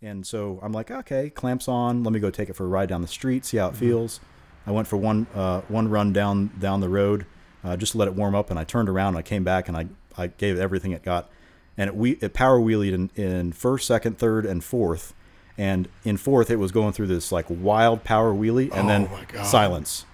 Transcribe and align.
And 0.00 0.26
so 0.26 0.60
I'm 0.62 0.72
like, 0.72 0.90
okay, 0.90 1.28
clamps 1.30 1.66
on. 1.66 2.04
Let 2.04 2.12
me 2.12 2.20
go 2.20 2.30
take 2.30 2.48
it 2.48 2.54
for 2.54 2.64
a 2.64 2.68
ride 2.68 2.88
down 2.88 3.02
the 3.02 3.08
street, 3.08 3.44
see 3.44 3.56
how 3.56 3.68
it 3.68 3.76
feels. 3.76 4.20
I 4.66 4.70
went 4.70 4.86
for 4.86 4.96
one 4.96 5.26
uh, 5.34 5.62
one 5.62 5.88
run 5.88 6.12
down 6.12 6.50
down 6.58 6.80
the 6.80 6.88
road, 6.88 7.26
uh, 7.64 7.76
just 7.76 7.92
to 7.92 7.98
let 7.98 8.06
it 8.06 8.14
warm 8.14 8.34
up, 8.34 8.50
and 8.50 8.58
I 8.58 8.64
turned 8.64 8.88
around. 8.88 9.08
and 9.08 9.18
I 9.18 9.22
came 9.22 9.42
back 9.42 9.66
and 9.66 9.76
I, 9.76 9.86
I 10.16 10.28
gave 10.28 10.56
it 10.56 10.60
everything 10.60 10.92
it 10.92 11.02
got, 11.02 11.30
and 11.76 11.88
it, 11.88 11.96
we 11.96 12.12
it 12.12 12.32
power 12.32 12.60
wheelied 12.60 12.92
in, 12.92 13.10
in 13.16 13.52
first, 13.52 13.86
second, 13.86 14.18
third, 14.18 14.46
and 14.46 14.62
fourth. 14.62 15.14
And 15.56 15.88
in 16.04 16.16
fourth, 16.16 16.50
it 16.50 16.56
was 16.56 16.70
going 16.70 16.92
through 16.92 17.08
this 17.08 17.32
like 17.32 17.46
wild 17.48 18.04
power 18.04 18.32
wheelie, 18.32 18.70
and 18.72 18.84
Oh 18.84 18.88
then 18.88 19.44
silence. 19.44 20.04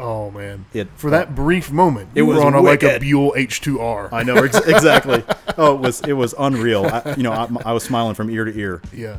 Oh 0.00 0.30
man. 0.30 0.64
It- 0.72 0.88
For 0.96 1.10
that 1.10 1.28
uh, 1.28 1.32
brief 1.32 1.70
moment, 1.70 2.10
It 2.14 2.22
was 2.22 2.38
on 2.40 2.54
a, 2.54 2.60
like 2.60 2.82
a. 2.82 2.98
Buell 2.98 3.32
H2R. 3.36 4.12
I 4.12 4.22
know 4.22 4.36
ex- 4.36 4.58
exactly. 4.66 5.22
oh, 5.58 5.74
it 5.74 5.80
was 5.80 6.00
it 6.02 6.12
was 6.14 6.34
unreal. 6.38 6.86
I, 6.86 7.14
you 7.16 7.22
know, 7.22 7.32
I, 7.32 7.48
I 7.66 7.72
was 7.72 7.84
smiling 7.84 8.14
from 8.14 8.30
ear 8.30 8.44
to 8.44 8.58
ear. 8.58 8.82
yeah. 8.92 9.18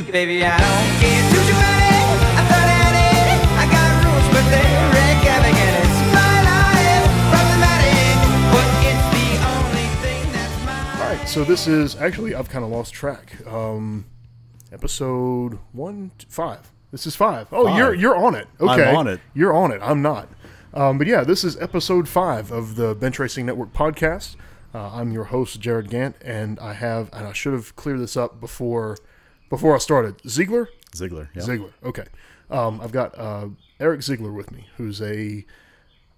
Disease. 0.00 0.12
Thinking, 0.12 0.12
baby, 0.12 0.44
I 0.44 0.56
don't 0.58 1.00
care 1.00 1.22
too 1.30 1.42
too 1.48 1.58
many. 1.58 1.98
I 2.38 2.42
thought 2.48 2.68
I 2.68 2.76
had 2.78 2.94
it. 2.98 3.40
I 3.58 3.64
got 3.70 3.88
rules, 4.04 4.28
but 4.34 4.44
they're 4.50 4.86
wreck 4.94 5.18
having 5.26 5.56
it. 5.56 5.72
It's 5.82 6.00
my 6.14 6.36
life, 6.48 7.06
problematic, 7.32 8.16
but 8.52 8.68
it's 8.88 9.06
the 9.14 9.28
only 9.52 9.88
thing 10.02 10.22
that's 10.32 10.58
mine. 10.64 11.00
All 11.02 11.16
right. 11.16 11.28
So 11.28 11.44
this 11.44 11.66
is 11.66 11.96
actually 11.96 12.34
I've 12.34 12.48
kind 12.48 12.64
of 12.64 12.70
lost 12.70 12.92
track. 12.92 13.44
Um, 13.46 14.06
episode 14.72 15.58
one, 15.72 16.12
five. 16.28 16.70
This 16.90 17.06
is 17.06 17.14
five. 17.16 17.48
Oh, 17.52 17.64
Five. 17.66 17.76
you're 17.78 17.94
you're 17.94 18.16
on 18.16 18.34
it. 18.34 18.46
Okay, 18.60 18.94
on 18.94 19.06
it. 19.08 19.20
You're 19.34 19.52
on 19.54 19.72
it. 19.72 19.80
I'm 19.82 20.00
not. 20.02 20.28
Um, 20.74 20.98
but 20.98 21.06
yeah, 21.06 21.24
this 21.24 21.44
is 21.44 21.56
episode 21.58 22.08
five 22.08 22.50
of 22.52 22.76
the 22.76 22.94
Bench 22.94 23.18
Racing 23.18 23.46
Network 23.46 23.72
podcast. 23.72 24.36
Uh, 24.74 24.90
I'm 24.92 25.12
your 25.12 25.24
host 25.24 25.60
Jared 25.60 25.88
Gant, 25.90 26.14
and 26.22 26.58
I 26.60 26.74
have 26.74 27.08
and 27.12 27.26
I 27.26 27.32
should 27.32 27.52
have 27.54 27.74
cleared 27.74 28.00
this 28.00 28.16
up 28.16 28.38
before 28.40 28.96
before 29.48 29.74
I 29.74 29.78
started. 29.78 30.20
Ziegler. 30.28 30.68
Ziegler. 30.94 31.30
Yeah. 31.34 31.42
Ziegler. 31.42 31.72
Okay. 31.84 32.04
Um, 32.50 32.80
I've 32.80 32.92
got 32.92 33.18
uh, 33.18 33.48
Eric 33.78 34.02
Ziegler 34.02 34.32
with 34.32 34.50
me, 34.50 34.66
who's 34.76 35.02
a, 35.02 35.44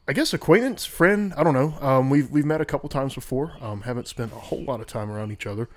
I 0.06 0.12
guess, 0.12 0.32
acquaintance, 0.32 0.86
friend. 0.86 1.34
I 1.36 1.42
don't 1.42 1.54
know. 1.54 1.74
Um, 1.80 2.10
we've 2.10 2.30
we've 2.30 2.46
met 2.46 2.60
a 2.60 2.64
couple 2.64 2.88
times 2.88 3.14
before. 3.14 3.52
Um, 3.60 3.82
haven't 3.82 4.08
spent 4.08 4.32
a 4.32 4.36
whole 4.36 4.62
lot 4.62 4.80
of 4.80 4.86
time 4.86 5.10
around 5.10 5.32
each 5.32 5.46
other, 5.46 5.68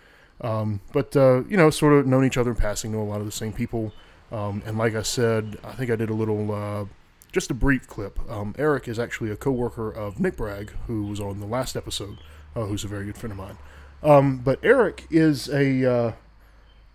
um, 0.41 0.81
but 0.91 1.15
uh, 1.15 1.43
you 1.45 1.57
know, 1.57 1.69
sort 1.69 1.93
of 1.93 2.05
known 2.05 2.23
each 2.25 2.37
other 2.37 2.51
in 2.51 2.57
passing. 2.57 2.91
Know 2.91 3.01
a 3.01 3.03
lot 3.03 3.19
of 3.19 3.25
the 3.25 3.31
same 3.31 3.53
people. 3.53 3.93
Um, 4.31 4.63
and 4.65 4.79
like 4.79 4.95
I 4.95 5.03
said, 5.03 5.57
I 5.63 5.73
think 5.73 5.91
I 5.91 5.95
did 5.95 6.09
a 6.09 6.13
little, 6.13 6.51
uh, 6.51 6.85
just 7.31 7.51
a 7.51 7.53
brief 7.53 7.87
clip. 7.87 8.19
Um, 8.29 8.55
Eric 8.57 8.87
is 8.87 8.97
actually 8.97 9.29
a 9.29 9.35
coworker 9.35 9.91
of 9.91 10.19
Nick 10.19 10.37
Bragg, 10.37 10.71
who 10.87 11.05
was 11.05 11.19
on 11.19 11.39
the 11.39 11.45
last 11.45 11.75
episode, 11.75 12.17
uh, 12.55 12.65
who's 12.65 12.83
a 12.83 12.87
very 12.87 13.05
good 13.05 13.15
friend 13.15 13.31
of 13.31 13.37
mine. 13.37 13.57
Um, 14.01 14.39
but 14.39 14.59
Eric 14.63 15.05
is 15.11 15.49
a 15.49 15.85
uh, 15.85 16.11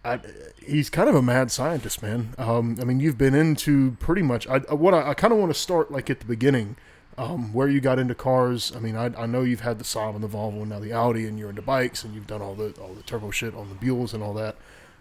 I, 0.09 0.21
he's 0.65 0.91
kind 0.91 1.09
of 1.09 1.15
a 1.15 1.23
mad 1.23 1.51
scientist, 1.51 2.03
man. 2.03 2.35
Um, 2.39 2.77
I 2.81 2.85
mean, 2.85 3.01
you've 3.01 3.19
been 3.19 3.35
into 3.35 3.93
pretty 4.01 4.23
much. 4.23 4.47
I, 4.49 4.59
what 4.59 4.95
I, 4.95 5.11
I 5.11 5.15
kind 5.15 5.33
of 5.33 5.39
want 5.39 5.53
to 5.53 5.59
start 5.59 5.91
like 5.91 6.11
at 6.11 6.21
the 6.21 6.27
beginning, 6.27 6.77
um, 7.17 7.53
where 7.53 7.69
you 7.69 7.81
got 7.81 7.99
into 7.99 8.15
cars. 8.15 8.75
I 8.75 8.79
mean, 8.79 8.97
I, 8.97 9.07
I 9.17 9.27
know 9.27 9.43
you've 9.43 9.61
had 9.61 9.79
the 9.79 9.85
Saab 9.85 10.15
and 10.15 10.25
the 10.25 10.29
Volvo 10.29 10.61
and 10.61 10.69
now 10.69 10.79
the 10.79 10.93
Audi, 10.93 11.27
and 11.27 11.39
you're 11.39 11.51
into 11.51 11.63
bikes, 11.63 12.05
and 12.05 12.15
you've 12.15 12.27
done 12.27 12.41
all 12.41 12.55
the 12.55 12.73
all 12.81 12.95
the 12.95 13.03
turbo 13.03 13.31
shit 13.31 13.55
on 13.55 13.69
the 13.69 13.75
Buells 13.75 14.15
and 14.15 14.23
all 14.23 14.35
that. 14.35 14.57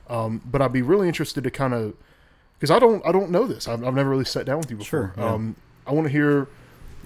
Um, 0.09 0.42
but 0.46 0.62
I'd 0.62 0.74
be 0.74 0.81
really 0.81 1.08
interested 1.08 1.44
to 1.44 1.52
kind 1.52 1.74
of 1.74 1.94
because 2.58 2.72
I 2.72 2.80
don't 2.80 3.06
I 3.06 3.12
don't 3.12 3.30
know 3.30 3.46
this. 3.46 3.68
I've, 3.68 3.84
I've 3.84 3.94
never 3.94 4.10
really 4.10 4.26
sat 4.26 4.46
down 4.46 4.58
with 4.60 4.72
you 4.72 4.78
before. 4.78 5.14
Sure, 5.14 5.14
yeah. 5.18 5.34
Um, 5.34 5.56
I 5.86 5.94
want 5.94 6.06
to 6.06 6.12
hear 6.12 6.48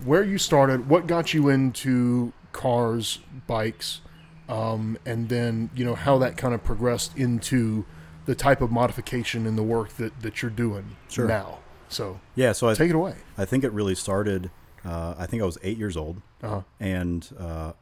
where 0.06 0.24
you 0.24 0.38
started, 0.38 0.90
what 0.90 1.08
got 1.08 1.34
you 1.34 1.50
into 1.50 2.34
cars, 2.52 3.20
bikes, 3.48 4.02
um, 4.50 4.98
and 5.06 5.30
then 5.30 5.70
you 5.75 5.86
know 5.86 5.96
how 5.96 6.18
that 6.20 6.38
kind 6.38 6.54
of 6.54 6.64
progressed 6.64 7.18
into 7.18 7.86
the 8.31 8.36
type 8.36 8.62
of 8.62 8.72
modification 8.72 9.46
and 9.46 9.58
the 9.58 9.64
work 9.78 9.90
that, 9.97 10.22
that 10.22 10.42
you're 10.42 10.50
doing 10.66 10.96
Sure. 11.09 11.28
now. 11.28 11.59
So 11.90 12.22
Yeah. 12.34 12.53
So 12.53 12.69
I 12.69 12.74
take 12.75 12.90
it 12.90 12.96
away. 12.96 13.16
I 13.38 13.44
think 13.44 13.66
it 13.66 13.74
really 13.74 13.94
started. 13.96 14.50
Uh, 14.86 15.14
I 15.18 15.25
think 15.25 15.44
I 15.44 15.46
was 15.46 15.58
eight 15.64 15.78
years 15.78 15.97
old, 15.97 16.22
Uh-huh. 16.42 16.62
and 16.80 17.28
uh, 17.38 17.74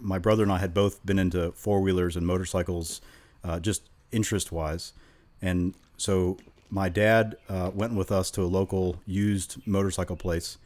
my 0.00 0.18
brother 0.18 0.42
and 0.42 0.52
I 0.52 0.58
had 0.58 0.74
both 0.74 1.04
been 1.06 1.18
into 1.18 1.52
four 1.52 1.80
wheelers 1.80 2.16
and 2.18 2.26
motorcycles, 2.26 3.00
uh, 3.42 3.58
just 3.60 3.88
interest 4.12 4.52
wise. 4.52 4.92
And 5.40 5.74
so 5.96 6.36
my 6.68 6.90
dad 6.90 7.36
uh, 7.48 7.70
went 7.74 7.94
with 7.94 8.12
us 8.12 8.30
to 8.32 8.42
a 8.42 8.50
local 8.60 9.00
used 9.06 9.56
motorcycle 9.66 10.16
place, 10.16 10.58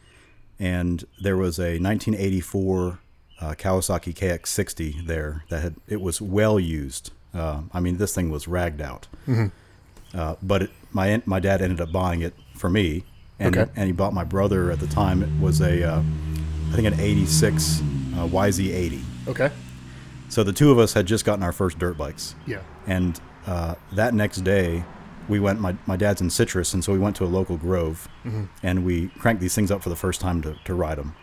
and 0.59 1.05
there 1.23 1.37
was 1.37 1.59
a 1.61 1.79
1984 1.79 2.99
uh, 3.41 3.55
Kawasaki 3.55 4.13
KX60 4.15 5.07
there 5.07 5.45
that 5.49 5.63
had 5.63 5.77
it 5.87 6.01
was 6.01 6.21
well 6.21 6.59
used. 6.59 7.13
Uh, 7.35 7.63
I 7.73 7.81
mean, 7.81 7.99
this 7.99 8.15
thing 8.15 8.31
was 8.31 8.49
ragged 8.49 8.81
out. 8.81 9.07
Uh, 10.15 10.37
but 10.43 10.63
it, 10.63 10.71
my 10.93 11.23
my 11.27 11.39
dad 11.41 11.61
ended 11.61 11.81
up 11.81 11.93
buying 11.93 12.23
it 12.23 12.35
for 12.57 12.71
me, 12.71 13.05
and 13.39 13.57
Okay. 13.57 13.71
and 13.77 13.87
he 13.87 13.93
bought 13.93 14.15
my 14.15 14.25
brother 14.25 14.71
at 14.71 14.81
the 14.81 14.87
time. 14.87 15.23
It 15.23 15.41
was 15.41 15.61
a 15.61 15.85
uh, 15.85 16.03
I 16.73 16.75
think 16.75 16.87
an 16.87 16.99
'86 16.99 17.81
uh, 18.17 18.27
YZ80. 18.27 19.03
Okay. 19.29 19.51
So 20.31 20.43
the 20.45 20.53
two 20.53 20.71
of 20.71 20.79
us 20.79 20.95
had 20.95 21.07
just 21.07 21.25
gotten 21.25 21.43
our 21.43 21.53
first 21.53 21.79
dirt 21.79 21.97
bikes, 21.99 22.35
Yeah. 22.47 22.61
and 22.87 23.19
uh, 23.47 23.75
that 23.93 24.15
next 24.15 24.39
day 24.45 24.85
we 25.29 25.39
went. 25.41 25.61
My 25.61 25.77
my 25.87 25.97
dad's 25.97 26.21
in 26.23 26.31
Citrus, 26.31 26.73
and 26.73 26.83
so 26.83 26.93
we 26.93 26.99
went 26.99 27.15
to 27.17 27.25
a 27.25 27.27
local 27.39 27.57
grove, 27.59 28.09
and 28.63 28.85
we 28.85 29.09
cranked 29.19 29.41
these 29.43 29.55
things 29.55 29.71
up 29.71 29.83
for 29.83 29.91
the 29.91 29.97
first 29.97 30.21
time 30.23 30.41
to 30.43 30.57
to 30.65 30.75
ride 30.75 30.97
them. 30.97 31.15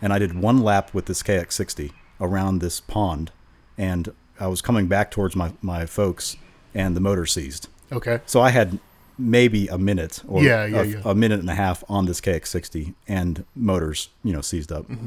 And 0.00 0.12
I 0.12 0.18
did 0.18 0.34
one 0.38 0.60
lap 0.62 0.92
with 0.94 1.04
this 1.06 1.22
KX60 1.22 1.92
around 2.20 2.60
this 2.60 2.80
pond, 2.80 3.30
and 3.78 4.12
I 4.40 4.46
was 4.48 4.60
coming 4.62 4.86
back 4.86 5.10
towards 5.10 5.34
my 5.36 5.52
my 5.62 5.86
folks, 5.86 6.36
and 6.74 6.94
the 6.96 7.00
motor 7.00 7.26
seized. 7.26 7.68
Okay. 7.92 8.20
So 8.26 8.40
I 8.40 8.50
had 8.50 8.78
maybe 9.18 9.68
a 9.68 9.78
minute 9.78 10.22
or 10.28 10.42
Yeah, 10.42 10.66
yeah, 10.66 10.80
a, 10.80 10.84
yeah. 10.84 11.00
a 11.04 11.14
minute 11.14 11.40
and 11.40 11.48
a 11.48 11.54
half 11.54 11.82
on 11.88 12.04
this 12.06 12.20
KX60 12.20 12.92
and 13.08 13.44
motors, 13.54 14.10
you 14.22 14.32
know, 14.32 14.42
seized 14.42 14.70
up. 14.70 14.86
Mm-hmm. 14.88 15.06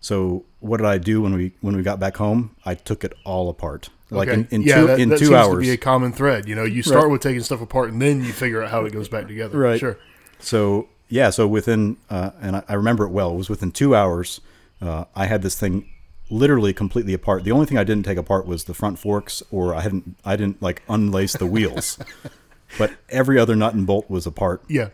So 0.00 0.44
what 0.60 0.76
did 0.76 0.86
I 0.86 0.98
do 0.98 1.22
when 1.22 1.32
we 1.34 1.52
when 1.60 1.76
we 1.76 1.82
got 1.82 1.98
back 1.98 2.16
home? 2.18 2.54
I 2.64 2.74
took 2.74 3.04
it 3.04 3.14
all 3.24 3.48
apart. 3.48 3.88
Like 4.10 4.28
okay. 4.28 4.40
in, 4.40 4.48
in 4.50 4.62
yeah, 4.62 4.76
two 4.80 4.86
that, 4.86 5.00
in 5.00 5.08
that 5.08 5.18
two 5.18 5.24
seems 5.26 5.30
to 5.30 5.36
hours. 5.36 5.58
be 5.66 5.70
a 5.70 5.76
common 5.78 6.12
thread. 6.12 6.46
You 6.46 6.54
know, 6.54 6.64
you 6.64 6.82
start 6.82 7.04
Right. 7.04 7.12
with 7.12 7.22
taking 7.22 7.40
stuff 7.42 7.60
apart 7.62 7.90
and 7.90 8.00
then 8.00 8.22
you 8.22 8.32
figure 8.32 8.62
out 8.62 8.70
how 8.70 8.84
it 8.84 8.92
goes 8.92 9.08
back 9.08 9.26
together. 9.26 9.58
Right. 9.58 9.80
Sure. 9.80 9.96
So 10.38 10.88
yeah, 11.08 11.30
so 11.30 11.46
within 11.48 11.96
uh, 12.10 12.30
and 12.40 12.56
I, 12.56 12.62
I 12.68 12.74
remember 12.74 13.04
it 13.04 13.10
well. 13.10 13.32
It 13.32 13.36
was 13.36 13.48
within 13.48 13.72
two 13.72 13.96
hours. 13.96 14.40
Uh, 14.80 15.06
I 15.16 15.24
had 15.26 15.40
this 15.42 15.58
thing 15.58 15.88
literally 16.30 16.72
completely 16.72 17.12
apart. 17.14 17.44
The 17.44 17.52
only 17.52 17.66
thing 17.66 17.78
I 17.78 17.84
didn't 17.84 18.04
take 18.04 18.18
apart 18.18 18.46
was 18.46 18.64
the 18.64 18.74
front 18.74 18.98
forks, 18.98 19.42
or 19.50 19.74
I 19.74 19.80
hadn't 19.82 20.16
I 20.24 20.36
didn't 20.36 20.62
like 20.62 20.82
unlace 20.88 21.38
the 21.38 21.46
wheels. 21.46 21.98
but 22.78 22.92
every 23.08 23.38
other 23.38 23.54
nut 23.54 23.74
and 23.74 23.86
bolt 23.86 24.08
was 24.10 24.26
apart. 24.26 24.62
Yeah. 24.68 24.88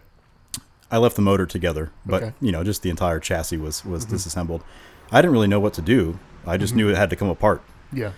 I 0.91 0.99
left 0.99 1.15
the 1.17 1.23
motor 1.23 1.47
together, 1.47 1.93
but 2.05 2.23
Okay. 2.23 2.33
you 2.41 2.51
know, 2.51 2.65
just 2.65 2.83
the 2.83 2.91
entire 2.91 3.21
chassis 3.21 3.57
was 3.57 3.85
was 3.85 4.05
disassembled. 4.05 4.63
I 5.13 5.21
didn't 5.23 5.33
really 5.33 5.49
know 5.49 5.61
what 5.61 5.75
to 5.75 5.83
do. 5.83 6.19
I 6.47 6.57
just 6.57 6.75
knew 6.75 6.89
it 6.89 6.97
had 6.97 7.11
to 7.11 7.17
come 7.17 7.29
apart. 7.29 7.63
Yeah. 7.93 8.13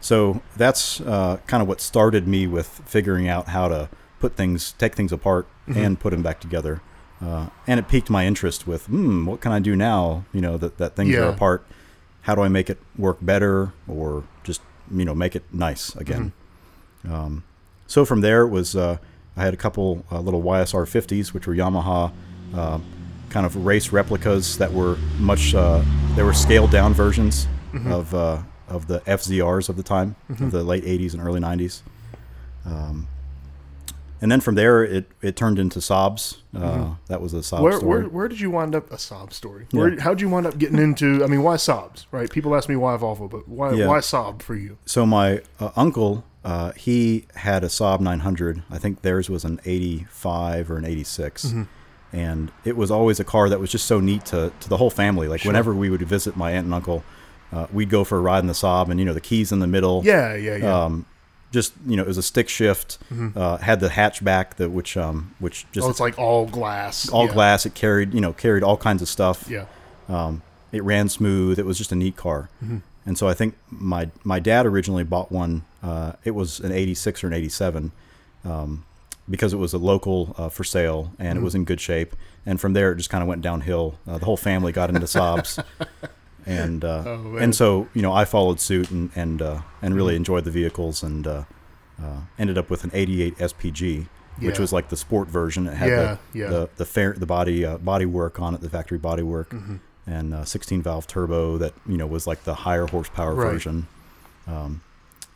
So 0.00 0.42
that's 0.56 1.00
uh, 1.00 1.38
kind 1.46 1.62
of 1.62 1.68
what 1.68 1.80
started 1.80 2.28
me 2.28 2.46
with 2.46 2.82
figuring 2.86 3.26
out 3.28 3.48
how 3.48 3.68
to 3.68 3.88
put 4.20 4.36
things, 4.36 4.72
take 4.72 4.94
things 4.94 5.12
apart, 5.12 5.46
and 5.66 5.98
put 5.98 6.10
them 6.10 6.22
back 6.22 6.40
together. 6.40 6.82
Uh, 7.22 7.48
and 7.66 7.80
it 7.80 7.88
piqued 7.88 8.10
my 8.10 8.26
interest 8.26 8.66
with, 8.66 8.84
hmm, 8.86 9.24
what 9.24 9.40
can 9.40 9.50
I 9.52 9.60
do 9.60 9.74
now? 9.74 10.24
You 10.34 10.42
know, 10.42 10.58
that, 10.58 10.76
that 10.76 10.94
things 10.94 11.10
Yeah. 11.10 11.20
are 11.20 11.28
apart. 11.30 11.66
How 12.24 12.34
do 12.34 12.42
I 12.42 12.48
make 12.48 12.68
it 12.70 12.78
work 12.98 13.18
better 13.20 13.72
or 13.86 14.24
just, 14.44 14.60
you 14.90 15.04
know, 15.04 15.14
make 15.14 15.36
it 15.36 15.44
nice 15.52 15.94
again? 15.96 16.32
Um, 17.08 17.44
so 17.86 18.04
from 18.04 18.20
there 18.22 18.42
it 18.42 18.48
was, 18.48 18.74
uh, 18.74 18.96
I 19.36 19.44
had 19.44 19.52
a 19.54 19.58
couple 19.58 20.04
uh, 20.10 20.20
little 20.20 20.42
YSR 20.42 20.84
50s, 20.86 21.34
which 21.34 21.46
were 21.46 21.54
Yamaha 21.54 22.12
uh, 22.54 22.78
kind 23.30 23.44
of 23.44 23.56
race 23.66 23.92
replicas 23.92 24.56
that 24.58 24.72
were 24.72 24.96
much, 25.18 25.54
uh, 25.54 25.82
they 26.16 26.22
were 26.22 26.32
scaled 26.32 26.70
down 26.70 26.94
versions 26.94 27.46
of, 27.92 28.14
uh, 28.14 28.38
of 28.68 28.86
the 28.86 29.00
FZRs 29.00 29.68
of 29.68 29.76
the 29.76 29.82
time, 29.82 30.16
of 30.30 30.50
the 30.50 30.62
late 30.64 30.84
80s 30.84 31.12
and 31.12 31.22
early 31.22 31.40
90s. 31.40 31.82
Um, 32.64 33.06
and 34.20 34.30
then 34.32 34.40
from 34.40 34.54
there, 34.54 34.82
it, 34.84 35.06
it 35.22 35.36
turned 35.36 35.58
into 35.58 35.78
Saabs. 35.80 36.38
Uh, 36.56 36.94
That 37.08 37.20
was 37.20 37.34
a 37.34 37.38
Saab 37.38 37.60
Where, 37.60 37.72
story. 37.78 38.00
where 38.02 38.08
where 38.08 38.28
did 38.28 38.40
you 38.40 38.50
wind 38.50 38.74
up 38.74 38.90
a 38.90 38.96
Saab 38.96 39.32
story? 39.32 39.66
Where 39.72 39.98
how'd 40.00 40.20
you 40.20 40.28
wind 40.28 40.46
up 40.46 40.58
getting 40.58 40.78
into? 40.78 41.22
I 41.24 41.26
mean, 41.26 41.42
why 41.42 41.56
Saabs? 41.56 42.06
Right? 42.10 42.30
People 42.30 42.54
ask 42.56 42.68
me 42.68 42.76
why 42.76 42.96
Volvo, 42.96 43.28
but 43.30 43.48
why 43.48 43.72
Yeah. 43.72 43.86
why 43.88 43.98
Saab 43.98 44.42
for 44.42 44.54
you? 44.54 44.78
so 44.86 45.04
my 45.06 45.42
uh, 45.60 45.70
uncle 45.76 46.24
uh, 46.44 46.72
he 46.72 47.24
had 47.36 47.64
a 47.64 47.68
Saab 47.68 48.00
900. 48.00 48.62
I 48.70 48.76
think 48.76 49.00
theirs 49.00 49.30
was 49.30 49.44
an 49.44 49.60
85 49.64 50.70
or 50.70 50.76
an 50.76 50.84
86. 50.84 51.46
Mm-hmm. 51.46 51.62
And 52.12 52.52
it 52.64 52.76
was 52.76 52.90
always 52.90 53.18
a 53.18 53.24
car 53.24 53.48
that 53.48 53.58
was 53.58 53.70
just 53.72 53.86
so 53.86 53.98
neat 53.98 54.26
to, 54.26 54.52
to 54.60 54.68
the 54.68 54.76
whole 54.76 54.90
family. 54.90 55.26
Like 55.26 55.44
whenever 55.44 55.74
we 55.74 55.88
would 55.90 56.02
visit 56.02 56.36
my 56.36 56.52
aunt 56.52 56.66
and 56.66 56.74
uncle, 56.74 57.02
uh, 57.50 57.66
we'd 57.72 57.88
go 57.88 58.04
for 58.04 58.18
a 58.18 58.20
ride 58.20 58.40
in 58.40 58.46
the 58.46 58.52
Saab, 58.52 58.90
and 58.90 59.00
you 59.00 59.06
know 59.06 59.14
the 59.14 59.20
keys 59.22 59.52
in 59.52 59.60
the 59.60 59.66
middle. 59.66 60.02
Yeah, 60.04 60.34
yeah, 60.34 60.56
yeah. 60.56 60.84
Um, 60.84 61.06
just 61.54 61.72
you 61.86 61.96
know, 61.96 62.02
it 62.02 62.08
was 62.08 62.18
a 62.18 62.22
stick 62.22 62.50
shift. 62.50 62.98
Uh, 63.34 63.56
had 63.56 63.80
the 63.80 63.88
hatchback 63.88 64.56
that 64.56 64.70
which 64.70 64.96
um, 64.96 65.34
which 65.38 65.64
just 65.72 65.86
oh, 65.86 65.90
it's 65.90 66.00
like 66.00 66.18
all 66.18 66.46
glass. 66.46 67.08
all 67.08 67.26
yeah. 67.26 67.32
glass. 67.32 67.64
It 67.64 67.74
carried 67.74 68.12
you 68.12 68.20
know 68.20 68.34
carried 68.34 68.62
all 68.62 68.76
kinds 68.76 69.00
of 69.00 69.08
stuff. 69.08 69.48
Yeah. 69.48 69.64
Um, 70.08 70.42
it 70.72 70.82
ran 70.82 71.08
smooth. 71.08 71.58
It 71.58 71.64
was 71.64 71.78
just 71.78 71.92
a 71.92 71.94
neat 71.94 72.16
car. 72.16 72.50
And 73.06 73.18
so 73.18 73.28
I 73.28 73.34
think 73.34 73.54
my 73.70 74.10
my 74.22 74.40
dad 74.40 74.66
originally 74.66 75.04
bought 75.04 75.30
one. 75.30 75.64
Uh, 75.82 76.12
it 76.24 76.32
was 76.32 76.60
an 76.60 76.72
'86 76.72 77.22
or 77.22 77.26
an 77.28 77.32
'87 77.34 77.92
um, 78.44 78.84
because 79.28 79.52
it 79.52 79.58
was 79.58 79.72
a 79.72 79.78
local 79.78 80.34
uh, 80.36 80.48
for 80.48 80.64
sale 80.64 81.12
and 81.18 81.38
it 81.38 81.42
was 81.42 81.54
in 81.54 81.64
good 81.64 81.80
shape. 81.80 82.16
And 82.46 82.60
from 82.60 82.74
there, 82.74 82.92
it 82.92 82.96
just 82.96 83.10
kind 83.10 83.22
of 83.22 83.28
went 83.28 83.42
downhill. 83.42 83.98
Uh, 84.06 84.18
the 84.18 84.24
whole 84.26 84.36
family 84.36 84.72
got 84.72 84.90
into 84.90 85.00
Saabs, 85.06 85.62
and 86.46 86.84
uh, 86.84 87.02
Oh, 87.06 87.36
and 87.36 87.54
so 87.54 87.88
you 87.94 88.02
know 88.02 88.12
I 88.12 88.24
followed 88.24 88.60
suit 88.60 88.90
and 88.90 89.10
and 89.14 89.40
uh, 89.42 89.60
and 89.82 89.94
really 89.94 90.16
enjoyed 90.16 90.44
the 90.44 90.50
vehicles 90.50 91.02
and 91.02 91.26
uh, 91.26 91.44
uh, 92.02 92.20
ended 92.38 92.58
up 92.58 92.70
with 92.70 92.84
an 92.84 92.90
'88 92.94 93.36
SPG. 93.38 94.06
Which 94.40 94.56
Yeah. 94.56 94.60
was 94.62 94.72
like 94.72 94.88
the 94.88 94.96
sport 94.96 95.28
version. 95.28 95.68
It 95.68 95.74
had 95.74 95.88
Yeah, 95.90 96.16
the, 96.32 96.38
yeah. 96.38 96.46
the 96.48 96.68
the 96.76 96.84
fair 96.84 97.12
the 97.12 97.24
body 97.26 97.64
uh, 97.64 97.78
body 97.78 98.04
work 98.04 98.40
on 98.40 98.52
it, 98.52 98.60
the 98.62 98.68
factory 98.68 98.98
body 98.98 99.22
work, 99.22 99.50
Mm-hmm. 99.50 99.76
and 100.08 100.34
uh, 100.34 100.44
16 100.44 100.82
valve 100.82 101.06
turbo 101.06 101.56
that 101.58 101.72
you 101.86 101.96
know 101.96 102.06
was 102.08 102.26
like 102.26 102.42
the 102.42 102.54
higher 102.54 102.86
horsepower 102.88 103.32
Right. 103.34 103.52
version, 103.52 103.86
um, 104.48 104.80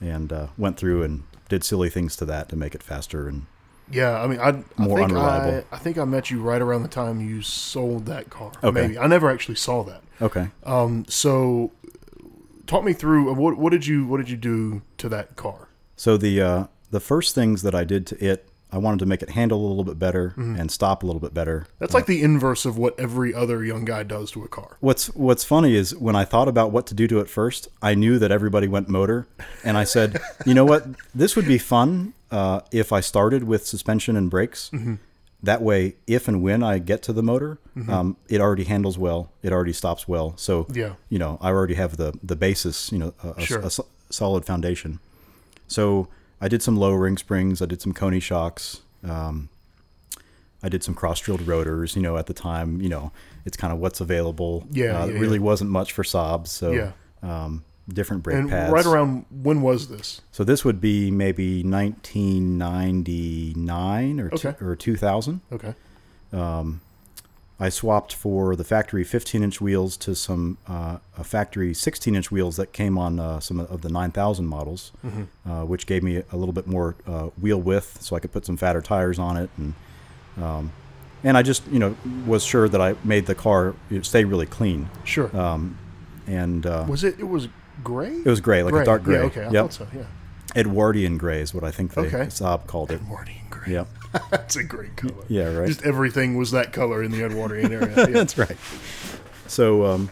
and 0.00 0.32
uh, 0.32 0.46
went 0.56 0.76
through 0.78 1.04
and 1.04 1.22
did 1.48 1.62
silly 1.62 1.88
things 1.88 2.16
to 2.16 2.24
that 2.24 2.48
to 2.48 2.56
make 2.56 2.74
it 2.74 2.82
faster 2.82 3.28
and 3.28 3.46
Yeah, 3.88 4.20
I 4.20 4.26
mean, 4.26 4.40
I, 4.40 4.48
I 4.48 4.62
More 4.76 4.98
think 4.98 5.12
unreliable. 5.12 5.64
I, 5.70 5.76
I 5.76 5.78
think 5.78 5.96
I 5.96 6.04
met 6.04 6.30
you 6.32 6.42
right 6.42 6.60
around 6.60 6.82
the 6.82 6.88
time 6.88 7.20
you 7.20 7.40
sold 7.40 8.06
that 8.06 8.30
car. 8.30 8.50
Okay. 8.64 8.80
Maybe 8.82 8.98
I 8.98 9.06
never 9.06 9.30
actually 9.30 9.54
saw 9.54 9.84
that. 9.84 10.02
Okay. 10.20 10.48
Um, 10.64 11.04
so 11.08 11.72
talk 12.66 12.84
me 12.84 12.92
through 12.92 13.30
uh, 13.30 13.34
what 13.34 13.58
what 13.58 13.70
did 13.70 13.86
you 13.86 14.06
what 14.06 14.18
did 14.18 14.30
you 14.30 14.36
do 14.36 14.82
to 14.98 15.08
that 15.08 15.36
car? 15.36 15.68
So 15.96 16.16
the 16.16 16.40
uh, 16.40 16.64
the 16.90 17.00
first 17.00 17.34
things 17.34 17.62
that 17.62 17.74
I 17.74 17.84
did 17.84 18.06
to 18.08 18.24
it, 18.24 18.48
I 18.70 18.78
wanted 18.78 19.00
to 19.00 19.06
make 19.06 19.22
it 19.22 19.30
handle 19.30 19.66
a 19.66 19.66
little 19.66 19.84
bit 19.84 19.98
better 19.98 20.34
and 20.36 20.70
stop 20.70 21.02
a 21.02 21.06
little 21.06 21.20
bit 21.20 21.34
better. 21.34 21.66
That's 21.78 21.94
like 21.94 22.06
the 22.06 22.22
inverse 22.22 22.64
of 22.64 22.78
what 22.78 22.98
every 23.00 23.34
other 23.34 23.64
young 23.64 23.84
guy 23.84 24.02
does 24.04 24.30
to 24.32 24.44
a 24.44 24.48
car. 24.48 24.76
What's 24.80 25.06
What's 25.14 25.42
funny 25.42 25.74
is 25.74 25.96
when 25.96 26.14
I 26.14 26.24
thought 26.24 26.48
about 26.48 26.70
what 26.70 26.86
to 26.88 26.94
do 26.94 27.08
to 27.08 27.18
it 27.18 27.28
first, 27.28 27.68
I 27.82 27.94
knew 27.94 28.18
that 28.18 28.30
everybody 28.30 28.68
went 28.68 28.88
motor, 28.88 29.26
and 29.64 29.76
I 29.76 29.84
said, 29.84 30.20
you 30.46 30.54
know 30.54 30.64
what, 30.64 30.86
this 31.14 31.34
would 31.34 31.46
be 31.46 31.58
fun 31.58 32.14
uh, 32.30 32.60
if 32.70 32.92
I 32.92 33.00
started 33.00 33.44
with 33.44 33.66
suspension 33.66 34.16
and 34.16 34.30
brakes. 34.30 34.70
That 35.42 35.62
way, 35.62 35.94
if 36.08 36.26
and 36.26 36.42
when 36.42 36.62
I 36.64 36.78
get 36.78 37.00
to 37.04 37.12
the 37.12 37.22
motor, 37.22 37.58
um, 37.88 38.16
it 38.28 38.40
already 38.40 38.64
handles 38.64 38.98
well, 38.98 39.30
it 39.42 39.52
already 39.52 39.72
stops 39.72 40.08
well. 40.08 40.34
So 40.36 40.66
Yeah. 40.72 40.94
you 41.08 41.18
know, 41.18 41.38
I 41.40 41.48
already 41.50 41.74
have 41.74 41.96
the 41.96 42.12
the 42.22 42.34
basis, 42.36 42.90
you 42.90 42.98
know, 42.98 43.14
a, 43.22 43.28
a- 43.36 43.40
Sure. 43.40 43.60
a 43.60 43.70
so- 43.70 43.86
solid 44.10 44.44
foundation. 44.44 44.98
So 45.68 46.08
I 46.40 46.48
did 46.48 46.60
some 46.62 46.76
lowering 46.76 47.16
springs. 47.18 47.62
I 47.62 47.66
did 47.66 47.80
some 47.80 47.92
Koni 47.92 48.18
shocks. 48.20 48.80
Um, 49.04 49.48
I 50.62 50.68
did 50.68 50.82
some 50.82 50.94
cross 50.94 51.20
drilled 51.20 51.46
rotors. 51.46 51.94
You 51.94 52.02
know, 52.02 52.16
at 52.16 52.26
the 52.26 52.34
time, 52.34 52.80
you 52.80 52.88
know, 52.88 53.12
it's 53.44 53.56
kind 53.56 53.72
of 53.72 53.78
what's 53.78 54.00
available. 54.00 54.66
Yeah, 54.72 55.02
uh, 55.02 55.06
yeah, 55.06 55.14
it 55.14 55.20
really 55.20 55.36
yeah. 55.38 55.44
wasn't 55.44 55.70
much 55.70 55.92
for 55.92 56.02
Saabs. 56.02 56.48
So 56.48 56.72
Yeah. 56.72 56.92
um, 57.22 57.62
different 57.88 58.22
brake 58.22 58.36
And 58.38 58.48
pads. 58.50 58.72
right 58.72 58.86
around 58.86 59.24
when 59.30 59.62
was 59.62 59.88
this? 59.88 60.20
So 60.32 60.44
this 60.44 60.64
would 60.64 60.80
be 60.80 61.10
maybe 61.10 61.62
1999 61.62 64.20
or 64.20 64.26
Okay. 64.34 64.54
two, 64.58 64.64
or 64.64 64.76
2000. 64.76 65.40
Okay. 65.52 65.74
I 67.60 67.70
swapped 67.70 68.14
for 68.14 68.54
the 68.54 68.62
factory 68.62 69.02
15 69.02 69.42
inch 69.42 69.60
wheels 69.60 69.96
to 69.96 70.14
some 70.14 70.58
uh, 70.68 70.98
a 71.16 71.24
factory 71.24 71.74
16 71.74 72.14
inch 72.14 72.30
wheels 72.30 72.54
that 72.56 72.72
came 72.72 72.96
on 72.96 73.18
uh, 73.18 73.40
some 73.40 73.58
of 73.58 73.80
the 73.82 73.88
9000 73.88 74.46
models, 74.46 74.92
uh, 75.44 75.64
which 75.64 75.84
gave 75.86 76.04
me 76.04 76.22
a 76.30 76.36
little 76.36 76.52
bit 76.52 76.68
more 76.68 76.94
uh, 77.04 77.30
wheel 77.40 77.60
width, 77.60 78.00
so 78.00 78.14
I 78.14 78.20
could 78.20 78.30
put 78.32 78.46
some 78.46 78.56
fatter 78.56 78.80
tires 78.80 79.18
on 79.18 79.36
it, 79.36 79.50
and 79.58 79.74
um, 80.40 80.70
and 81.24 81.36
I 81.36 81.42
just 81.42 81.66
you 81.66 81.80
know 81.80 81.96
was 82.28 82.44
sure 82.44 82.68
that 82.68 82.80
I 82.80 82.94
made 83.02 83.26
the 83.26 83.34
car 83.34 83.74
stay 84.02 84.22
really 84.24 84.46
clean, 84.46 84.88
Sure. 85.02 85.36
Um, 85.36 85.76
and 86.28 86.64
uh, 86.64 86.84
was 86.88 87.02
it? 87.02 87.18
It 87.18 87.26
was 87.28 87.48
gray. 87.84 88.08
it 88.14 88.26
was 88.26 88.40
gray, 88.40 88.62
like 88.62 88.74
a 88.74 88.84
dark 88.84 89.02
gray. 89.02 89.18
Yeah, 89.18 89.24
okay, 89.24 89.44
I 89.44 89.50
yep. 89.50 89.64
thought 89.64 89.72
so. 89.72 89.86
Yeah. 89.94 90.02
Edwardian 90.56 91.18
gray 91.18 91.40
is 91.42 91.52
what 91.52 91.62
I 91.64 91.70
think 91.70 91.94
they 91.94 92.02
Okay. 92.02 92.26
Saab 92.26 92.66
called 92.66 92.90
it. 92.90 93.00
And 93.00 93.50
gray. 93.50 93.72
Yep. 93.74 93.88
That's 94.30 94.56
a 94.56 94.64
great 94.64 94.96
color. 94.96 95.12
Yeah, 95.28 95.52
right. 95.54 95.68
Just 95.68 95.82
everything 95.82 96.36
was 96.36 96.50
that 96.52 96.72
color 96.72 97.02
in 97.02 97.10
the 97.10 97.22
Edwardian 97.24 97.72
area. 97.72 97.94
Yeah. 97.96 98.06
That's 98.06 98.38
right. 98.38 98.56
So, 99.46 99.84
um, 99.84 100.10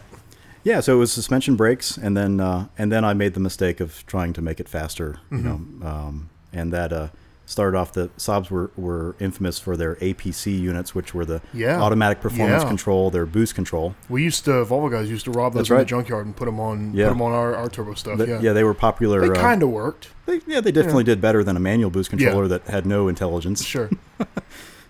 yeah, 0.63 0.79
so 0.81 0.95
it 0.95 0.99
was 0.99 1.11
suspension 1.11 1.55
brakes, 1.55 1.97
and 1.97 2.15
then 2.15 2.39
uh, 2.39 2.67
and 2.77 2.91
then 2.91 3.03
I 3.05 3.13
made 3.13 3.33
the 3.33 3.39
mistake 3.39 3.79
of 3.79 4.05
trying 4.05 4.33
to 4.33 4.41
make 4.41 4.59
it 4.59 4.67
faster, 4.69 5.19
you 5.31 5.37
Mm-hmm. 5.37 5.79
know, 5.79 5.87
um, 5.89 6.29
and 6.53 6.71
that 6.73 6.91
uh, 6.93 7.07
started 7.47 7.75
off. 7.75 7.93
The 7.93 8.09
Saabs 8.17 8.51
were, 8.51 8.69
were 8.77 9.15
infamous 9.19 9.57
for 9.57 9.75
their 9.75 9.95
APC 9.95 10.59
units, 10.59 10.93
which 10.93 11.13
were 11.15 11.25
the 11.25 11.41
Yeah. 11.53 11.81
automatic 11.81 12.21
performance 12.21 12.61
Yeah. 12.61 12.67
control, 12.67 13.09
their 13.09 13.25
boost 13.25 13.55
control. 13.55 13.95
We 14.09 14.21
used 14.21 14.45
to 14.45 14.51
Volvo 14.65 14.91
guys 14.91 15.09
used 15.09 15.25
to 15.25 15.31
rob 15.31 15.53
those 15.53 15.69
That's 15.69 15.71
in 15.71 15.77
the 15.77 15.85
junkyard 15.85 16.25
and 16.27 16.35
put 16.35 16.45
them 16.45 16.59
on 16.59 16.93
Yeah. 16.93 17.05
put 17.07 17.13
them 17.13 17.21
on 17.23 17.31
our, 17.31 17.55
our 17.55 17.69
turbo 17.69 17.93
stuff. 17.95 18.17
Th- 18.17 18.29
yeah. 18.29 18.39
yeah. 18.41 18.53
they 18.53 18.63
were 18.63 18.73
popular. 18.75 19.21
they 19.21 19.29
uh, 19.29 19.41
kind 19.41 19.63
of 19.63 19.69
worked. 19.69 20.09
they, 20.27 20.41
yeah, 20.45 20.59
they 20.61 20.71
definitely 20.71 21.05
did 21.05 21.19
better 21.21 21.43
than 21.43 21.55
a 21.57 21.59
manual 21.59 21.89
boost 21.89 22.09
controller 22.11 22.47
that 22.49 22.63
had 22.67 22.85
no 22.85 23.07
intelligence. 23.07 23.63
Sure. 23.63 23.89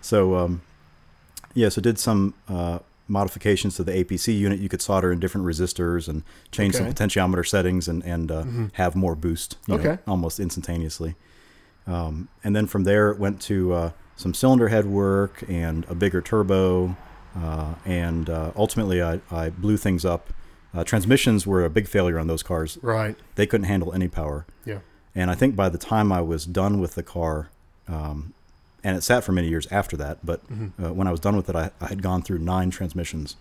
So, 0.02 0.36
um, 0.36 0.62
yeah, 1.54 1.68
so 1.70 1.82
did 1.82 2.00
some 2.00 2.34
uh, 2.48 2.80
modifications 3.10 3.76
to 3.76 3.84
the 3.84 3.92
APC 3.92 4.38
unit. 4.38 4.60
You 4.60 4.70
could 4.70 4.82
solder 4.82 5.12
in 5.12 5.20
different 5.20 5.46
resistors 5.46 6.08
and 6.08 6.24
change 6.52 6.76
some 6.76 6.86
potentiometer 6.86 7.46
settings 7.46 7.88
and, 7.90 8.04
and 8.06 8.32
uh, 8.32 8.46
have 8.74 8.96
more 8.96 9.16
boost 9.16 9.58
you 9.68 9.74
know, 9.76 9.80
Okay. 9.82 10.02
almost 10.08 10.40
instantaneously. 10.40 11.16
Um, 11.88 12.28
and 12.44 12.56
then 12.56 12.68
from 12.68 12.84
there, 12.84 13.10
it 13.12 13.18
went 13.18 13.42
to 13.44 13.74
uh, 13.74 13.92
some 14.16 14.34
cylinder 14.34 14.68
head 14.68 14.86
work 14.86 15.44
and 15.48 15.86
a 15.90 15.96
bigger 15.96 16.22
turbo. 16.22 16.96
Uh, 17.36 17.76
and 17.86 18.30
uh, 18.30 18.52
ultimately, 18.56 19.02
I, 19.02 19.22
I 19.32 19.50
blew 19.50 19.78
things 19.78 20.04
up. 20.04 20.34
Uh, 20.74 20.84
transmissions 20.84 21.48
were 21.48 21.64
a 21.64 21.70
big 21.70 21.88
failure 21.88 22.20
on 22.20 22.28
those 22.28 22.44
cars. 22.44 22.78
Right. 22.82 23.16
They 23.36 23.48
couldn't 23.48 23.68
handle 23.68 23.94
any 23.94 24.08
power. 24.08 24.46
Yeah. 24.66 24.80
And 25.16 25.32
I 25.32 25.36
think 25.36 25.56
by 25.56 25.70
the 25.70 25.78
time 25.78 26.12
I 26.12 26.22
was 26.22 26.46
done 26.46 26.80
with 26.80 26.96
the 26.96 27.04
car, 27.04 27.50
um, 27.88 28.34
and 28.84 28.96
it 28.98 29.02
sat 29.02 29.24
for 29.24 29.32
many 29.32 29.48
years 29.50 29.68
after 29.72 29.98
that, 29.98 30.26
but 30.26 30.42
uh, 30.82 30.94
when 30.94 31.08
I 31.08 31.12
was 31.12 31.20
done 31.20 31.36
with 31.36 31.50
it, 31.50 31.56
I, 31.56 31.72
I 31.82 31.88
had 31.88 32.02
gone 32.02 32.22
through 32.22 32.40
nine 32.40 32.70
transmissions. 32.70 33.36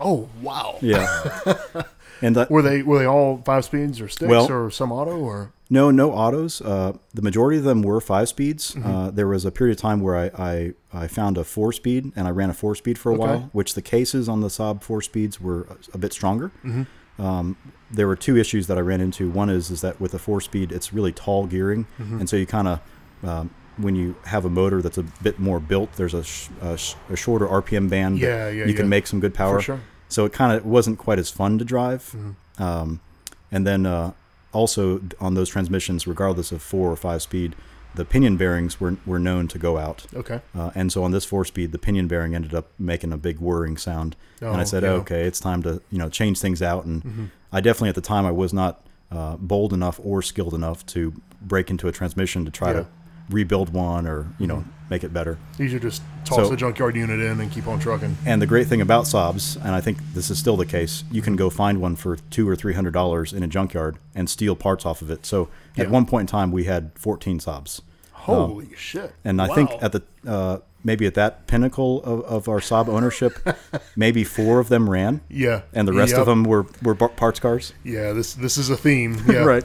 Oh 0.00 0.28
wow. 0.42 0.78
Yeah. 0.80 1.06
and 2.22 2.36
that, 2.36 2.50
Were 2.50 2.62
they 2.62 2.82
were 2.82 2.98
they 2.98 3.06
all 3.06 3.42
five 3.44 3.64
speeds 3.64 4.00
or 4.00 4.08
sticks 4.08 4.28
Well- 4.30 4.50
or 4.50 4.70
some 4.70 4.92
auto 4.92 5.16
or 5.18 5.52
no, 5.70 5.90
no 5.90 6.12
autos. 6.12 6.62
Uh, 6.62 6.94
the 7.12 7.20
majority 7.20 7.58
of 7.58 7.64
them 7.64 7.82
were 7.82 8.00
five 8.00 8.28
speeds. 8.30 8.74
Mm-hmm. 8.74 8.90
Uh, 8.90 9.10
there 9.10 9.28
was 9.28 9.44
a 9.44 9.50
period 9.50 9.76
of 9.76 9.80
time 9.82 10.00
where 10.00 10.16
I, 10.16 10.30
I, 10.42 10.74
I 11.04 11.08
found 11.08 11.36
a 11.36 11.44
four 11.44 11.74
speed 11.74 12.10
and 12.16 12.26
I 12.26 12.30
ran 12.30 12.48
a 12.48 12.54
four 12.54 12.74
speed 12.74 12.96
for 12.98 13.12
a 13.12 13.14
Okay. 13.16 13.20
while, 13.26 13.50
which 13.52 13.74
the 13.74 13.82
cases 13.82 14.30
on 14.30 14.40
the 14.40 14.48
Saab 14.48 14.82
four 14.82 15.02
speeds 15.02 15.38
were 15.42 15.64
a, 15.64 15.76
a 15.94 15.98
bit 15.98 16.14
stronger. 16.14 16.50
Mm-hmm. 16.64 17.22
Um, 17.22 17.56
there 17.90 18.06
were 18.06 18.16
two 18.16 18.36
issues 18.38 18.66
that 18.68 18.78
I 18.78 18.80
ran 18.80 19.02
into. 19.02 19.28
One 19.28 19.50
is 19.50 19.70
is 19.70 19.82
that 19.82 20.00
with 20.00 20.14
a 20.14 20.18
four 20.18 20.40
speed, 20.40 20.72
it's 20.72 20.90
really 20.92 21.12
tall 21.12 21.46
gearing, 21.46 21.86
Mm-hmm. 21.98 22.20
and 22.20 22.28
so 22.30 22.36
you 22.36 22.46
kind 22.46 22.68
of 22.68 22.80
um, 23.22 23.50
when 23.78 23.94
you 23.94 24.14
have 24.24 24.44
a 24.44 24.50
motor 24.50 24.82
that's 24.82 24.98
a 24.98 25.02
bit 25.22 25.38
more 25.38 25.60
built, 25.60 25.92
there's 25.94 26.14
a, 26.14 26.24
sh- 26.24 26.48
a, 26.60 26.76
sh- 26.76 26.94
a 27.10 27.16
shorter 27.16 27.46
RPM 27.46 27.88
band. 27.88 28.18
Yeah, 28.18 28.48
yeah, 28.50 28.64
You 28.66 28.74
can 28.74 28.88
make 28.88 29.06
some 29.06 29.20
good 29.20 29.34
power. 29.34 29.60
sure. 29.60 29.80
So 30.08 30.24
it 30.24 30.32
kind 30.32 30.52
of 30.56 30.64
wasn't 30.64 30.98
quite 30.98 31.18
as 31.18 31.30
fun 31.30 31.58
to 31.58 31.64
drive. 31.64 32.02
Mm-hmm. 32.16 32.62
Um, 32.62 33.00
and 33.52 33.66
then 33.66 33.86
uh, 33.86 34.12
also 34.52 35.00
on 35.20 35.34
those 35.34 35.48
transmissions, 35.48 36.06
regardless 36.06 36.52
of 36.52 36.62
four 36.62 36.90
or 36.90 36.96
five 36.96 37.22
speed, 37.22 37.54
the 37.94 38.04
pinion 38.04 38.36
bearings 38.36 38.78
were 38.80 38.96
were 39.06 39.18
known 39.18 39.48
to 39.48 39.58
go 39.58 39.78
out. 39.78 40.06
Okay. 40.14 40.40
Uh, 40.56 40.70
and 40.74 40.92
so 40.92 41.02
on 41.02 41.10
this 41.10 41.24
four 41.24 41.44
speed, 41.44 41.72
the 41.72 41.78
pinion 41.78 42.06
bearing 42.06 42.34
ended 42.34 42.54
up 42.54 42.68
making 42.78 43.12
a 43.12 43.16
big 43.16 43.38
whirring 43.38 43.76
sound. 43.76 44.14
Oh, 44.42 44.48
and 44.48 44.56
I 44.58 44.60
Oh, 44.62 44.64
said, 44.64 44.82
yeah. 44.82 44.90
Mm-hmm. 44.90 45.00
okay, 45.00 45.22
it's 45.24 45.40
time 45.40 45.62
to 45.62 45.80
you 45.90 45.98
know 45.98 46.08
change 46.08 46.40
things 46.40 46.62
out. 46.62 46.84
And 46.84 47.30
I 47.52 47.60
definitely 47.60 47.88
at 47.88 47.94
the 47.94 48.00
time 48.02 48.24
I 48.26 48.30
was 48.30 48.52
not 48.52 48.84
uh, 49.10 49.36
bold 49.36 49.72
enough 49.72 49.98
or 50.04 50.20
skilled 50.22 50.52
enough 50.54 50.84
to 50.86 51.14
break 51.40 51.70
into 51.70 51.88
a 51.88 51.92
transmission 51.92 52.44
to 52.44 52.50
try 52.50 52.68
Yeah. 52.68 52.80
to 52.80 52.86
rebuild 53.30 53.70
one 53.72 54.06
or 54.06 54.26
you 54.38 54.46
know 54.46 54.64
make 54.90 55.04
it 55.04 55.12
better. 55.12 55.36
These 55.58 55.74
are 55.74 55.78
just 55.78 56.00
toss 56.24 56.38
So- 56.38 56.48
the 56.48 56.56
junkyard 56.56 56.96
unit 56.96 57.20
in 57.20 57.40
and 57.40 57.50
keep 57.52 57.66
on 57.66 57.78
trucking. 57.78 58.16
And 58.24 58.40
the 58.40 58.46
great 58.46 58.68
thing 58.68 58.80
about 58.80 59.04
Saabs, 59.04 59.56
and 59.56 59.74
I 59.74 59.82
think 59.82 59.98
this 60.14 60.30
is 60.30 60.38
still 60.38 60.56
the 60.56 60.64
case, 60.64 61.04
you 61.10 61.20
can 61.20 61.36
go 61.36 61.50
find 61.50 61.78
one 61.80 61.94
for 61.94 62.16
two 62.16 62.48
or 62.48 62.56
three 62.56 62.72
hundred 62.74 62.92
dollars 62.94 63.32
in 63.34 63.42
a 63.42 63.46
junkyard 63.46 63.98
and 64.14 64.30
steal 64.30 64.56
parts 64.56 64.86
off 64.86 65.02
of 65.02 65.10
it. 65.10 65.26
So 65.26 65.48
Yeah. 65.76 65.84
at 65.84 65.90
one 65.90 66.06
point 66.06 66.22
in 66.22 66.26
time, 66.28 66.50
we 66.52 66.64
had 66.64 66.90
fourteen 66.94 67.38
Saabs, 67.38 67.82
Holy 68.12 68.68
shit! 68.76 69.14
and 69.24 69.40
I 69.42 69.48
think 69.54 69.70
at 69.82 69.92
the 69.92 70.02
uh, 70.26 70.58
maybe 70.84 71.06
at 71.06 71.14
that 71.14 71.46
pinnacle 71.46 72.02
of, 72.04 72.20
of 72.22 72.48
our 72.48 72.60
Saab 72.60 72.88
ownership, 72.88 73.34
maybe 73.96 74.24
four 74.24 74.58
of 74.58 74.68
them 74.70 74.88
ran, 74.88 75.20
yeah, 75.28 75.62
and 75.74 75.86
the 75.86 75.92
rest 75.92 76.12
Yep. 76.12 76.20
of 76.20 76.26
them 76.26 76.44
were 76.44 76.64
were 76.82 76.94
parts 76.94 77.40
cars. 77.40 77.74
Yeah, 77.84 78.12
this 78.14 78.32
this 78.34 78.56
is 78.56 78.70
a 78.70 78.76
theme. 78.76 79.22
Yeah. 79.28 79.44
right. 79.44 79.64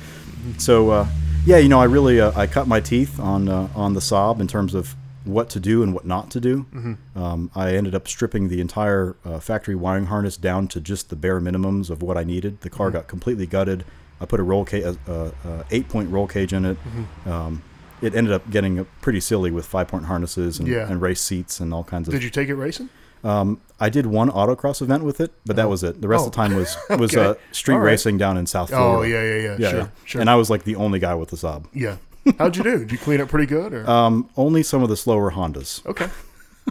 so 0.58 0.90
uh, 0.90 1.06
Yeah, 1.48 1.56
you 1.56 1.70
know, 1.70 1.80
I 1.80 1.84
really 1.84 2.20
uh, 2.20 2.30
I 2.36 2.46
cut 2.46 2.68
my 2.68 2.78
teeth 2.78 3.18
on 3.18 3.48
uh, 3.48 3.70
on 3.74 3.94
the 3.94 4.00
Saab 4.00 4.38
in 4.38 4.46
terms 4.46 4.74
of 4.74 4.94
what 5.24 5.48
to 5.50 5.58
do 5.58 5.82
and 5.82 5.94
what 5.94 6.04
not 6.04 6.30
to 6.32 6.40
do. 6.40 6.66
Mm-hmm. 6.74 7.18
Um, 7.18 7.50
I 7.54 7.72
ended 7.74 7.94
up 7.94 8.06
stripping 8.06 8.48
the 8.48 8.60
entire 8.60 9.16
uh, 9.24 9.40
factory 9.40 9.74
wiring 9.74 10.06
harness 10.06 10.36
down 10.36 10.68
to 10.68 10.78
just 10.80 11.08
the 11.08 11.16
bare 11.16 11.40
minimums 11.40 11.88
of 11.88 12.02
what 12.02 12.18
I 12.18 12.24
needed. 12.24 12.60
The 12.60 12.68
Mm-hmm. 12.68 12.76
car 12.76 12.90
got 12.90 13.08
completely 13.08 13.46
gutted. 13.46 13.86
I 14.20 14.26
put 14.26 14.40
a 14.40 14.42
roll 14.42 14.66
cage, 14.66 14.84
uh, 15.08 15.12
uh, 15.42 15.62
eight 15.70 15.88
point 15.88 16.10
roll 16.10 16.26
cage 16.26 16.52
in 16.52 16.66
it. 16.66 16.76
Mm-hmm. 16.84 17.30
Um, 17.30 17.62
it 18.02 18.14
ended 18.14 18.34
up 18.34 18.50
getting 18.50 18.80
uh, 18.80 18.84
pretty 19.00 19.20
silly 19.20 19.50
with 19.50 19.64
five 19.64 19.88
point 19.88 20.04
harnesses 20.04 20.58
and, 20.58 20.68
Yeah. 20.68 20.86
and 20.86 21.00
race 21.00 21.22
seats 21.22 21.60
and 21.60 21.72
all 21.72 21.82
kinds 21.82 22.08
of. 22.08 22.12
Did 22.12 22.22
you 22.24 22.30
take 22.30 22.50
it 22.50 22.56
racing? 22.56 22.90
Um, 23.24 23.60
I 23.80 23.88
did 23.88 24.06
one 24.06 24.30
autocross 24.30 24.82
event 24.82 25.04
with 25.04 25.20
it, 25.20 25.32
but 25.46 25.56
that 25.56 25.68
was 25.68 25.82
it. 25.84 26.00
The 26.00 26.08
rest 26.08 26.26
of 26.26 26.32
the 26.32 26.40
Oh. 26.40 26.46
time 26.46 26.56
was 26.56 26.76
was 26.98 27.14
Okay. 27.16 27.24
uh, 27.30 27.34
street 27.52 27.76
right. 27.76 27.84
racing 27.84 28.18
down 28.18 28.36
in 28.36 28.46
South 28.46 28.70
Florida. 28.70 28.98
Oh 28.98 29.02
yeah, 29.02 29.22
yeah, 29.22 29.34
yeah. 29.42 29.56
yeah, 29.58 29.70
sure, 29.70 29.78
yeah. 29.80 29.88
sure. 30.04 30.20
And 30.20 30.28
I 30.30 30.34
was 30.36 30.50
like 30.50 30.64
the 30.64 30.76
only 30.76 30.98
guy 30.98 31.14
with 31.14 31.30
the 31.30 31.36
Saab. 31.36 31.66
yeah. 31.72 31.96
How'd 32.38 32.56
you 32.56 32.62
do? 32.64 32.78
Did 32.80 32.92
you 32.92 32.98
clean 32.98 33.20
it 33.20 33.28
pretty 33.28 33.46
good? 33.46 33.72
Or 33.72 33.88
Um, 33.88 34.28
only 34.36 34.62
some 34.62 34.82
of 34.82 34.88
the 34.88 34.96
slower 34.96 35.30
Hondas. 35.32 35.84
okay. 35.86 36.08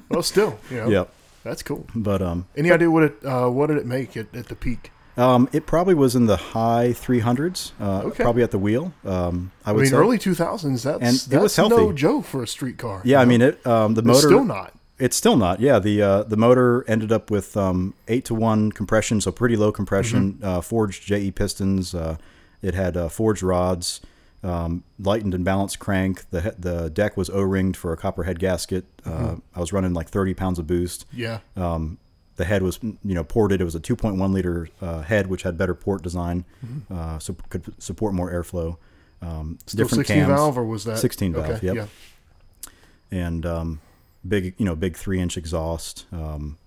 Well, 0.10 0.22
still, 0.22 0.60
you 0.70 0.78
know, 0.78 0.90
Yep. 0.90 1.10
that's 1.44 1.64
cool. 1.64 1.88
But 1.96 2.22
um, 2.22 2.46
Any 2.56 2.72
idea 2.72 2.92
what 2.92 3.04
it? 3.04 3.16
Uh, 3.26 3.50
what 3.50 3.68
did 3.68 3.78
it 3.78 3.86
make 3.88 4.16
at, 4.16 4.28
at 4.36 4.48
the 4.50 4.56
peak? 4.56 4.92
um, 5.18 5.50
it 5.52 5.66
probably 5.66 5.96
was 5.96 6.16
in 6.16 6.28
the 6.28 6.38
high 6.38 6.90
300s. 6.94 7.72
Uh, 7.82 8.02
Okay. 8.06 8.24
Probably 8.24 8.44
at 8.44 8.52
the 8.52 8.60
wheel. 8.60 8.94
Um, 9.04 9.52
I 9.66 9.72
I, 9.72 9.74
would 9.74 9.82
mean, 9.82 9.90
say. 9.90 9.98
early 9.98 10.20
two 10.20 10.36
thousands. 10.36 10.84
That's 10.84 10.98
And 11.02 11.16
that's 11.16 11.32
it 11.34 11.40
was 11.42 11.58
no 11.58 11.70
healthy. 11.78 11.94
joke 11.96 12.26
for 12.26 12.44
a 12.44 12.48
street 12.48 12.78
car. 12.78 13.02
yeah, 13.04 13.20
I 13.20 13.26
mean 13.26 13.42
it. 13.42 13.66
Um, 13.66 13.96
the 13.96 14.02
It's 14.02 14.08
motor. 14.08 14.28
still 14.28 14.44
not. 14.46 14.74
It's 15.00 15.16
still 15.16 15.38
not. 15.38 15.60
Yeah, 15.60 15.78
the 15.80 16.02
uh, 16.02 16.24
the 16.24 16.38
motor 16.38 16.84
ended 16.88 17.12
up 17.12 17.30
with 17.30 17.56
um, 17.56 17.94
eight 18.08 18.26
to 18.26 18.34
one 18.34 18.72
compression, 18.72 19.22
so 19.22 19.32
pretty 19.32 19.56
low 19.56 19.72
compression. 19.72 20.34
Mm-hmm. 20.34 20.46
Uh, 20.46 20.62
forged 20.62 21.04
JE 21.06 21.32
pistons. 21.32 21.94
Uh, 21.94 22.18
it 22.64 22.74
had 22.74 22.98
uh, 22.98 23.08
forged 23.08 23.44
rods, 23.44 24.02
um, 24.44 24.84
lightened 24.98 25.36
and 25.36 25.46
balanced 25.46 25.78
crank. 25.78 26.28
The 26.32 26.42
he- 26.42 26.50
the 26.58 26.90
deck 26.90 27.16
was 27.16 27.30
O 27.30 27.42
ringed 27.42 27.78
for 27.78 27.94
a 27.94 27.98
copper 27.98 28.24
head 28.24 28.40
gasket. 28.40 28.86
Mm-hmm. 29.04 29.26
Uh, 29.26 29.36
I 29.56 29.60
was 29.60 29.72
running 29.72 29.94
like 29.94 30.10
thirty 30.10 30.34
pounds 30.34 30.58
of 30.58 30.66
boost. 30.66 31.06
Yeah. 31.14 31.40
Um, 31.56 32.00
the 32.38 32.46
head 32.46 32.64
was 32.64 32.80
you 32.84 32.98
know 33.04 33.24
ported. 33.24 33.62
It 33.62 33.64
was 33.66 33.74
a 33.76 33.80
2.1 33.80 34.32
liter 34.32 34.70
uh, 34.82 35.02
head, 35.02 35.26
which 35.28 35.42
had 35.44 35.58
better 35.58 35.74
port 35.74 36.04
design, 36.04 36.46
uh, 36.92 37.18
so 37.20 37.36
could 37.50 37.74
support 37.82 38.14
more 38.16 38.32
airflow. 38.32 38.78
Um, 39.22 39.28
Mm-hmm. 39.28 39.54
Still 39.66 39.78
different 39.86 40.06
16 40.08 40.16
cams, 40.26 40.28
valve 40.40 40.58
or 40.58 40.64
was 40.66 40.84
that 40.84 41.00
16 41.00 41.34
valve, 41.34 41.50
Okay. 41.50 41.66
yep. 41.66 41.76
Yeah. 41.76 41.86
and 43.12 43.46
um, 43.48 43.80
big 44.28 44.54
you 44.58 44.66
know 44.66 44.76
big 44.76 44.96
three 44.96 45.20
inch 45.20 45.38
exhaust. 45.38 46.06
Um, 46.14 46.58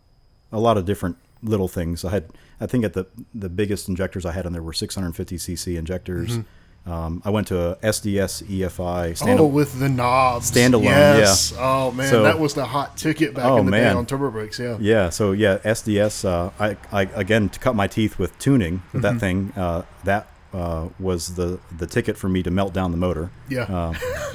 a 0.52 0.58
lot 0.60 0.76
of 0.76 0.84
different 0.84 1.16
little 1.42 1.68
things. 1.68 2.04
I 2.04 2.10
had 2.10 2.24
I 2.60 2.66
think 2.66 2.84
at 2.84 2.92
the 2.92 3.06
the 3.34 3.48
biggest 3.48 3.88
injectors 3.88 4.26
I 4.26 4.32
had 4.32 4.44
in 4.46 4.52
there 4.52 4.62
were 4.62 4.72
650 4.72 5.36
cc 5.36 5.78
injectors. 5.78 6.38
Um, 6.86 7.20
I 7.26 7.30
went 7.30 7.46
to 7.48 7.60
a 7.72 7.76
SDS 7.76 8.42
EFI 8.48 9.14
stand 9.14 9.32
Mm-hmm. 9.38 9.40
oh, 9.42 9.46
with 9.46 9.78
the 9.78 9.88
knobs. 9.90 10.50
Standalone, 10.50 10.84
Yes. 10.84 11.52
Oh 11.58 11.90
man, 11.92 12.08
So- 12.10 12.22
that 12.22 12.38
was 12.38 12.54
the 12.54 12.64
hot 12.64 12.96
ticket 12.96 13.34
back 13.34 13.44
Oh, 13.44 13.58
in 13.58 13.66
the 13.66 13.72
day 13.72 13.86
on 13.88 14.06
turbo 14.06 14.30
brakes. 14.30 14.58
Yeah. 14.58 14.78
Yeah, 14.80 15.10
so 15.10 15.32
yeah, 15.32 15.58
SDS. 15.58 16.24
Uh, 16.24 16.50
I, 16.58 16.76
I 16.90 17.02
again 17.14 17.50
to 17.50 17.58
cut 17.60 17.74
my 17.76 17.86
teeth 17.86 18.18
with 18.18 18.36
tuning 18.38 18.82
with 18.94 19.02
Mm-hmm. 19.02 19.14
that 19.14 19.20
thing. 19.20 19.52
Uh, 19.56 19.82
that 20.04 20.26
uh, 20.52 20.88
was 20.98 21.34
the 21.36 21.58
the 21.78 21.86
ticket 21.86 22.16
for 22.16 22.28
me 22.28 22.42
to 22.42 22.50
melt 22.50 22.72
down 22.72 22.90
the 22.90 22.96
motor. 22.96 23.30
Yeah. 23.48 23.62
Um, 23.64 23.96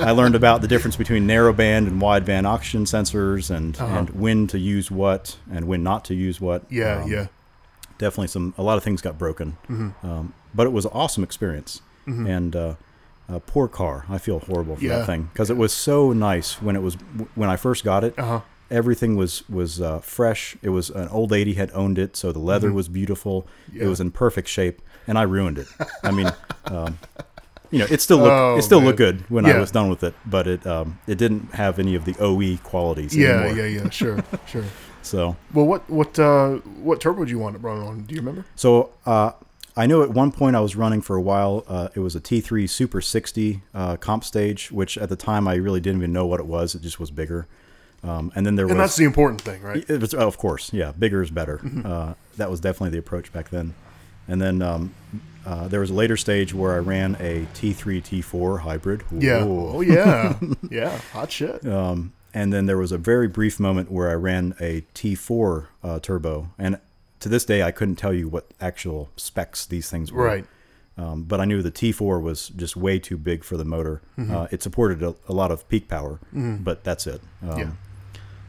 I 0.00 0.10
learned 0.10 0.34
about 0.34 0.60
the 0.62 0.68
difference 0.68 0.96
between 0.96 1.26
narrowband 1.26 1.86
and 1.86 2.00
wideband 2.02 2.44
oxygen 2.46 2.84
sensors, 2.84 3.50
and 3.54 3.78
Uh-huh. 3.80 3.98
and 3.98 4.10
when 4.10 4.46
to 4.48 4.58
use 4.58 4.90
what 4.90 5.38
and 5.50 5.66
when 5.66 5.82
not 5.82 6.04
to 6.06 6.14
use 6.14 6.40
what. 6.40 6.64
yeah. 6.70 7.02
Um, 7.02 7.10
yeah. 7.10 7.26
Definitely, 7.98 8.26
some 8.28 8.54
a 8.58 8.62
lot 8.62 8.76
of 8.76 8.82
things 8.84 9.00
got 9.00 9.16
broken, 9.18 9.56
Mm-hmm. 9.70 10.06
um, 10.06 10.34
but 10.52 10.66
it 10.66 10.72
was 10.72 10.84
an 10.84 10.90
awesome 10.94 11.22
experience. 11.24 11.80
And 12.06 12.54
uh, 12.54 12.74
uh, 13.30 13.38
poor 13.46 13.66
car, 13.66 14.04
I 14.10 14.18
feel 14.18 14.38
horrible 14.40 14.76
for 14.76 14.82
Yeah. 14.84 14.98
that 14.98 15.06
thing 15.06 15.30
because 15.32 15.48
it 15.48 15.56
was 15.56 15.72
so 15.72 16.12
nice 16.12 16.60
when 16.60 16.76
it 16.76 16.82
was 16.82 16.96
when 17.34 17.48
I 17.48 17.56
first 17.56 17.82
got 17.82 18.04
it 18.04 18.12
Uh 18.18 18.24
huh. 18.26 18.40
everything 18.70 19.16
was 19.16 19.48
was 19.48 19.80
uh, 19.80 20.00
fresh. 20.00 20.56
It 20.60 20.68
was 20.70 20.90
an 20.90 21.08
old 21.08 21.30
lady 21.30 21.54
had 21.54 21.70
owned 21.72 21.98
it, 21.98 22.14
so 22.16 22.30
the 22.32 22.40
leather 22.40 22.70
was 22.72 22.88
beautiful. 22.88 23.42
Mm-hmm. 23.42 23.76
Yeah. 23.78 23.84
It 23.84 23.88
was 23.88 24.00
in 24.00 24.10
perfect 24.10 24.48
shape, 24.48 24.82
and 25.06 25.18
I 25.18 25.22
ruined 25.22 25.58
it. 25.58 25.68
I 26.02 26.10
mean, 26.10 26.30
um, 26.66 26.98
you 27.70 27.78
know, 27.80 27.86
it 27.90 28.00
still 28.00 28.18
looked 28.18 28.30
Oh, 28.32 28.56
it 28.56 28.62
still 28.62 28.80
man. 28.80 28.86
looked 28.86 28.98
good 28.98 29.24
when 29.30 29.44
Yeah. 29.44 29.56
I 29.56 29.60
was 29.60 29.70
done 29.70 29.88
with 29.88 30.02
it, 30.04 30.14
but 30.26 30.46
it 30.46 30.66
um, 30.66 30.98
it 31.06 31.18
didn't 31.18 31.54
have 31.54 31.78
any 31.78 31.94
of 31.94 32.04
the 32.04 32.14
OE 32.20 32.56
qualities 32.58 33.16
Yeah. 33.16 33.40
anymore. 33.40 33.64
Yeah. 33.66 33.82
Yeah. 33.82 33.90
Sure. 33.90 34.22
sure. 34.46 34.64
So 35.02 35.36
Well, 35.52 35.66
what 35.66 35.88
what 35.90 36.18
uh, 36.18 36.56
what 36.82 37.00
turbo 37.00 37.24
did 37.24 37.30
you 37.30 37.38
want 37.38 37.56
it 37.56 37.60
run 37.62 37.78
on? 37.82 38.02
Do 38.02 38.14
you 38.14 38.20
remember? 38.20 38.44
so 38.56 38.90
uh, 39.06 39.32
I 39.76 39.86
know 39.86 40.02
at 40.02 40.10
one 40.10 40.30
point 40.30 40.54
I 40.54 40.60
was 40.60 40.76
running 40.76 41.00
for 41.02 41.16
a 41.16 41.20
while. 41.20 41.64
Uh, 41.66 41.88
it 41.94 42.00
was 42.00 42.14
a 42.14 42.20
T3 42.20 42.70
Super 42.70 43.00
60 43.00 43.62
uh, 43.74 43.96
comp 43.96 44.22
stage, 44.22 44.70
which 44.70 44.96
at 44.96 45.08
the 45.08 45.16
time 45.16 45.48
I 45.48 45.56
really 45.56 45.80
didn't 45.80 45.98
even 45.98 46.12
know 46.12 46.26
what 46.26 46.38
it 46.38 46.46
was. 46.46 46.74
It 46.76 46.82
just 46.82 47.00
was 47.00 47.10
bigger. 47.10 47.46
Um, 48.04 48.30
and 48.36 48.46
then 48.46 48.54
there 48.54 48.66
And 48.66 48.76
was 48.78 48.82
that's 48.90 48.96
the 48.96 49.04
important 49.04 49.40
thing, 49.40 49.62
right? 49.62 49.88
Was, 49.88 50.14
oh, 50.14 50.28
of 50.28 50.36
course, 50.38 50.72
yeah. 50.72 50.92
Bigger 50.92 51.22
is 51.22 51.30
better. 51.30 51.58
Mm-hmm. 51.58 51.86
Uh, 51.86 52.14
that 52.36 52.50
was 52.50 52.60
definitely 52.60 52.90
the 52.90 52.98
approach 52.98 53.32
back 53.32 53.48
then. 53.50 53.74
And 54.28 54.40
then 54.40 54.62
um, 54.62 54.94
uh, 55.46 55.68
there 55.68 55.80
was 55.80 55.90
a 55.90 55.94
later 55.94 56.16
stage 56.16 56.54
where 56.54 56.74
I 56.74 56.78
ran 56.78 57.16
a 57.20 57.46
T3 57.54 58.02
T4 58.02 58.60
hybrid. 58.60 59.04
Yeah. 59.12 59.44
Oh 59.46 59.80
yeah. 59.80 60.38
yeah. 60.70 60.98
Hot 61.12 61.30
shit. 61.30 61.66
Um, 61.66 62.12
and 62.32 62.52
then 62.52 62.66
there 62.66 62.78
was 62.78 62.90
a 62.92 62.98
very 62.98 63.28
brief 63.28 63.60
moment 63.60 63.90
where 63.90 64.10
I 64.10 64.14
ran 64.14 64.54
a 64.60 64.82
T4 64.94 65.66
uh, 65.84 66.00
turbo, 66.00 66.48
and 66.58 66.80
to 67.20 67.28
this 67.28 67.44
day 67.44 67.62
I 67.62 67.70
couldn't 67.70 67.96
tell 67.96 68.12
you 68.12 68.28
what 68.28 68.50
actual 68.60 69.10
specs 69.16 69.66
these 69.66 69.88
things 69.90 70.10
were. 70.12 70.24
Right. 70.24 70.46
Um, 70.96 71.24
but 71.24 71.40
I 71.40 71.44
knew 71.44 71.60
the 71.62 71.72
T4 71.72 72.22
was 72.22 72.48
just 72.50 72.76
way 72.76 72.98
too 73.00 73.16
big 73.16 73.42
for 73.44 73.56
the 73.56 73.64
motor. 73.64 74.00
Mm-hmm. 74.16 74.34
Uh, 74.34 74.46
it 74.50 74.62
supported 74.62 75.02
a, 75.02 75.14
a 75.28 75.32
lot 75.32 75.50
of 75.50 75.68
peak 75.68 75.88
power, 75.88 76.20
but 76.32 76.84
that's 76.84 77.06
it. 77.06 77.20
Um, 77.42 77.58
Yeah. 77.58 77.70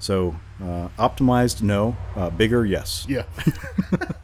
So 0.06 0.36
uh, 0.62 0.90
optimized, 1.00 1.64
no. 1.64 1.98
Uh, 2.16 2.30
bigger, 2.30 2.64
yes. 2.64 3.08
Yeah. 3.10 3.24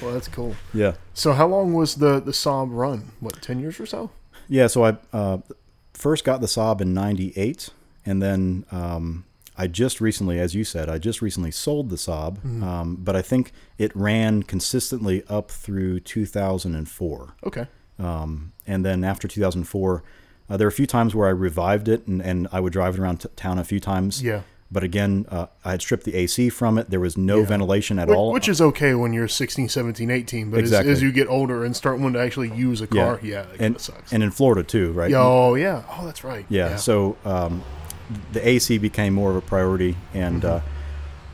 well, 0.00 0.12
that's 0.12 0.28
cool. 0.28 0.54
Yeah. 0.72 0.94
So, 1.12 1.32
how 1.32 1.48
long 1.48 1.72
was 1.72 1.96
the 1.96 2.20
the 2.20 2.30
Saab 2.30 2.68
run? 2.70 3.10
What, 3.18 3.42
ten 3.42 3.58
years 3.58 3.80
or 3.80 3.86
so? 3.86 4.10
Yeah. 4.48 4.68
So 4.68 4.84
I 4.84 4.96
uh, 5.12 5.38
first 5.92 6.22
got 6.22 6.40
the 6.40 6.46
Saab 6.46 6.80
in 6.80 6.94
'98, 6.94 7.70
and 8.06 8.22
then 8.22 8.64
um, 8.70 9.24
I 9.58 9.66
just 9.66 10.00
recently, 10.00 10.38
as 10.38 10.54
you 10.54 10.62
said, 10.62 10.88
I 10.88 10.98
just 10.98 11.20
recently 11.20 11.50
sold 11.50 11.90
the 11.90 11.96
Saab. 11.96 12.36
Mm-hmm. 12.36 12.62
Um, 12.62 12.96
but 13.00 13.16
I 13.16 13.22
think 13.22 13.50
it 13.78 13.90
ran 13.96 14.44
consistently 14.44 15.24
up 15.28 15.50
through 15.50 15.98
2004. 15.98 17.34
Okay. 17.44 17.66
Um, 17.98 18.52
and 18.68 18.84
then 18.84 19.02
after 19.02 19.26
2004, 19.26 20.04
uh, 20.48 20.56
there 20.56 20.66
were 20.66 20.68
a 20.68 20.72
few 20.72 20.86
times 20.86 21.12
where 21.12 21.26
I 21.26 21.32
revived 21.32 21.88
it, 21.88 22.06
and, 22.06 22.22
and 22.22 22.46
I 22.52 22.60
would 22.60 22.72
drive 22.72 22.94
it 22.94 23.00
around 23.00 23.18
t- 23.18 23.28
town 23.34 23.58
a 23.58 23.64
few 23.64 23.80
times. 23.80 24.22
Yeah. 24.22 24.42
But 24.72 24.82
again, 24.84 25.26
uh, 25.28 25.46
I 25.66 25.72
had 25.72 25.82
stripped 25.82 26.04
the 26.04 26.14
AC 26.14 26.48
from 26.48 26.78
it. 26.78 26.88
There 26.88 26.98
was 26.98 27.16
no 27.18 27.40
Yeah. 27.40 27.44
ventilation 27.46 27.98
at 27.98 28.08
Which, 28.08 28.16
all. 28.16 28.32
which 28.32 28.48
is 28.48 28.60
okay 28.62 28.94
when 28.94 29.12
you're 29.12 29.28
16, 29.28 29.68
17, 29.68 30.10
18, 30.10 30.50
but 30.50 30.60
Exactly. 30.60 30.90
as, 30.90 30.98
as 30.98 31.02
you 31.02 31.12
get 31.12 31.28
older 31.28 31.62
and 31.62 31.76
start 31.76 31.98
wanting 31.98 32.14
to 32.14 32.20
actually 32.20 32.50
use 32.54 32.80
a 32.80 32.86
car, 32.86 33.20
yeah, 33.22 33.42
it 33.52 33.60
and, 33.60 33.78
sucks. 33.78 34.12
and 34.14 34.22
in 34.22 34.30
Florida 34.30 34.62
too, 34.62 34.92
right? 34.92 35.12
oh 35.14 35.54
yeah, 35.56 35.82
oh 35.90 36.06
that's 36.06 36.24
right. 36.24 36.46
Yeah. 36.48 36.76
So 36.76 37.16
um, 37.26 37.62
the 38.32 38.48
AC 38.48 38.78
became 38.78 39.12
more 39.12 39.28
of 39.30 39.36
a 39.36 39.42
priority, 39.42 39.94
and 40.14 40.42
Mm-hmm. 40.42 40.56
uh, 40.56 40.60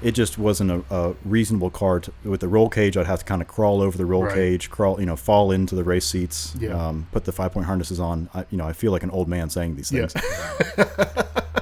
it 0.02 0.12
just 0.12 0.37
wasn't 0.38 0.71
a, 0.71 0.83
a 0.95 1.14
reasonable 1.25 1.71
car. 1.71 1.99
To, 2.00 2.12
with 2.25 2.40
the 2.40 2.47
roll 2.49 2.68
cage, 2.68 2.97
I'd 2.97 3.07
have 3.07 3.18
to 3.21 3.25
kind 3.25 3.40
of 3.42 3.47
crawl 3.49 3.80
over 3.80 3.97
the 3.99 4.04
roll 4.07 4.25
Right. 4.25 4.35
cage, 4.35 4.71
crawl, 4.71 4.99
you 5.00 5.07
know, 5.07 5.16
fall 5.16 5.50
into 5.52 5.75
the 5.76 5.83
race 5.85 6.07
seats, 6.07 6.54
Yeah. 6.59 6.71
um, 6.88 7.07
put 7.12 7.25
the 7.25 7.33
five 7.33 7.52
point 7.52 7.66
harnesses 7.66 7.99
on. 8.00 8.28
I, 8.35 8.45
you 8.50 8.59
know, 8.59 8.66
I 8.66 8.73
feel 8.73 8.90
like 8.92 9.02
an 9.04 9.11
old 9.11 9.28
man 9.28 9.49
saying 9.50 9.75
these 9.76 9.90
Yeah. 9.92 10.07
things. 10.07 10.88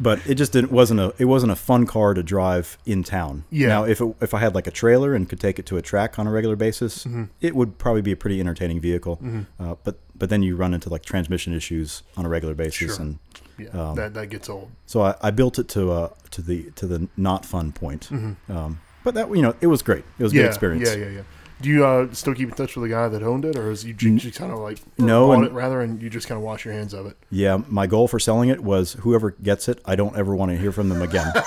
but 0.00 0.24
it 0.26 0.36
just 0.36 0.52
didn't 0.52 0.70
wasn't 0.72 1.00
a 1.00 1.12
it 1.18 1.24
wasn't 1.26 1.52
a 1.52 1.56
fun 1.56 1.84
car 1.86 2.14
to 2.14 2.22
drive 2.22 2.78
in 2.86 3.02
town. 3.02 3.44
Yeah. 3.50 3.68
Now, 3.68 3.84
if 3.84 4.00
it, 4.00 4.16
if 4.20 4.32
I 4.32 4.38
had 4.38 4.54
like 4.54 4.66
a 4.66 4.70
trailer 4.70 5.14
and 5.14 5.28
could 5.28 5.40
take 5.40 5.58
it 5.58 5.66
to 5.66 5.76
a 5.76 5.82
track 5.82 6.18
on 6.18 6.26
a 6.26 6.30
regular 6.30 6.56
basis, 6.56 7.04
Mm-hmm. 7.04 7.24
it 7.40 7.54
would 7.54 7.78
probably 7.78 8.02
be 8.02 8.12
a 8.12 8.16
pretty 8.16 8.38
entertaining 8.40 8.80
vehicle. 8.80 9.20
Uh, 9.58 9.74
but 9.84 9.98
but 10.16 10.30
then 10.30 10.42
you 10.42 10.56
run 10.56 10.72
into 10.74 10.88
like 10.88 11.04
transmission 11.04 11.52
issues 11.52 12.02
on 12.16 12.24
a 12.24 12.28
regular 12.28 12.54
basis, 12.54 12.96
Sure. 12.96 13.02
and 13.04 13.18
yeah, 13.58 13.68
Um, 13.70 13.96
that 13.96 14.14
that 14.14 14.28
gets 14.30 14.48
old. 14.48 14.70
so 14.86 15.02
I, 15.02 15.14
I 15.20 15.30
built 15.30 15.58
it 15.58 15.68
to 15.70 15.90
uh 15.92 16.08
to 16.30 16.42
the 16.42 16.70
to 16.76 16.86
the 16.86 17.08
not 17.16 17.44
fun 17.44 17.72
point. 17.72 18.08
Um, 18.48 18.80
but 19.04 19.14
that 19.14 19.28
you 19.34 19.42
know 19.42 19.54
it 19.60 19.66
was 19.68 19.82
great. 19.82 20.04
It 20.18 20.22
was 20.22 20.32
a 20.32 20.36
Mm-hmm. 20.36 20.36
Yeah, 20.36 20.42
good 20.42 20.48
experience. 20.54 20.88
yeah, 20.90 20.96
yeah, 21.04 21.10
yeah. 21.18 21.22
Do 21.60 21.68
you 21.68 21.84
uh, 21.84 22.12
still 22.12 22.34
keep 22.34 22.48
in 22.50 22.54
touch 22.54 22.76
with 22.76 22.88
the 22.88 22.94
guy 22.94 23.08
that 23.08 23.22
owned 23.22 23.44
it, 23.44 23.56
or 23.56 23.70
is 23.70 23.84
you 23.84 23.92
ju- 23.92 24.16
just 24.18 24.38
kind 24.38 24.52
of 24.52 24.58
like 24.60 24.78
No, 24.96 25.32
and- 25.32 25.44
it 25.44 25.52
rather, 25.52 25.80
and 25.80 26.00
you 26.00 26.08
just 26.08 26.28
kind 26.28 26.36
of 26.38 26.44
wash 26.44 26.64
your 26.64 26.72
hands 26.74 26.94
of 26.94 27.06
it? 27.06 27.16
Yeah, 27.30 27.58
my 27.68 27.86
goal 27.86 28.06
for 28.06 28.18
selling 28.20 28.48
it 28.48 28.62
was 28.62 28.92
whoever 29.00 29.32
gets 29.32 29.68
it, 29.68 29.80
I 29.84 29.96
don't 29.96 30.16
ever 30.16 30.36
want 30.36 30.52
to 30.52 30.56
hear 30.58 30.72
from 30.72 30.88
them 30.88 31.02
again. 31.02 31.32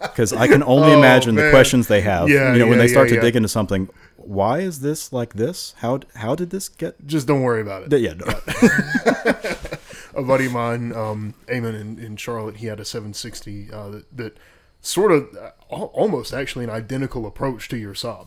Because 0.00 0.32
I 0.32 0.48
can 0.48 0.64
only 0.64 0.92
Oh, 0.92 0.98
imagine 0.98 1.36
the 1.36 1.50
questions 1.50 1.86
they 1.86 2.00
have. 2.00 2.28
Yeah, 2.28 2.52
you 2.52 2.58
know, 2.58 2.66
when 2.66 2.78
they 2.78 2.88
start 2.88 3.06
yeah, 3.06 3.10
to 3.10 3.14
yeah. 3.16 3.22
dig 3.22 3.36
into 3.36 3.48
something, 3.48 3.88
why 4.16 4.58
is 4.58 4.80
this 4.80 5.12
like 5.12 5.34
this? 5.34 5.74
How 5.78 6.00
how 6.16 6.34
did 6.34 6.50
this 6.50 6.68
get? 6.68 7.06
Just 7.06 7.28
don't 7.28 7.42
worry 7.42 7.60
about 7.60 7.92
it. 7.92 8.00
Yeah, 8.00 8.14
no. 8.14 8.26
a 10.14 10.22
buddy 10.24 10.46
of 10.46 10.52
mine, 10.52 10.92
um, 10.92 11.34
Eamon 11.46 11.80
in, 11.80 11.98
in 12.00 12.16
Charlotte, 12.16 12.56
he 12.56 12.66
had 12.66 12.80
a 12.80 12.84
760 12.84 13.70
uh, 13.72 13.88
that, 13.90 14.16
that 14.16 14.36
sort 14.80 15.12
of 15.12 15.28
uh, 15.36 15.50
almost 15.74 16.32
actually 16.32 16.64
an 16.64 16.70
identical 16.70 17.24
approach 17.26 17.68
to 17.68 17.76
your 17.76 17.94
Saab. 17.94 18.26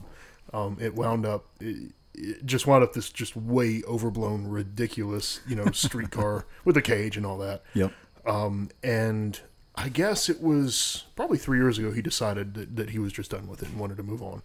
Um, 0.53 0.77
it 0.79 0.95
wound 0.95 1.25
up, 1.25 1.45
it, 1.59 1.93
it 2.13 2.45
just 2.45 2.67
wound 2.67 2.83
up 2.83 2.93
this 2.93 3.09
just 3.09 3.35
way 3.35 3.81
overblown, 3.87 4.47
ridiculous, 4.47 5.39
you 5.47 5.55
know, 5.55 5.71
streetcar 5.71 6.45
with 6.65 6.75
a 6.77 6.81
cage 6.81 7.17
and 7.17 7.25
all 7.25 7.37
that. 7.37 7.63
Yep. 7.73 7.93
Um, 8.25 8.69
and 8.83 9.39
I 9.75 9.89
guess 9.89 10.29
it 10.29 10.41
was 10.41 11.05
probably 11.15 11.37
three 11.37 11.57
years 11.57 11.77
ago 11.77 11.91
he 11.91 12.01
decided 12.01 12.53
that, 12.55 12.75
that 12.75 12.89
he 12.91 12.99
was 12.99 13.13
just 13.13 13.31
done 13.31 13.47
with 13.47 13.63
it 13.63 13.69
and 13.69 13.79
wanted 13.79 13.97
to 13.97 14.03
move 14.03 14.21
on. 14.21 14.41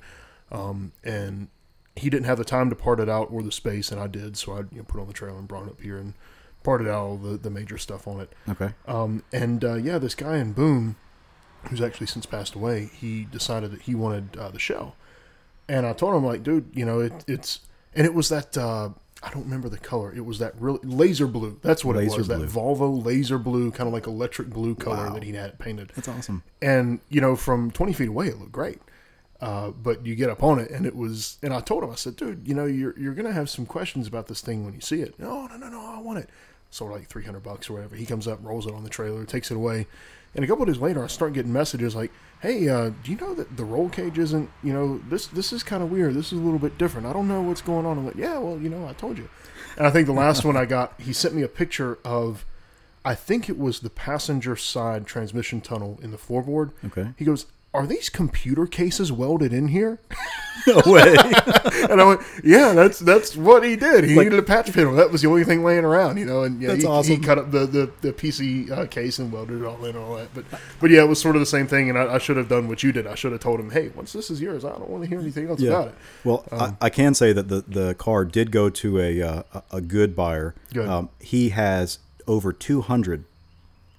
Um, 0.50 0.92
and 1.02 1.48
he 1.96 2.10
didn't 2.10 2.26
have 2.26 2.38
the 2.38 2.44
time 2.44 2.70
to 2.70 2.76
part 2.76 3.00
it 3.00 3.08
out 3.08 3.28
or 3.30 3.42
the 3.42 3.50
space, 3.50 3.90
and 3.90 4.00
I 4.00 4.06
did, 4.06 4.36
so 4.36 4.52
I 4.52 4.58
you 4.58 4.78
know, 4.78 4.84
put 4.84 5.00
on 5.00 5.06
the 5.06 5.12
trailer 5.12 5.38
and 5.38 5.48
brought 5.48 5.64
it 5.64 5.70
up 5.70 5.80
here 5.80 5.98
and 5.98 6.14
parted 6.62 6.88
out 6.88 6.94
all 6.94 7.16
the, 7.16 7.36
the 7.36 7.50
major 7.50 7.78
stuff 7.78 8.06
on 8.06 8.20
it. 8.20 8.32
Okay. 8.48 8.70
Um, 8.86 9.22
and 9.32 9.64
uh, 9.64 9.74
yeah, 9.74 9.98
this 9.98 10.14
guy 10.14 10.36
in 10.38 10.52
Boom, 10.52 10.96
who's 11.68 11.80
actually 11.80 12.06
since 12.06 12.26
passed 12.26 12.54
away, 12.54 12.90
he 12.92 13.24
decided 13.24 13.70
that 13.72 13.82
he 13.82 13.94
wanted 13.94 14.36
uh, 14.36 14.50
the 14.50 14.58
shell. 14.58 14.96
And 15.68 15.86
I 15.86 15.92
told 15.92 16.14
him, 16.14 16.24
like, 16.24 16.42
dude, 16.42 16.70
you 16.72 16.84
know, 16.84 17.00
it, 17.00 17.12
it's, 17.26 17.60
and 17.94 18.06
it 18.06 18.14
was 18.14 18.28
that, 18.28 18.56
uh, 18.56 18.90
I 19.22 19.30
don't 19.30 19.44
remember 19.44 19.68
the 19.68 19.78
color. 19.78 20.12
It 20.14 20.24
was 20.24 20.38
that 20.38 20.54
really 20.60 20.78
laser 20.84 21.26
blue. 21.26 21.58
That's 21.62 21.84
what 21.84 21.96
Laser 21.96 22.14
it 22.16 22.18
was. 22.18 22.28
blue. 22.28 22.38
That 22.46 22.50
Volvo 22.50 23.04
laser 23.04 23.38
blue, 23.38 23.70
kind 23.72 23.88
of 23.88 23.92
like 23.92 24.06
electric 24.06 24.50
blue 24.50 24.74
color 24.76 25.06
Wow. 25.08 25.14
that 25.14 25.22
he 25.24 25.32
had 25.32 25.58
painted. 25.58 25.90
That's 25.96 26.06
awesome. 26.06 26.42
And, 26.62 27.00
you 27.08 27.20
know, 27.20 27.34
from 27.34 27.70
20 27.72 27.92
feet 27.94 28.08
away, 28.08 28.28
it 28.28 28.38
looked 28.38 28.52
great. 28.52 28.78
Uh, 29.40 29.70
but 29.70 30.06
you 30.06 30.14
get 30.14 30.30
up 30.30 30.42
on 30.42 30.58
it, 30.58 30.70
and 30.70 30.86
it 30.86 30.94
was, 30.94 31.38
and 31.42 31.52
I 31.52 31.60
told 31.60 31.82
him, 31.82 31.90
I 31.90 31.94
said, 31.96 32.16
dude, 32.16 32.46
you 32.46 32.54
know, 32.54 32.64
you're, 32.66 32.96
you're 32.98 33.14
going 33.14 33.26
to 33.26 33.32
have 33.32 33.50
some 33.50 33.66
questions 33.66 34.06
about 34.06 34.28
this 34.28 34.40
thing 34.40 34.64
when 34.64 34.72
you 34.74 34.80
see 34.80 35.00
it. 35.02 35.18
No, 35.18 35.46
no, 35.46 35.56
no, 35.56 35.68
no, 35.68 35.80
I 35.94 35.98
want 36.00 36.18
it. 36.20 36.30
So 36.70 36.84
like 36.86 37.08
300 37.08 37.42
bucks 37.42 37.68
or 37.68 37.74
whatever. 37.74 37.96
He 37.96 38.06
comes 38.06 38.26
up, 38.28 38.38
rolls 38.42 38.66
it 38.66 38.72
on 38.74 38.84
the 38.84 38.90
trailer, 38.90 39.24
takes 39.24 39.50
it 39.50 39.56
away. 39.56 39.86
And 40.34 40.44
a 40.44 40.48
couple 40.48 40.62
of 40.62 40.68
days 40.72 40.80
later, 40.80 41.02
I 41.02 41.06
start 41.08 41.32
getting 41.32 41.52
messages 41.52 41.94
like, 41.96 42.12
"Hey, 42.40 42.68
uh, 42.68 42.90
do 43.02 43.10
you 43.10 43.16
know 43.16 43.34
that 43.34 43.56
the 43.56 43.64
roll 43.64 43.88
cage 43.88 44.18
isn't? 44.18 44.50
You 44.62 44.72
know, 44.72 44.98
this 45.08 45.26
this 45.26 45.52
is 45.52 45.62
kind 45.62 45.82
of 45.82 45.90
weird. 45.90 46.14
This 46.14 46.32
is 46.32 46.38
a 46.38 46.42
little 46.42 46.58
bit 46.58 46.78
different. 46.78 47.06
I 47.06 47.12
don't 47.12 47.28
know 47.28 47.42
what's 47.42 47.62
going 47.62 47.86
on." 47.86 47.98
I'm 47.98 48.06
like, 48.06 48.16
"Yeah, 48.16 48.38
well, 48.38 48.58
you 48.58 48.68
know, 48.68 48.86
I 48.86 48.92
told 48.92 49.18
you." 49.18 49.28
And 49.76 49.86
I 49.86 49.90
think 49.90 50.06
the 50.06 50.12
last 50.12 50.44
one 50.44 50.56
I 50.56 50.64
got, 50.64 50.98
he 51.00 51.12
sent 51.12 51.34
me 51.34 51.42
a 51.42 51.48
picture 51.48 51.98
of, 52.02 52.46
I 53.04 53.14
think 53.14 53.48
it 53.48 53.58
was 53.58 53.80
the 53.80 53.90
passenger 53.90 54.56
side 54.56 55.06
transmission 55.06 55.60
tunnel 55.60 55.98
in 56.02 56.12
the 56.12 56.16
floorboard. 56.16 56.72
Okay. 56.84 57.12
He 57.16 57.26
goes, 57.26 57.46
"Are 57.76 57.86
these 57.86 58.08
computer 58.08 58.66
cases 58.66 59.12
welded 59.12 59.52
in 59.52 59.68
here?" 59.68 60.00
No 60.66 60.82
way. 60.84 61.14
and 61.90 62.00
I 62.00 62.04
went, 62.04 62.22
"Yeah, 62.42 62.72
that's 62.72 62.98
that's 62.98 63.36
what 63.36 63.62
he 63.62 63.76
did. 63.76 64.02
He 64.02 64.16
Like- 64.16 64.24
needed 64.24 64.40
a 64.40 64.42
patch 64.42 64.72
panel. 64.72 64.94
That 64.94 65.12
was 65.12 65.22
the 65.22 65.28
only 65.28 65.44
thing 65.44 65.62
laying 65.62 65.84
around, 65.84 66.16
you 66.16 66.24
know." 66.24 66.42
And 66.42 66.60
yeah, 66.60 66.74
That's 66.74 67.06
he, 67.06 67.14
he 67.14 67.20
cut 67.20 67.38
up 67.38 67.52
the 67.52 67.66
the, 67.66 67.90
the 68.00 68.12
PC 68.12 68.68
uh, 68.72 68.86
case 68.86 69.20
and 69.20 69.30
welded 69.30 69.62
it 69.62 69.64
all 69.64 69.76
in 69.84 69.94
and 69.94 69.98
all 70.04 70.16
that. 70.16 70.34
But 70.34 70.44
but 70.80 70.90
yeah, 70.90 71.02
it 71.04 71.08
was 71.08 71.20
sort 71.20 71.36
of 71.36 71.40
the 71.40 71.46
same 71.46 71.68
thing. 71.68 71.88
And 71.88 71.96
I, 71.96 72.14
I 72.14 72.18
should 72.18 72.36
have 72.36 72.48
done 72.48 72.66
what 72.66 72.82
you 72.82 72.90
did. 72.90 73.06
I 73.06 73.14
should 73.14 73.30
have 73.30 73.40
told 73.40 73.60
him, 73.60 73.70
"Hey, 73.70 73.90
once 73.94 74.12
this 74.12 74.28
is 74.28 74.40
yours, 74.40 74.64
I 74.64 74.70
don't 74.70 74.90
want 74.90 75.04
to 75.04 75.08
hear 75.08 75.20
anything 75.20 75.48
else 75.48 75.62
about 75.62 75.88
it." 75.88 75.94
Well, 76.24 76.44
Um, 76.50 76.76
I, 76.80 76.86
I 76.86 76.90
can 76.90 77.14
say 77.14 77.32
that 77.32 77.46
the, 77.46 77.60
the 77.60 77.94
car 77.94 78.24
did 78.24 78.50
go 78.50 78.68
to 78.68 78.98
a 78.98 79.22
uh, 79.22 79.42
a- 79.70 79.80
good 79.80 80.16
buyer. 80.16 80.56
Good. 80.74 80.88
Um, 80.88 81.10
he 81.20 81.50
has 81.50 82.00
over 82.26 82.52
200 82.52 83.22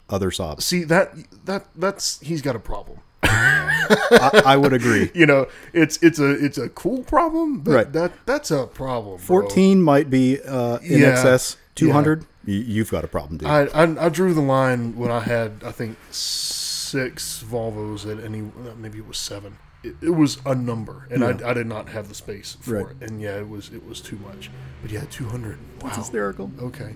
other 0.09 0.31
Saabs. 0.31 0.63
See 0.63 0.83
that 0.83 1.13
that 1.45 1.67
that's 1.77 2.19
he's 2.19 2.41
got 2.41 2.57
a 2.57 2.59
problem. 2.59 2.97
I, 3.23 4.41
I 4.45 4.57
would 4.57 4.73
agree. 4.73 5.11
You 5.15 5.25
know, 5.25 5.47
it's 5.73 5.97
it's 6.03 6.19
a 6.19 6.31
it's 6.43 6.57
a 6.57 6.69
cool 6.69 7.03
problem, 7.03 7.59
but 7.59 7.71
Right. 7.71 7.93
that 7.93 8.11
that's 8.25 8.51
a 8.51 8.67
problem. 8.67 9.17
bro. 9.17 9.41
14 9.41 9.81
might 9.81 10.09
be 10.09 10.39
uh, 10.41 10.77
in 10.79 11.01
Yeah. 11.01 11.07
excess. 11.09 11.57
200, 11.75 12.21
y 12.47 12.53
you've 12.53 12.89
got 12.89 13.03
a 13.03 13.07
problem, 13.07 13.37
dude. 13.37 13.47
I, 13.47 13.65
I 13.67 14.05
I 14.05 14.09
drew 14.09 14.33
the 14.33 14.41
line 14.41 14.95
when 14.95 15.11
I 15.11 15.19
had 15.19 15.61
I 15.65 15.71
think 15.71 15.97
six 16.11 17.43
Volvos 17.43 18.05
at 18.11 18.23
any 18.23 18.41
uh, 18.41 18.73
maybe 18.77 18.97
it 18.97 19.07
was 19.07 19.17
seven. 19.17 19.57
It, 19.83 19.95
it 20.01 20.09
was 20.15 20.39
a 20.45 20.55
number, 20.55 21.07
and 21.11 21.21
Yeah. 21.21 21.37
I, 21.47 21.51
I 21.51 21.53
did 21.53 21.67
not 21.67 21.89
have 21.89 22.09
the 22.09 22.15
space 22.15 22.57
for 22.61 22.73
Right. 22.83 22.95
it. 22.99 23.09
And 23.11 23.21
yeah, 23.21 23.37
it 23.37 23.47
was 23.47 23.69
it 23.73 23.85
was 23.87 24.01
too 24.01 24.17
much. 24.17 24.49
But 24.81 24.91
yeah, 24.91 25.03
two 25.11 25.25
hundred. 25.29 25.57
Wow. 25.59 25.87
That's 25.89 25.97
hysterical. 25.97 26.51
Okay. 26.61 26.95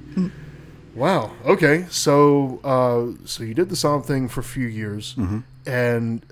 Wow. 0.95 1.31
Okay. 1.45 1.86
So 1.89 2.60
uh, 2.63 3.17
so 3.25 3.43
you 3.43 3.53
did 3.53 3.69
the 3.69 3.75
Saab 3.75 4.05
thing 4.05 4.27
for 4.27 4.39
a 4.41 4.43
few 4.43 4.67
years, 4.67 5.15
Mm-hmm. 5.15 5.39
and 5.69 6.25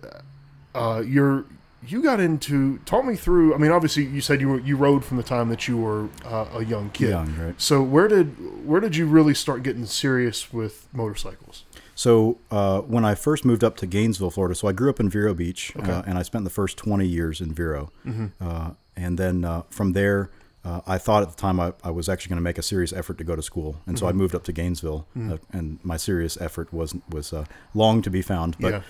uh, 0.75 1.03
you're 1.05 1.45
you 1.87 2.01
got 2.03 2.19
into 2.19 2.77
talk 2.79 3.05
me 3.05 3.15
through. 3.15 3.55
I 3.55 3.57
mean, 3.57 3.71
obviously 3.71 4.05
you 4.05 4.21
said 4.21 4.41
you 4.41 4.49
were 4.49 4.59
you 4.59 4.75
rode 4.75 5.03
from 5.05 5.17
the 5.17 5.23
time 5.23 5.49
that 5.49 5.67
you 5.67 5.77
were 5.77 6.09
uh, 6.25 6.45
a 6.53 6.63
young 6.65 6.89
kid. 6.91 7.09
Young, 7.09 7.35
right. 7.37 7.55
So 7.61 7.81
where 7.81 8.07
did 8.07 8.65
where 8.67 8.79
did 8.81 8.95
you 8.95 9.05
really 9.05 9.33
start 9.33 9.63
getting 9.63 9.85
serious 9.85 10.51
with 10.53 10.87
motorcycles? 10.93 11.63
So 11.95 12.37
uh, 12.49 12.79
when 12.81 13.03
I 13.03 13.13
first 13.15 13.43
moved 13.43 13.61
up 13.63 13.75
to 13.77 13.85
Gainesville, 13.85 14.29
Florida, 14.29 14.55
so 14.55 14.69
I 14.69 14.71
grew 14.71 14.89
up 14.89 15.01
in 15.01 15.09
Vero 15.09 15.33
Beach, 15.33 15.73
Okay. 15.77 15.91
uh, 15.91 16.01
and 16.07 16.17
I 16.17 16.21
spent 16.21 16.45
the 16.45 16.49
first 16.49 16.77
20 16.77 17.05
years 17.05 17.41
in 17.41 17.53
Vero. 17.53 17.91
Mm-hmm. 18.05 18.27
Uh, 18.39 18.71
and 18.95 19.17
then 19.17 19.43
uh, 19.43 19.63
from 19.69 19.91
there, 19.91 20.29
uh, 20.65 20.81
I 20.85 20.97
thought 20.97 21.23
at 21.23 21.29
the 21.29 21.35
time 21.37 21.59
I, 21.59 21.73
I 21.83 21.89
was 21.91 22.09
actually 22.09 22.29
going 22.29 22.37
to 22.37 22.43
make 22.43 22.57
a 22.57 22.61
serious 22.63 22.91
effort 22.93 23.17
to 23.19 23.23
go 23.23 23.35
to 23.35 23.41
school, 23.41 23.81
and 23.85 23.95
Mm-hmm. 23.95 24.05
so 24.05 24.09
I 24.09 24.11
moved 24.11 24.35
up 24.35 24.43
to 24.45 24.51
Gainesville, 24.51 25.07
Mm. 25.17 25.33
uh, 25.33 25.37
and 25.51 25.79
my 25.83 25.97
serious 25.97 26.39
effort 26.41 26.73
was 26.73 26.93
was 27.09 27.31
uh, 27.33 27.45
long 27.73 28.01
to 28.01 28.09
be 28.09 28.21
found. 28.21 28.57
But 28.59 28.71
Yeah. 28.73 28.81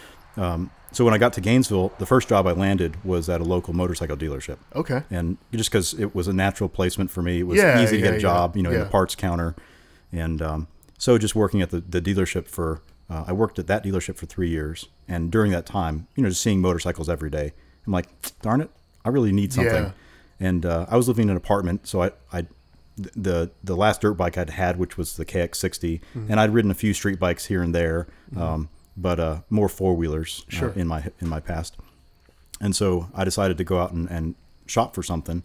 um, 0.54 0.72
so 0.92 1.06
when 1.06 1.14
I 1.14 1.20
got 1.20 1.34
to 1.34 1.42
Gainesville, 1.42 1.92
the 2.00 2.06
first 2.08 2.28
job 2.30 2.48
I 2.48 2.54
landed 2.54 2.98
was 3.06 3.30
at 3.30 3.40
a 3.42 3.44
local 3.44 3.74
motorcycle 3.76 4.18
dealership. 4.18 4.58
Okay. 4.76 5.04
and 5.12 5.38
just 5.54 5.70
because 5.70 5.94
it 5.94 6.16
was 6.16 6.28
a 6.28 6.34
natural 6.34 6.70
placement 6.70 7.12
for 7.12 7.22
me, 7.22 7.40
it 7.40 7.48
was 7.48 7.58
Yeah, 7.60 7.82
easy 7.84 7.98
to 7.98 8.02
get 8.04 8.14
a 8.16 8.20
job, 8.20 8.56
yeah, 8.56 8.58
you 8.58 8.64
know, 8.64 8.72
in 8.72 8.78
yeah. 8.78 8.84
the 8.86 8.90
parts 8.90 9.14
counter, 9.16 9.56
and 10.12 10.42
um, 10.42 10.68
so 10.98 11.18
just 11.18 11.36
working 11.36 11.62
at 11.62 11.70
the, 11.70 11.82
the 11.82 12.02
dealership 12.02 12.48
for, 12.48 12.82
uh, 13.10 13.26
I 13.28 13.34
worked 13.34 13.60
at 13.60 13.68
that 13.68 13.84
dealership 13.84 14.16
for 14.18 14.26
three 14.26 14.50
years, 14.50 14.88
and 15.08 15.32
during 15.32 15.52
that 15.52 15.66
time, 15.66 16.08
you 16.16 16.24
know, 16.24 16.30
just 16.30 16.42
seeing 16.42 16.62
motorcycles 16.62 17.10
every 17.10 17.30
day, 17.30 17.54
I'm 17.86 17.94
like, 17.94 18.08
darn 18.42 18.62
it, 18.62 18.70
I 19.06 19.10
really 19.10 19.32
need 19.32 19.54
something, 19.54 19.84
Yeah. 19.84 19.92
And 20.40 20.66
uh, 20.66 20.86
I 20.90 20.98
was 20.98 21.08
living 21.08 21.24
in 21.24 21.30
an 21.32 21.38
apartment, 21.38 21.88
so 21.88 22.04
I, 22.04 22.12
I, 22.34 22.46
the 22.98 23.52
the 23.64 23.76
last 23.76 24.02
dirt 24.02 24.14
bike 24.16 24.38
I'd 24.38 24.50
had, 24.52 24.78
which 24.78 24.98
was 24.98 25.16
the 25.16 25.26
KX60, 25.26 26.00
Mm-hmm. 26.02 26.26
and 26.32 26.40
I'd 26.40 26.54
ridden 26.54 26.72
a 26.72 26.76
few 26.76 26.94
street 26.94 27.20
bikes 27.20 27.46
here 27.46 27.62
and 27.62 27.74
there, 27.74 28.08
um, 28.36 28.70
but 28.98 29.20
uh, 29.20 29.40
more 29.50 29.70
four 29.70 29.96
wheelers 29.96 30.46
Sure. 30.50 30.70
uh, 30.70 30.74
in 30.74 30.88
my 30.88 31.04
in 31.22 31.30
my 31.30 31.40
past. 31.40 31.78
And 32.62 32.76
so 32.76 33.10
I 33.16 33.24
decided 33.24 33.58
to 33.58 33.64
go 33.64 33.80
out 33.80 33.92
and, 33.94 34.10
and 34.12 34.36
shop 34.68 34.94
for 34.94 35.02
something, 35.02 35.44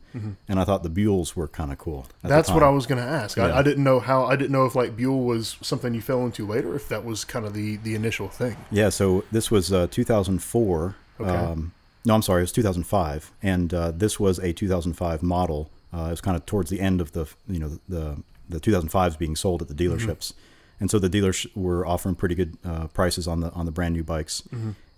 and 0.49 0.59
I 0.61 0.65
thought 0.65 0.83
the 0.83 0.91
Buells 0.91 1.35
were 1.37 1.47
kind 1.49 1.71
of 1.73 1.79
cool. 1.79 2.03
Mm-hmm. 2.19 2.29
That's 2.29 2.51
what 2.51 2.63
I 2.65 2.69
was 2.71 2.87
going 2.87 3.01
to 3.01 3.09
ask. 3.09 3.37
Yeah. 3.39 3.47
I, 3.47 3.61
I 3.61 3.63
didn't 3.63 3.85
know 3.85 4.01
how. 4.01 4.25
I 4.27 4.35
didn't 4.37 4.51
know 4.53 4.67
if 4.67 4.75
like 4.75 4.97
Buell 4.97 5.23
was 5.25 5.57
something 5.63 5.95
you 5.95 6.01
fell 6.03 6.25
into 6.27 6.45
later. 6.47 6.75
If 6.75 6.89
that 6.89 7.05
was 7.05 7.25
kind 7.25 7.47
of 7.47 7.55
the 7.55 7.77
the 7.77 7.95
initial 7.95 8.29
thing. 8.29 8.57
Yeah, 8.73 8.89
so 8.89 9.25
this 9.31 9.49
was 9.51 9.73
uh, 9.73 9.87
2004. 9.91 10.97
Okay. 11.21 11.31
Um, 11.31 11.73
no, 12.05 12.15
I'm 12.15 12.23
sorry, 12.23 12.41
it 12.41 12.45
was 12.45 12.53
2005, 12.53 13.33
and 13.43 13.73
uh, 13.73 13.91
this 13.91 14.21
was 14.21 14.39
a 14.39 14.53
2005 14.53 15.23
model. 15.23 15.71
Uh, 15.93 16.07
it 16.07 16.11
was 16.11 16.21
kind 16.21 16.37
of 16.37 16.45
towards 16.45 16.71
the 16.71 16.81
end 16.81 17.01
of 17.01 17.13
the 17.13 17.27
you 17.49 17.59
know 17.59 17.79
the 17.89 18.23
the 18.49 18.61
2005s 18.61 19.19
being 19.19 19.37
sold 19.37 19.63
at 19.63 19.69
the 19.69 19.75
dealerships, 19.75 20.33
and 20.81 20.91
so 20.91 20.99
the 20.99 21.09
dealers 21.09 21.47
were 21.55 21.87
offering 21.87 22.15
pretty 22.15 22.35
good 22.35 22.59
uh, 22.65 22.89
prices 22.89 23.27
on 23.27 23.41
the 23.41 23.51
on 23.53 23.65
the 23.65 23.73
brand 23.73 23.95
new 23.95 24.05
bikes, 24.05 24.43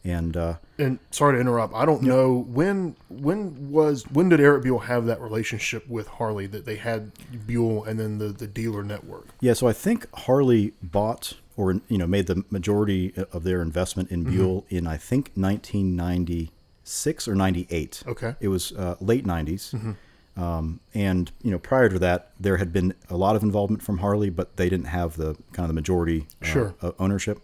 and 0.05 0.37
uh, 0.37 0.55
And 0.79 0.99
sorry 1.11 1.35
to 1.35 1.41
interrupt. 1.41 1.75
I 1.75 1.85
don't 1.85 2.03
know 2.03 2.45
when 2.49 2.97
when 3.09 3.71
was 3.71 4.05
when 4.11 4.29
did 4.29 4.41
Eric 4.41 4.65
Buell 4.65 4.81
have 4.81 5.07
that 5.07 5.21
relationship 5.21 5.89
with 5.89 6.09
Harley 6.09 6.47
that 6.49 6.65
they 6.65 6.77
had 6.77 7.13
Buell 7.47 7.85
and 7.85 8.01
then 8.01 8.19
the 8.19 8.29
the 8.29 8.47
dealer 8.47 8.83
network. 8.83 9.29
Yeah, 9.41 9.53
so 9.53 9.69
I 9.69 9.73
think 9.73 10.07
Harley 10.13 10.73
bought 10.83 11.35
or 11.57 11.81
you 11.89 11.99
know 11.99 12.07
made 12.07 12.27
the 12.27 12.45
majority 12.51 13.13
of 13.33 13.45
their 13.45 13.63
investment 13.63 14.11
in 14.11 14.25
Buell 14.25 14.65
in 14.71 14.87
I 14.87 14.97
think 14.97 15.37
1996 16.87 17.29
or 17.29 17.35
98. 17.35 18.03
Okay. 18.07 18.35
It 18.41 18.49
was 18.49 18.73
uh, 18.73 18.97
late 19.01 19.25
90s. 19.27 19.95
Um, 20.39 20.81
and 20.93 21.33
you 21.43 21.51
know 21.51 21.59
prior 21.59 21.89
to 21.89 21.99
that 22.01 22.33
there 22.39 22.59
had 22.59 22.71
been 22.71 22.93
a 23.09 23.17
lot 23.17 23.37
of 23.37 23.43
involvement 23.43 23.83
from 23.83 23.99
Harley, 23.99 24.29
but 24.29 24.57
they 24.57 24.69
didn't 24.69 24.89
have 24.89 25.17
the 25.17 25.35
kind 25.55 25.65
of 25.65 25.69
the 25.69 25.73
majority 25.75 26.27
uh, 26.43 26.47
Sure. 26.47 26.75
o- 26.83 26.95
ownership. 26.99 27.41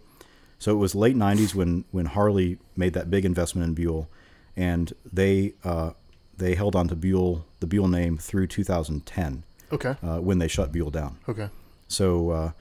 So 0.59 0.71
it 0.71 0.77
was 0.77 0.93
late 0.93 1.15
90s 1.15 1.55
when 1.55 1.85
when 1.91 2.05
Harley 2.05 2.59
made 2.77 2.93
that 2.93 3.09
big 3.09 3.25
investment 3.25 3.67
in 3.67 3.73
Buell 3.73 4.07
and 4.55 4.93
they 5.11 5.53
uh, 5.63 5.91
they 6.37 6.53
held 6.53 6.75
on 6.75 6.87
to 6.89 6.95
Buell 6.95 7.45
the 7.61 7.67
Buell 7.67 7.87
name 7.87 8.17
through 8.19 8.45
2010 8.47 9.43
Okay. 9.71 9.95
uh, 10.03 10.19
when 10.19 10.37
they 10.37 10.47
shut 10.47 10.71
Buell 10.71 10.91
down. 10.91 11.17
Okay. 11.27 11.49
So, 11.87 12.29
uh, 12.29 12.51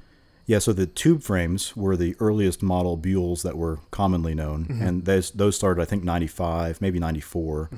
yeah, 0.46 0.58
so 0.58 0.72
the 0.72 0.86
tube 0.86 1.22
frames 1.22 1.76
were 1.76 1.96
the 1.96 2.16
earliest 2.18 2.62
model 2.62 2.98
Buells 2.98 3.42
that 3.42 3.56
were 3.56 3.78
commonly 3.90 4.34
known, 4.34 4.64
Mm-hmm. 4.66 4.82
and 4.82 5.04
those 5.04 5.30
those 5.30 5.56
started 5.56 5.80
I 5.80 5.84
think 5.84 6.04
'95, 6.04 6.80
maybe 6.80 6.98
'94, 6.98 7.70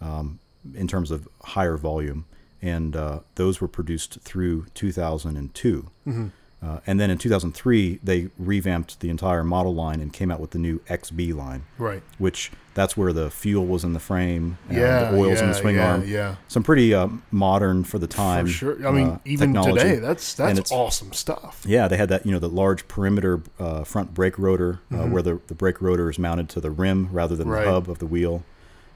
um, 0.00 0.38
in 0.74 0.86
terms 0.88 1.10
of 1.10 1.28
higher 1.44 1.76
volume, 1.76 2.24
and 2.60 2.96
uh, 2.96 3.20
those 3.36 3.60
were 3.60 3.68
produced 3.68 4.20
through 4.22 4.66
2002. 4.74 5.90
Mm-hmm. 6.06 6.26
Uh, 6.62 6.78
and 6.86 7.00
then 7.00 7.10
in 7.10 7.16
2003, 7.16 8.00
they 8.04 8.28
revamped 8.38 9.00
the 9.00 9.08
entire 9.08 9.42
model 9.42 9.74
line 9.74 10.00
and 10.00 10.12
came 10.12 10.30
out 10.30 10.40
with 10.40 10.50
the 10.50 10.58
new 10.58 10.78
XB 10.90 11.34
line, 11.34 11.64
Right. 11.78 12.02
which 12.18 12.50
that's 12.80 12.96
where 12.96 13.12
the 13.12 13.30
fuel 13.30 13.66
was 13.66 13.84
in 13.84 13.92
the 13.92 14.00
frame, 14.00 14.56
and 14.68 14.78
Yeah. 14.78 15.10
the 15.10 15.18
oils 15.18 15.38
yeah, 15.38 15.42
in 15.44 15.48
the 15.50 15.54
swing 15.54 15.76
yeah, 15.76 15.90
arm. 15.92 16.04
Yeah. 16.06 16.34
Some 16.48 16.62
pretty 16.62 16.94
uh, 16.94 17.08
modern 17.30 17.84
for 17.84 17.98
the 17.98 18.06
time. 18.06 18.46
For 18.46 18.52
sure. 18.52 18.88
I 18.88 18.90
mean, 18.90 19.08
uh, 19.08 19.18
even 19.24 19.52
technology. 19.52 19.78
today, 19.82 19.96
that's 20.00 20.32
that's 20.34 20.72
awesome 20.72 21.12
stuff. 21.12 21.62
Yeah, 21.66 21.88
they 21.88 21.96
had 21.98 22.08
that, 22.08 22.24
you 22.24 22.32
know, 22.32 22.38
the 22.38 22.48
large 22.48 22.88
perimeter 22.88 23.42
uh, 23.58 23.84
front 23.84 24.14
brake 24.14 24.38
rotor 24.38 24.80
uh, 24.92 25.04
where 25.12 25.22
the, 25.22 25.40
the 25.48 25.54
brake 25.54 25.82
rotor 25.82 26.08
is 26.08 26.18
mounted 26.18 26.48
to 26.50 26.60
the 26.60 26.70
rim 26.70 27.08
rather 27.12 27.36
than 27.36 27.46
Mm-hmm. 27.46 27.54
Right. 27.56 27.64
the 27.66 27.70
hub 27.72 27.90
of 27.90 27.98
the 27.98 28.06
wheel. 28.06 28.42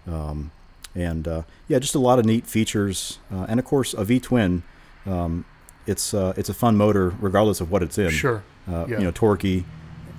Um, 0.07 0.51
and 0.95 1.27
uh, 1.29 1.43
yeah, 1.69 1.79
just 1.79 1.95
a 1.95 1.99
lot 1.99 2.19
of 2.19 2.25
neat 2.25 2.47
features, 2.47 3.19
uh, 3.33 3.47
and 3.49 3.59
of 3.61 3.67
course 3.67 3.95
a 3.95 4.05
V 4.05 4.21
twin. 4.21 4.63
Um, 5.07 5.45
it's 5.87 6.15
uh, 6.15 6.33
it's 6.37 6.49
a 6.49 6.55
fun 6.55 6.77
motor 6.77 7.11
regardless 7.21 7.61
of 7.61 7.71
what 7.71 7.83
it's 7.83 7.99
in. 7.99 8.11
Sure. 8.11 8.43
Uh, 8.67 8.87
Yeah. 8.89 8.99
You 8.99 9.05
know, 9.05 9.13
torquey, 9.13 9.65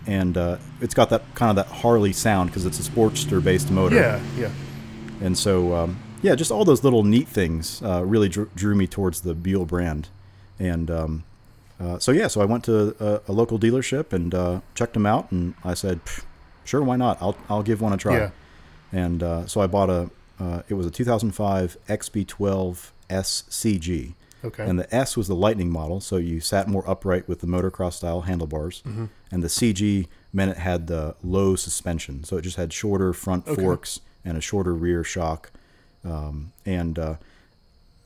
and 0.07 0.37
uh, 0.37 0.57
it's 0.81 0.93
got 0.93 1.09
that 1.09 1.23
kind 1.35 1.49
of 1.49 1.55
that 1.55 1.73
Harley 1.77 2.13
sound 2.13 2.49
because 2.49 2.65
it's 2.65 2.79
a 2.79 2.89
Sportster 2.89 3.43
based 3.43 3.71
motor. 3.71 3.95
Yeah, 3.95 4.21
yeah. 4.37 4.51
And 5.21 5.37
so, 5.37 5.73
um, 5.73 5.97
yeah, 6.21 6.35
just 6.35 6.51
all 6.51 6.65
those 6.65 6.83
little 6.83 7.03
neat 7.03 7.27
things 7.27 7.81
uh, 7.81 8.03
really 8.03 8.29
drew, 8.29 8.49
drew 8.55 8.75
me 8.75 8.87
towards 8.87 9.21
the 9.21 9.33
Buell 9.33 9.65
brand. 9.65 10.09
And 10.59 10.89
um, 10.91 11.23
uh, 11.79 11.99
so, 11.99 12.11
yeah, 12.11 12.27
so 12.27 12.41
I 12.41 12.45
went 12.45 12.63
to 12.65 12.95
a, 12.99 13.21
a 13.27 13.33
local 13.33 13.59
dealership 13.59 14.13
and 14.13 14.33
uh, 14.33 14.61
checked 14.75 14.93
them 14.93 15.05
out, 15.05 15.31
and 15.31 15.55
I 15.63 15.73
said, 15.73 15.99
sure, 16.63 16.81
why 16.81 16.95
not? 16.95 17.17
I'll, 17.21 17.37
I'll 17.49 17.63
give 17.63 17.81
one 17.81 17.93
a 17.93 17.97
try. 17.97 18.17
Yeah. 18.17 18.29
And 18.91 19.23
uh, 19.23 19.45
so 19.47 19.61
I 19.61 19.67
bought 19.67 19.89
a, 19.89 20.09
uh, 20.39 20.61
it 20.69 20.73
was 20.73 20.85
a 20.85 20.91
2005 20.91 21.77
XB12 21.87 22.91
SCG. 23.09 24.13
Okay. 24.45 24.63
And 24.67 24.79
the 24.79 24.93
S 24.95 25.17
was 25.17 25.27
the 25.27 25.35
Lightning 25.35 25.69
model, 25.69 25.99
so 25.99 26.17
you 26.17 26.39
sat 26.39 26.67
more 26.67 26.87
upright 26.89 27.27
with 27.27 27.39
the 27.41 27.47
motocross 27.47 27.93
style 27.93 28.21
handlebars. 28.21 28.81
Mm-hmm. 28.85 29.05
And 29.31 29.43
the 29.43 29.47
CG 29.47 30.07
meant 30.31 30.51
it 30.51 30.57
had 30.57 30.87
the 30.87 31.15
low 31.23 31.55
suspension, 31.55 32.23
so 32.23 32.37
it 32.37 32.41
just 32.43 32.57
had 32.57 32.71
shorter 32.73 33.11
front 33.13 33.47
Okay. 33.47 33.61
forks 33.61 33.99
and 34.23 34.37
a 34.37 34.41
shorter 34.41 34.73
rear 34.73 35.03
shock. 35.03 35.51
Um, 36.03 36.51
and 36.65 36.99
uh, 36.99 37.15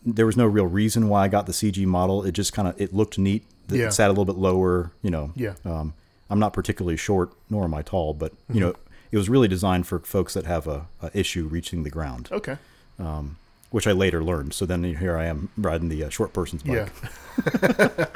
there 0.05 0.25
was 0.25 0.37
no 0.37 0.45
real 0.45 0.65
reason 0.65 1.09
why 1.09 1.23
I 1.25 1.27
got 1.27 1.45
the 1.45 1.51
CG 1.53 1.85
model. 1.85 2.23
It 2.23 2.31
just 2.31 2.53
kind 2.53 2.67
of 2.67 2.79
it 2.79 2.93
looked 2.93 3.17
neat. 3.19 3.43
It 3.69 3.75
Yeah. 3.77 3.89
sat 3.89 4.07
a 4.07 4.11
little 4.13 4.25
bit 4.25 4.37
lower, 4.37 4.91
you 5.01 5.11
know. 5.11 5.31
Yeah. 5.35 5.53
Um, 5.65 5.93
I'm 6.29 6.39
not 6.39 6.53
particularly 6.53 6.97
short, 6.97 7.31
nor 7.49 7.63
am 7.65 7.73
I 7.73 7.81
tall, 7.81 8.13
but 8.13 8.31
Mm-hmm. 8.33 8.53
you 8.53 8.59
know, 8.61 8.73
it 9.11 9.17
was 9.17 9.27
really 9.29 9.47
designed 9.47 9.87
for 9.87 9.99
folks 9.99 10.33
that 10.35 10.45
have 10.45 10.67
a, 10.67 10.87
a 11.01 11.09
issue 11.13 11.47
reaching 11.47 11.83
the 11.83 11.89
ground 11.89 12.29
okay. 12.31 12.57
Which 13.71 13.85
I 13.87 13.91
later 13.91 14.23
learned. 14.23 14.53
So 14.53 14.65
then 14.65 14.83
here 14.83 15.15
I 15.17 15.25
am 15.25 15.49
riding 15.57 15.89
the 15.89 16.03
uh, 16.05 16.09
short 16.09 16.33
person's 16.33 16.63
bike. 16.63 16.89
Yeah. 17.57 18.05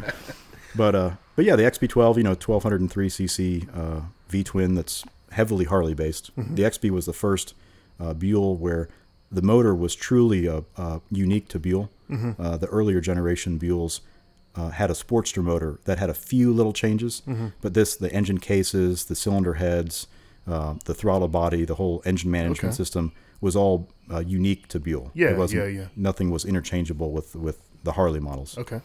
But 0.75 0.95
uh, 0.95 1.11
but 1.35 1.45
yeah, 1.45 1.55
the 1.55 1.63
XB12, 1.63 2.17
you 2.17 2.23
know, 2.23 2.31
1203 2.31 3.07
cc 3.07 3.67
uh, 3.77 4.01
V 4.29 4.43
twin 4.43 4.73
that's 4.73 5.03
heavily 5.31 5.65
Harley 5.65 5.93
based. 5.93 6.35
Mm-hmm. 6.35 6.55
The 6.55 6.63
XB 6.63 6.89
was 6.89 7.05
the 7.05 7.13
first 7.13 7.53
uh, 7.99 8.13
Buell 8.15 8.55
where 8.57 8.89
the 9.31 9.43
motor 9.43 9.75
was 9.75 9.93
truly 9.93 10.47
uh, 10.47 10.61
uh, 10.75 10.99
unique 11.11 11.47
to 11.49 11.59
Buell. 11.59 11.91
Mm-hmm. 12.09 12.41
Uh, 12.41 12.57
the 12.57 12.65
earlier 12.67 13.01
generation 13.01 13.59
Buells 13.59 13.99
uh, 14.55 14.69
had 14.69 14.89
a 14.89 14.93
Sportster 14.95 15.43
motor 15.43 15.79
that 15.85 15.99
had 15.99 16.09
a 16.09 16.13
few 16.15 16.51
little 16.51 16.73
changes, 16.73 17.21
Mm-hmm. 17.27 17.47
but 17.61 17.75
this 17.75 17.95
the 17.95 18.11
engine 18.11 18.39
cases, 18.39 19.05
the 19.05 19.15
cylinder 19.15 19.53
heads, 19.55 20.07
uh, 20.47 20.73
the 20.85 20.95
throttle 20.95 21.27
body, 21.27 21.65
the 21.65 21.75
whole 21.75 22.01
engine 22.03 22.31
management 22.31 22.73
Okay. 22.73 22.77
system 22.77 23.11
was 23.43 23.55
all 23.55 23.75
uh, 24.13 24.19
unique 24.39 24.67
to 24.69 24.79
Buell. 24.79 25.11
Yeah, 25.13 25.31
It 25.31 25.37
wasn't- 25.37 25.61
yeah, 25.61 25.81
yeah. 25.81 25.87
Nothing 25.95 26.31
was 26.31 26.43
interchangeable 26.45 27.11
with 27.17 27.35
with 27.35 27.57
the 27.83 27.91
Harley 27.91 28.19
models. 28.19 28.57
Okay. 28.57 28.79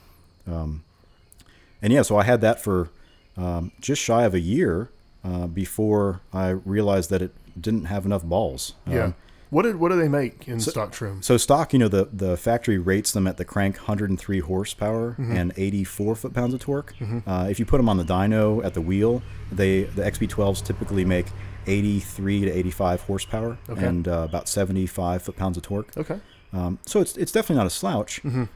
And 1.81 1.93
yeah, 1.93 2.03
so 2.03 2.17
I 2.17 2.25
had 2.25 2.41
that 2.41 2.61
for 2.61 2.91
um, 3.37 3.71
just 3.81 4.03
shy 4.03 4.25
of 4.25 4.35
a 4.35 4.41
year 4.41 4.91
uh, 5.25 5.47
before 5.47 6.21
I 6.33 6.49
realized 6.49 7.11
that 7.11 7.23
it 7.23 7.33
didn't 7.61 7.85
have 7.85 8.05
enough 8.05 8.25
balls. 8.25 8.75
Yeah. 8.87 9.05
Um, 9.05 9.15
what 9.51 9.63
did 9.63 9.77
what 9.77 9.89
do 9.91 9.97
they 9.97 10.09
make 10.09 10.47
in 10.47 10.61
stock 10.61 10.93
trim? 10.93 11.23
so 11.23 11.39
stock, 11.39 11.73
you 11.73 11.79
know, 11.79 11.89
the 11.89 12.07
the 12.13 12.37
factory 12.37 12.77
rates 12.77 13.13
them 13.13 13.27
at 13.27 13.39
the 13.39 13.47
crank 13.47 13.77
103 13.77 14.41
horsepower 14.41 15.13
Mm-hmm. 15.13 15.33
and 15.37 15.53
84 15.57 16.17
foot 16.17 16.35
pounds 16.35 16.53
of 16.53 16.61
torque. 16.61 16.95
Uh, 17.27 17.47
if 17.49 17.59
you 17.59 17.65
put 17.65 17.79
them 17.79 17.89
on 17.89 17.97
the 17.97 18.05
dyno 18.05 18.63
at 18.63 18.75
the 18.75 18.83
wheel, 18.83 19.23
they 19.51 19.85
the 19.85 20.03
XB12s 20.03 20.63
typically 20.63 21.05
make 21.07 21.27
83 21.69 22.41
to 22.47 22.51
85 22.51 23.01
horsepower 23.03 23.59
Okay. 23.69 23.85
and 23.87 24.09
uh, 24.09 24.27
about 24.29 24.49
75 24.49 25.23
foot 25.23 25.37
pounds 25.37 25.57
of 25.57 25.63
torque. 25.63 25.97
Okay. 25.97 26.21
Um, 26.53 26.79
so 26.87 27.01
it's 27.03 27.15
it's 27.19 27.31
definitely 27.31 27.57
not 27.57 27.67
a 27.67 27.71
slouch. 27.71 28.23
and 28.25 28.49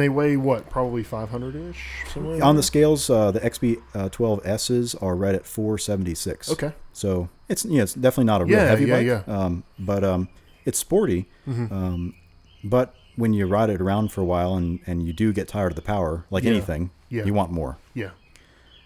they 0.00 0.08
weigh 0.08 0.36
what? 0.36 0.70
Probably 0.70 1.02
500 1.02 1.56
ish. 1.56 1.84
On 2.40 2.54
the 2.54 2.62
scales, 2.62 3.10
uh, 3.10 3.32
the 3.32 3.40
XB12Ss 3.40 4.94
are 5.02 5.16
right 5.16 5.34
at 5.34 5.46
476. 5.46 6.50
Okay. 6.52 6.72
So 6.92 7.28
it's 7.48 7.64
yeah, 7.64 7.82
it's 7.82 7.94
definitely 7.94 8.24
not 8.24 8.42
a 8.42 8.44
real 8.44 8.58
Yeah, 8.58 8.66
heavy 8.66 8.84
yeah, 8.86 8.96
bike. 8.96 9.06
yeah. 9.06 9.18
Mm-hmm. 9.20 9.30
Um, 9.32 9.64
but 9.78 10.04
um, 10.04 10.28
it's 10.64 10.78
sporty. 10.78 11.28
Um, 11.46 12.14
but 12.64 12.94
when 13.16 13.32
you 13.32 13.46
ride 13.46 13.70
it 13.70 13.80
around 13.80 14.12
for 14.12 14.20
a 14.20 14.24
while 14.24 14.54
and, 14.54 14.78
and 14.86 15.06
you 15.06 15.12
do 15.12 15.32
get 15.32 15.48
tired 15.48 15.72
of 15.72 15.76
the 15.76 15.82
power, 15.82 16.24
like 16.30 16.44
Yeah. 16.44 16.50
anything, 16.52 16.90
Yeah. 17.08 17.24
you 17.24 17.34
want 17.34 17.50
more. 17.50 17.76
Yeah. 17.94 18.10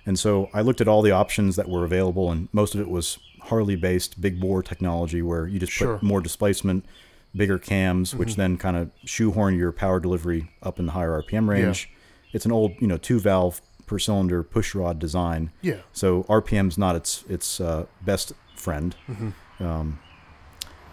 And 0.06 0.18
so 0.18 0.48
I 0.54 0.62
looked 0.62 0.80
at 0.80 0.88
all 0.88 1.02
the 1.02 1.10
options 1.10 1.56
that 1.56 1.68
were 1.68 1.84
available, 1.84 2.30
and 2.30 2.48
most 2.52 2.74
of 2.74 2.80
it 2.80 2.88
was 2.88 3.18
Harley 3.46 3.76
based 3.76 4.20
big 4.20 4.40
bore 4.40 4.62
technology 4.62 5.22
where 5.22 5.46
you 5.46 5.58
just 5.58 5.72
Sure. 5.72 5.88
Mm-hmm. 5.88 5.98
put 5.98 6.06
more 6.06 6.20
displacement, 6.20 6.84
bigger 7.34 7.58
cams, 7.58 8.14
which 8.14 8.36
then 8.36 8.56
kind 8.56 8.76
of 8.76 8.90
shoehorn 9.04 9.56
your 9.56 9.72
power 9.72 10.00
delivery 10.00 10.50
up 10.62 10.78
in 10.78 10.86
the 10.86 10.92
higher 10.92 11.22
RPM 11.22 11.48
range. 11.48 11.90
It's 12.32 12.44
an 12.44 12.52
old, 12.52 12.72
you 12.80 12.86
know, 12.86 12.96
two 12.96 13.18
valve 13.20 13.60
per 13.86 13.98
cylinder 13.98 14.42
push 14.42 14.74
rod 14.74 14.98
design. 14.98 15.50
Yeah. 15.62 15.76
So 15.92 16.24
RPM's 16.24 16.76
not 16.76 16.96
its 16.96 17.24
its 17.28 17.60
uh, 17.60 17.86
best 18.04 18.32
friend. 18.56 18.94
Mm-hmm. 19.08 19.64
Um, 19.64 19.98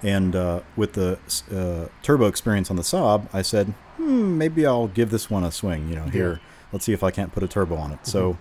and 0.04 0.36
uh, 0.36 0.62
with 0.76 0.94
the 0.94 1.18
uh, 1.52 1.90
turbo 2.02 2.28
experience 2.28 2.70
on 2.70 2.76
the 2.76 2.84
Saab, 2.84 3.28
I 3.34 3.42
said, 3.42 3.74
hmm, 3.98 4.38
maybe 4.38 4.66
I'll 4.66 4.88
give 4.88 5.10
this 5.12 5.30
one 5.30 5.44
a 5.44 5.52
swing. 5.52 5.88
You 5.90 5.96
know, 5.96 6.04
here, 6.04 6.42
let's 6.74 6.84
see 6.86 6.94
if 6.94 7.04
I 7.04 7.12
can't 7.12 7.32
put 7.32 7.42
a 7.42 7.48
turbo 7.48 7.76
on 7.78 7.92
it. 7.92 8.02
Mm-hmm. 8.02 8.12
So 8.12 8.38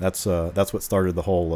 that's 0.00 0.26
uh, 0.26 0.50
that's 0.54 0.72
what 0.72 0.82
started 0.82 1.14
the 1.14 1.22
whole 1.22 1.54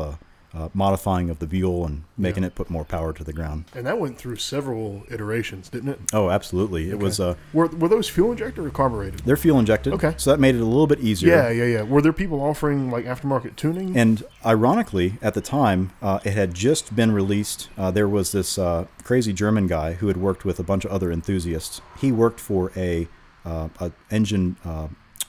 uh, 0.56 0.68
modifying 0.72 1.28
of 1.28 1.38
the 1.38 1.46
Buell 1.46 1.84
and 1.84 2.04
making 2.16 2.42
Yeah. 2.42 2.46
it 2.48 2.54
put 2.54 2.70
more 2.70 2.84
power 2.84 3.12
to 3.12 3.22
the 3.22 3.32
ground. 3.32 3.66
And 3.74 3.86
that 3.86 3.98
went 3.98 4.16
through 4.16 4.36
several 4.36 5.02
iterations, 5.10 5.68
didn't 5.68 5.90
it? 5.90 6.00
Oh, 6.14 6.30
absolutely. 6.30 6.88
It 6.90 6.98
was 6.98 7.20
uh, 7.20 7.34
Were, 7.52 7.66
were 7.66 7.88
those 7.88 8.08
fuel 8.08 8.30
injected 8.32 8.64
or 8.64 8.70
carbureted? 8.70 9.20
they're 9.26 9.36
fuel 9.36 9.58
injected. 9.58 9.92
Okay. 9.92 10.14
So 10.16 10.30
that 10.30 10.40
made 10.40 10.54
it 10.54 10.60
a 10.62 10.64
little 10.64 10.86
bit 10.86 11.00
easier. 11.00 11.28
Yeah, 11.36 11.50
yeah, 11.50 11.64
yeah. 11.64 11.82
Were 11.82 12.00
there 12.00 12.12
people 12.12 12.40
offering 12.40 12.90
like 12.90 13.04
aftermarket 13.04 13.56
tuning? 13.56 13.96
And 13.96 14.24
ironically, 14.44 15.18
at 15.20 15.34
the 15.34 15.40
time, 15.42 15.92
uh, 16.00 16.20
it 16.24 16.32
had 16.32 16.54
just 16.54 16.96
been 16.96 17.12
released. 17.12 17.68
Uh, 17.76 17.90
there 17.90 18.08
was 18.08 18.32
this 18.32 18.56
uh, 18.58 18.86
crazy 19.04 19.32
German 19.34 19.66
guy 19.66 19.92
who 19.94 20.08
had 20.08 20.16
worked 20.16 20.44
with 20.46 20.58
a 20.58 20.62
bunch 20.62 20.84
of 20.86 20.90
other 20.90 21.12
enthusiasts. 21.12 21.82
He 22.00 22.10
worked 22.12 22.40
for 22.40 22.72
a, 22.76 23.08
uh, 23.44 23.68
a 23.78 23.92
engine 24.10 24.56
uh, 24.64 24.88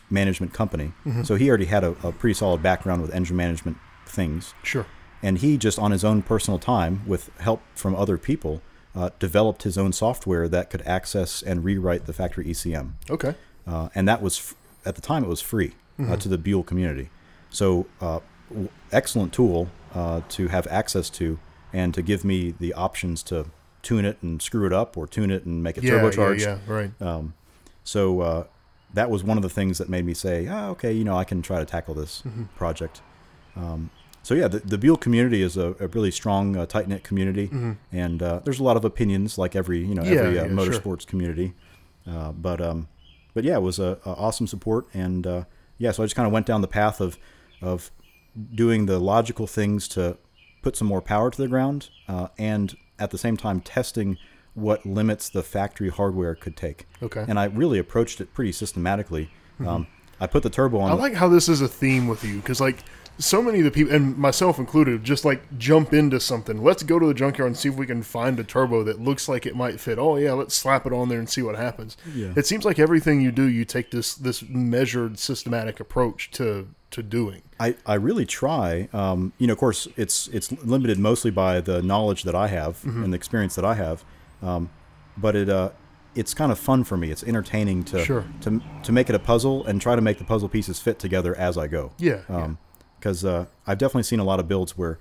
management 0.10 0.54
company, 0.54 0.94
so 1.24 1.36
he 1.36 1.50
already 1.50 1.66
had 1.66 1.84
a, 1.84 1.90
a 2.02 2.14
pretty 2.14 2.34
solid 2.34 2.64
background 2.64 3.02
with 3.02 3.14
engine 3.14 3.36
management 3.36 3.76
things. 4.06 4.54
sure. 4.64 4.86
And 5.24 5.40
he 5.40 5.58
just, 5.58 5.80
on 5.80 5.92
his 5.92 6.04
own 6.04 6.22
personal 6.22 6.60
time, 6.60 7.02
with 7.08 7.30
help 7.40 7.62
from 7.76 7.96
other 7.96 8.18
people, 8.18 8.62
uh, 8.96 9.10
developed 9.20 9.64
his 9.64 9.78
own 9.78 9.92
software 9.94 10.48
that 10.48 10.70
could 10.70 10.82
access 10.86 11.42
and 11.42 11.64
rewrite 11.64 12.06
the 12.06 12.14
factory 12.14 12.46
ECM 12.46 12.94
Okay. 13.10 13.36
uh, 13.68 13.90
and 13.94 14.08
that 14.08 14.22
was 14.22 14.38
f- 14.40 14.56
at 14.86 14.96
the 14.96 15.02
time 15.02 15.24
it 15.24 15.28
was 15.28 15.42
free 15.42 15.74
uh, 16.00 16.16
to 16.18 16.28
the 16.30 16.38
Buell 16.38 16.64
community. 16.64 17.10
So 17.50 17.86
uh, 18.02 18.20
w- 18.50 18.70
excellent 18.92 19.34
tool 19.34 19.70
uh, 19.94 20.22
to 20.30 20.48
have 20.48 20.66
access 20.68 21.10
to, 21.12 21.38
and 21.74 21.94
to 21.94 22.02
give 22.02 22.24
me 22.24 22.54
the 22.60 22.74
options 22.74 23.22
to 23.24 23.48
tune 23.84 24.06
it 24.06 24.18
and 24.22 24.42
screw 24.42 24.66
it 24.66 24.74
up, 24.74 24.98
or 24.98 25.06
tune 25.08 25.30
it 25.32 25.46
and 25.46 25.62
make 25.64 25.78
it 25.78 25.84
Yeah, 25.84 25.94
turbocharged. 26.00 26.40
yeah, 26.42 26.58
yeah, 26.68 26.74
right. 26.74 27.02
Um, 27.02 27.34
so 27.84 28.22
uh, 28.22 28.44
that 28.94 29.10
was 29.10 29.24
one 29.24 29.38
of 29.38 29.44
the 29.44 29.50
things 29.50 29.78
that 29.80 29.90
made 29.90 30.06
me 30.06 30.14
say, 30.14 30.48
oh, 30.48 30.70
okay, 30.72 30.92
you 30.92 31.04
know, 31.04 31.16
I 31.18 31.24
can 31.24 31.42
try 31.42 31.60
to 31.60 31.66
tackle 31.66 31.94
this 31.94 32.22
Mm-hmm. 32.26 32.44
project. 32.56 33.02
Um, 33.56 33.90
so 34.28 34.34
yeah, 34.34 34.50
the, 34.50 34.60
the 34.60 34.78
Buell 34.78 34.98
community 34.98 35.42
is 35.42 35.56
a, 35.56 35.74
a 35.80 35.88
really 35.88 36.12
strong, 36.12 36.58
uh, 36.58 36.66
tight 36.66 36.90
knit 36.90 37.02
community, 37.02 37.50
and 37.94 38.22
uh, 38.22 38.42
there's 38.44 38.60
a 38.60 38.64
lot 38.64 38.76
of 38.76 38.84
opinions, 38.84 39.38
like 39.38 39.56
every 39.56 39.80
you 39.80 39.96
know 39.96 40.02
Mm-hmm. 40.02 40.14
Yeah, 40.14 40.20
every 40.20 40.40
uh, 40.40 40.44
yeah, 40.44 40.50
sure. 40.50 40.58
motorsports 40.58 41.08
community. 41.08 41.54
Uh, 42.06 42.34
but 42.34 42.60
um, 42.60 42.90
but 43.34 43.46
yeah, 43.46 43.56
it 43.56 43.62
was 43.62 43.80
a, 43.80 44.00
a 44.04 44.10
awesome 44.10 44.46
support, 44.46 44.86
and 44.94 45.26
uh, 45.26 45.44
yeah, 45.78 45.94
so 45.94 46.04
I 46.04 46.08
just 46.08 46.18
kind 46.18 46.28
of 46.28 46.34
went 46.34 46.46
down 46.46 46.60
the 46.60 46.68
path 46.68 47.00
of 47.00 47.18
of 47.62 47.90
doing 48.54 48.86
the 48.86 49.00
logical 49.00 49.48
things 49.48 49.88
to 49.90 50.18
put 50.62 50.76
some 50.76 50.90
more 50.90 51.02
power 51.02 51.32
to 51.32 51.42
the 51.42 51.48
ground, 51.48 51.90
uh, 52.10 52.28
and 52.38 52.76
at 53.00 53.12
the 53.12 53.18
same 53.18 53.38
time 53.38 53.62
testing 53.62 54.18
what 54.56 54.86
limits 54.86 55.30
the 55.30 55.42
factory 55.42 55.88
hardware 55.88 56.36
could 56.36 56.58
take. 56.58 56.86
Okay. 57.02 57.24
And 57.26 57.40
I 57.40 57.46
really 57.46 57.80
approached 57.80 58.20
it 58.20 58.34
pretty 58.34 58.52
systematically. 58.52 59.30
Um, 59.66 59.88
I 60.20 60.28
put 60.28 60.44
the 60.44 60.50
turbo 60.50 60.80
on. 60.80 60.92
I 60.92 60.96
like 60.96 61.14
how 61.14 61.30
this 61.30 61.48
is 61.48 61.62
a 61.62 61.68
theme 61.68 62.08
with 62.08 62.26
you 62.26 62.38
because, 62.38 62.60
like, 62.60 62.84
so 63.20 63.42
many 63.42 63.60
of 63.60 63.66
the 63.66 63.72
people, 63.72 63.94
and 63.94 64.18
myself 64.18 64.60
included, 64.60 65.04
just 65.04 65.26
like 65.26 65.58
jump 65.58 65.94
into 65.94 66.20
something. 66.20 66.64
Let's 66.64 66.84
go 66.84 67.00
to 67.00 67.06
the 67.08 67.14
junkyard 67.14 67.48
and 67.48 67.58
see 67.58 67.70
if 67.70 67.76
we 67.76 67.86
can 67.88 68.04
find 68.04 68.40
a 68.40 68.44
turbo 68.44 68.84
that 68.84 69.00
looks 69.02 69.28
like 69.28 69.46
it 69.46 69.56
might 69.56 69.80
fit. 69.80 69.98
Oh 69.98 70.16
yeah, 70.18 70.34
let's 70.34 70.54
slap 70.56 70.86
it 70.86 70.94
on 70.94 71.10
there 71.10 71.20
and 71.20 71.30
see 71.30 71.42
what 71.42 71.56
happens. 71.56 71.98
Yeah. 72.14 72.34
It 72.36 72.46
seems 72.46 72.64
like 72.66 72.78
everything 72.80 73.22
you 73.22 73.32
do, 73.32 73.44
you 73.44 73.66
take 73.66 73.92
this 73.92 74.14
this 74.14 74.44
measured, 74.48 75.18
systematic 75.20 75.80
approach 75.80 76.30
to 76.32 76.68
to 76.92 77.04
doing. 77.04 77.42
I, 77.60 77.76
I 77.86 77.96
really 77.96 78.26
try. 78.26 78.88
Um, 78.94 79.34
you 79.40 79.48
know, 79.48 79.54
of 79.54 79.60
course, 79.60 79.88
it's 79.98 80.28
it's 80.30 80.52
limited 80.64 81.00
mostly 81.00 81.32
by 81.32 81.60
the 81.60 81.82
knowledge 81.82 82.24
that 82.24 82.36
I 82.36 82.48
have 82.48 82.78
Mm-hmm. 82.84 83.04
and 83.04 83.14
the 83.14 83.18
experience 83.18 83.56
that 83.56 83.66
I 83.66 83.74
have. 83.74 84.06
Um, 84.44 84.70
but 85.18 85.36
it 85.36 85.50
uh, 85.50 85.72
it's 86.16 86.34
kind 86.34 86.52
of 86.52 86.60
fun 86.60 86.84
for 86.84 86.98
me. 86.98 87.10
It's 87.12 87.24
entertaining 87.24 87.84
to 87.86 88.06
Sure. 88.06 88.26
to 88.42 88.62
to 88.84 88.92
make 88.92 89.10
it 89.10 89.16
a 89.16 89.20
puzzle 89.20 89.66
and 89.66 89.82
try 89.82 89.96
to 89.96 90.02
make 90.02 90.20
the 90.20 90.24
puzzle 90.24 90.50
pieces 90.50 90.80
fit 90.80 91.00
together 91.00 91.36
as 91.36 91.58
I 91.58 91.66
go. 91.68 91.92
Yeah, 91.98 92.22
yeah. 92.30 92.52
Because 93.00 93.24
uh, 93.26 93.46
I've 93.66 93.78
definitely 93.78 94.04
seen 94.04 94.20
a 94.20 94.24
lot 94.24 94.40
of 94.40 94.48
builds 94.48 94.78
where 94.78 94.98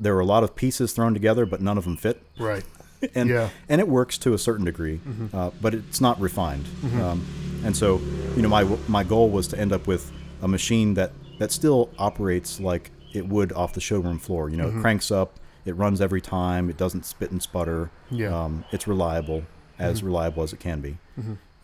there 0.00 0.14
were 0.14 0.20
a 0.20 0.26
lot 0.26 0.42
of 0.44 0.54
pieces 0.56 0.92
thrown 0.92 1.14
together, 1.14 1.46
but 1.46 1.60
none 1.60 1.78
of 1.78 1.84
them 1.84 1.96
fit. 1.96 2.22
Right. 2.38 2.64
and 3.14 3.28
Yeah. 3.30 3.50
and 3.68 3.80
it 3.80 3.88
works 3.88 4.18
to 4.18 4.34
a 4.34 4.38
certain 4.38 4.64
degree, 4.64 5.00
uh, 5.32 5.50
but 5.60 5.74
it's 5.74 6.00
not 6.00 6.18
refined. 6.20 6.66
Um, 7.00 7.24
and 7.64 7.76
so, 7.76 8.00
you 8.36 8.42
know, 8.42 8.48
my 8.48 8.64
my 8.88 9.04
goal 9.04 9.28
was 9.30 9.46
to 9.48 9.58
end 9.58 9.72
up 9.72 9.86
with 9.86 10.10
a 10.42 10.48
machine 10.48 10.94
that 10.94 11.12
that 11.38 11.52
still 11.52 11.90
operates 11.98 12.60
like 12.60 12.90
it 13.12 13.28
would 13.28 13.52
off 13.52 13.72
the 13.74 13.80
showroom 13.80 14.18
floor. 14.18 14.48
You 14.48 14.56
know, 14.56 14.68
it 14.68 14.80
cranks 14.80 15.10
up, 15.10 15.38
it 15.64 15.76
runs 15.76 16.00
every 16.00 16.20
time, 16.20 16.68
it 16.70 16.76
doesn't 16.76 17.04
spit 17.04 17.30
and 17.30 17.42
sputter. 17.42 17.90
Yeah. 18.10 18.36
Um, 18.44 18.64
it's 18.72 18.88
reliable, 18.88 19.44
as 19.78 20.02
reliable 20.02 20.42
as 20.42 20.52
it 20.52 20.60
can 20.60 20.80
be. 20.80 20.98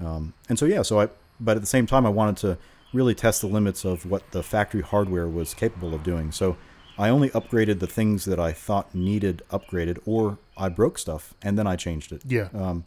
Um, 0.01 0.35
and 0.49 0.59
so 0.59 0.66
yeah, 0.66 0.83
so 0.83 1.01
I 1.01 1.09
but 1.40 1.57
at 1.57 1.62
the 1.62 1.66
same 1.66 1.87
time 1.87 2.05
I 2.07 2.11
wanted 2.11 2.37
to 2.38 2.59
really 2.92 3.14
test 3.14 3.40
the 3.40 3.46
limits 3.46 3.85
of 3.85 4.05
what 4.07 4.31
the 4.33 4.42
factory 4.42 4.83
hardware 4.83 5.29
was 5.29 5.55
capable 5.55 5.94
of 5.94 6.03
doing. 6.03 6.33
So 6.33 6.57
I 6.98 7.09
only 7.09 7.31
upgraded 7.31 7.79
the 7.79 7.87
things 7.87 8.24
that 8.24 8.38
I 8.40 8.53
thought 8.53 8.94
needed 8.94 9.42
upgraded, 9.50 9.98
or 10.05 10.38
I 10.57 10.68
broke 10.68 10.98
stuff 10.98 11.35
and 11.42 11.57
then 11.59 11.66
I 11.66 11.76
changed 11.76 12.12
it. 12.12 12.22
Yeah. 12.26 12.48
Um, 12.55 12.85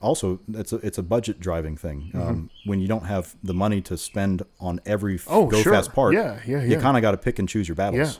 also, 0.00 0.40
it's 0.52 0.72
a 0.72 0.76
it's 0.78 0.98
a 0.98 1.02
budget 1.02 1.38
driving 1.38 1.76
thing. 1.76 2.10
Um, 2.14 2.50
when 2.66 2.80
you 2.80 2.88
don't 2.88 3.04
have 3.06 3.36
the 3.44 3.54
money 3.54 3.80
to 3.82 3.96
spend 3.96 4.42
on 4.58 4.80
every 4.84 5.14
f- 5.14 5.26
Oh, 5.30 5.46
go 5.46 5.62
sure. 5.62 5.72
fast 5.72 5.92
part, 5.92 6.14
Yeah, 6.14 6.40
yeah, 6.44 6.56
yeah. 6.58 6.62
you 6.64 6.76
kind 6.78 6.96
of 6.96 7.02
got 7.02 7.12
to 7.12 7.16
pick 7.16 7.38
and 7.38 7.48
choose 7.48 7.68
your 7.68 7.76
battles. 7.76 8.18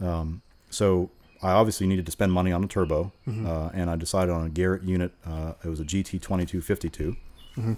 Um, 0.00 0.42
so 0.70 1.10
I 1.40 1.52
obviously 1.52 1.86
needed 1.86 2.06
to 2.06 2.12
spend 2.12 2.32
money 2.32 2.50
on 2.50 2.64
a 2.64 2.66
turbo, 2.66 3.12
Mm-hmm. 3.28 3.46
uh, 3.46 3.68
and 3.72 3.88
I 3.88 3.94
decided 3.94 4.32
on 4.32 4.46
a 4.46 4.48
Garrett 4.50 4.82
unit. 4.82 5.12
Uh, 5.24 5.52
it 5.64 5.68
was 5.68 5.78
a 5.78 5.84
GT 5.84 6.20
twenty 6.20 6.44
two 6.44 6.60
fifty 6.60 6.88
two, 6.90 7.16
Mm-hmm. 7.56 7.74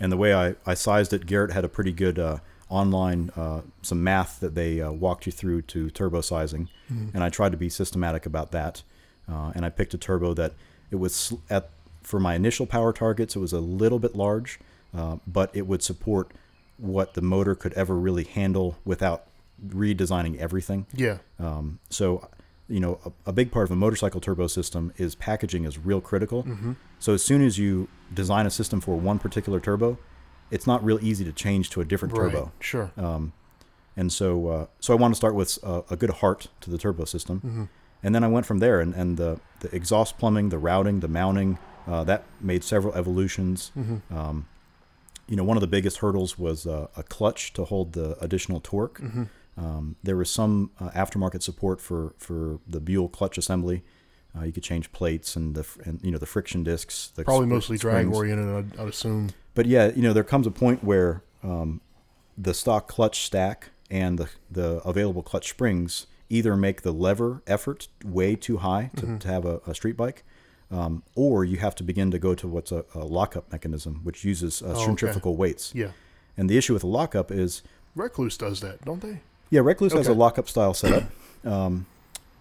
And 0.00 0.10
the 0.12 0.16
way 0.16 0.34
I, 0.34 0.54
I 0.64 0.74
sized 0.74 1.12
it, 1.12 1.26
Garrett 1.26 1.52
had 1.52 1.64
a 1.64 1.68
pretty 1.68 1.92
good 1.92 2.18
uh, 2.18 2.38
online 2.68 3.30
uh, 3.36 3.60
some 3.82 4.02
math 4.02 4.40
that 4.40 4.54
they 4.54 4.80
uh, 4.80 4.90
walked 4.92 5.26
you 5.26 5.32
through 5.32 5.62
to 5.62 5.90
turbo 5.90 6.20
sizing, 6.20 6.68
Mm-hmm. 6.92 7.16
and 7.16 7.24
I 7.24 7.30
tried 7.30 7.50
to 7.50 7.58
be 7.58 7.68
systematic 7.68 8.26
about 8.26 8.52
that. 8.52 8.82
Uh, 9.28 9.50
and 9.56 9.64
I 9.66 9.70
picked 9.70 9.92
a 9.92 9.98
turbo 9.98 10.34
that 10.34 10.52
it 10.92 10.96
was 10.96 11.32
at 11.50 11.70
for 12.02 12.20
my 12.20 12.34
initial 12.36 12.64
power 12.66 12.92
targets. 12.92 13.34
It 13.34 13.40
was 13.40 13.52
a 13.52 13.58
little 13.58 13.98
bit 13.98 14.14
large, 14.14 14.60
uh, 14.96 15.16
but 15.26 15.50
it 15.52 15.66
would 15.66 15.82
support 15.82 16.30
what 16.78 17.14
the 17.14 17.22
motor 17.22 17.56
could 17.56 17.72
ever 17.72 17.96
really 17.96 18.22
handle 18.22 18.76
without 18.84 19.24
redesigning 19.66 20.36
everything. 20.38 20.86
Yeah. 20.94 21.18
Um, 21.40 21.78
so, 21.90 22.28
you 22.68 22.80
know, 22.80 22.98
a, 23.04 23.30
a 23.30 23.32
big 23.32 23.50
part 23.52 23.64
of 23.64 23.70
a 23.70 23.76
motorcycle 23.76 24.20
turbo 24.20 24.46
system 24.48 24.92
is 24.96 25.14
packaging 25.14 25.64
is 25.64 25.78
real 25.78 26.00
critical. 26.00 26.42
Mm-hmm. 26.44 26.72
So 26.98 27.14
as 27.14 27.22
soon 27.24 27.44
as 27.44 27.58
you 27.58 27.88
design 28.12 28.46
a 28.46 28.50
system 28.50 28.80
for 28.80 28.96
one 28.96 29.18
particular 29.18 29.60
turbo, 29.60 29.98
it's 30.50 30.66
not 30.66 30.84
real 30.84 30.98
easy 31.02 31.24
to 31.24 31.32
change 31.32 31.70
to 31.70 31.80
a 31.80 31.84
different 31.84 32.12
Right. 32.16 32.32
turbo. 32.32 32.52
Sure. 32.60 32.90
And 33.98 34.12
so, 34.12 34.48
uh, 34.48 34.66
so 34.78 34.92
I 34.92 34.96
want 34.96 35.12
to 35.14 35.16
start 35.16 35.34
with 35.34 35.58
a, 35.62 35.82
a 35.90 35.96
good 35.96 36.10
heart 36.10 36.48
to 36.60 36.70
the 36.70 36.76
turbo 36.78 37.04
system, 37.06 37.40
Mm-hmm. 37.40 37.64
and 38.02 38.14
then 38.14 38.22
I 38.22 38.28
went 38.28 38.44
from 38.46 38.58
there. 38.58 38.80
And, 38.80 38.94
and 38.94 39.16
the 39.16 39.40
the 39.60 39.74
exhaust 39.74 40.18
plumbing, 40.18 40.50
the 40.50 40.58
routing, 40.58 41.00
the 41.00 41.08
mounting, 41.08 41.58
uh, 41.86 42.04
that 42.04 42.24
made 42.40 42.62
several 42.62 42.94
evolutions. 42.94 43.72
Mm-hmm. 43.74 44.14
Um, 44.16 44.46
you 45.28 45.34
know, 45.36 45.44
one 45.44 45.56
of 45.56 45.62
the 45.62 45.66
biggest 45.66 45.96
hurdles 45.98 46.38
was 46.38 46.66
uh, 46.66 46.88
a 46.96 47.02
clutch 47.02 47.52
to 47.54 47.64
hold 47.64 47.94
the 47.94 48.16
additional 48.22 48.60
torque. 48.60 49.00
Um, 49.56 49.96
there 50.02 50.16
was 50.16 50.30
some 50.30 50.70
uh, 50.80 50.90
aftermarket 50.90 51.42
support 51.42 51.80
for 51.80 52.14
for 52.18 52.58
the 52.66 52.80
Buell 52.80 53.08
clutch 53.08 53.38
assembly. 53.38 53.82
Uh, 54.36 54.44
you 54.44 54.52
could 54.52 54.62
change 54.62 54.92
plates 54.92 55.34
and 55.36 55.54
the 55.54 55.66
and 55.84 56.00
you 56.02 56.10
know 56.10 56.18
the 56.18 56.26
friction 56.26 56.62
discs. 56.62 57.08
The 57.14 57.24
Probably 57.24 57.46
spr- 57.46 57.50
mostly 57.50 57.78
drag 57.78 58.06
oriented, 58.12 58.48
I'd, 58.74 58.80
I'd 58.80 58.88
assume. 58.88 59.30
But 59.54 59.66
yeah, 59.66 59.92
you 59.94 60.02
know, 60.02 60.12
there 60.12 60.24
comes 60.24 60.46
a 60.46 60.50
point 60.50 60.84
where 60.84 61.22
um, 61.42 61.80
the 62.36 62.52
stock 62.52 62.86
clutch 62.88 63.24
stack 63.24 63.70
and 63.90 64.18
the, 64.18 64.28
the 64.50 64.82
available 64.84 65.22
clutch 65.22 65.48
springs 65.48 66.06
either 66.28 66.54
make 66.56 66.82
the 66.82 66.92
lever 66.92 67.40
effort 67.46 67.88
way 68.04 68.36
too 68.36 68.58
high 68.58 68.90
to, 68.96 69.02
Mm-hmm. 69.06 69.18
to 69.18 69.28
have 69.28 69.44
a, 69.46 69.60
a 69.66 69.74
street 69.74 69.96
bike, 69.96 70.24
um, 70.70 71.02
or 71.14 71.44
you 71.46 71.56
have 71.58 71.74
to 71.76 71.82
begin 71.84 72.10
to 72.10 72.18
go 72.18 72.34
to 72.34 72.46
what's 72.48 72.72
a, 72.72 72.84
a 72.94 73.04
lockup 73.04 73.50
mechanism, 73.50 74.00
which 74.02 74.24
uses 74.24 74.60
uh, 74.60 74.66
Oh, 74.66 74.70
okay. 74.72 74.84
centrifugal 74.84 75.36
weights. 75.36 75.72
Yeah. 75.74 75.92
And 76.36 76.50
the 76.50 76.58
issue 76.58 76.74
with 76.74 76.82
a 76.84 76.88
lockup 76.88 77.30
is, 77.30 77.62
Rekluse 77.96 78.36
does 78.36 78.60
that, 78.60 78.84
don't 78.84 79.00
they? 79.00 79.20
Yeah, 79.50 79.60
Rekluse 79.60 79.92
has 79.96 80.08
a 80.08 80.12
lockup 80.14 80.48
style 80.48 80.74
setup. 80.74 81.04
Um, 81.44 81.86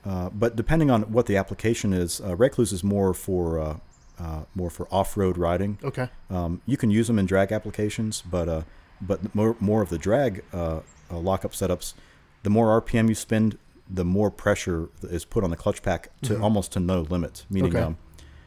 uh, 0.04 0.30
but 0.32 0.56
depending 0.56 0.90
on 0.90 1.04
what 1.12 1.28
the 1.28 1.38
application 1.38 1.94
is, 1.94 2.20
uh, 2.22 2.36
Rekluse 2.36 2.74
is 2.74 2.84
more 2.84 3.14
for 3.14 3.60
uh, 3.60 3.78
uh, 4.20 4.44
more 4.56 4.72
for 4.72 4.88
off-road 4.92 5.38
riding. 5.38 5.78
Okay. 5.84 6.10
Um, 6.32 6.62
you 6.66 6.76
can 6.76 6.90
use 6.90 7.06
them 7.06 7.20
in 7.20 7.28
drag 7.28 7.52
applications, 7.52 8.24
but 8.24 8.50
uh, 8.50 8.62
but 9.00 9.36
more 9.36 9.56
more 9.60 9.84
of 9.84 9.90
the 9.90 10.00
drag 10.00 10.44
uh, 10.52 10.80
uh, 11.12 11.18
lockup 11.20 11.52
setups, 11.52 11.94
the 12.42 12.50
more 12.50 12.82
RPM 12.82 13.10
you 13.10 13.14
spend, 13.16 13.60
the 13.88 14.06
more 14.06 14.32
pressure 14.32 14.90
is 15.04 15.24
put 15.24 15.44
on 15.44 15.52
the 15.52 15.58
clutch 15.58 15.84
pack 15.84 16.10
to 16.24 16.42
almost 16.42 16.72
to 16.72 16.80
no 16.80 17.02
limit. 17.02 17.46
Meaning, 17.48 17.70
Mm-hmm. 17.74 17.78
Okay. 17.78 17.86
um, 17.86 17.98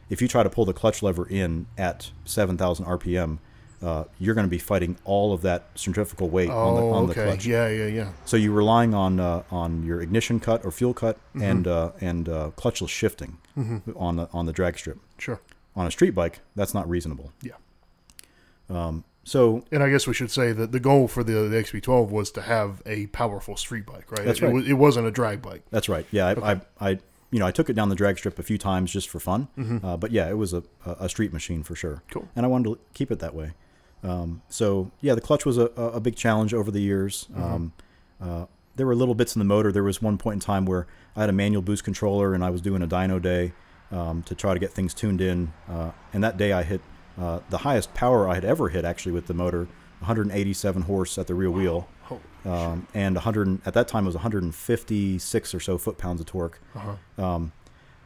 if 0.09 0.21
you 0.21 0.27
try 0.27 0.43
to 0.43 0.49
pull 0.49 0.65
the 0.65 0.73
clutch 0.73 1.01
lever 1.01 1.25
in 1.25 1.67
at 1.77 2.11
seven 2.25 2.57
thousand 2.57 2.85
RPM, 2.85 3.37
uh, 3.81 4.03
you're 4.19 4.35
going 4.35 4.45
to 4.47 4.49
be 4.49 4.57
fighting 4.57 4.97
all 5.05 5.33
of 5.33 5.41
that 5.43 5.65
centrifugal 5.75 6.29
weight 6.29 6.49
on 6.49 6.75
the 6.75 6.81
Oh, 6.81 6.89
on 6.91 7.07
the 7.07 7.13
clutch. 7.13 7.45
Yeah, 7.45 7.67
yeah, 7.69 7.85
yeah. 7.87 8.11
So 8.25 8.35
you're 8.37 8.51
relying 8.53 8.93
on 8.93 9.19
uh, 9.19 9.43
on 9.51 9.83
your 9.83 10.01
ignition 10.01 10.39
cut 10.39 10.65
or 10.65 10.71
fuel 10.71 10.93
cut 10.93 11.17
Mm-hmm. 11.35 11.41
and 11.43 11.67
uh, 11.67 11.91
and 12.01 12.29
uh, 12.29 12.51
clutchless 12.57 12.89
shifting 12.89 13.37
on 13.95 14.15
the 14.17 14.27
on 14.33 14.45
the 14.45 14.53
drag 14.53 14.77
strip. 14.77 14.99
Sure. 15.17 15.39
On 15.75 15.85
a 15.87 15.91
street 15.91 16.11
bike, 16.11 16.39
that's 16.55 16.73
not 16.73 16.89
reasonable. 16.89 17.31
Yeah. 17.41 17.53
So 19.23 19.63
And 19.71 19.83
I 19.83 19.89
guess 19.89 20.07
we 20.07 20.13
should 20.13 20.31
say 20.31 20.51
that 20.53 20.71
the 20.71 20.79
goal 20.79 21.07
for 21.07 21.23
the, 21.23 21.33
the 21.47 21.55
XB12 21.57 22.09
was 22.09 22.31
to 22.31 22.41
have 22.41 22.81
a 22.85 23.07
powerful 23.07 23.55
street 23.57 23.85
bike, 23.85 24.11
right? 24.11 24.25
That's 24.25 24.39
it, 24.39 24.45
right. 24.45 24.53
was, 24.53 24.67
it 24.67 24.73
wasn't 24.73 25.05
a 25.07 25.11
drag 25.11 25.41
bike. 25.41 25.61
That's 25.69 25.87
right. 25.87 26.05
Yeah, 26.11 26.27
I, 26.27 26.51
I, 26.53 26.61
I, 26.81 26.89
you 27.29 27.37
know, 27.37 27.45
I 27.45 27.51
took 27.51 27.69
it 27.69 27.73
down 27.73 27.89
the 27.89 27.95
drag 27.95 28.17
strip 28.17 28.39
a 28.39 28.43
few 28.43 28.57
times 28.57 28.91
just 28.91 29.07
for 29.07 29.19
fun. 29.19 29.47
Uh, 29.83 29.97
but 29.97 30.11
yeah, 30.11 30.27
it 30.29 30.37
was 30.37 30.53
a 30.53 30.63
a 30.85 31.07
street 31.09 31.31
machine 31.31 31.61
for 31.61 31.75
sure. 31.75 32.01
Cool. 32.09 32.27
And 32.35 32.43
I 32.45 32.49
wanted 32.49 32.69
to 32.69 32.79
keep 32.95 33.11
it 33.11 33.19
that 33.19 33.35
way. 33.35 33.51
Um, 34.03 34.41
so 34.49 34.91
yeah, 35.01 35.15
the 35.15 35.21
clutch 35.21 35.45
was 35.45 35.57
a, 35.57 35.65
a 35.77 35.99
big 35.99 36.15
challenge 36.15 36.53
over 36.53 36.71
the 36.71 36.81
years. 36.81 37.27
Um, 37.35 37.73
uh, 38.21 38.45
there 38.75 38.85
were 38.85 38.95
little 38.95 39.15
bits 39.15 39.35
in 39.35 39.39
the 39.39 39.45
motor. 39.45 39.71
There 39.71 39.83
was 39.83 40.01
one 40.01 40.17
point 40.17 40.35
in 40.35 40.39
time 40.39 40.65
where 40.65 40.87
I 41.15 41.21
had 41.21 41.29
a 41.29 41.33
manual 41.33 41.61
boost 41.61 41.83
controller 41.83 42.33
and 42.33 42.43
I 42.43 42.49
was 42.49 42.61
doing 42.61 42.81
a 42.81 42.87
dyno 42.87 43.21
day 43.21 43.51
um, 43.91 44.23
to 44.23 44.35
try 44.35 44.53
to 44.53 44.59
get 44.59 44.71
things 44.71 44.93
tuned 44.93 45.19
in. 45.21 45.51
Uh, 45.67 45.91
and 46.13 46.23
that 46.23 46.37
day 46.37 46.53
I 46.53 46.63
hit 46.63 46.81
uh, 47.19 47.39
the 47.49 47.59
highest 47.59 47.93
power 47.93 48.29
I 48.29 48.35
had 48.35 48.45
ever 48.45 48.69
hit 48.69 48.85
actually 48.85 49.11
with 49.11 49.27
the 49.27 49.33
motor, 49.33 49.67
187 49.99 50.83
horse 50.83 51.17
at 51.17 51.27
the 51.27 51.35
rear 51.35 51.51
wheel 51.51 51.89
Oh, 52.11 52.19
um, 52.49 52.87
and 52.93 53.15
100 53.15 53.67
at 53.67 53.73
that 53.73 53.87
time 53.87 54.05
it 54.05 54.07
was 54.07 54.15
156 54.15 55.53
or 55.53 55.59
so 55.59 55.77
foot 55.77 55.97
pounds 55.97 56.19
of 56.21 56.25
torque. 56.25 56.59
uh-huh. 56.75 57.23
Um, 57.23 57.51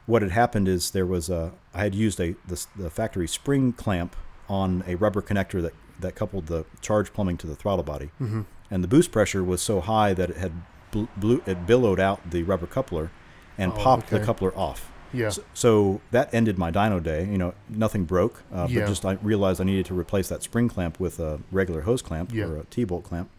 what 0.05 0.21
had 0.21 0.31
happened 0.31 0.67
is 0.67 0.91
there 0.91 1.05
was 1.05 1.29
a 1.29 1.53
I 1.73 1.83
had 1.83 1.95
used 1.95 2.19
a 2.19 2.35
the, 2.45 2.65
the 2.75 2.89
factory 2.89 3.27
spring 3.27 3.71
clamp 3.71 4.15
on 4.49 4.83
a 4.85 4.95
rubber 4.95 5.21
connector 5.21 5.61
that 5.61 5.73
that 5.99 6.15
coupled 6.15 6.47
the 6.47 6.65
charge 6.81 7.13
plumbing 7.13 7.37
to 7.37 7.47
the 7.47 7.55
throttle 7.55 7.83
body, 7.83 8.09
Mm-hmm. 8.21 8.41
and 8.71 8.83
the 8.83 8.87
boost 8.87 9.11
pressure 9.11 9.43
was 9.43 9.61
so 9.61 9.81
high 9.81 10.13
that 10.13 10.29
it 10.31 10.37
had 10.37 10.51
bl- 10.91 11.05
blew, 11.17 11.41
it 11.45 11.65
billowed 11.65 11.99
out 11.99 12.29
the 12.31 12.43
rubber 12.43 12.67
coupler 12.67 13.11
and 13.57 13.71
Oh, 13.73 13.75
popped 13.75 14.09
the 14.09 14.19
coupler 14.19 14.55
off. 14.57 14.89
Yeah. 15.13 15.29
So, 15.29 15.43
so 15.53 16.01
that 16.09 16.33
ended 16.33 16.57
my 16.57 16.71
dyno 16.71 17.01
day. 17.01 17.25
You 17.25 17.37
know, 17.37 17.53
nothing 17.69 18.03
broke, 18.05 18.41
uh, 18.51 18.65
Yeah. 18.69 18.81
but 18.81 18.87
just 18.87 19.05
I 19.05 19.13
realized 19.21 19.61
I 19.61 19.63
needed 19.63 19.85
to 19.87 19.93
replace 19.93 20.27
that 20.29 20.41
spring 20.41 20.67
clamp 20.69 20.99
with 20.99 21.19
a 21.19 21.39
regular 21.51 21.81
hose 21.81 22.01
clamp 22.01 22.33
Yeah. 22.33 22.45
or 22.45 22.57
a 22.57 22.63
T-bolt 22.65 23.03
clamp. 23.03 23.29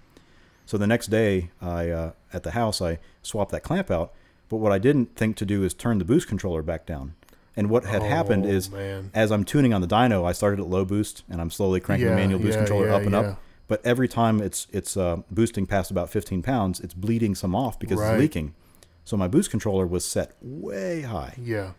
So 0.67 0.79
the 0.79 0.87
next 0.87 1.09
day, 1.09 1.51
I 1.61 1.91
uh, 1.91 2.13
at 2.33 2.45
the 2.45 2.53
house, 2.53 2.81
I 2.81 2.99
swapped 3.23 3.51
that 3.51 3.63
clamp 3.65 3.91
out. 3.91 4.13
But 4.49 4.59
what 4.59 4.71
I 4.73 4.79
didn't 4.79 5.17
think 5.17 5.37
to 5.39 5.45
do 5.47 5.65
is 5.65 5.75
turn 5.75 5.99
the 5.99 6.05
boost 6.05 6.29
controller 6.29 6.63
back 6.63 6.87
down. 6.87 7.15
And 7.57 7.71
what 7.71 7.85
had 7.85 8.03
happened 8.03 8.45
Oh, 8.47 8.49
is, 8.51 8.71
man. 8.71 9.11
as 9.15 9.31
I'm 9.31 9.45
tuning 9.45 9.73
on 9.73 9.81
the 9.81 9.87
dyno, 9.87 10.25
I 10.25 10.33
started 10.33 10.59
at 10.61 10.67
low 10.67 10.85
boost, 10.85 11.23
and 11.31 11.41
I'm 11.41 11.51
slowly 11.51 11.79
cranking 11.81 12.07
Yeah, 12.09 12.15
the 12.15 12.21
manual 12.21 12.41
boost 12.41 12.55
yeah, 12.55 12.65
controller 12.65 12.89
yeah, 12.89 12.97
up 12.97 13.03
and 13.03 13.15
up. 13.15 13.41
But 13.69 13.81
every 13.85 14.09
time 14.09 14.41
it's 14.43 14.67
it's 14.73 14.97
uh, 14.97 15.19
boosting 15.31 15.65
past 15.67 15.91
about 15.91 16.11
15 16.11 16.43
pounds, 16.43 16.81
it's 16.81 16.95
bleeding 16.95 17.35
some 17.35 17.55
off 17.55 17.79
because 17.79 17.99
Right. 18.01 18.15
it's 18.15 18.21
leaking. 18.21 18.55
So 19.05 19.17
my 19.17 19.29
boost 19.29 19.51
controller 19.51 19.87
was 19.87 20.05
set 20.05 20.35
way 20.43 21.03
high. 21.03 21.35
Yeah. 21.41 21.71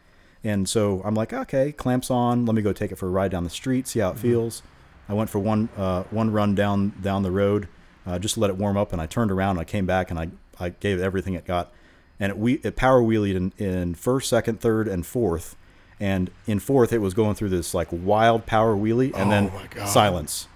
And 0.44 0.70
so 0.70 1.02
I'm 1.04 1.16
like, 1.16 1.34
okay, 1.34 1.72
clamps 1.72 2.10
on. 2.12 2.46
Let 2.46 2.56
me 2.56 2.62
go 2.62 2.72
take 2.72 2.92
it 2.92 2.98
for 2.98 3.08
a 3.08 3.12
ride 3.12 3.32
down 3.32 3.44
the 3.44 3.50
street, 3.50 3.88
see 3.88 4.00
how 4.00 4.12
it 4.12 4.18
feels. 4.20 4.62
I 5.10 5.14
went 5.14 5.30
for 5.30 5.40
one 5.40 5.70
uh, 5.78 6.04
one 6.10 6.32
run 6.32 6.56
down 6.56 6.94
down 7.02 7.24
the 7.24 7.32
road, 7.32 7.68
uh, 8.08 8.18
just 8.20 8.36
to 8.36 8.40
let 8.40 8.50
it 8.50 8.58
warm 8.58 8.78
up, 8.78 8.94
and 8.94 9.02
I 9.02 9.06
turned 9.08 9.32
around 9.32 9.52
and 9.52 9.60
I 9.60 9.66
came 9.66 9.86
back 9.86 10.10
and 10.10 10.20
I, 10.20 10.30
I 10.60 10.70
gave 10.70 11.00
it 11.00 11.04
everything 11.04 11.34
it 11.34 11.46
got, 11.46 11.72
and 12.20 12.30
it 12.32 12.38
we 12.38 12.54
it 12.64 12.76
power 12.76 13.02
wheelied 13.02 13.36
in, 13.36 13.54
in 13.58 13.94
first, 13.96 14.30
second, 14.30 14.60
third, 14.62 14.88
and 14.88 15.06
fourth, 15.06 15.56
and 16.00 16.30
in 16.48 16.60
fourth 16.60 16.92
it 16.94 17.00
was 17.00 17.14
going 17.14 17.36
through 17.36 17.50
this 17.50 17.74
like 17.74 17.88
wild 17.92 18.46
power 18.46 18.76
wheelie 18.76 19.14
and 19.16 19.28
Oh 19.28 19.30
then 19.30 19.88
silence. 19.88 20.48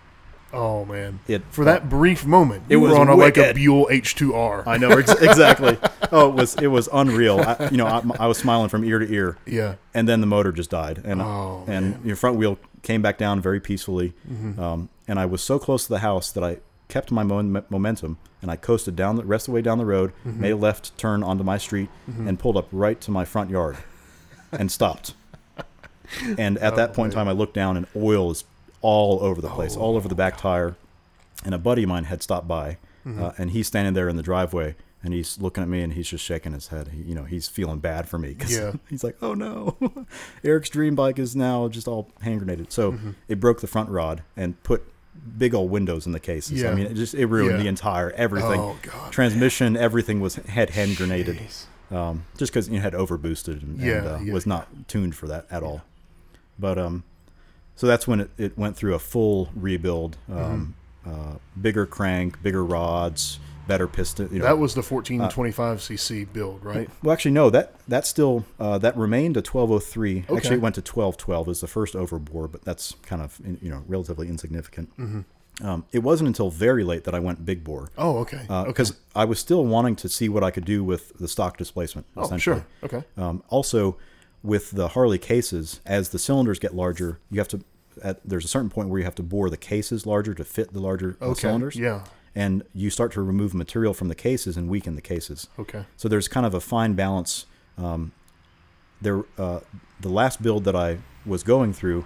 Oh 0.52 0.84
man. 0.86 1.20
It 1.28 1.44
For 1.52 1.64
that 1.66 1.90
brief 1.90 2.26
moment, 2.26 2.64
It 2.70 2.78
was 2.78 2.92
on 2.94 3.08
a, 3.08 3.16
like 3.16 3.38
a. 3.38 3.54
Buell 3.54 3.88
H2R. 3.92 4.66
I 4.66 4.78
know 4.78 4.90
ex- 4.90 5.12
exactly. 5.22 5.78
oh, 6.12 6.30
it 6.30 6.34
was 6.34 6.56
it 6.56 6.68
was 6.68 6.90
unreal. 6.92 7.40
I, 7.40 7.70
you 7.70 7.78
know, 7.78 7.86
I, 7.86 8.02
I 8.22 8.26
was 8.28 8.40
smiling 8.40 8.68
from 8.70 8.84
ear 8.84 8.98
to 8.98 9.08
ear. 9.14 9.38
yeah. 9.46 9.76
and 9.94 10.08
then 10.10 10.22
the 10.22 10.28
motor 10.28 10.52
just 10.52 10.72
died 10.72 11.02
and 11.06 11.22
Oh, 11.22 11.64
and 11.68 12.04
your 12.04 12.16
front 12.16 12.38
wheel 12.38 12.58
came 12.82 13.02
back 13.04 13.18
down 13.20 13.42
very 13.42 13.60
peacefully 13.60 14.14
Mm-hmm. 14.28 14.60
um, 14.60 14.90
and 15.08 15.20
i 15.20 15.26
was 15.26 15.42
so 15.44 15.60
close 15.60 15.84
to 15.84 15.90
the 15.90 16.00
house 16.00 16.32
that 16.32 16.44
i 16.44 16.58
kept 16.88 17.12
my 17.12 17.24
mo- 17.24 17.64
momentum 17.70 18.18
and 18.42 18.50
i 18.50 18.56
coasted 18.56 18.96
down 18.96 19.18
the 19.18 19.26
rest 19.26 19.48
of 19.48 19.52
the 19.52 19.56
way 19.56 19.62
down 19.62 19.78
the 19.78 19.86
road 19.86 20.14
Mm-hmm. 20.26 20.42
made 20.42 20.52
a 20.52 20.56
left 20.56 20.98
turn 20.98 21.22
onto 21.22 21.44
my 21.44 21.58
street 21.58 21.90
and 22.08 22.40
pulled 22.40 22.56
up 22.58 22.68
right 22.72 23.00
to 23.02 23.12
my 23.12 23.26
front 23.26 23.50
yard 23.52 23.78
and 24.52 24.72
stopped 24.72 25.14
and 26.38 26.58
at 26.60 26.76
that 26.76 26.94
point 26.94 27.12
in 27.14 27.18
time, 27.18 27.28
I 27.28 27.32
looked 27.34 27.54
down 27.54 27.78
and 27.78 27.86
oil 27.96 28.32
is 28.32 28.44
all 28.82 29.20
over 29.22 29.42
the 29.42 29.50
place, 29.50 29.76
all 29.76 29.96
over 29.96 30.08
the 30.08 30.16
back 30.16 30.38
tire. 30.38 30.76
And 31.46 31.54
a 31.56 31.58
buddy 31.58 31.84
of 31.84 31.90
mine 31.90 32.04
had 32.06 32.22
stopped 32.22 32.48
by, 32.48 32.78
uh, 33.06 33.32
and 33.38 33.52
he's 33.52 33.66
standing 33.68 33.94
there 33.94 34.10
in 34.10 34.18
the 34.18 34.24
driveway, 34.24 34.76
and 35.02 35.14
he's 35.14 35.40
looking 35.40 35.64
at 35.64 35.70
me, 35.70 35.82
and 35.82 35.94
he's 35.94 36.10
just 36.10 36.24
shaking 36.26 36.52
his 36.52 36.68
head. 36.68 36.90
He, 36.90 37.02
you 37.04 37.16
know, 37.16 37.24
he's 37.24 37.48
feeling 37.48 37.80
bad 37.80 38.10
for 38.10 38.18
me 38.20 38.30
because 38.34 38.52
Yeah. 38.56 38.74
he's 38.90 39.04
like, 39.06 39.16
"Oh 39.22 39.34
no, 39.34 39.78
Eric's 40.44 40.70
dream 40.70 40.96
bike 40.96 41.18
is 41.18 41.36
now 41.38 41.70
just 41.70 41.88
all 41.88 42.10
hand 42.22 42.40
grenaded." 42.40 42.74
So 42.74 42.98
it 43.30 43.40
broke 43.40 43.62
the 43.62 43.68
front 43.68 43.90
rod 43.90 44.22
and 44.36 44.62
put 44.64 44.84
big 45.38 45.54
old 45.54 45.72
windows 45.72 46.06
in 46.06 46.12
the 46.12 46.20
cases. 46.20 46.64
I 46.66 46.74
mean, 46.74 46.88
it 46.88 46.96
just 46.96 47.14
it 47.14 47.28
ruined 47.28 47.58
Yeah. 47.58 47.64
the 47.64 47.70
entire 47.70 48.12
everything. 48.12 48.60
Oh, 48.60 48.78
God. 48.82 49.12
Transmission, 49.14 49.78
everything 49.78 50.20
was 50.20 50.36
had 50.36 50.72
hand 50.72 50.98
grenaded 50.98 51.40
um, 51.92 52.26
just 52.38 52.52
because 52.52 52.68
you 52.68 52.76
know, 52.76 52.82
had 52.82 52.94
overboosted 52.94 53.64
and, 53.64 53.80
Yeah, 53.80 53.98
and 54.00 54.08
uh, 54.08 54.20
yeah, 54.24 54.34
was 54.34 54.46
not 54.46 54.68
tuned 54.90 55.16
for 55.16 55.28
that 55.28 55.46
at 55.50 55.64
all. 55.64 55.84
But 56.60 56.78
um, 56.78 57.04
so 57.76 57.88
that's 57.88 58.08
when 58.08 58.20
it, 58.22 58.30
it 58.38 58.58
went 58.58 58.76
through 58.76 58.94
a 58.96 59.00
full 59.00 59.50
rebuild. 59.56 60.18
Um, 60.32 60.76
Mm-hmm. 61.06 61.34
uh, 61.34 61.36
bigger 61.60 61.86
crank, 61.86 62.44
bigger 62.44 62.64
rods, 62.64 63.40
better 63.68 63.88
piston. 63.88 64.28
You 64.34 64.40
know. 64.40 64.46
That 64.46 64.58
was 64.60 64.74
the 64.74 64.82
1425 64.82 65.78
cc 65.80 66.32
build, 66.34 66.64
right? 66.64 66.90
well, 67.02 67.14
actually, 67.14 67.32
no. 67.32 67.50
That 67.50 67.74
that 67.88 68.06
still 68.06 68.46
uh, 68.60 68.78
that 68.80 68.98
remained 68.98 69.38
a 69.38 69.40
1203. 69.40 70.26
Okay. 70.28 70.36
Actually, 70.36 70.58
it 70.58 70.62
went 70.62 70.76
to 70.76 70.82
1212 70.82 71.48
as 71.48 71.62
the 71.62 71.68
first 71.68 71.94
overbore, 71.96 72.52
but 72.52 72.64
that's 72.66 72.96
kind 73.04 73.22
of 73.22 73.40
you 73.62 73.70
know 73.70 73.84
relatively 73.88 74.28
insignificant. 74.28 74.90
Mm-hmm. 74.98 75.66
Um, 75.66 75.86
it 75.92 76.00
wasn't 76.00 76.28
until 76.28 76.50
very 76.50 76.84
late 76.86 77.04
that 77.06 77.14
I 77.16 77.20
went 77.20 77.44
big 77.46 77.64
bore 77.66 77.90
Oh, 77.98 78.20
okay. 78.20 78.46
because 78.66 78.94
I 79.14 79.26
was 79.26 79.40
still 79.40 79.66
wanting 79.66 79.96
to 79.98 80.08
see 80.08 80.30
what 80.30 80.42
I 80.42 80.52
could 80.52 80.64
do 80.64 80.84
with 80.86 81.18
the 81.18 81.28
stock 81.28 81.58
displacement. 81.58 82.08
oh, 82.16 82.38
sure. 82.38 82.66
Okay. 82.84 83.04
Um, 83.18 83.44
also, 83.50 83.98
with 84.44 84.72
the 84.72 84.90
Harley 84.90 85.18
cases, 85.18 85.82
as 85.86 86.10
the 86.10 86.20
cylinders 86.20 86.60
get 86.60 86.74
larger, 86.76 87.20
you 87.32 87.40
have 87.40 87.48
to. 87.50 87.62
At, 88.02 88.22
there's 88.24 88.46
a 88.46 88.48
certain 88.48 88.70
point 88.70 88.88
where 88.90 89.00
you 89.00 89.04
have 89.06 89.16
to 89.16 89.24
bore 89.24 89.50
the 89.50 89.58
cases 89.58 90.06
larger 90.06 90.34
to 90.34 90.46
fit 90.46 90.72
the 90.74 90.80
larger 90.80 91.18
uh, 91.22 91.26
Okay, 91.26 91.42
cylinders. 91.42 91.76
yeah. 91.76 92.06
And 92.36 92.64
you 92.74 92.90
start 92.90 93.12
to 93.14 93.22
remove 93.22 93.54
material 93.54 93.94
from 93.94 94.08
the 94.08 94.16
cases 94.16 94.56
and 94.56 94.70
weaken 94.70 94.96
the 94.96 95.02
cases. 95.02 95.48
Okay. 95.58 95.84
So 95.98 96.08
there's 96.08 96.28
kind 96.30 96.46
of 96.46 96.54
a 96.54 96.62
fine 96.62 96.94
balance. 96.94 97.46
Um, 97.78 98.14
there, 99.02 99.24
uh, 99.38 99.60
the 100.00 100.10
last 100.10 100.42
build 100.42 100.64
that 100.66 100.76
I 100.76 101.00
was 101.26 101.44
going 101.44 101.74
through, 101.74 102.06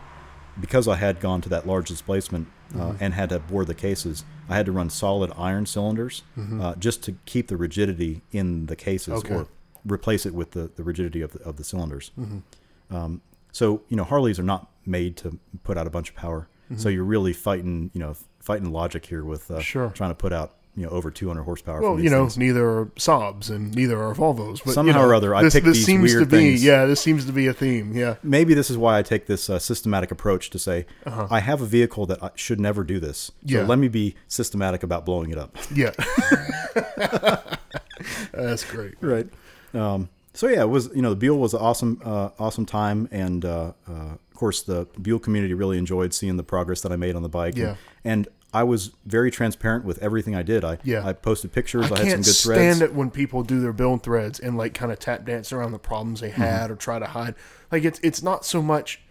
because 0.59 0.87
I 0.87 0.95
had 0.95 1.19
gone 1.19 1.41
to 1.41 1.49
that 1.49 1.67
large 1.67 1.87
displacement 1.89 2.47
uh, 2.47 2.77
Mm-hmm. 2.77 3.03
and 3.03 3.13
had 3.13 3.29
to 3.29 3.37
bore 3.39 3.65
the 3.65 3.75
cases, 3.75 4.23
I 4.49 4.55
had 4.55 4.65
to 4.65 4.71
run 4.71 4.89
solid 4.89 5.31
iron 5.37 5.67
cylinders 5.67 6.23
uh, 6.59 6.73
just 6.75 7.03
to 7.03 7.15
keep 7.25 7.47
the 7.49 7.57
rigidity 7.57 8.21
in 8.31 8.65
the 8.65 8.75
cases 8.75 9.21
Mm-hmm. 9.21 9.33
Okay. 9.33 9.43
or 9.43 9.47
replace 9.85 10.25
it 10.25 10.33
with 10.33 10.51
the, 10.51 10.71
the 10.75 10.83
rigidity 10.83 11.21
of 11.21 11.31
the, 11.33 11.39
of 11.43 11.57
the 11.57 11.63
cylinders. 11.63 12.11
Mm-hmm. 12.19 12.95
Um, 12.95 13.21
so 13.51 13.81
you 13.89 13.97
know 13.97 14.03
Harleys 14.03 14.39
are 14.39 14.43
not 14.43 14.69
made 14.85 15.15
to 15.17 15.39
put 15.63 15.77
out 15.77 15.87
a 15.87 15.89
bunch 15.89 16.09
of 16.09 16.15
power. 16.15 16.47
So 16.75 16.89
you're 16.89 17.03
really 17.03 17.33
fighting 17.33 17.91
you 17.93 17.99
know 17.99 18.15
fighting 18.39 18.71
logic 18.71 19.05
here 19.05 19.23
with 19.23 19.51
uh, 19.51 19.55
Mm-hmm. 19.55 19.61
Sure. 19.61 19.89
trying 19.91 20.09
to 20.09 20.15
put 20.15 20.33
out 20.33 20.55
you 20.75 20.83
know 20.83 20.89
over 20.89 21.11
200 21.11 21.43
horsepower. 21.43 21.81
Well, 21.81 21.99
you 21.99 22.09
know, 22.09 22.23
things. 22.23 22.37
neither 22.39 22.67
are 22.67 22.85
Saabs 22.95 23.51
and 23.51 23.75
neither 23.75 24.01
are 24.01 24.15
Volvos. 24.15 24.59
But 24.65 24.75
you 24.83 24.91
know, 24.91 25.03
or 25.05 25.13
other, 25.13 25.35
I 25.35 25.43
this, 25.43 25.53
picked 25.53 25.67
this 25.67 25.77
these 25.77 25.85
seems 25.85 26.11
to 26.13 26.17
weird 26.19 26.29
be, 26.31 26.37
things. 26.37 26.63
yeah, 26.63 26.85
this 26.87 26.99
seems 26.99 27.25
to 27.25 27.31
be 27.31 27.45
a 27.45 27.53
theme. 27.53 27.95
Yeah. 27.95 28.15
maybe 28.23 28.55
this 28.55 28.71
is 28.71 28.77
why 28.77 28.97
I 28.97 29.03
take 29.03 29.27
this 29.27 29.51
uh, 29.51 29.59
systematic 29.59 30.09
approach 30.09 30.49
to 30.49 30.57
say 30.57 30.87
Uh-huh. 31.05 31.27
I 31.29 31.41
have 31.41 31.61
a 31.61 31.67
vehicle 31.67 32.07
that 32.07 32.23
I 32.23 32.31
should 32.33 32.59
never 32.59 32.83
do 32.83 32.99
this. 32.99 33.17
So 33.19 33.31
Yeah. 33.43 33.65
let 33.67 33.77
me 33.77 33.87
be 33.87 34.15
systematic 34.27 34.81
about 34.81 35.05
blowing 35.05 35.29
it 35.29 35.37
up. 35.37 35.55
Yeah. 35.75 35.91
That's 38.33 38.63
great. 38.63 38.95
right. 39.01 39.27
Um, 39.73 40.09
so 40.33 40.47
yeah, 40.47 40.61
it 40.61 40.69
was 40.69 40.89
you 40.95 41.01
know 41.01 41.11
the 41.11 41.15
Buell 41.15 41.37
was 41.37 41.53
an 41.53 41.61
awesome 41.61 42.01
uh, 42.03 42.29
awesome 42.39 42.65
time, 42.65 43.07
and 43.11 43.45
uh, 43.45 43.73
uh, 43.87 43.91
of 43.91 44.33
course 44.33 44.61
the 44.63 44.87
Buell 45.01 45.19
community 45.19 45.53
really 45.53 45.77
enjoyed 45.77 46.13
seeing 46.13 46.37
the 46.37 46.43
progress 46.43 46.81
that 46.81 46.91
I 46.91 46.95
made 46.95 47.15
on 47.15 47.21
the 47.23 47.29
bike. 47.29 47.55
Yeah. 47.55 47.75
And, 48.03 48.27
I 48.55 48.61
was 48.61 48.91
very 49.07 49.31
transparent 49.31 49.83
with 49.83 49.97
everything 49.97 50.35
I 50.35 50.43
did. 50.43 50.63
I 50.63 50.77
Yeah. 50.83 51.03
I 51.03 51.13
posted 51.13 51.51
pictures. 51.53 51.91
I, 51.91 51.95
I 51.95 51.97
had 51.97 51.97
some 51.97 52.07
can't 52.07 52.25
good 52.25 52.35
threads. 52.35 52.77
stand 52.77 52.81
it 52.83 52.93
when 52.95 53.09
people 53.09 53.41
do 53.41 53.59
their 53.59 53.73
build 53.73 54.03
threads 54.03 54.39
and 54.39 54.55
like 54.55 54.75
kind 54.75 54.91
of 54.91 54.99
tap 54.99 55.25
dance 55.25 55.51
around 55.51 55.71
the 55.71 55.79
problems 55.79 56.19
they 56.21 56.29
Mm-hmm. 56.29 56.39
had 56.43 56.69
or 56.69 56.75
try 56.75 56.99
to 56.99 57.07
hide. 57.07 57.33
Like 57.71 57.83
it's 57.83 57.99
it's 58.03 58.21
not 58.21 58.45
so 58.45 58.61
much. 58.61 59.01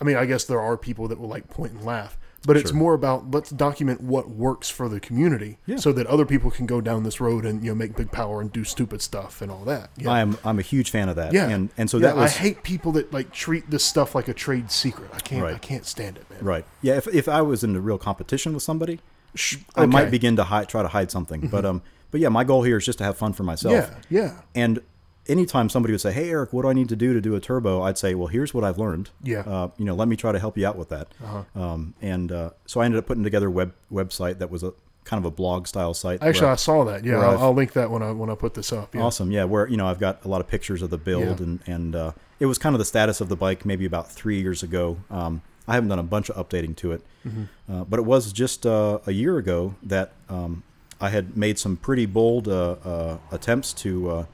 I 0.00 0.04
mean, 0.04 0.16
I 0.16 0.24
guess 0.24 0.44
there 0.44 0.60
are 0.60 0.76
people 0.76 1.08
that 1.08 1.18
will 1.18 1.26
like 1.28 1.48
point 1.50 1.72
and 1.72 1.82
laugh, 1.84 2.16
but 2.44 2.56
it's 2.56 2.70
Sure. 2.70 2.78
more 2.78 2.94
about 2.94 3.30
let's 3.30 3.50
document 3.50 4.00
what 4.00 4.28
works 4.30 4.68
for 4.68 4.88
the 4.88 5.00
community, 5.00 5.58
Yeah. 5.66 5.76
so 5.76 5.92
that 5.92 6.06
other 6.06 6.24
people 6.26 6.50
can 6.50 6.66
go 6.66 6.80
down 6.80 7.02
this 7.04 7.20
road 7.20 7.44
and 7.44 7.62
you 7.64 7.70
know 7.70 7.74
make 7.74 7.96
big 7.96 8.12
power 8.12 8.40
and 8.40 8.52
do 8.52 8.62
stupid 8.64 9.00
stuff 9.02 9.40
and 9.42 9.50
all 9.50 9.64
that. 9.64 9.90
Yeah. 9.96 10.10
I 10.10 10.20
am 10.20 10.38
I'm 10.44 10.58
a 10.58 10.62
huge 10.62 10.90
fan 10.90 11.08
of 11.08 11.16
that. 11.16 11.32
yeah, 11.32 11.48
And 11.48 11.70
and 11.76 11.88
so 11.90 11.96
Yeah, 11.98 12.08
that 12.08 12.16
was 12.16 12.34
I 12.34 12.38
hate 12.38 12.62
people 12.62 12.92
that 12.92 13.12
like 13.12 13.32
treat 13.32 13.70
this 13.70 13.84
stuff 13.84 14.14
like 14.14 14.28
a 14.28 14.34
trade 14.34 14.70
secret. 14.70 15.10
I 15.14 15.18
can't. 15.20 15.44
I 15.46 15.58
can't 15.58 15.86
stand 15.86 16.16
it, 16.18 16.30
man. 16.30 16.38
right. 16.44 16.64
Yeah. 16.82 16.94
If 16.96 17.08
if 17.08 17.28
I 17.28 17.42
was 17.42 17.64
in 17.64 17.74
a 17.76 17.80
real 17.80 17.98
competition 17.98 18.52
with 18.54 18.62
somebody, 18.62 19.00
Sh- 19.34 19.56
I 19.74 19.86
might. 19.86 20.02
Mm-hmm. 20.02 20.10
begin 20.10 20.36
to 20.36 20.44
hide, 20.44 20.68
try 20.68 20.82
to 20.82 20.88
hide 20.88 21.10
something. 21.10 21.48
But 21.48 21.64
um, 21.64 21.82
but 22.10 22.20
yeah, 22.20 22.28
my 22.28 22.44
goal 22.44 22.62
here 22.62 22.76
is 22.76 22.84
just 22.86 22.98
to 22.98 23.04
have 23.04 23.16
fun 23.18 23.32
for 23.32 23.42
myself. 23.42 23.90
Yeah, 24.08 24.22
yeah, 24.22 24.32
And 24.54 24.80
anytime 25.28 25.68
somebody 25.68 25.92
would 25.92 26.00
say, 26.00 26.12
"Hey, 26.12 26.30
Eric, 26.30 26.52
what 26.52 26.62
do 26.62 26.68
I 26.68 26.72
need 26.72 26.88
to 26.90 26.96
do 26.96 27.12
to 27.14 27.20
do 27.20 27.34
a 27.34 27.40
turbo?" 27.40 27.82
I'd 27.82 27.98
say, 27.98 28.14
"Well, 28.14 28.28
here's 28.28 28.52
what 28.54 28.64
I've 28.64 28.78
learned. 28.78 29.10
Yeah. 29.22 29.40
Uh-huh. 29.40 29.64
Uh, 29.64 29.68
you 29.78 29.84
know, 29.84 29.94
let 29.94 30.08
me 30.08 30.16
try 30.16 30.32
to 30.32 30.38
help 30.38 30.56
you 30.58 30.66
out 30.66 30.76
with 30.76 30.88
that." 30.90 31.08
Um, 31.54 31.94
and 32.02 32.32
uh, 32.32 32.50
so 32.66 32.80
I 32.80 32.84
ended 32.84 32.98
up 32.98 33.06
putting 33.06 33.24
together 33.24 33.48
a 33.48 33.50
web 33.50 33.72
website 33.92 34.38
that 34.38 34.50
was 34.50 34.62
a 34.62 34.72
kind 35.04 35.24
of 35.24 35.24
a 35.24 35.30
blog 35.30 35.66
style 35.68 35.94
site. 35.94 36.20
Actually, 36.22 36.48
I- 36.48 36.52
I 36.52 36.56
saw 36.56 36.84
that. 36.84 37.04
Yeah, 37.04 37.18
I'll, 37.18 37.38
I'll 37.38 37.54
link 37.54 37.72
that 37.74 37.90
when 37.90 38.02
I 38.02 38.10
when 38.12 38.30
I 38.30 38.34
put 38.34 38.54
this 38.54 38.72
up. 38.72 38.94
Yeah. 38.94 39.02
Awesome, 39.02 39.30
yeah. 39.30 39.44
Where 39.44 39.68
you 39.68 39.76
know 39.76 39.86
I've 39.86 40.00
got 40.00 40.24
a 40.24 40.28
lot 40.28 40.40
of 40.40 40.48
pictures 40.48 40.82
of 40.82 40.90
the 40.90 40.98
build, 40.98 41.40
Yeah. 41.40 41.46
and 41.46 41.60
and 41.66 41.96
uh, 41.96 42.12
it 42.40 42.46
was 42.46 42.58
kind 42.58 42.74
of 42.74 42.78
the 42.78 42.84
status 42.84 43.20
of 43.20 43.28
the 43.28 43.36
bike 43.36 43.64
maybe 43.64 43.84
about 43.84 44.10
three 44.10 44.40
years 44.40 44.62
ago. 44.62 44.98
Um, 45.10 45.42
I 45.68 45.74
haven't 45.74 45.88
done 45.88 45.98
a 45.98 46.02
bunch 46.04 46.28
of 46.30 46.36
updating 46.36 46.76
to 46.76 46.92
it, 46.92 47.02
Mm-hmm. 47.26 47.42
uh, 47.72 47.84
but 47.84 47.98
it 47.98 48.04
was 48.04 48.32
just 48.32 48.64
uh, 48.66 48.98
a 49.06 49.10
year 49.12 49.36
ago 49.36 49.74
that 49.82 50.12
um, 50.28 50.62
I 51.00 51.08
had 51.10 51.36
made 51.36 51.58
some 51.58 51.76
pretty 51.76 52.06
bold 52.06 52.46
uh, 52.46 52.76
uh, 52.84 53.18
attempts 53.32 53.72
to 53.74 54.10
uh, 54.10 54.24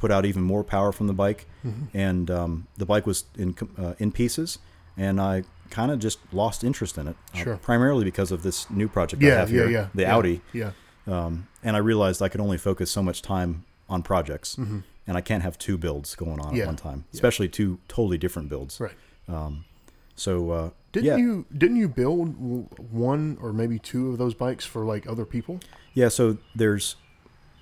put 0.00 0.10
out 0.10 0.24
even 0.24 0.42
more 0.42 0.64
power 0.64 0.90
from 0.92 1.06
the 1.06 1.12
bike, 1.24 1.46
Mm-hmm. 1.64 1.96
and 1.96 2.30
um, 2.30 2.66
the 2.78 2.86
bike 2.86 3.06
was 3.06 3.24
in 3.36 3.54
uh, 3.78 3.94
in 3.98 4.10
pieces, 4.12 4.58
and 4.96 5.20
I 5.20 5.44
kind 5.70 5.90
of 5.92 5.98
just 5.98 6.18
lost 6.32 6.64
interest 6.64 6.96
in 6.98 7.06
it, 7.08 7.16
uh, 7.34 7.38
Sure. 7.44 7.56
primarily 7.58 8.04
because 8.04 8.32
of 8.34 8.40
this 8.42 8.68
new 8.70 8.88
project 8.88 9.22
I 9.22 9.26
have 9.26 9.50
yeah, 9.52 9.60
here, 9.60 9.70
yeah. 9.70 9.86
the 9.94 10.02
yeah, 10.02 10.16
Audi 10.16 10.40
Yeah. 10.52 10.70
um, 11.06 11.46
and 11.62 11.76
I 11.76 11.80
realized 11.80 12.22
I 12.22 12.28
could 12.28 12.40
only 12.40 12.58
focus 12.58 12.90
so 12.90 13.02
much 13.02 13.20
time 13.22 13.64
on 13.88 14.02
projects, 14.02 14.56
Mm-hmm. 14.56 14.78
and 15.06 15.16
I 15.18 15.20
can't 15.20 15.42
have 15.42 15.56
two 15.58 15.76
builds 15.78 16.14
going 16.16 16.40
on 16.40 16.54
Yeah. 16.56 16.62
at 16.62 16.66
one 16.68 16.76
time, 16.76 17.04
especially 17.12 17.48
two 17.48 17.78
totally 17.88 18.18
different 18.18 18.48
builds. 18.48 18.80
Right. 18.80 18.96
So, 20.16 20.50
uh, 20.50 20.70
Didn't 20.92 21.06
yeah, 21.06 21.16
you 21.16 21.46
didn't 21.56 21.76
you 21.76 21.88
build 21.88 22.28
one 22.92 23.38
or 23.40 23.52
maybe 23.52 23.78
two 23.78 24.10
of 24.10 24.18
those 24.18 24.34
bikes 24.34 24.64
for 24.66 24.84
like 24.94 25.06
other 25.06 25.24
people? 25.24 25.60
yeah. 25.94 26.08
So 26.10 26.36
there's, 26.54 26.96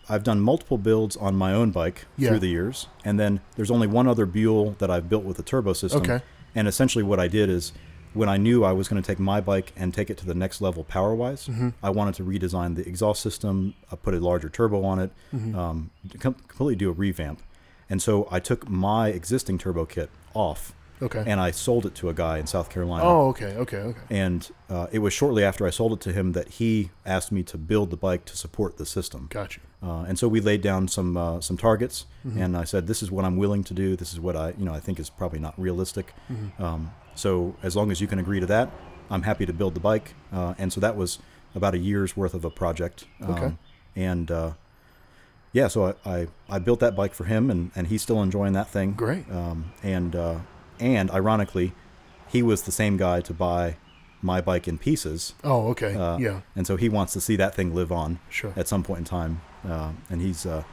I've 0.09 0.25
done 0.25 0.41
multiple 0.41 0.79
builds 0.79 1.17
on 1.17 1.35
my 1.37 1.53
own 1.53 1.71
bike 1.71 2.07
Yeah. 2.17 2.31
through 2.31 2.39
the 2.41 2.49
years, 2.49 2.87
and 3.05 3.19
then 3.21 3.41
there's 3.57 3.71
only 3.71 3.87
one 3.87 4.07
other 4.09 4.27
Buell 4.27 4.75
that 4.79 4.91
I've 4.91 5.09
built 5.09 5.25
with 5.25 5.39
a 5.39 5.43
turbo 5.43 5.73
system. 5.73 6.03
Okay. 6.03 6.21
And 6.55 6.67
essentially, 6.67 7.05
what 7.05 7.21
I 7.21 7.29
did 7.29 7.49
is, 7.51 7.73
when 8.15 8.29
I 8.29 8.39
knew 8.39 8.65
I 8.65 8.73
was 8.73 8.89
going 8.89 9.01
to 9.03 9.07
take 9.07 9.19
my 9.19 9.41
bike 9.41 9.73
and 9.77 9.93
take 9.93 10.09
it 10.11 10.17
to 10.19 10.27
the 10.27 10.35
next 10.35 10.61
level 10.63 10.83
power 10.83 11.15
wise, 11.15 11.47
Mm-hmm. 11.47 11.69
I 11.83 11.91
wanted 11.91 12.15
to 12.15 12.25
redesign 12.25 12.75
the 12.75 12.87
exhaust 12.89 13.21
system, 13.23 13.75
uh, 13.93 13.97
put 13.97 14.15
a 14.15 14.19
larger 14.21 14.49
turbo 14.49 14.83
on 14.85 14.99
it, 14.99 15.11
Mm-hmm. 15.35 15.55
um, 15.59 15.91
com- 16.19 16.35
completely 16.49 16.77
do 16.77 16.89
a 16.89 16.93
revamp. 16.93 17.43
And 17.91 18.01
so 18.03 18.27
I 18.31 18.41
took 18.41 18.69
my 18.69 19.09
existing 19.09 19.59
turbo 19.59 19.85
kit 19.85 20.11
off 20.35 20.75
Okay. 21.01 21.23
and 21.27 21.41
I 21.41 21.51
sold 21.53 21.87
it 21.87 21.95
to 21.97 22.09
a 22.09 22.15
guy 22.15 22.39
in 22.39 22.47
South 22.47 22.71
Carolina. 22.71 23.05
oh, 23.05 23.29
okay, 23.29 23.55
okay, 23.57 23.77
okay. 23.79 24.01
And 24.11 24.49
uh, 24.69 24.87
it 24.91 24.99
was 24.99 25.13
shortly 25.13 25.45
after 25.45 25.67
I 25.67 25.71
sold 25.71 25.93
it 25.93 26.01
to 26.01 26.13
him 26.13 26.33
that 26.33 26.49
he 26.49 26.91
asked 27.07 27.31
me 27.33 27.43
to 27.45 27.57
build 27.59 27.91
the 27.91 27.97
bike 27.97 28.25
to 28.27 28.37
support 28.37 28.77
the 28.79 28.87
system. 28.87 29.29
Got 29.31 29.57
you. 29.57 29.63
Uh, 29.83 30.03
and 30.09 30.19
so 30.19 30.27
we 30.27 30.41
laid 30.41 30.61
down 30.61 30.89
some 30.89 31.17
uh, 31.17 31.41
some 31.41 31.57
targets, 31.57 32.07
Mm-hmm. 32.27 32.43
and 32.43 32.57
I 32.57 32.65
said, 32.65 32.87
"This 32.89 33.01
is 33.03 33.11
what 33.13 33.25
I'm 33.25 33.37
willing 33.37 33.63
to 33.65 33.75
do. 33.75 33.95
This 33.97 34.13
is 34.13 34.19
what 34.21 34.35
I, 34.37 34.55
you 34.59 34.65
know, 34.65 34.75
I 34.75 34.81
think 34.81 34.99
is 34.99 35.09
probably 35.09 35.39
not 35.39 35.55
realistic. 35.57 36.13
Mm-hmm. 36.31 36.63
Um, 36.63 36.91
so 37.15 37.55
as 37.63 37.75
long 37.77 37.91
as 37.93 38.01
you 38.01 38.07
can 38.09 38.19
agree 38.19 38.41
to 38.41 38.47
that, 38.47 38.71
I'm 39.09 39.23
happy 39.23 39.47
to 39.47 39.53
build 39.53 39.75
the 39.75 39.81
bike." 39.81 40.15
Uh, 40.33 40.55
and 40.59 40.73
so 40.73 40.81
that 40.81 40.97
was 40.97 41.19
about 41.55 41.75
a 41.75 41.79
year's 41.79 42.17
worth 42.17 42.35
of 42.35 42.45
a 42.45 42.51
project. 42.51 43.07
Um, 43.23 43.31
Okay. 43.35 43.55
And 43.97 44.31
uh, 44.31 44.51
yeah, 45.53 45.69
so 45.69 45.95
I, 46.05 46.11
I 46.21 46.27
I 46.51 46.59
built 46.59 46.81
that 46.81 46.95
bike 46.97 47.15
for 47.15 47.25
him, 47.25 47.51
and 47.51 47.71
and 47.77 47.87
he's 47.87 48.03
still 48.03 48.21
enjoying 48.23 48.53
that 48.55 48.69
thing. 48.69 48.93
Great. 48.95 49.31
Um, 49.31 49.73
and 49.83 50.15
uh, 50.17 50.39
and 50.81 51.11
ironically, 51.11 51.73
he 52.29 52.43
was 52.43 52.63
the 52.63 52.73
same 52.73 52.97
guy 52.97 53.21
to 53.23 53.33
buy 53.35 53.77
my 54.21 54.41
bike 54.41 54.67
in 54.67 54.79
pieces. 54.79 55.35
Oh, 55.45 55.69
okay. 55.69 55.95
Uh, 55.95 56.19
yeah. 56.19 56.41
And 56.57 56.67
so 56.67 56.77
he 56.77 56.89
wants 56.89 57.13
to 57.13 57.21
see 57.21 57.37
that 57.37 57.55
thing 57.55 57.75
live 57.75 57.93
on 57.93 58.19
Sure. 58.29 58.53
at 58.57 58.67
some 58.69 58.83
point 58.83 58.99
in 59.01 59.05
time. 59.05 59.41
Uh, 59.69 59.93
and 60.11 60.21
he's, 60.21 60.45
uh, 60.45 60.65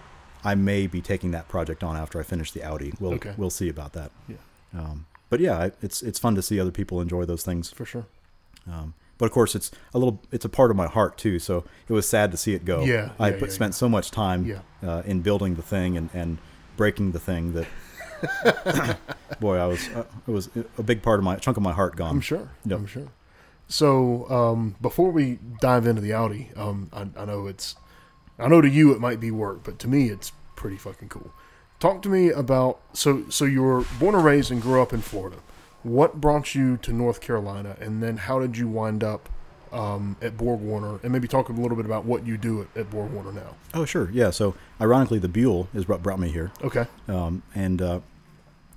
I 0.44 0.56
may 0.56 0.88
be 0.88 1.00
taking 1.02 1.32
that 1.32 1.48
project 1.48 1.84
on 1.84 1.96
after 1.96 2.20
I 2.20 2.24
finish 2.24 2.52
the 2.52 2.64
Audi. 2.64 2.94
We'll 3.00 3.14
Okay. 3.14 3.34
we'll 3.38 3.50
see 3.52 3.70
about 3.70 3.94
that. 3.94 4.12
Yeah. 4.28 4.36
Um, 4.78 5.06
but 5.30 5.40
yeah, 5.40 5.70
it's 5.82 6.02
it's 6.04 6.20
fun 6.20 6.36
to 6.36 6.42
see 6.42 6.60
other 6.60 6.72
people 6.72 7.02
enjoy 7.02 7.26
those 7.26 7.44
things. 7.44 7.72
For 7.72 7.86
sure. 7.86 8.06
Um, 8.72 8.94
but 9.18 9.26
of 9.26 9.32
course, 9.32 9.56
it's 9.56 9.72
a 9.94 9.98
little 10.00 10.22
it's 10.32 10.46
a 10.46 10.50
part 10.50 10.70
of 10.72 10.78
my 10.78 10.88
heart 10.88 11.18
too. 11.18 11.40
So 11.40 11.64
it 11.88 11.94
was 11.94 12.08
sad 12.08 12.32
to 12.32 12.38
see 12.38 12.54
it 12.54 12.64
go. 12.66 12.84
Yeah, 12.84 13.12
I 13.20 13.30
yeah, 13.30 13.40
put, 13.40 13.50
yeah, 13.50 13.56
spent 13.56 13.76
so 13.76 13.88
much 13.90 14.12
time 14.12 14.46
Yeah. 14.46 14.60
uh, 14.88 15.02
in 15.06 15.22
building 15.22 15.56
the 15.56 15.62
thing 15.64 15.98
and, 15.98 16.10
and 16.14 16.38
breaking 16.78 17.12
the 17.14 17.20
thing 17.20 17.54
that 17.54 17.68
boy, 19.40 19.58
I 19.58 19.66
was 19.66 19.88
uh, 19.90 20.06
it 20.28 20.32
was 20.32 20.50
a 20.78 20.84
big 20.84 21.02
part 21.02 21.20
of 21.20 21.24
my 21.24 21.36
chunk 21.36 21.58
of 21.58 21.64
my 21.64 21.74
heart 21.74 21.96
gone. 21.96 22.12
I'm 22.12 22.22
sure. 22.22 22.50
Yep. 22.66 22.80
I'm 22.80 22.88
sure. 22.88 23.08
So 23.68 24.30
um, 24.30 24.76
before 24.82 25.12
we 25.12 25.40
dive 25.60 25.88
into 25.88 26.02
the 26.02 26.14
Audi, 26.14 26.50
um, 26.56 26.90
I, 26.94 27.08
I 27.20 27.26
know 27.26 27.48
it's, 27.48 27.76
I 28.38 28.48
know 28.48 28.62
to 28.62 28.70
you 28.70 28.92
it 28.94 29.00
might 29.00 29.20
be 29.20 29.32
work, 29.32 29.64
but 29.64 29.80
to 29.80 29.88
me 29.88 30.10
it's 30.10 30.32
pretty 30.56 30.78
fucking 30.78 31.10
cool. 31.10 31.32
Talk 31.80 32.02
to 32.04 32.10
me 32.10 32.30
about 32.30 32.80
so 32.94 33.30
so 33.30 33.46
you 33.46 33.62
were 33.62 33.86
born 34.00 34.16
and 34.16 34.24
raised 34.24 34.52
and 34.52 34.62
grew 34.62 34.82
up 34.82 34.94
in 34.94 35.02
Florida. 35.02 35.38
What 35.84 36.20
brought 36.20 36.56
you 36.56 36.78
to 36.78 36.94
North 36.94 37.22
Carolina, 37.22 37.76
and 37.80 38.02
then 38.02 38.18
how 38.18 38.40
did 38.40 38.58
you 38.58 38.68
wind 38.68 39.04
up 39.04 39.30
um, 39.72 40.16
at 40.22 40.36
Borg 40.36 40.62
Warner? 40.62 41.00
And 41.04 41.12
maybe 41.12 41.28
talk 41.28 41.50
a 41.50 41.52
little 41.52 41.78
bit 41.78 41.86
about 41.86 42.06
what 42.06 42.26
you 42.26 42.38
do 42.38 42.62
at, 42.62 42.78
at 42.78 42.90
Borg 42.90 43.12
Warner 43.12 43.32
now. 43.32 43.56
Oh, 43.76 43.86
sure, 43.86 44.10
yeah. 44.12 44.32
So, 44.32 44.56
ironically, 44.82 45.20
the 45.20 45.28
Buell 45.28 45.68
is 45.76 45.88
what 45.88 46.02
brought 46.02 46.20
me 46.20 46.30
here. 46.30 46.52
Okay. 46.64 46.88
Um, 47.08 47.44
and 47.54 47.84
uh, 47.84 48.00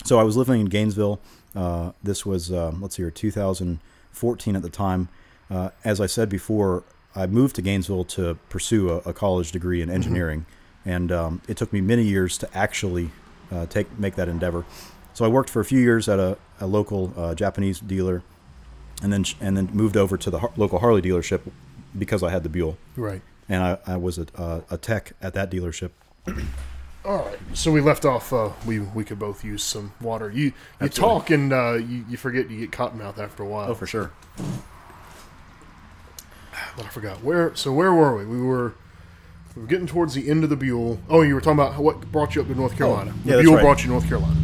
so 0.04 0.18
I 0.18 0.22
was 0.22 0.36
living 0.36 0.60
in 0.60 0.66
Gainesville. 0.66 1.20
Uh, 1.54 1.92
this 2.02 2.24
was 2.26 2.52
um, 2.52 2.80
let's 2.82 2.96
see 2.96 3.02
here, 3.02 3.10
2014 3.10 4.56
at 4.56 4.62
the 4.62 4.68
time. 4.70 5.08
Uh, 5.50 5.70
as 5.84 6.00
I 6.00 6.06
said 6.06 6.28
before, 6.28 6.84
I 7.16 7.26
moved 7.26 7.56
to 7.56 7.62
Gainesville 7.62 8.04
to 8.04 8.34
pursue 8.48 8.90
a, 8.90 8.96
a 8.98 9.12
college 9.12 9.50
degree 9.52 9.80
in 9.82 9.90
engineering, 9.90 10.46
and 10.84 11.10
um, 11.10 11.42
it 11.48 11.56
took 11.56 11.72
me 11.72 11.80
many 11.80 12.02
years 12.04 12.36
to 12.38 12.48
actually 12.56 13.10
uh, 13.50 13.66
take 13.66 13.98
make 13.98 14.14
that 14.16 14.28
endeavor. 14.28 14.64
So 15.14 15.24
I 15.24 15.28
worked 15.28 15.50
for 15.50 15.60
a 15.60 15.64
few 15.64 15.80
years 15.80 16.08
at 16.08 16.18
a, 16.20 16.36
a 16.60 16.66
local 16.66 17.12
uh, 17.16 17.34
Japanese 17.34 17.80
dealer, 17.80 18.22
and 19.02 19.12
then 19.12 19.24
and 19.40 19.56
then 19.56 19.70
moved 19.72 19.96
over 19.96 20.16
to 20.16 20.30
the 20.30 20.48
local 20.56 20.78
Harley 20.80 21.02
dealership 21.02 21.40
because 21.98 22.22
I 22.22 22.30
had 22.30 22.42
the 22.42 22.48
Buell, 22.50 22.76
Right. 22.96 23.22
and 23.48 23.62
I, 23.62 23.78
I 23.86 23.96
was 23.96 24.18
a, 24.18 24.26
a, 24.36 24.62
a 24.72 24.76
tech 24.78 25.12
at 25.22 25.32
that 25.34 25.50
dealership. 25.50 25.90
All 27.08 27.24
right. 27.24 27.38
So 27.54 27.72
we 27.72 27.80
left 27.80 28.04
off. 28.04 28.34
Uh, 28.34 28.50
we 28.66 28.80
we 28.80 29.02
could 29.02 29.18
both 29.18 29.42
use 29.42 29.62
some 29.62 29.94
water. 29.98 30.30
You 30.30 30.44
you 30.44 30.52
Absolutely. 30.82 31.18
talk 31.20 31.30
and 31.30 31.52
uh, 31.54 31.72
you, 31.72 32.04
you 32.06 32.18
forget 32.18 32.50
you 32.50 32.60
get 32.60 32.70
cotton 32.70 32.98
mouth 32.98 33.18
after 33.18 33.42
a 33.42 33.46
while. 33.46 33.70
Oh, 33.70 33.74
for 33.74 33.86
sure. 33.86 34.12
But 36.76 36.86
I 36.86 36.88
forgot 36.90 37.22
where. 37.24 37.54
So 37.54 37.72
where 37.72 37.92
were 37.92 38.16
we? 38.16 38.24
We 38.24 38.40
were 38.40 38.74
we 39.54 39.62
were 39.62 39.68
getting 39.68 39.86
towards 39.86 40.14
the 40.14 40.28
end 40.28 40.44
of 40.44 40.50
the 40.50 40.56
Buell. 40.56 41.00
Oh, 41.08 41.22
you 41.22 41.34
were 41.34 41.40
talking 41.40 41.58
about 41.58 41.80
what 41.80 42.12
brought 42.12 42.34
you 42.34 42.42
up 42.42 42.48
to 42.48 42.54
North 42.54 42.76
Carolina. 42.76 43.14
yeah, 43.24 43.36
the 43.36 43.42
Buell 43.42 43.54
right. 43.54 43.62
brought 43.62 43.78
you 43.78 43.84
to 43.84 43.90
North 43.90 44.06
Carolina. 44.06 44.36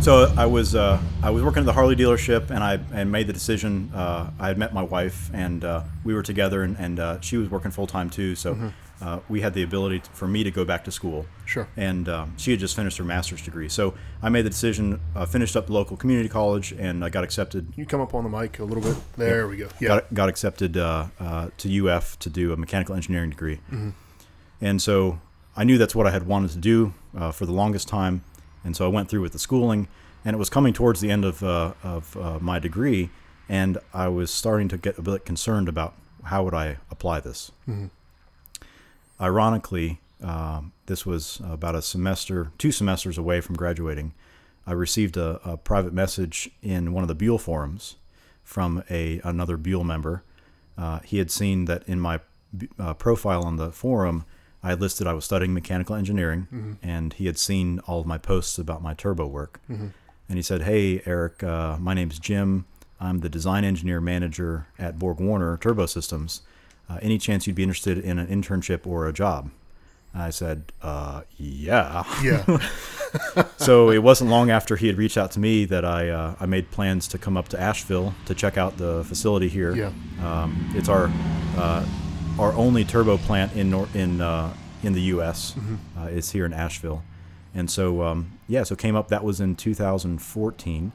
So 0.00 0.32
I 0.36 0.46
was 0.46 0.74
uh, 0.74 1.00
I 1.22 1.30
was 1.30 1.42
working 1.42 1.60
at 1.60 1.66
the 1.66 1.72
Harley 1.72 1.96
dealership, 1.96 2.50
and 2.50 2.62
I 2.62 2.80
and 2.92 3.10
made 3.10 3.26
the 3.28 3.32
decision. 3.32 3.90
Uh, 3.94 4.30
I 4.38 4.48
had 4.48 4.58
met 4.58 4.74
my 4.74 4.82
wife, 4.82 5.30
and 5.32 5.64
uh, 5.64 5.84
we 6.04 6.14
were 6.14 6.22
together, 6.22 6.62
and, 6.62 6.76
and 6.76 7.00
uh, 7.00 7.20
she 7.20 7.36
was 7.36 7.48
working 7.48 7.70
full 7.70 7.86
time 7.86 8.10
too. 8.10 8.34
So 8.34 8.72
uh, 9.02 9.18
we 9.28 9.40
had 9.40 9.52
the 9.52 9.62
ability 9.62 9.98
to, 10.00 10.10
for 10.10 10.28
me 10.28 10.44
to 10.44 10.50
go 10.50 10.64
back 10.64 10.84
to 10.84 10.92
school. 10.92 11.26
Sure. 11.44 11.68
And 11.76 12.08
um, 12.08 12.34
she 12.38 12.52
had 12.52 12.60
just 12.60 12.76
finished 12.76 12.96
her 12.98 13.04
master's 13.04 13.42
degree, 13.42 13.68
so 13.68 13.94
I 14.22 14.28
made 14.28 14.42
the 14.42 14.50
decision. 14.50 15.00
Uh, 15.14 15.26
finished 15.26 15.56
up 15.56 15.66
the 15.66 15.72
local 15.72 15.96
community 15.96 16.28
college, 16.28 16.72
and 16.72 17.04
I 17.04 17.08
got 17.08 17.24
accepted. 17.24 17.72
You 17.76 17.84
come 17.84 18.00
up 18.00 18.14
on 18.14 18.24
the 18.24 18.30
mic 18.30 18.58
a 18.60 18.64
little 18.64 18.82
bit. 18.82 18.96
There 19.16 19.48
we 19.48 19.56
go. 19.56 19.68
Yeah. 19.80 19.88
Got, 19.88 20.14
got 20.14 20.28
accepted 20.28 20.76
uh, 20.76 21.06
uh, 21.18 21.48
to 21.58 21.88
UF 21.88 22.18
to 22.20 22.30
do 22.30 22.52
a 22.52 22.56
mechanical 22.56 22.94
engineering 22.94 23.30
degree. 23.30 23.60
And 24.60 24.80
so 24.80 25.20
I 25.56 25.64
knew 25.64 25.76
that's 25.76 25.94
what 25.94 26.06
I 26.06 26.12
had 26.12 26.26
wanted 26.26 26.50
to 26.52 26.58
do 26.58 26.94
uh, 27.16 27.32
for 27.32 27.46
the 27.46 27.52
longest 27.52 27.88
time. 27.88 28.22
And 28.64 28.76
so 28.76 28.84
I 28.84 28.88
went 28.88 29.08
through 29.08 29.22
with 29.22 29.32
the 29.32 29.38
schooling, 29.40 29.88
and 30.24 30.34
it 30.34 30.38
was 30.38 30.48
coming 30.48 30.72
towards 30.72 31.00
the 31.00 31.10
end 31.10 31.24
of, 31.24 31.42
uh, 31.42 31.72
of 31.82 32.16
uh, 32.16 32.38
my 32.40 32.60
degree, 32.60 33.10
and 33.48 33.78
I 33.92 34.06
was 34.06 34.30
starting 34.30 34.68
to 34.68 34.78
get 34.78 34.96
a 34.96 35.02
bit 35.02 35.24
concerned 35.24 35.68
about 35.68 35.94
how 36.24 36.44
would 36.44 36.54
I 36.54 36.78
apply 36.90 37.18
this. 37.20 37.50
Ironically, 39.20 40.00
um, 40.22 40.72
this 40.86 41.04
was 41.06 41.40
about 41.44 41.74
a 41.74 41.82
semester, 41.82 42.52
two 42.58 42.72
semesters 42.72 43.18
away 43.18 43.40
from 43.40 43.56
graduating. 43.56 44.14
I 44.66 44.72
received 44.72 45.16
a, 45.16 45.40
a 45.44 45.56
private 45.56 45.92
message 45.92 46.50
in 46.62 46.92
one 46.92 47.02
of 47.02 47.08
the 47.08 47.14
Buell 47.14 47.38
forums 47.38 47.96
from 48.44 48.82
a 48.90 49.20
another 49.24 49.56
Buell 49.56 49.84
member. 49.84 50.22
Uh, 50.78 51.00
he 51.00 51.18
had 51.18 51.30
seen 51.30 51.64
that 51.66 51.82
in 51.88 52.00
my 52.00 52.20
uh, 52.78 52.94
profile 52.94 53.44
on 53.44 53.56
the 53.56 53.70
forum, 53.72 54.24
I 54.62 54.70
had 54.70 54.80
listed 54.80 55.06
I 55.06 55.12
was 55.14 55.24
studying 55.24 55.52
mechanical 55.54 55.96
engineering, 55.96 56.78
and 56.82 57.12
he 57.14 57.26
had 57.26 57.38
seen 57.38 57.80
all 57.80 58.00
of 58.00 58.06
my 58.06 58.18
posts 58.18 58.58
about 58.58 58.82
my 58.82 58.94
turbo 58.94 59.26
work. 59.26 59.60
And 60.28 60.38
he 60.38 60.42
said, 60.42 60.62
"Hey, 60.62 61.02
Eric, 61.04 61.42
uh, 61.42 61.76
my 61.78 61.94
name's 61.94 62.18
Jim. 62.18 62.66
I'm 63.00 63.20
the 63.20 63.28
design 63.28 63.64
engineer 63.64 64.00
manager 64.00 64.68
at 64.78 64.98
Borg 64.98 65.18
Warner 65.18 65.56
Turbo 65.56 65.86
Systems. 65.86 66.42
Uh, 66.92 66.98
any 67.00 67.16
chance 67.18 67.46
you'd 67.46 67.56
be 67.56 67.62
interested 67.62 67.96
in 67.98 68.18
an 68.18 68.26
internship 68.26 68.86
or 68.86 69.06
a 69.06 69.12
job?" 69.12 69.50
I 70.14 70.30
said, 70.30 70.72
uh, 70.82 71.22
"Yeah." 71.38 72.04
Yeah. 72.22 72.58
so 73.56 73.90
it 73.90 74.02
wasn't 74.02 74.30
long 74.30 74.50
after 74.50 74.76
he 74.76 74.86
had 74.86 74.96
reached 74.98 75.16
out 75.16 75.30
to 75.32 75.40
me 75.40 75.64
that 75.66 75.84
I 75.84 76.08
uh, 76.10 76.34
I 76.40 76.46
made 76.46 76.70
plans 76.70 77.08
to 77.08 77.18
come 77.18 77.36
up 77.36 77.48
to 77.48 77.60
Asheville 77.60 78.14
to 78.26 78.34
check 78.34 78.56
out 78.58 78.76
the 78.76 79.04
facility 79.04 79.48
here. 79.48 79.74
Yeah. 79.74 79.92
Um, 80.22 80.70
it's 80.74 80.88
our 80.88 81.10
uh, 81.56 81.86
our 82.38 82.52
only 82.52 82.84
turbo 82.84 83.16
plant 83.18 83.54
in 83.54 83.70
nor- 83.70 83.88
in 83.94 84.20
uh, 84.20 84.52
in 84.82 84.92
the 84.92 85.02
U.S. 85.02 85.54
Uh, 85.98 86.06
is 86.06 86.30
here 86.32 86.44
in 86.44 86.52
Asheville, 86.52 87.02
and 87.54 87.70
so 87.70 88.02
um, 88.02 88.38
yeah, 88.48 88.64
so 88.64 88.74
came 88.76 88.96
up. 88.96 89.08
That 89.08 89.24
was 89.24 89.40
in 89.40 89.56
2014, 89.56 90.92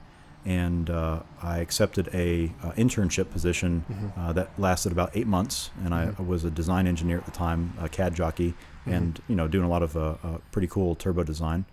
and 0.48 0.90
uh, 0.90 1.20
I 1.44 1.58
accepted 1.60 2.10
a 2.14 2.54
uh, 2.64 2.72
internship 2.72 3.30
position 3.32 3.84
uh, 4.18 4.32
that 4.32 4.58
lasted 4.58 4.94
about 4.94 5.12
eight 5.14 5.28
months, 5.28 5.72
and 5.84 5.94
I, 5.94 6.14
I 6.18 6.22
was 6.22 6.46
a 6.46 6.50
design 6.50 6.88
engineer 6.88 7.18
at 7.18 7.26
the 7.26 7.32
time, 7.32 7.74
a 7.82 7.90
CAD 7.90 8.16
jockey, 8.16 8.54
and 8.86 9.22
you 9.28 9.36
know 9.36 9.50
doing 9.50 9.66
a 9.66 9.68
lot 9.68 9.84
of 9.84 9.98
uh, 9.98 10.16
uh, 10.24 10.38
pretty 10.54 10.70
cool 10.70 10.96
turbo 10.96 11.24
design. 11.24 11.66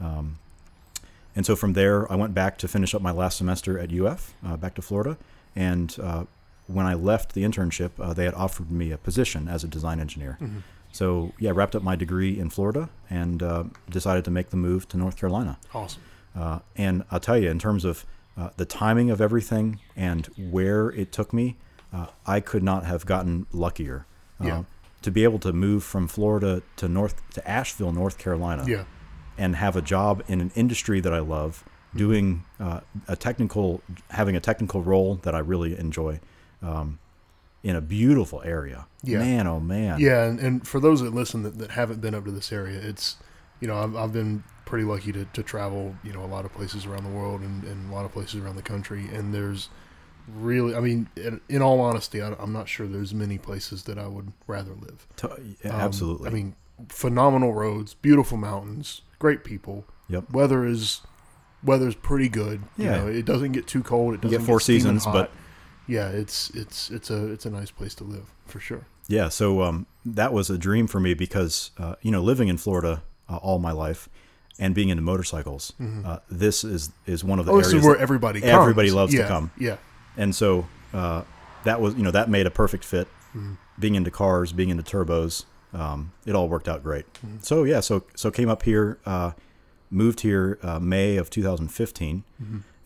Um, 0.00 0.38
and 1.36 1.44
so 1.44 1.54
from 1.54 1.74
there, 1.74 2.10
I 2.10 2.16
went 2.16 2.32
back 2.32 2.56
to 2.58 2.68
finish 2.68 2.94
up 2.94 3.02
my 3.02 3.10
last 3.10 3.36
semester 3.36 3.78
at 3.78 3.92
UF, 3.92 4.34
uh, 4.46 4.56
back 4.56 4.74
to 4.76 4.82
Florida. 4.82 5.18
And 5.54 5.94
uh, 6.00 6.24
when 6.66 6.86
I 6.86 6.94
left 6.94 7.34
the 7.34 7.42
internship, 7.42 7.90
uh, 7.98 8.14
they 8.14 8.24
had 8.24 8.34
offered 8.34 8.70
me 8.70 8.90
a 8.92 8.96
position 8.98 9.48
as 9.48 9.64
a 9.64 9.68
design 9.68 10.00
engineer. 10.00 10.38
So 10.92 11.32
yeah, 11.40 11.50
wrapped 11.52 11.74
up 11.74 11.82
my 11.82 11.96
degree 11.96 12.38
in 12.38 12.50
Florida 12.50 12.88
and 13.10 13.42
uh, 13.42 13.64
decided 13.90 14.24
to 14.26 14.30
make 14.30 14.50
the 14.50 14.56
move 14.56 14.86
to 14.88 14.96
North 14.96 15.16
Carolina. 15.16 15.58
awesome. 15.74 16.00
Uh, 16.34 16.58
and 16.76 17.04
I'll 17.10 17.20
tell 17.20 17.38
you, 17.38 17.48
in 17.50 17.58
terms 17.58 17.84
of 17.84 18.04
uh, 18.36 18.50
the 18.56 18.64
timing 18.64 19.10
of 19.10 19.20
everything 19.20 19.78
and 19.96 20.26
where 20.36 20.88
it 20.90 21.12
took 21.12 21.32
me, 21.32 21.56
uh, 21.92 22.06
I 22.26 22.40
could 22.40 22.62
not 22.62 22.84
have 22.84 23.06
gotten 23.06 23.46
luckier. 23.52 24.06
Uh, 24.40 24.44
Yeah. 24.46 24.62
To 25.02 25.10
be 25.10 25.22
able 25.22 25.38
to 25.40 25.52
move 25.52 25.84
from 25.84 26.08
Florida 26.08 26.62
to 26.76 26.88
North 26.88 27.20
to 27.34 27.46
Asheville, 27.48 27.92
North 27.92 28.16
Carolina, 28.16 28.64
Yeah. 28.66 28.84
and 29.36 29.54
have 29.56 29.76
a 29.76 29.82
job 29.82 30.22
in 30.28 30.40
an 30.40 30.50
industry 30.54 31.00
that 31.00 31.12
I 31.12 31.18
love, 31.18 31.62
doing 31.94 32.44
uh, 32.58 32.80
a 33.06 33.14
technical, 33.14 33.82
having 34.10 34.34
a 34.34 34.40
technical 34.40 34.82
role 34.82 35.16
that 35.22 35.34
I 35.34 35.40
really 35.40 35.78
enjoy, 35.78 36.20
um, 36.62 36.98
in 37.62 37.76
a 37.76 37.80
beautiful 37.82 38.40
area. 38.44 38.86
Yeah. 39.02 39.18
Man, 39.18 39.46
oh 39.46 39.60
man. 39.60 40.00
Yeah, 40.00 40.24
and, 40.24 40.40
and 40.40 40.66
for 40.66 40.80
those 40.80 41.02
that 41.02 41.12
listen 41.14 41.42
that, 41.42 41.58
that 41.58 41.70
haven't 41.72 42.00
been 42.00 42.14
up 42.14 42.24
to 42.24 42.30
this 42.30 42.50
area, 42.50 42.80
it's 42.80 43.16
you 43.64 43.68
know 43.70 43.78
I've, 43.82 43.96
I've 43.96 44.12
been 44.12 44.44
pretty 44.66 44.84
lucky 44.84 45.10
to, 45.12 45.24
to 45.24 45.42
travel 45.42 45.94
you 46.04 46.12
know 46.12 46.22
a 46.22 46.28
lot 46.36 46.44
of 46.44 46.52
places 46.52 46.84
around 46.84 47.04
the 47.04 47.10
world 47.20 47.40
and, 47.40 47.64
and 47.64 47.90
a 47.90 47.94
lot 47.94 48.04
of 48.04 48.12
places 48.12 48.36
around 48.42 48.56
the 48.56 48.62
country, 48.74 49.04
and 49.16 49.32
there's 49.32 49.70
really 50.36 50.74
I 50.74 50.80
mean 50.80 51.08
in, 51.16 51.40
in 51.48 51.62
all 51.62 51.80
honesty 51.80 52.20
I, 52.20 52.34
I'm 52.38 52.52
not 52.52 52.68
sure 52.68 52.86
there's 52.86 53.14
many 53.14 53.38
places 53.38 53.84
that 53.84 53.98
I 53.98 54.06
would 54.06 54.32
rather 54.46 54.72
live. 54.74 55.06
Um, 55.24 55.56
absolutely. 55.70 56.28
I 56.28 56.32
mean 56.32 56.56
phenomenal 56.90 57.54
roads, 57.54 57.94
beautiful 57.94 58.36
mountains, 58.36 59.00
great 59.18 59.44
people. 59.44 59.86
Yep. 60.08 60.30
Weather 60.32 60.66
is 60.66 61.00
weather's 61.62 61.94
pretty 61.94 62.28
good. 62.28 62.60
You 62.76 62.84
Yeah. 62.84 62.96
know, 62.98 63.06
it 63.08 63.24
doesn't 63.24 63.52
get 63.52 63.66
too 63.66 63.82
cold. 63.82 64.12
It 64.14 64.20
doesn't 64.20 64.38
get 64.40 64.46
four 64.46 64.60
steaming 64.60 64.80
seasons, 64.80 65.04
hot. 65.06 65.12
but- 65.14 65.30
yeah, 65.86 66.08
it's 66.08 66.50
it's 66.50 66.90
it's 66.90 67.10
a 67.10 67.30
it's 67.32 67.44
a 67.46 67.50
nice 67.50 67.70
place 67.70 67.94
to 67.96 68.04
live 68.04 68.26
for 68.46 68.58
sure. 68.60 68.86
Yeah, 69.06 69.28
so 69.28 69.60
um, 69.62 69.86
that 70.06 70.32
was 70.32 70.48
a 70.48 70.56
dream 70.56 70.86
for 70.86 70.98
me 70.98 71.12
because 71.12 71.72
uh, 71.78 71.96
you 72.00 72.10
know 72.10 72.22
living 72.22 72.48
in 72.48 72.56
Florida 72.56 73.02
uh, 73.28 73.36
all 73.36 73.58
my 73.58 73.72
life 73.72 74.08
and 74.58 74.74
being 74.74 74.88
into 74.88 75.02
motorcycles, 75.02 75.72
uh, 76.04 76.18
this 76.30 76.62
is 76.64 76.90
is 77.06 77.24
one 77.24 77.38
of 77.40 77.46
the 77.46 77.52
Oh, 77.52 77.58
areas 77.60 77.84
where 77.84 77.96
everybody 77.96 78.40
comes. 78.40 78.52
everybody 78.52 78.90
loves 78.90 79.12
yeah, 79.12 79.22
to 79.22 79.28
come, 79.28 79.50
Yeah. 79.58 79.76
and 80.16 80.34
so 80.34 80.66
uh, 80.92 81.22
that 81.64 81.80
was 81.80 81.94
you 81.96 82.02
know 82.02 82.10
that 82.12 82.28
made 82.30 82.46
a 82.46 82.50
perfect 82.50 82.84
fit. 82.84 83.08
Being 83.80 83.96
into 83.96 84.12
cars, 84.12 84.52
being 84.52 84.68
into 84.70 84.84
turbos, 84.84 85.44
um, 85.72 86.12
it 86.24 86.36
all 86.36 86.48
worked 86.48 86.68
out 86.68 86.84
great. 86.84 87.04
So 87.42 87.64
yeah, 87.64 87.80
so 87.80 88.04
so 88.14 88.30
came 88.30 88.48
up 88.48 88.62
here, 88.62 88.98
uh, 89.04 89.32
moved 89.90 90.20
here 90.20 90.58
uh, 90.62 90.78
May 90.78 91.16
of 91.16 91.30
2015, 91.30 92.22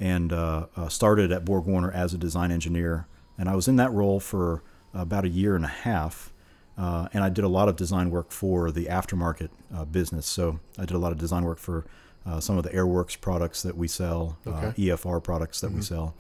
and 0.01 0.33
uh, 0.33 0.67
uh, 0.75 0.89
started 0.89 1.31
at 1.33 1.45
Borg 1.45 1.67
Warner 1.67 1.91
as 1.93 2.15
a 2.15 2.19
design 2.19 2.51
engineer, 2.51 3.07
and 3.37 3.47
I 3.51 3.55
was 3.55 3.69
in 3.69 3.77
that 3.77 3.93
role 3.93 4.21
for 4.21 4.63
about 4.95 5.25
a 5.27 5.29
year 5.29 5.55
and 5.55 5.67
a 5.67 5.69
half. 5.69 6.33
Uh, 6.79 7.09
and 7.13 7.25
I 7.25 7.29
did 7.29 7.45
a 7.45 7.49
lot 7.49 7.69
of 7.69 7.75
design 7.77 8.11
work 8.11 8.31
for 8.31 8.71
the 8.71 8.85
aftermarket 8.87 9.49
uh, 9.75 9.85
business. 9.85 10.27
So 10.27 10.61
I 10.79 10.83
did 10.83 10.95
a 10.95 10.99
lot 10.99 11.11
of 11.11 11.19
design 11.19 11.45
work 11.45 11.59
for 11.59 11.85
uh, 12.25 12.39
some 12.41 12.57
of 12.57 12.63
the 12.63 12.71
AirWerks 12.71 13.21
products 13.21 13.63
that 13.63 13.77
we 13.77 13.89
sell, 13.89 14.39
uh, 14.47 14.51
Okay. 14.51 14.83
EFR 14.85 15.23
products 15.23 15.61
that 15.61 15.73
we 15.73 15.83
sell. 15.83 16.15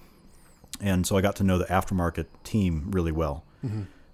And 0.80 1.06
so 1.06 1.16
I 1.16 1.20
got 1.20 1.36
to 1.36 1.44
know 1.44 1.59
the 1.59 1.66
aftermarket 1.66 2.26
team 2.44 2.90
really 2.90 3.12
well. 3.12 3.44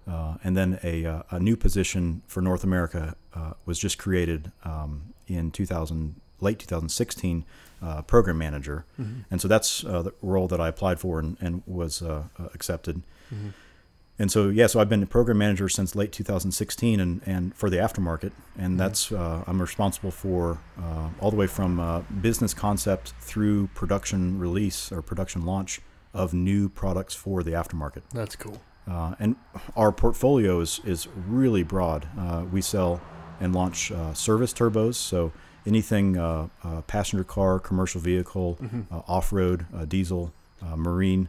Uh, 0.07 0.35
and 0.43 0.55
then 0.55 0.79
a, 0.83 1.03
uh, 1.05 1.23
a 1.31 1.39
new 1.39 1.55
position 1.57 2.21
for 2.27 2.41
North 2.41 2.63
America 2.63 3.15
uh, 3.33 3.53
was 3.65 3.79
just 3.79 3.97
created 3.97 4.51
um, 4.63 5.13
in 5.27 5.49
2000, 5.51 6.15
late 6.41 6.59
2016 6.59 7.43
uh, 7.81 8.01
program 8.03 8.37
manager, 8.37 8.85
and 9.31 9.41
so 9.41 9.47
that's 9.47 9.83
uh, 9.83 10.01
the 10.03 10.13
role 10.21 10.47
that 10.47 10.59
I 10.61 10.67
applied 10.67 10.99
for 10.99 11.19
and, 11.19 11.37
and 11.41 11.63
was 11.65 12.03
accepted. 12.53 13.01
And 14.17 14.31
so 14.31 14.49
yeah, 14.49 14.67
so 14.67 14.79
I've 14.79 14.87
been 14.87 15.03
a 15.03 15.07
program 15.07 15.39
manager 15.39 15.67
since 15.67 15.95
late 15.95 16.11
2016, 16.11 16.99
and, 16.99 17.21
and 17.25 17.53
for 17.53 17.69
the 17.69 17.77
aftermarket, 17.77 18.31
and 18.57 18.79
that's 18.79 19.11
uh, 19.11 19.43
I'm 19.45 19.61
responsible 19.61 20.11
for 20.11 20.59
uh, 20.81 21.09
all 21.19 21.31
the 21.31 21.37
way 21.37 21.47
from 21.47 21.79
uh, 21.79 21.99
business 22.21 22.53
concept 22.53 23.13
through 23.19 23.67
production 23.73 24.39
release 24.39 24.91
or 24.91 25.01
production 25.01 25.45
launch 25.45 25.81
of 26.13 26.33
new 26.33 26.69
products 26.69 27.13
for 27.13 27.43
the 27.43 27.51
aftermarket. 27.51 28.03
That's 28.13 28.37
cool. 28.37 28.61
Uh, 28.87 29.15
and 29.19 29.35
our 29.75 29.91
portfolio 29.91 30.61
is, 30.61 30.79
is 30.85 31.07
really 31.27 31.63
broad. 31.63 32.07
Uh, 32.17 32.45
we 32.49 32.61
sell 32.61 33.01
and 33.39 33.53
launch 33.53 33.91
uh, 33.91 34.13
service 34.13 34.53
turbos, 34.53 34.95
so 34.95 35.33
anything 35.65 36.17
uh, 36.17 36.47
uh, 36.63 36.81
passenger 36.83 37.23
car, 37.23 37.59
commercial 37.59 37.99
vehicle, 37.99 38.57
uh, 38.91 39.01
off 39.07 39.33
road, 39.33 39.65
uh, 39.75 39.85
diesel, 39.85 40.33
uh, 40.61 40.75
marine. 40.75 41.27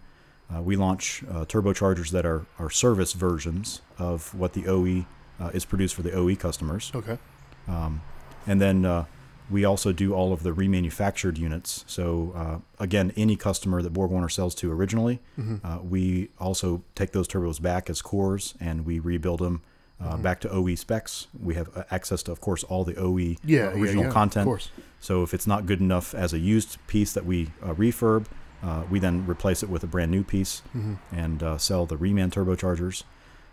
Uh, 0.55 0.63
we 0.63 0.77
launch 0.77 1.25
uh, 1.31 1.45
turbochargers 1.45 2.11
that 2.11 2.25
are, 2.25 2.47
are 2.59 2.71
service 2.71 3.13
versions 3.15 3.81
of 3.99 4.33
what 4.35 4.53
the 4.53 4.67
OE 4.69 5.07
uh, 5.41 5.49
is 5.53 5.65
produced 5.65 5.95
for 5.95 6.03
the 6.03 6.13
OE 6.13 6.37
customers. 6.37 6.93
Okay. 6.95 7.19
Um, 7.67 8.01
and 8.47 8.61
then 8.61 8.85
uh, 8.85 9.07
we 9.51 9.65
also 9.65 9.93
do 9.93 10.15
all 10.15 10.33
of 10.33 10.45
the 10.45 10.53
remanufactured 10.53 11.37
units. 11.37 11.85
So 11.89 12.33
uh, 12.37 12.59
again, 12.83 13.13
any 13.17 13.35
customer 13.37 13.83
that 13.83 13.93
Borg 13.93 14.11
Warner 14.13 14.29
sells 14.29 14.55
to 14.57 14.71
originally, 14.73 15.21
Mm-hmm. 15.39 15.67
uh, 15.67 15.79
we 15.81 16.31
also 16.39 16.83
take 16.95 17.11
those 17.13 17.27
turbos 17.27 17.61
back 17.61 17.91
as 17.91 18.01
cores 18.01 18.55
and 18.61 18.87
we 18.87 18.99
rebuild 19.01 19.41
them 19.41 19.63
uh, 20.01 20.13
Mm-hmm. 20.13 20.23
back 20.23 20.41
to 20.41 20.51
OE 20.51 20.75
specs. 20.77 21.27
We 21.43 21.55
have 21.55 21.87
access 21.91 22.23
to, 22.25 22.33
of 22.33 22.41
course, 22.41 22.63
all 22.65 22.85
the 22.85 22.95
OE 22.97 23.17
Yeah, 23.19 23.37
yeah, 23.45 23.67
original 23.71 24.05
yeah, 24.05 24.11
content. 24.11 24.43
Of 24.43 24.47
course. 24.47 24.71
So 25.01 25.23
if 25.25 25.33
it's 25.35 25.47
not 25.47 25.67
good 25.67 25.81
enough 25.81 26.15
as 26.15 26.33
a 26.33 26.39
used 26.39 26.79
piece 26.87 27.13
that 27.15 27.25
we 27.27 27.51
uh, 27.63 27.73
refurb, 27.75 28.27
uh, 28.67 28.83
we 28.91 28.99
then 28.99 29.27
replace 29.27 29.63
it 29.63 29.69
with 29.71 29.83
a 29.85 29.87
brand 29.87 30.11
new 30.11 30.25
piece 30.25 30.63
Mm-hmm. 30.77 30.95
and 31.13 31.43
uh, 31.43 31.59
sell 31.59 31.87
the 31.87 31.97
Reman 31.97 32.31
turbochargers. 32.31 33.05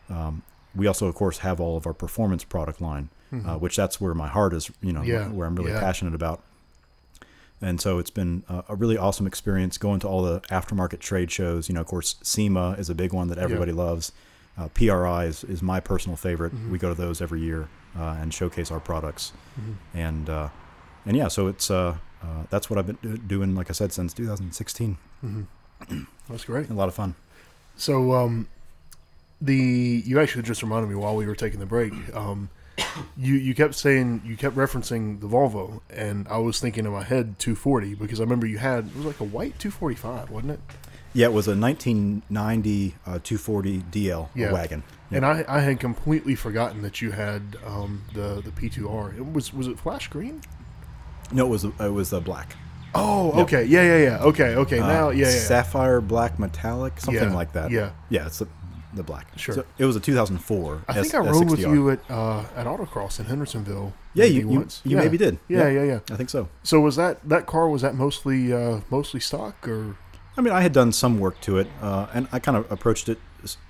Um, 0.09 0.41
we 0.75 0.87
also, 0.87 1.07
of 1.07 1.15
course, 1.15 1.39
have 1.39 1.59
all 1.59 1.77
of 1.77 1.85
our 1.85 1.93
performance 1.93 2.43
product 2.43 2.81
line, 2.81 3.09
uh, 3.31 3.57
which 3.57 3.75
that's 3.75 4.01
where 4.01 4.13
my 4.13 4.27
heart 4.27 4.53
is. 4.53 4.71
You 4.81 4.91
know, 4.93 5.01
Mm-hmm. 5.01 5.09
Yeah, 5.09 5.27
where 5.29 5.45
I'm 5.47 5.55
really 5.55 5.71
yeah. 5.71 5.79
passionate 5.79 6.15
about. 6.15 6.41
And 7.61 7.79
so 7.79 7.97
it's 7.99 8.09
been 8.09 8.43
a, 8.49 8.75
really 8.75 8.97
awesome 8.97 9.25
experience 9.25 9.77
going 9.77 9.99
to 10.01 10.07
all 10.07 10.21
the 10.21 10.41
aftermarket 10.51 10.99
trade 10.99 11.31
shows. 11.31 11.69
You 11.69 11.75
know, 11.75 11.81
of 11.81 11.87
course, 11.87 12.15
SEMA 12.21 12.71
is 12.77 12.89
a 12.89 12.95
big 12.95 13.13
one 13.13 13.27
that 13.29 13.37
everybody 13.37 13.71
loves. 13.71 14.11
Uh, 14.57 14.67
PRI 14.69 15.25
is, 15.25 15.43
is 15.45 15.61
my 15.61 15.79
personal 15.79 16.17
favorite. 16.17 16.53
Mm-hmm. 16.53 16.71
We 16.71 16.77
go 16.77 16.89
to 16.89 16.95
those 16.95 17.21
every 17.21 17.39
year 17.41 17.69
uh, 17.97 18.17
and 18.19 18.33
showcase 18.33 18.69
our 18.69 18.79
products. 18.81 19.31
Mm-hmm. 19.59 19.97
And 19.97 20.29
uh, 20.29 20.49
and 21.05 21.15
yeah, 21.17 21.27
so 21.29 21.47
it's 21.47 21.69
uh, 22.23 22.43
that's 22.49 22.69
what 22.69 22.79
I've 22.79 22.87
been 22.87 22.97
do- 23.01 23.17
doing, 23.17 23.55
like 23.55 23.69
I 23.69 23.73
said, 23.73 23.91
since 23.91 24.13
2016. 24.13 24.97
That's 26.29 26.45
great. 26.45 26.69
A 26.69 26.73
lot 26.73 26.87
of 26.87 26.95
fun. 26.95 27.15
So, 27.75 28.13
um, 28.13 28.47
the 29.41 30.01
you 30.05 30.19
actually 30.21 30.43
just 30.43 30.63
reminded 30.63 30.89
me 30.89 30.95
while 30.95 31.15
we 31.15 31.25
were 31.25 31.35
taking 31.35 31.59
the 31.59 31.65
break. 31.65 31.93
Um, 32.15 32.49
you 33.17 33.35
you 33.35 33.53
kept 33.53 33.75
saying 33.75 34.21
you 34.25 34.37
kept 34.37 34.55
referencing 34.55 35.19
the 35.19 35.27
Volvo, 35.27 35.81
and 35.89 36.27
I 36.29 36.37
was 36.37 36.59
thinking 36.59 36.85
in 36.85 36.91
my 36.91 37.03
head 37.03 37.37
240 37.39 37.95
because 37.95 38.19
I 38.19 38.23
remember 38.23 38.47
you 38.47 38.57
had 38.59 38.87
it 38.87 38.95
was 38.95 39.05
like 39.05 39.19
a 39.19 39.25
white 39.25 39.59
245, 39.59 40.29
wasn't 40.29 40.53
it? 40.53 40.59
Yeah, 41.13 41.27
it 41.27 41.33
was 41.33 41.47
a 41.47 41.55
1990 41.55 42.95
uh, 43.05 43.19
240 43.21 43.79
DL 43.91 44.29
a 44.49 44.53
wagon. 44.53 44.83
And 45.11 45.25
I, 45.25 45.45
I 45.47 45.59
had 45.59 45.79
completely 45.79 46.33
forgotten 46.33 46.81
that 46.81 47.01
you 47.01 47.11
had 47.11 47.57
um, 47.65 48.03
the 48.13 48.41
the 48.43 48.51
P2R. 48.51 49.17
It 49.17 49.33
was 49.33 49.53
was 49.53 49.67
it 49.67 49.77
flash 49.79 50.07
green? 50.07 50.41
No, 51.31 51.45
it 51.45 51.49
was 51.49 51.63
it 51.65 51.93
was 51.93 52.09
the 52.11 52.19
black. 52.21 52.55
Oh, 52.95 53.31
okay, 53.41 53.63
yeah, 53.65 53.81
yeah, 53.81 53.97
yeah. 54.03 54.23
Okay, 54.23 54.55
okay. 54.55 54.79
Now, 54.79 55.07
Uh, 55.07 55.11
yeah, 55.11 55.25
yeah. 55.25 55.31
Sapphire 55.31 55.99
black 55.99 56.37
metallic, 56.37 56.99
something 56.99 57.29
Yeah, 57.29 57.33
like 57.35 57.53
that. 57.53 57.71
yeah. 57.71 57.89
yeah, 58.09 58.27
it's 58.27 58.37
the, 58.37 58.47
the 58.93 59.01
black. 59.01 59.25
Sure. 59.35 59.55
So 59.55 59.65
it 59.79 59.85
was 59.85 59.95
a 59.95 59.99
2004. 59.99 60.83
I 60.87 60.93
think 61.01 61.15
I 61.15 61.17
rode 61.17 61.49
with 61.49 61.59
S60R. 61.61 61.73
you 61.73 61.89
at 61.89 61.99
uh, 62.11 62.41
at 62.55 62.67
Autocross 62.67 63.19
in 63.19 63.25
Hendersonville. 63.25 63.93
Yeah, 64.13 64.25
you 64.25 64.41
you, 64.41 64.47
once. 64.59 64.81
you 64.83 64.95
Yeah. 64.97 65.03
maybe 65.03 65.17
did. 65.17 65.39
Yeah, 65.47 65.67
yeah, 65.69 65.83
yeah. 65.83 65.99
I 66.11 66.15
think 66.15 66.29
so. 66.29 66.49
So 66.61 66.79
was 66.81 66.95
that 66.97 67.27
that 67.27 67.47
car? 67.47 67.67
Was 67.67 67.81
that 67.81 67.95
mostly 67.95 68.53
uh, 68.53 68.81
mostly 68.91 69.19
stock 69.19 69.67
or? 69.67 69.95
I 70.37 70.41
mean, 70.41 70.53
I 70.53 70.61
had 70.61 70.71
done 70.73 70.91
some 70.91 71.19
work 71.19 71.39
to 71.41 71.57
it, 71.57 71.67
uh, 71.81 72.07
and 72.13 72.27
I 72.31 72.37
kind 72.39 72.57
of 72.57 72.71
approached 72.71 73.07
it 73.09 73.17
s- 73.17 73.23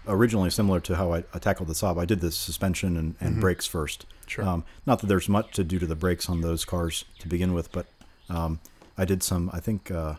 originally 0.07 0.49
similar 0.49 0.79
to 0.81 0.95
how 0.95 1.13
I, 1.13 1.23
I 1.33 1.39
tackled 1.39 1.69
the 1.69 1.73
Saab. 1.73 1.99
I 1.99 2.05
did 2.05 2.21
the 2.21 2.31
suspension 2.31 2.97
and, 2.97 3.15
and 3.19 3.39
brakes 3.39 3.65
first. 3.65 4.01
Mm-hmm. 4.01 4.27
Sure. 4.27 4.45
Um, 4.45 4.63
not 4.85 4.99
that 4.99 5.07
there's 5.07 5.27
much 5.29 5.51
to 5.53 5.63
do 5.63 5.79
to 5.79 5.85
the 5.85 5.95
brakes 5.95 6.29
on 6.29 6.41
those 6.41 6.65
cars 6.65 7.05
to 7.19 7.27
begin 7.27 7.53
with, 7.53 7.71
but 7.71 7.85
um, 8.29 8.59
I 8.97 9.05
did 9.05 9.21
some. 9.21 9.49
I 9.53 9.59
think 9.59 9.91
uh, 9.91 10.15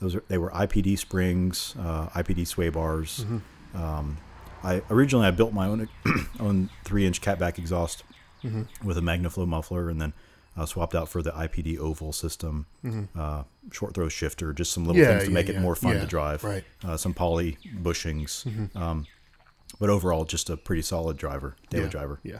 those 0.00 0.14
are, 0.14 0.22
they 0.28 0.38
were 0.38 0.50
IPD 0.50 0.98
springs, 0.98 1.74
uh, 1.78 2.08
IPD 2.08 2.46
sway 2.46 2.68
bars. 2.68 3.24
Mm-hmm. 3.24 3.82
Um, 3.82 4.18
I 4.62 4.82
originally 4.88 5.26
I 5.26 5.30
built 5.30 5.52
my 5.52 5.66
own 5.66 5.88
own 6.40 6.70
three 6.84 7.06
inch 7.06 7.20
catback 7.20 7.58
exhaust 7.58 8.04
Mm-hmm. 8.44 8.86
with 8.86 8.98
a 8.98 9.00
MagnaFlow 9.00 9.48
muffler, 9.48 9.88
and 9.88 9.98
then 9.98 10.12
uh, 10.56 10.66
swapped 10.66 10.94
out 10.94 11.08
for 11.08 11.22
the 11.22 11.32
IPD 11.32 11.78
oval 11.78 12.12
system, 12.12 12.66
uh, 13.18 13.42
short 13.72 13.94
throw 13.94 14.08
shifter, 14.08 14.52
just 14.52 14.72
some 14.72 14.84
little 14.84 14.94
Mm-hmm. 15.02 15.10
Yeah, 15.10 15.18
things 15.18 15.24
to 15.24 15.30
yeah, 15.30 15.34
make 15.34 15.48
it 15.48 15.60
more 15.60 15.74
fun 15.74 15.94
yeah, 15.94 16.00
to 16.00 16.06
drive. 16.06 16.44
right. 16.44 16.64
Uh, 16.84 16.96
some 16.96 17.14
poly 17.14 17.58
bushings, 17.82 18.46
um, 18.76 19.06
but 19.80 19.90
overall 19.90 20.24
just 20.24 20.48
a 20.50 20.56
pretty 20.56 20.82
solid 20.82 21.16
driver, 21.16 21.56
daily 21.70 21.84
yeah, 21.84 21.90
driver. 21.90 22.20
Yeah. 22.22 22.38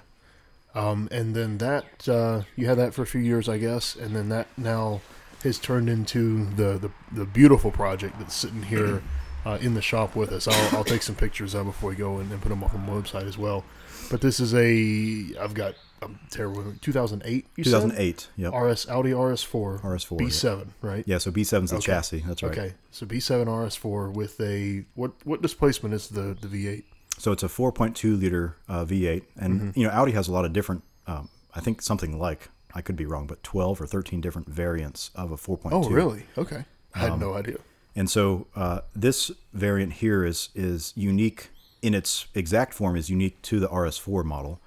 Um, 0.74 1.08
and 1.12 1.34
then 1.34 1.58
that 1.58 2.08
uh, 2.08 2.42
you 2.56 2.66
had 2.66 2.78
that 2.78 2.94
for 2.94 3.02
a 3.02 3.06
few 3.06 3.20
years, 3.20 3.48
I 3.48 3.58
guess, 3.58 3.94
and 3.94 4.14
then 4.14 4.28
that 4.30 4.48
now 4.56 5.00
has 5.42 5.58
turned 5.58 5.88
into 5.88 6.44
the 6.56 6.78
the, 6.78 6.90
the 7.12 7.24
beautiful 7.24 7.70
project 7.70 8.18
that's 8.18 8.34
sitting 8.34 8.62
here 8.62 9.02
uh, 9.46 9.58
in 9.60 9.74
the 9.74 9.82
shop 9.82 10.16
with 10.16 10.32
us. 10.32 10.48
I'll, 10.48 10.78
I'll 10.78 10.84
take 10.84 11.02
some 11.02 11.14
pictures 11.14 11.54
of 11.54 11.66
before 11.66 11.90
we 11.90 11.96
go 11.96 12.18
and, 12.18 12.30
and 12.32 12.40
put 12.40 12.48
them 12.48 12.64
up 12.64 12.74
on 12.74 12.86
the 12.86 12.92
website 12.92 13.26
as 13.28 13.38
well. 13.38 13.64
But 14.10 14.20
this 14.20 14.40
is 14.40 14.54
a 14.54 15.38
I've 15.40 15.54
got 15.54 15.74
I'm 16.04 16.18
terrible. 16.30 16.72
2008. 16.80 17.46
You 17.56 17.64
said? 17.64 17.70
2008. 17.70 18.28
Yep. 18.36 18.52
RS 18.54 18.88
Audi 18.88 19.10
RS4 19.10 19.80
RS4. 19.82 20.18
B7, 20.20 20.66
right? 20.82 21.04
Yeah. 21.06 21.18
So 21.18 21.30
B7's 21.30 21.70
the 21.70 21.76
Okay. 21.76 21.86
chassis. 21.86 22.24
That's 22.26 22.42
right. 22.42 22.52
Okay, 22.52 22.74
so 22.90 23.06
B7 23.06 23.46
RS4 23.46 24.12
with 24.12 24.40
a 24.40 24.84
what 24.94 25.12
what 25.24 25.42
displacement 25.42 25.94
is 25.94 26.08
the 26.08 26.36
the 26.40 26.48
V8? 26.48 26.82
So 27.18 27.30
it's 27.32 27.42
a 27.44 27.48
4.2 27.48 28.18
liter 28.20 28.56
uh, 28.68 28.84
V8, 28.84 29.22
and 29.38 29.60
Mm-hmm. 29.60 29.80
you 29.80 29.86
know 29.86 29.92
Audi 29.92 30.12
has 30.12 30.28
a 30.28 30.32
lot 30.32 30.44
of 30.44 30.52
different. 30.52 30.82
Um, 31.06 31.28
I 31.54 31.60
think 31.60 31.82
something 31.82 32.18
like 32.18 32.48
I 32.74 32.80
could 32.80 32.96
be 32.96 33.06
wrong, 33.06 33.26
but 33.28 33.42
12 33.44 33.80
or 33.80 33.86
13 33.86 34.20
different 34.20 34.48
variants 34.48 35.10
of 35.14 35.30
a 35.30 35.36
4.2. 35.36 35.68
Oh, 35.72 35.88
really? 35.90 36.24
Okay, 36.36 36.64
I 36.94 37.04
Um, 37.04 37.10
had 37.10 37.20
no 37.20 37.34
idea. 37.34 37.58
And 37.94 38.10
so 38.10 38.48
uh, 38.56 38.80
this 38.96 39.30
variant 39.52 39.92
here 39.94 40.24
is 40.24 40.48
is 40.56 40.92
unique 40.96 41.50
in 41.82 41.94
its 41.94 42.26
exact 42.34 42.74
form 42.74 42.96
is 42.96 43.08
unique 43.08 43.40
to 43.42 43.60
the 43.60 43.68
RS4 43.68 44.24
model. 44.24 44.58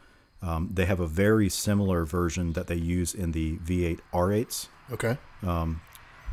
Um, 0.41 0.69
they 0.73 0.85
have 0.85 0.99
a 0.99 1.07
very 1.07 1.49
similar 1.49 2.05
version 2.05 2.53
that 2.53 2.67
they 2.67 2.75
use 2.75 3.13
in 3.15 3.31
the 3.31 3.57
V8 3.57 3.99
R8s. 4.13 4.67
Okay, 4.91 5.17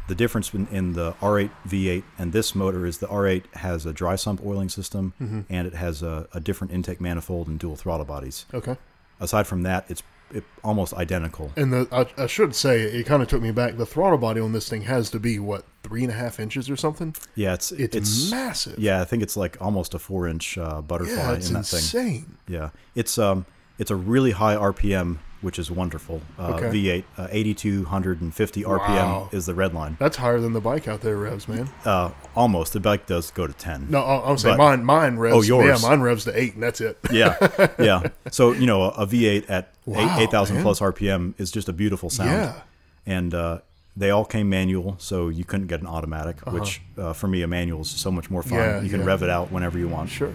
The 0.06 0.14
difference 0.14 0.52
in, 0.52 0.66
in 0.70 0.92
the 0.92 1.12
R8 1.14 1.50
V8 1.66 2.02
and 2.18 2.32
this 2.32 2.54
motor 2.54 2.84
is 2.84 2.98
the 2.98 3.06
R8 3.06 3.44
has 3.54 3.86
a 3.86 3.92
dry 3.92 4.16
sump 4.16 4.44
oiling 4.44 4.68
system 4.68 5.14
and 5.48 5.66
it 5.66 5.74
has 5.74 6.02
a, 6.02 6.28
a 6.34 6.40
different 6.40 6.72
intake 6.74 7.00
manifold 7.00 7.48
and 7.48 7.58
dual 7.58 7.76
throttle 7.76 8.04
bodies. 8.04 8.44
okay. 8.52 8.76
Aside 9.20 9.46
from 9.46 9.62
that, 9.62 9.86
it's 9.88 10.02
it, 10.32 10.42
almost 10.64 10.92
identical. 10.94 11.52
And 11.56 11.72
the 11.72 11.88
I, 11.92 12.24
I 12.24 12.26
should 12.26 12.54
say 12.54 12.82
it 12.82 13.04
kind 13.06 13.22
of 13.22 13.28
took 13.28 13.40
me 13.40 13.52
back. 13.52 13.76
The 13.76 13.86
throttle 13.86 14.18
body 14.18 14.40
on 14.40 14.52
this 14.52 14.68
thing 14.68 14.82
has 14.82 15.08
to 15.10 15.20
be 15.20 15.38
what 15.38 15.64
three 15.84 16.02
and 16.02 16.10
a 16.10 16.14
half 16.16 16.40
inches 16.40 16.68
or 16.68 16.76
something. 16.76 17.14
Yeah, 17.36 17.54
it's 17.54 17.70
It's, 17.70 18.30
massive. 18.30 18.78
Yeah, 18.78 19.00
I 19.00 19.04
think 19.04 19.22
it's 19.22 19.36
like 19.36 19.56
almost 19.60 19.94
a 19.94 19.98
four 20.00 20.26
inch 20.26 20.58
uh, 20.58 20.82
butterfly 20.82 21.14
yeah, 21.14 21.32
it's 21.34 21.48
in 21.48 21.54
that 21.54 21.66
thing. 21.66 21.78
insane. 21.78 22.36
Yeah, 22.48 22.70
it's 22.96 23.16
um, 23.18 23.46
it's 23.78 23.90
a 23.90 23.96
really 23.96 24.30
high 24.32 24.54
RPM, 24.56 25.18
which 25.40 25.58
is 25.58 25.70
wonderful. 25.70 26.22
Uh, 26.38 26.54
Okay. 26.54 26.70
V8, 26.70 27.04
uh, 27.18 27.28
8,250 27.30 28.62
RPM 28.64 29.34
is 29.34 29.46
the 29.46 29.54
red 29.54 29.74
line. 29.74 29.96
That's 29.98 30.16
higher 30.16 30.40
than 30.40 30.52
the 30.52 30.60
bike 30.60 30.88
out 30.88 31.00
there 31.02 31.16
revs, 31.16 31.48
man. 31.48 31.68
Uh, 31.84 32.10
almost. 32.34 32.72
The 32.72 32.80
bike 32.80 33.06
does 33.06 33.30
go 33.30 33.46
to 33.46 33.52
10. 33.52 33.88
No, 33.90 34.00
I- 34.02 34.30
I'm 34.30 34.38
saying 34.38 34.56
mine. 34.56 34.84
Mine 34.84 35.16
revs. 35.18 35.36
Oh, 35.36 35.42
yours. 35.42 35.82
Yeah, 35.82 35.88
mine 35.88 36.00
revs 36.00 36.24
to 36.24 36.38
eight, 36.38 36.54
and 36.54 36.62
that's 36.62 36.80
it. 36.80 36.98
Yeah, 37.10 37.36
yeah. 37.78 38.08
So 38.30 38.52
you 38.52 38.66
know, 38.66 38.84
a 38.84 39.06
V8 39.06 39.44
at 39.48 39.70
Wow, 39.86 40.18
eight 40.18 40.30
thousand 40.30 40.62
plus 40.62 40.80
RPM 40.80 41.34
is 41.38 41.50
just 41.50 41.68
a 41.68 41.72
beautiful 41.72 42.08
sound. 42.08 42.30
Yeah. 42.30 42.60
And 43.06 43.34
uh, 43.34 43.58
they 43.96 44.08
all 44.10 44.24
came 44.24 44.48
manual, 44.48 44.96
so 44.98 45.28
you 45.28 45.44
couldn't 45.44 45.66
get 45.66 45.80
an 45.82 45.86
automatic. 45.86 46.40
Which 46.50 46.80
uh, 46.96 47.12
for 47.12 47.28
me, 47.28 47.42
a 47.42 47.46
manual 47.46 47.82
is 47.82 47.90
so 47.90 48.10
much 48.10 48.30
more 48.30 48.42
fun. 48.42 48.58
Uh-huh. 48.58 48.68
Yeah, 48.76 48.80
you 48.80 48.88
can 48.88 49.00
yeah. 49.00 49.06
rev 49.06 49.22
it 49.22 49.28
out 49.28 49.52
whenever 49.52 49.78
you 49.78 49.88
want. 49.88 50.08
Sure. 50.08 50.32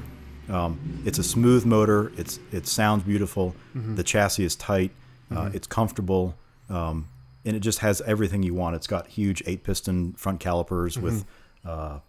Um, 0.50 1.02
it's 1.06 1.20
a 1.20 1.24
smooth 1.24 1.66
motor. 1.66 2.12
It's 2.18 2.40
it 2.52 2.66
sounds 2.68 3.04
beautiful. 3.04 3.56
Mm-hmm. 3.76 3.96
The 3.96 4.04
chassis 4.04 4.44
is 4.44 4.56
tight. 4.56 4.92
Uh, 5.32 5.52
It's 5.54 5.68
comfortable, 5.68 6.36
um, 6.70 7.08
and 7.46 7.56
it 7.56 7.60
just 7.60 7.80
has 7.80 8.02
everything 8.02 8.42
you 8.42 8.56
want. 8.56 8.76
It's 8.76 8.88
got 8.88 9.08
huge 9.08 9.44
eight 9.46 9.64
piston 9.64 10.14
front 10.14 10.40
calipers 10.40 10.98
with 10.98 11.24
Mm-hmm. 11.66 11.70
uh, 11.70 12.00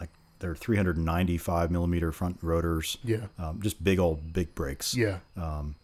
like 0.00 0.08
they're 0.38 0.54
395 0.54 1.70
millimeter 1.70 2.10
front 2.12 2.38
rotors. 2.40 2.96
Yeah. 3.04 3.26
um, 3.38 3.60
just 3.62 3.82
big 3.84 3.98
old 3.98 4.32
big 4.32 4.54
brakes. 4.54 4.94
Yeah. 4.94 5.18
Um, 5.36 5.74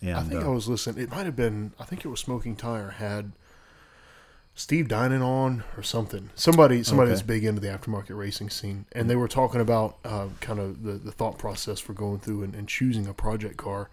and 0.00 0.16
I 0.16 0.22
think 0.22 0.44
uh, 0.44 0.46
I 0.46 0.48
was 0.50 0.68
listening. 0.68 1.02
It 1.02 1.10
might 1.10 1.26
have 1.26 1.34
been. 1.36 1.72
I 1.80 1.84
think 1.84 2.04
it 2.04 2.08
was 2.08 2.20
Smoking 2.20 2.54
Tire 2.54 2.90
had. 2.90 3.32
Steve 4.58 4.88
Dinan 4.88 5.22
on 5.22 5.62
or 5.76 5.82
something. 5.82 6.30
Somebody 6.34 6.82
somebody 6.82 7.08
Okay. 7.10 7.14
that's 7.16 7.26
big 7.26 7.44
into 7.44 7.60
the 7.60 7.68
aftermarket 7.68 8.16
racing 8.16 8.48
scene, 8.50 8.86
and 8.92 9.08
they 9.08 9.14
were 9.16 9.28
talking 9.28 9.60
about 9.60 9.98
uh, 10.04 10.28
kind 10.40 10.58
of 10.58 10.82
the, 10.82 10.92
the 10.92 11.12
thought 11.12 11.36
process 11.38 11.78
for 11.78 11.92
going 11.92 12.18
through 12.20 12.42
and, 12.42 12.54
and 12.54 12.66
choosing 12.66 13.06
a 13.06 13.12
project 13.12 13.58
car, 13.58 13.90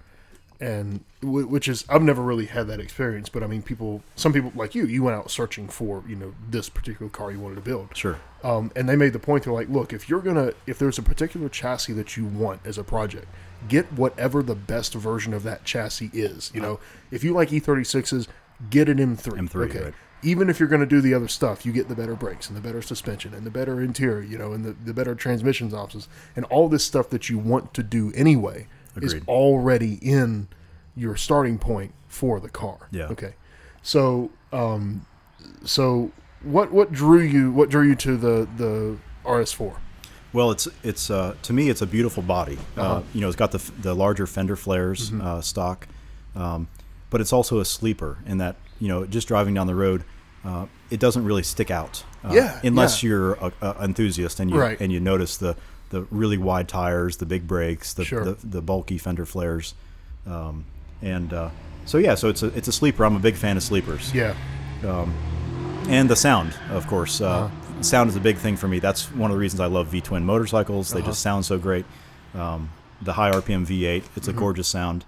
and 0.61 1.03
w- 1.21 1.45
which 1.47 1.67
is 1.67 1.83
I've 1.89 2.01
never 2.01 2.21
really 2.21 2.45
had 2.45 2.67
that 2.67 2.79
experience, 2.79 3.27
but 3.27 3.43
I 3.43 3.47
mean, 3.47 3.61
people, 3.61 4.03
some 4.15 4.31
people 4.31 4.53
like 4.55 4.73
you, 4.73 4.85
you 4.85 5.03
went 5.03 5.17
out 5.17 5.29
searching 5.29 5.67
for 5.67 6.01
you 6.07 6.15
know 6.15 6.33
this 6.49 6.69
particular 6.69 7.09
car 7.09 7.29
you 7.31 7.41
wanted 7.41 7.55
to 7.55 7.61
build, 7.61 7.89
Sure. 7.95 8.17
um, 8.43 8.71
and 8.73 8.87
they 8.87 8.95
made 8.95 9.11
the 9.11 9.19
point 9.19 9.43
they're 9.43 9.51
like, 9.53 9.67
look, 9.67 9.91
if 9.91 10.07
you're 10.07 10.21
gonna, 10.21 10.53
if 10.65 10.79
there's 10.79 10.97
a 10.97 11.03
particular 11.03 11.49
chassis 11.49 11.91
that 11.93 12.15
you 12.15 12.23
want 12.25 12.61
as 12.63 12.77
a 12.77 12.85
project, 12.85 13.27
get 13.67 13.91
whatever 13.91 14.41
the 14.41 14.55
best 14.55 14.93
version 14.93 15.33
of 15.33 15.43
that 15.43 15.65
chassis 15.65 16.09
is. 16.13 16.51
You 16.53 16.61
know, 16.61 16.79
if 17.11 17.21
you 17.21 17.33
like 17.33 17.49
E36s, 17.49 18.27
get 18.69 18.87
an 18.87 18.97
M3. 18.99 19.49
M3, 19.49 19.55
okay. 19.69 19.83
right. 19.83 19.93
Even 20.23 20.49
if 20.49 20.59
you're 20.59 20.69
going 20.69 20.79
to 20.81 20.87
do 20.87 21.01
the 21.01 21.13
other 21.13 21.27
stuff, 21.27 21.65
you 21.65 21.71
get 21.71 21.87
the 21.89 21.95
better 21.95 22.15
brakes 22.15 22.47
and 22.47 22.55
the 22.57 22.61
better 22.61 22.81
suspension 22.81 23.33
and 23.33 23.45
the 23.45 23.51
better 23.51 23.81
interior, 23.81 24.21
you 24.21 24.37
know, 24.37 24.53
and 24.53 24.63
the, 24.63 24.71
the 24.71 24.93
better 24.93 25.15
transmissions 25.15 25.73
options 25.73 26.07
and 26.35 26.45
all 26.45 26.69
this 26.69 26.83
stuff 26.83 27.09
that 27.09 27.29
you 27.29 27.37
want 27.37 27.73
to 27.73 27.83
do 27.83 28.11
anyway 28.15 28.67
is 29.01 29.15
already 29.27 29.95
in 30.01 30.47
your 30.95 31.15
starting 31.15 31.57
point 31.57 31.93
for 32.07 32.39
the 32.39 32.49
car. 32.49 32.87
Yeah. 32.91 33.07
Okay. 33.07 33.33
So, 33.81 34.29
um, 34.51 35.05
so 35.65 36.11
what 36.43 36.71
what 36.71 36.91
drew 36.91 37.19
you 37.21 37.51
what 37.51 37.69
drew 37.69 37.83
you 37.87 37.95
to 37.95 38.15
the 38.17 38.47
the 38.57 38.97
RS4? 39.25 39.75
Well, 40.31 40.51
it's 40.51 40.67
it's 40.83 41.09
uh, 41.09 41.35
to 41.43 41.53
me 41.53 41.69
it's 41.69 41.81
a 41.81 41.85
beautiful 41.87 42.23
body. 42.23 42.57
uh 42.77 42.81
Uh-huh. 42.81 43.01
you 43.13 43.21
know, 43.21 43.27
it's 43.27 43.35
got 43.35 43.51
the 43.51 43.71
the 43.81 43.93
larger 43.93 44.27
fender 44.27 44.55
flares 44.55 45.09
Mm-hmm. 45.11 45.21
uh, 45.21 45.41
stock, 45.41 45.87
um, 46.35 46.67
but 47.09 47.19
it's 47.21 47.33
also 47.33 47.59
a 47.59 47.65
sleeper 47.65 48.19
in 48.25 48.37
that 48.37 48.55
you 48.79 48.87
know 48.87 49.05
just 49.05 49.27
driving 49.27 49.53
down 49.53 49.67
the 49.67 49.75
road, 49.75 50.03
uh, 50.45 50.65
it 50.89 50.99
doesn't 50.99 51.23
really 51.25 51.43
stick 51.43 51.71
out. 51.71 52.03
Uh, 52.23 52.33
Yeah, 52.33 52.59
unless 52.63 53.01
yeah. 53.03 53.09
you're 53.09 53.33
a, 53.33 53.51
a 53.61 53.75
enthusiast 53.83 54.39
and 54.39 54.49
you 54.51 54.57
Right. 54.59 54.79
and 54.79 54.91
you 54.91 54.99
notice 54.99 55.37
the 55.37 55.55
the 55.89 56.07
really 56.09 56.37
wide 56.37 56.67
tires, 56.67 57.17
the 57.17 57.25
big 57.25 57.47
brakes, 57.47 57.93
the 57.93 58.03
Sure. 58.05 58.23
the, 58.25 58.37
the 58.47 58.61
bulky 58.61 58.97
fender 58.97 59.25
flares, 59.25 59.75
um, 60.25 60.65
and 61.01 61.31
uh, 61.33 61.49
so 61.85 61.97
yeah, 61.97 62.15
so 62.15 62.29
it's 62.29 62.41
a 62.43 62.47
it's 62.57 62.67
a 62.67 62.71
sleeper. 62.71 63.05
I'm 63.05 63.15
a 63.15 63.19
big 63.19 63.35
fan 63.35 63.57
of 63.57 63.63
sleepers 63.63 64.11
Yeah. 64.13 64.33
and 65.87 66.09
the 66.09 66.15
sound, 66.15 66.55
of 66.71 66.87
course. 66.87 67.21
Uh, 67.21 67.27
Uh-huh. 67.29 67.49
Sound 67.81 68.09
is 68.09 68.15
a 68.15 68.19
big 68.21 68.37
thing 68.37 68.55
for 68.55 68.67
me. 68.67 68.79
That's 68.79 69.11
one 69.11 69.29
of 69.31 69.35
the 69.35 69.39
reasons 69.39 69.59
I 69.59 69.65
love 69.65 69.87
V 69.87 69.99
twin 69.99 70.23
motorcycles. 70.25 70.91
They 70.91 70.99
Uh-huh. 70.99 71.09
just 71.09 71.21
sound 71.21 71.43
so 71.45 71.57
great. 71.57 71.85
Um, 72.33 72.69
the 73.01 73.13
high 73.13 73.31
RPM 73.31 73.65
V8, 73.65 74.03
it's 74.15 74.27
Mm-hmm. 74.27 74.37
a 74.37 74.39
gorgeous 74.39 74.67
sound, 74.69 75.03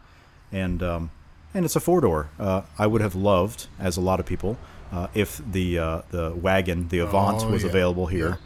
and 0.51 0.83
um, 0.83 1.11
and 1.53 1.63
it's 1.63 1.75
a 1.75 1.79
four 1.79 2.01
door. 2.01 2.27
Uh, 2.37 2.63
I 2.77 2.85
would 2.87 3.01
have 3.01 3.15
loved, 3.15 3.67
as 3.79 3.95
a 3.97 4.01
lot 4.01 4.19
of 4.19 4.25
people, 4.25 4.57
uh, 4.91 5.07
if 5.13 5.41
the 5.51 5.79
uh, 5.79 6.01
the 6.11 6.33
wagon, 6.35 6.87
the 6.89 6.99
Avant, 6.99 7.43
Oh, 7.43 7.51
was 7.51 7.63
yeah. 7.63 7.69
available 7.69 8.05
here. 8.07 8.39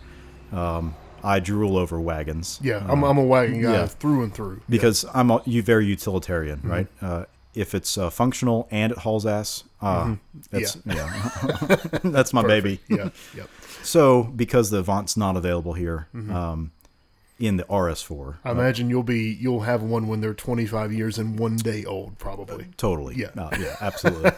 Um, 0.52 0.96
I 1.24 1.40
drool 1.40 1.78
over 1.78 2.00
wagons. 2.00 2.60
Yeah. 2.64 2.86
I'm, 2.88 3.04
I'm 3.04 3.18
a 3.18 3.24
wagon 3.24 3.62
guy 3.62 3.74
yeah. 3.74 3.86
through 3.88 4.24
and 4.24 4.34
through. 4.34 4.62
because 4.70 5.06
I'm 5.14 5.30
a, 5.32 5.42
you 5.46 5.62
very 5.62 5.86
utilitarian, 5.86 6.60
Mm-hmm. 6.60 6.70
right? 6.72 6.88
Uh, 7.02 7.26
if 7.56 7.76
it's 7.76 7.98
uh, 7.98 8.10
functional 8.10 8.68
and 8.72 8.92
it 8.94 9.00
hauls 9.00 9.26
ass, 9.26 9.64
uh, 9.82 10.16
that's 10.52 10.78
yeah, 10.86 11.10
that's 12.04 12.32
my 12.32 12.42
baby. 12.44 12.80
Mm-hmm. 12.90 12.96
Yeah. 12.96 13.10
Yep. 13.36 13.50
So, 13.84 14.24
because 14.24 14.70
the 14.70 14.80
Avant's 14.80 15.18
not 15.18 15.36
available 15.36 15.74
here 15.74 16.08
Mm-hmm. 16.16 16.34
um, 16.34 16.72
in 17.40 17.58
the 17.58 17.64
RS4, 17.66 18.36
I 18.46 18.52
imagine 18.52 18.90
you'll 18.90 19.04
be 19.04 19.32
you'll 19.40 19.62
have 19.62 19.82
one 19.82 20.08
when 20.08 20.22
they're 20.22 20.34
25 20.34 20.94
years 20.94 21.18
and 21.18 21.38
one 21.40 21.56
day 21.58 21.84
old, 21.86 22.18
probably. 22.18 22.68
totally, 22.78 23.16
Yeah. 23.16 23.30
Uh, 23.38 23.50
yeah, 23.60 23.76
absolutely. 23.82 24.32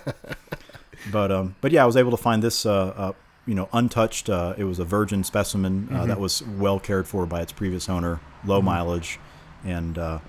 But 1.12 1.32
um, 1.32 1.56
but 1.62 1.72
yeah, 1.72 1.84
I 1.84 1.86
was 1.86 1.98
able 1.98 2.12
to 2.12 2.18
find 2.18 2.44
this, 2.44 2.66
uh, 2.66 2.72
uh, 2.96 3.12
you 3.48 3.56
know, 3.56 3.70
untouched. 3.74 4.30
Uh, 4.30 4.54
it 4.58 4.64
was 4.66 4.80
a 4.80 4.86
virgin 4.86 5.24
specimen 5.24 5.88
uh, 5.90 5.94
Mm-hmm. 6.00 6.08
that 6.10 6.20
was 6.20 6.44
well 6.44 6.80
cared 6.80 7.08
for 7.08 7.26
by 7.26 7.42
its 7.42 7.52
previous 7.52 7.90
owner, 7.90 8.20
low 8.46 8.62
mileage, 8.62 9.20
and 9.66 9.98
uh, 9.98 10.20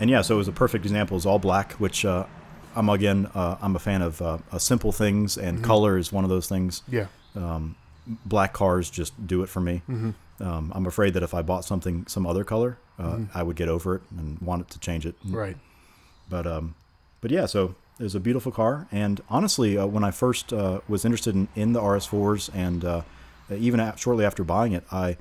and 0.00 0.10
yeah, 0.10 0.20
so 0.22 0.34
it 0.34 0.38
was 0.38 0.48
a 0.48 0.52
perfect 0.52 0.84
example. 0.84 1.16
It's 1.16 1.26
all 1.26 1.38
black, 1.38 1.72
which 1.74 2.04
uh, 2.04 2.26
I'm 2.74 2.88
again, 2.90 3.30
uh, 3.34 3.56
I'm 3.62 3.74
a 3.76 3.78
fan 3.78 4.02
of 4.02 4.20
uh, 4.20 4.38
uh, 4.52 4.58
simple 4.58 4.92
things, 4.92 5.38
and 5.38 5.58
Mm-hmm. 5.58 5.64
color 5.66 5.96
is 5.98 6.12
one 6.12 6.24
of 6.24 6.30
those 6.30 6.48
things. 6.48 6.82
Yeah. 6.88 7.06
black 8.24 8.52
cars 8.52 8.90
just 8.90 9.26
do 9.26 9.42
it 9.42 9.48
for 9.48 9.60
me. 9.60 9.82
Um, 10.38 10.70
I'm 10.74 10.84
afraid 10.86 11.14
that 11.14 11.22
if 11.22 11.32
I 11.32 11.40
bought 11.42 11.64
something 11.64 12.06
some 12.06 12.26
other 12.26 12.44
color, 12.44 12.76
uh, 12.98 13.20
I 13.34 13.42
would 13.42 13.56
get 13.56 13.68
over 13.70 13.96
it 13.96 14.02
and 14.16 14.38
want 14.40 14.60
it 14.62 14.68
to 14.70 14.78
change 14.78 15.06
it. 15.06 15.14
Right. 15.24 15.56
But 16.28 16.46
um, 16.46 16.74
but 17.22 17.30
yeah, 17.30 17.46
so 17.46 17.74
it 17.98 18.02
was 18.02 18.14
a 18.14 18.20
beautiful 18.20 18.52
car. 18.52 18.86
And 18.92 19.20
honestly, 19.28 19.78
uh, 19.78 19.86
when 19.86 20.04
I 20.04 20.10
first 20.10 20.52
uh, 20.52 20.80
was 20.88 21.04
interested 21.04 21.34
in, 21.34 21.48
in 21.54 21.72
the 21.72 21.80
RS4s, 21.80 22.50
and 22.54 22.84
uh, 22.84 23.02
even 23.50 23.80
a 23.80 23.96
shortly 23.96 24.24
after 24.24 24.44
buying 24.44 24.72
it, 24.72 24.84
I 24.92 25.16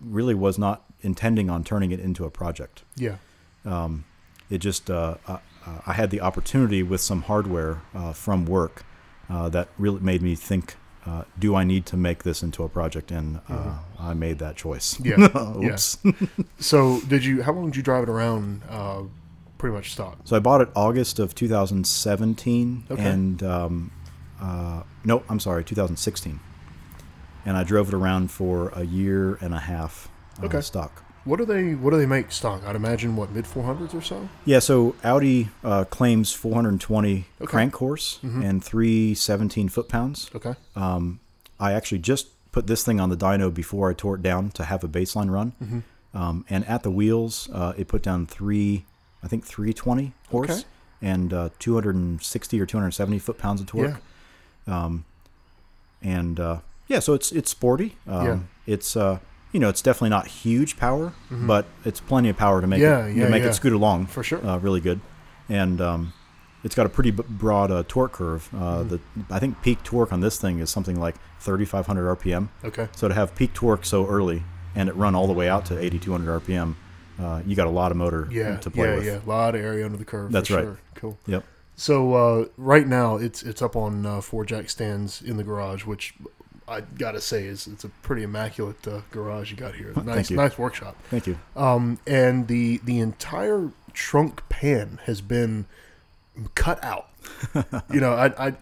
really 0.00 0.34
was 0.34 0.58
not 0.58 0.84
intending 1.02 1.50
on 1.50 1.64
turning 1.64 1.90
it 1.92 2.00
into 2.00 2.24
a 2.24 2.30
project. 2.30 2.82
Yeah. 2.96 3.16
It 4.48 4.58
just 4.58 4.90
uh, 4.90 5.16
uh, 5.26 5.38
I 5.86 5.92
had 5.92 6.10
the 6.10 6.20
opportunity 6.20 6.82
with 6.82 7.00
some 7.00 7.22
hardware 7.22 7.82
uh, 7.94 8.12
from 8.12 8.46
work 8.46 8.84
uh, 9.28 9.48
that 9.50 9.68
really 9.78 10.00
made 10.00 10.22
me 10.22 10.34
think. 10.34 10.76
Uh, 11.04 11.22
do 11.38 11.54
I 11.54 11.62
need 11.62 11.86
to 11.86 11.96
make 11.96 12.24
this 12.24 12.42
into 12.42 12.64
a 12.64 12.68
project? 12.68 13.12
And 13.12 13.40
uh, 13.48 13.78
I 13.98 14.14
made 14.14 14.40
that 14.40 14.56
choice. 14.56 14.98
Yeah. 15.00 15.16
yeah. 15.34 15.72
Oops. 15.72 15.98
So, 16.58 17.00
did 17.02 17.24
you? 17.24 17.42
How 17.42 17.52
long 17.52 17.66
did 17.66 17.76
you 17.76 17.82
drive 17.82 18.02
it 18.04 18.08
around? 18.08 18.62
Pretty 19.58 19.74
much 19.74 19.92
stock. 19.92 20.18
So 20.24 20.36
I 20.36 20.38
bought 20.38 20.60
it 20.60 20.68
August 20.74 21.18
of 21.18 21.34
2017, 21.34 22.84
Okay. 22.90 23.02
and 23.02 23.42
um, 23.42 23.90
uh, 24.40 24.82
no, 25.04 25.22
I'm 25.28 25.40
sorry, 25.40 25.64
2016, 25.64 26.40
and 27.44 27.56
I 27.56 27.64
drove 27.64 27.88
it 27.88 27.94
around 27.94 28.30
for 28.30 28.68
a 28.70 28.84
year 28.84 29.34
and 29.40 29.54
a 29.54 29.60
half. 29.60 30.08
Uh, 30.42 30.46
Okay. 30.46 30.60
Stock. 30.60 31.02
What 31.24 31.38
do 31.38 31.44
they? 31.44 31.74
What 31.74 31.90
do 31.90 31.96
they 31.96 32.06
make 32.06 32.30
stock? 32.30 32.62
I'd 32.64 32.76
imagine 32.76 33.16
what 33.16 33.32
mid 33.32 33.46
400s 33.46 33.94
or 33.94 34.02
so. 34.02 34.28
Yeah. 34.44 34.60
So 34.60 34.94
Audi 35.02 35.48
uh, 35.64 35.82
claims 35.84 36.32
420 36.32 37.10
Okay. 37.10 37.24
Mm-hmm. 37.24 37.44
crank 37.46 37.74
horse 37.74 38.20
and 38.22 38.62
317 38.62 39.68
foot 39.68 39.88
pounds. 39.88 40.30
Okay. 40.36 40.54
I 41.58 41.72
actually 41.72 41.98
just 41.98 42.28
put 42.52 42.66
this 42.68 42.84
thing 42.84 43.00
on 43.00 43.08
the 43.08 43.16
dyno 43.16 43.52
before 43.52 43.90
I 43.90 43.94
tore 43.94 44.16
it 44.16 44.22
down 44.22 44.50
to 44.50 44.64
have 44.64 44.84
a 44.84 44.88
baseline 44.88 45.30
run, 45.30 45.52
Mm-hmm. 45.62 46.16
um, 46.16 46.44
and 46.50 46.64
at 46.66 46.82
the 46.84 46.90
wheels, 46.90 47.48
uh, 47.52 47.72
it 47.76 47.88
put 47.88 48.02
down 48.02 48.26
three, 48.26 48.84
I 49.26 49.28
think 49.28 49.44
320 49.44 50.12
horse 50.30 50.50
Okay. 50.50 50.62
and 51.02 51.32
uh, 51.34 51.48
260 51.58 52.60
or 52.60 52.64
270 52.66 53.18
foot 53.18 53.38
pounds 53.38 53.60
of 53.60 53.66
torque. 53.66 54.00
Yeah. 54.68 54.98
and 56.02 56.38
uh, 56.40 56.58
yeah, 56.88 57.00
so 57.00 57.12
it's 57.14 57.32
it's 57.32 57.50
sporty. 57.50 57.96
Um, 58.06 58.26
Yeah. 58.26 58.38
It's 58.66 58.96
uh, 58.96 59.18
you 59.52 59.60
know, 59.60 59.68
it's 59.68 59.82
definitely 59.82 60.10
not 60.10 60.26
huge 60.26 60.76
power, 60.76 61.12
but 61.30 61.66
it's 61.84 62.00
plenty 62.00 62.28
of 62.28 62.36
power 62.36 62.60
to 62.60 62.66
make 62.66 62.80
Mm-hmm. 62.80 63.08
Yeah, 63.16 63.24
it 63.24 63.26
yeah, 63.26 63.28
make 63.28 63.42
it 63.42 63.54
scoot 63.54 63.72
along 63.72 64.06
For 64.06 64.22
sure. 64.22 64.44
Uh, 64.46 64.58
really 64.58 64.80
good, 64.80 65.00
and 65.48 65.80
um, 65.80 66.12
it's 66.64 66.74
got 66.74 66.86
a 66.86 66.88
pretty 66.88 67.10
b- 67.12 67.22
broad 67.28 67.70
uh, 67.70 67.82
torque 67.88 68.12
curve. 68.12 68.48
Uh, 68.54 68.58
Mm-hmm. 68.84 68.88
The 68.88 69.00
I 69.34 69.38
think 69.38 69.62
peak 69.62 69.82
torque 69.82 70.12
on 70.12 70.20
this 70.20 70.38
thing 70.40 70.58
is 70.60 70.70
something 70.70 70.98
like 71.00 71.16
3,500 71.40 72.18
RPM. 72.18 72.48
Okay. 72.64 72.88
So 72.94 73.08
to 73.08 73.14
have 73.14 73.34
peak 73.34 73.52
torque 73.54 73.84
so 73.84 74.06
early 74.06 74.42
and 74.74 74.88
it 74.88 74.94
run 74.96 75.14
all 75.14 75.26
the 75.26 75.32
way 75.32 75.48
out 75.48 75.64
to 75.66 75.78
8,200 75.78 76.42
RPM, 76.42 76.74
uh, 77.18 77.42
you 77.46 77.56
got 77.56 77.66
a 77.66 77.70
lot 77.70 77.90
of 77.90 77.96
motor 77.96 78.28
Yeah. 78.30 78.56
to 78.58 78.70
play 78.70 78.88
yeah. 78.88 78.94
with. 78.94 79.04
Yeah. 79.06 79.20
A 79.24 79.28
lot 79.28 79.54
of 79.54 79.60
area 79.60 79.84
under 79.84 79.96
the 79.96 80.04
curve. 80.04 80.32
That's 80.32 80.48
for 80.48 80.54
right. 80.54 80.62
Sure. 80.64 80.78
Cool. 80.94 81.18
Yep. 81.26 81.44
So 81.76 82.14
uh, 82.14 82.44
right 82.56 82.86
now 82.86 83.16
it's 83.16 83.42
it's 83.42 83.60
up 83.60 83.76
on 83.76 84.06
uh, 84.06 84.20
four 84.20 84.44
jack 84.44 84.70
stands 84.70 85.20
in 85.20 85.36
the 85.36 85.44
garage, 85.44 85.84
which 85.84 86.14
I 86.66 86.80
gotta 86.80 87.20
say 87.20 87.44
is 87.44 87.66
it's 87.66 87.84
a 87.84 87.88
pretty 87.88 88.22
immaculate 88.22 88.86
uh, 88.88 89.02
garage 89.10 89.50
you 89.50 89.56
got 89.56 89.74
here. 89.74 89.92
Nice, 90.02 90.30
nice 90.30 90.56
workshop. 90.58 90.96
Thank 91.10 91.26
you. 91.26 91.38
Um, 91.54 91.98
and 92.06 92.48
the 92.48 92.80
the 92.84 92.98
entire 93.00 93.70
trunk 93.92 94.48
pan 94.48 95.00
has 95.04 95.20
been 95.20 95.66
cut 96.54 96.82
out. 96.82 97.08
you 97.92 98.00
know, 98.00 98.12
I, 98.12 98.48
I 98.48 98.54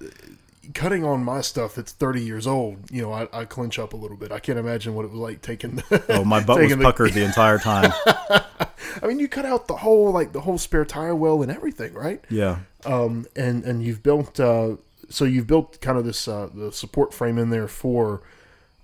cutting 0.72 1.04
on 1.04 1.22
my 1.24 1.40
stuff 1.40 1.74
that's 1.74 1.92
30 1.92 2.22
years 2.22 2.46
old. 2.46 2.90
You 2.90 3.02
know, 3.02 3.12
I, 3.12 3.28
I 3.32 3.44
clench 3.44 3.78
up 3.78 3.92
a 3.92 3.96
little 3.96 4.16
bit. 4.16 4.32
I 4.32 4.38
can't 4.38 4.58
imagine 4.58 4.94
what 4.94 5.04
it 5.04 5.10
was 5.10 5.20
like 5.20 5.42
taking. 5.42 5.82
Oh, 6.08 6.24
my 6.24 6.40
butt 6.44 6.60
was 6.60 6.76
the- 6.76 6.82
puckered 6.82 7.12
the 7.12 7.24
entire 7.24 7.58
time. 7.58 7.92
I 8.06 9.06
mean, 9.06 9.18
you 9.18 9.28
cut 9.28 9.44
out 9.44 9.66
the 9.66 9.76
whole 9.76 10.10
like 10.12 10.32
the 10.32 10.40
whole 10.42 10.56
spare 10.58 10.84
tire 10.84 11.14
well 11.14 11.42
and 11.42 11.50
everything, 11.50 11.92
right? 11.94 12.24
Yeah. 12.30 12.58
um, 12.86 13.26
and 13.36 13.64
and 13.64 13.82
you've 13.82 14.02
built 14.02 14.38
uh, 14.38 14.76
so 15.10 15.24
you've 15.24 15.46
built 15.46 15.80
kind 15.80 15.98
of 15.98 16.04
this 16.04 16.28
uh, 16.28 16.48
the 16.54 16.72
support 16.72 17.12
frame 17.12 17.36
in 17.38 17.50
there 17.50 17.68
for 17.68 18.22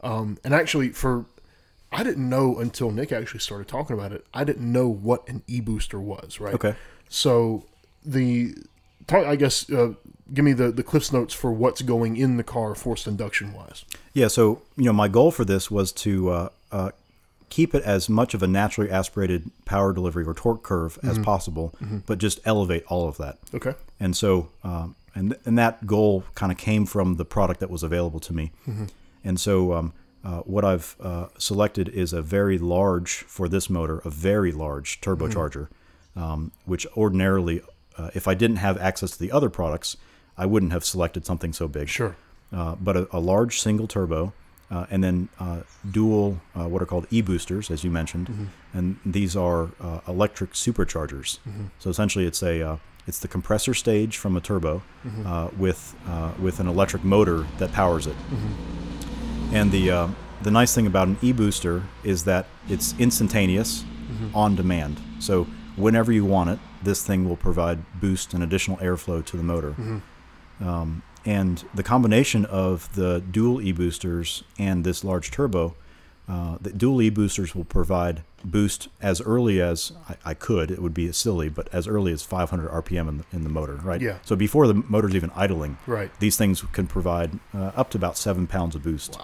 um, 0.02 0.36
and 0.44 0.52
actually 0.52 0.90
for 0.90 1.26
I 1.92 2.02
didn't 2.02 2.28
know 2.28 2.58
until 2.58 2.90
Nick 2.90 3.12
actually 3.12 3.40
started 3.40 3.68
talking 3.68 3.94
about 3.94 4.12
it. 4.12 4.24
I 4.34 4.44
didn't 4.44 4.70
know 4.70 4.88
what 4.88 5.28
an 5.28 5.42
e 5.46 5.60
booster 5.60 6.00
was, 6.00 6.40
right? 6.40 6.54
Okay. 6.54 6.74
So 7.08 7.64
the 8.04 8.54
I 9.08 9.36
guess 9.36 9.68
uh, 9.70 9.94
give 10.32 10.44
me 10.44 10.52
the 10.52 10.70
the 10.70 10.82
cliffs 10.82 11.12
notes 11.12 11.34
for 11.34 11.52
what's 11.52 11.82
going 11.82 12.16
in 12.16 12.36
the 12.36 12.44
car 12.44 12.74
forced 12.74 13.06
induction 13.06 13.52
wise. 13.52 13.84
Yeah, 14.12 14.28
so 14.28 14.62
you 14.76 14.84
know, 14.84 14.92
my 14.92 15.08
goal 15.08 15.30
for 15.30 15.44
this 15.44 15.70
was 15.70 15.92
to 15.92 16.30
uh, 16.30 16.48
uh, 16.72 16.90
keep 17.48 17.74
it 17.74 17.82
as 17.82 18.08
much 18.08 18.34
of 18.34 18.42
a 18.42 18.46
naturally 18.46 18.90
aspirated 18.90 19.50
power 19.64 19.92
delivery 19.92 20.24
or 20.24 20.34
torque 20.34 20.62
curve 20.62 20.98
as 21.02 21.18
possible, 21.18 21.74
but 22.06 22.18
just 22.18 22.40
elevate 22.44 22.84
all 22.88 23.08
of 23.08 23.16
that. 23.18 23.38
Okay. 23.52 23.74
And 23.98 24.16
so, 24.16 24.48
um, 24.64 24.94
and 25.14 25.36
and 25.44 25.58
that 25.58 25.86
goal 25.86 26.24
kind 26.34 26.52
of 26.52 26.58
came 26.58 26.86
from 26.86 27.16
the 27.16 27.24
product 27.24 27.60
that 27.60 27.70
was 27.70 27.82
available 27.82 28.20
to 28.20 28.32
me. 28.32 28.52
And 29.24 29.38
so 29.38 29.72
um, 29.74 29.92
uh, 30.24 30.40
what 30.40 30.64
I've 30.64 30.96
uh, 31.00 31.28
selected 31.38 31.88
is 31.88 32.12
a 32.12 32.22
very 32.22 32.58
large 32.58 33.22
for 33.22 33.48
this 33.48 33.70
motor, 33.70 33.98
a 34.04 34.10
very 34.10 34.52
large 34.52 35.00
turbocharger, 35.00 35.68
um, 36.16 36.52
which 36.64 36.86
ordinarily, 36.96 37.62
uh, 37.96 38.10
if 38.14 38.28
I 38.28 38.34
didn't 38.34 38.56
have 38.56 38.78
access 38.78 39.12
to 39.12 39.18
the 39.18 39.32
other 39.32 39.50
products, 39.50 39.96
I 40.42 40.46
wouldn't 40.46 40.72
have 40.72 40.84
selected 40.84 41.22
something 41.26 41.52
so 41.52 41.68
big. 41.68 41.88
Sure. 41.88 42.14
Uh, 42.52 42.74
but 42.86 42.96
a, 42.96 43.02
a 43.12 43.20
large 43.20 43.60
single 43.60 43.86
turbo, 43.86 44.32
uh, 44.70 44.86
and 44.92 45.00
then 45.04 45.28
uh, 45.38 45.60
dual 45.90 46.40
uh, 46.56 46.66
what 46.72 46.80
are 46.82 46.86
called 46.86 47.06
e-boosters, 47.10 47.70
as 47.70 47.84
you 47.84 47.90
mentioned, 47.90 48.26
and 48.72 48.96
these 49.06 49.36
are 49.36 49.62
uh, 49.80 50.00
electric 50.08 50.50
superchargers. 50.54 51.38
So 51.78 51.90
essentially, 51.90 52.26
it's 52.26 52.42
a 52.42 52.54
uh, 52.70 52.76
it's 53.06 53.18
the 53.20 53.28
compressor 53.28 53.74
stage 53.74 54.16
from 54.16 54.36
a 54.36 54.40
turbo 54.40 54.82
uh, 55.26 55.48
with 55.58 55.94
uh, 56.08 56.32
with 56.44 56.60
an 56.60 56.68
electric 56.68 57.04
motor 57.04 57.46
that 57.58 57.70
powers 57.72 58.06
it. 58.06 58.16
And 59.52 59.70
the 59.72 59.90
uh, 59.90 60.08
the 60.42 60.50
nice 60.50 60.74
thing 60.74 60.86
about 60.86 61.06
an 61.08 61.18
e-booster 61.22 61.82
is 62.02 62.24
that 62.24 62.46
it's 62.68 62.94
instantaneous, 62.98 63.84
on 64.34 64.56
demand. 64.56 65.00
So 65.18 65.46
whenever 65.76 66.12
you 66.12 66.24
want 66.24 66.50
it, 66.50 66.58
this 66.82 67.02
thing 67.06 67.28
will 67.28 67.36
provide 67.36 67.78
boost 68.00 68.34
and 68.34 68.42
additional 68.42 68.76
airflow 68.78 69.24
to 69.24 69.36
the 69.36 69.42
motor. 69.42 69.74
Um, 70.60 71.02
and 71.24 71.64
the 71.74 71.82
combination 71.82 72.44
of 72.46 72.94
the 72.94 73.20
dual 73.20 73.60
e-boosters 73.60 74.42
and 74.58 74.84
this 74.84 75.04
large 75.04 75.30
turbo, 75.30 75.74
uh, 76.28 76.56
the 76.60 76.70
dual 76.70 77.02
e-boosters 77.02 77.54
will 77.54 77.64
provide 77.64 78.22
boost 78.44 78.88
as 79.02 79.20
early 79.20 79.60
as 79.60 79.92
I, 80.08 80.30
I 80.30 80.34
could. 80.34 80.70
It 80.70 80.80
would 80.80 80.94
be 80.94 81.10
silly, 81.12 81.48
but 81.50 81.68
as 81.74 81.86
early 81.88 82.12
as 82.12 82.22
500 82.22 82.70
RPM 82.70 83.08
in 83.08 83.18
the, 83.18 83.24
in 83.32 83.42
the 83.42 83.50
motor, 83.50 83.74
right? 83.76 84.00
Yeah. 84.00 84.18
So 84.24 84.34
before 84.36 84.66
the 84.66 84.74
motor's 84.74 85.14
even 85.14 85.30
idling, 85.34 85.76
Right. 85.86 86.10
these 86.20 86.36
things 86.38 86.62
can 86.72 86.86
provide 86.86 87.38
uh, 87.54 87.72
up 87.76 87.90
to 87.90 87.98
about 87.98 88.16
seven 88.16 88.46
pounds 88.46 88.74
of 88.74 88.82
boost. 88.82 89.18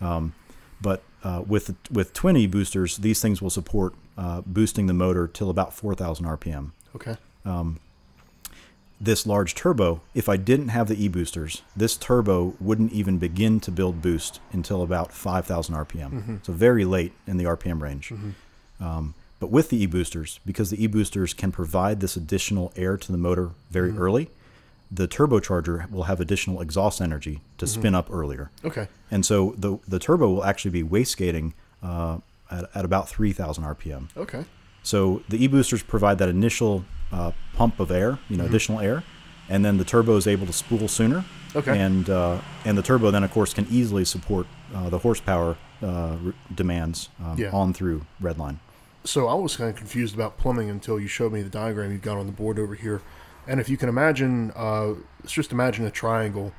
Wow. 0.00 0.30
But 0.80 1.02
uh, 1.22 1.42
with 1.46 1.74
with 1.90 2.12
twin 2.12 2.36
e 2.36 2.46
boosters, 2.46 2.98
these 2.98 3.20
things 3.22 3.40
will 3.40 3.48
support 3.50 3.94
uh, 4.18 4.42
boosting 4.44 4.86
the 4.86 4.92
motor 4.92 5.26
till 5.26 5.48
about 5.48 5.72
4,000 5.72 6.26
RPM. 6.26 6.72
Okay. 6.94 7.16
This 9.04 9.26
large 9.26 9.54
turbo, 9.54 10.00
if 10.14 10.28
I 10.28 10.36
didn't 10.38 10.68
have 10.68 10.88
the 10.88 11.04
e 11.04 11.08
boosters, 11.08 11.62
this 11.76 11.94
turbo 11.96 12.54
wouldn't 12.58 12.92
even 12.92 13.18
begin 13.18 13.60
to 13.60 13.70
build 13.70 14.00
boost 14.00 14.40
until 14.52 14.82
about 14.82 15.12
5,000 15.12 15.74
RPM. 15.74 16.44
So 16.46 16.52
very 16.52 16.84
late 16.84 17.12
in 17.26 17.36
the 17.36 17.44
RPM 17.44 17.80
range. 17.82 18.12
Um, 18.80 19.14
but 19.40 19.50
with 19.50 19.68
the 19.68 19.76
e 19.82 19.86
boosters, 19.86 20.40
because 20.46 20.70
the 20.70 20.82
e 20.82 20.86
boosters 20.86 21.34
can 21.34 21.52
provide 21.52 22.00
this 22.00 22.16
additional 22.16 22.72
air 22.76 22.96
to 22.96 23.12
the 23.12 23.18
motor 23.18 23.50
very 23.70 23.90
early, 23.96 24.30
the 24.90 25.06
turbocharger 25.06 25.90
will 25.90 26.04
have 26.04 26.20
additional 26.20 26.62
exhaust 26.62 27.00
energy 27.00 27.40
to 27.58 27.66
spin 27.66 27.94
up 27.94 28.08
earlier. 28.10 28.50
Okay. 28.64 28.88
And 29.10 29.26
so 29.26 29.54
the 29.58 29.78
the 29.86 29.98
turbo 29.98 30.28
will 30.32 30.44
actually 30.44 30.70
be 30.70 30.84
wastegating 30.84 31.52
uh, 31.82 32.18
at, 32.50 32.70
at 32.74 32.84
about 32.84 33.08
3,000 33.08 33.64
RPM. 33.64 34.08
Okay. 34.16 34.44
So 34.82 35.22
the 35.28 35.42
e-boosters 35.42 35.82
provide 35.82 36.18
that 36.18 36.28
initial 36.28 36.84
uh, 37.14 37.30
pump 37.54 37.78
of 37.80 37.90
air, 37.90 38.18
you 38.28 38.36
know, 38.36 38.44
additional 38.44 38.80
air, 38.80 39.02
and 39.48 39.64
then 39.64 39.78
the 39.78 39.84
turbo 39.84 40.16
is 40.16 40.26
able 40.26 40.46
to 40.46 40.52
spool 40.52 40.88
sooner. 40.88 41.24
Okay. 41.56 41.78
And 41.78 42.10
uh, 42.10 42.38
and 42.64 42.76
the 42.76 42.82
turbo 42.82 43.10
then, 43.12 43.22
of 43.24 43.30
course, 43.30 43.54
can 43.54 43.66
easily 43.70 44.04
support 44.04 44.46
uh, 44.74 44.88
the 44.90 44.98
horsepower 44.98 45.56
uh, 45.82 46.16
r- 46.26 46.34
demands 46.54 47.08
um, 47.24 47.36
Yeah. 47.38 47.50
on 47.52 47.72
through 47.72 48.04
redline. 48.20 48.56
So 49.04 49.28
I 49.28 49.34
was 49.34 49.56
kind 49.56 49.70
of 49.70 49.76
confused 49.76 50.14
about 50.14 50.36
plumbing 50.38 50.68
until 50.70 50.98
you 50.98 51.06
showed 51.06 51.32
me 51.32 51.42
the 51.42 51.50
diagram 51.50 51.92
you've 51.92 52.02
got 52.02 52.16
on 52.16 52.26
the 52.26 52.32
board 52.32 52.58
over 52.58 52.74
here. 52.74 53.02
And 53.46 53.60
if 53.60 53.68
you 53.68 53.76
can 53.76 53.88
imagine, 53.90 54.50
uh, 54.56 54.94
let's 55.22 55.32
just 55.32 55.52
imagine 55.52 55.84
a 55.84 55.90
triangle, 55.90 56.52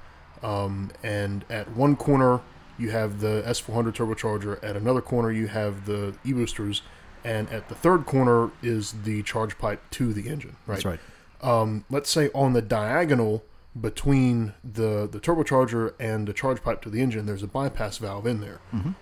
um, 0.43 0.91
and 1.03 1.43
at 1.49 1.65
one 1.75 1.95
corner 1.95 2.39
you 2.77 2.91
have 2.91 3.19
the 3.19 3.41
S400 3.47 3.93
turbocharger, 3.95 4.63
at 4.63 4.75
another 4.77 5.01
corner 5.01 5.31
you 5.31 5.47
have 5.47 5.85
the 5.85 6.13
e-boosters, 6.23 6.81
and 7.25 7.49
at 7.49 7.67
the 7.69 7.75
third 7.75 8.05
corner 8.05 8.51
is 8.63 8.93
the 9.03 9.21
charge 9.23 9.57
pipe 9.57 9.81
to 9.91 10.13
the 10.13 10.29
engine. 10.29 10.55
Right. 10.65 10.75
That's 10.83 10.85
right. 10.85 10.99
um, 11.41 11.83
let's 11.89 12.09
say 12.09 12.29
on 12.33 12.53
the 12.53 12.61
diagonal 12.61 13.43
between 13.79 14.53
the 14.63 15.05
the 15.11 15.19
turbocharger 15.19 15.93
and 15.99 16.27
the 16.29 16.33
charge 16.33 16.63
pipe 16.63 16.81
to 16.83 16.89
the 16.89 17.01
engine, 17.01 17.25
there's 17.25 17.43
a 17.43 17.47
bypass 17.47 17.97
valve 17.97 18.25
in 18.25 18.39
there. 18.39 18.59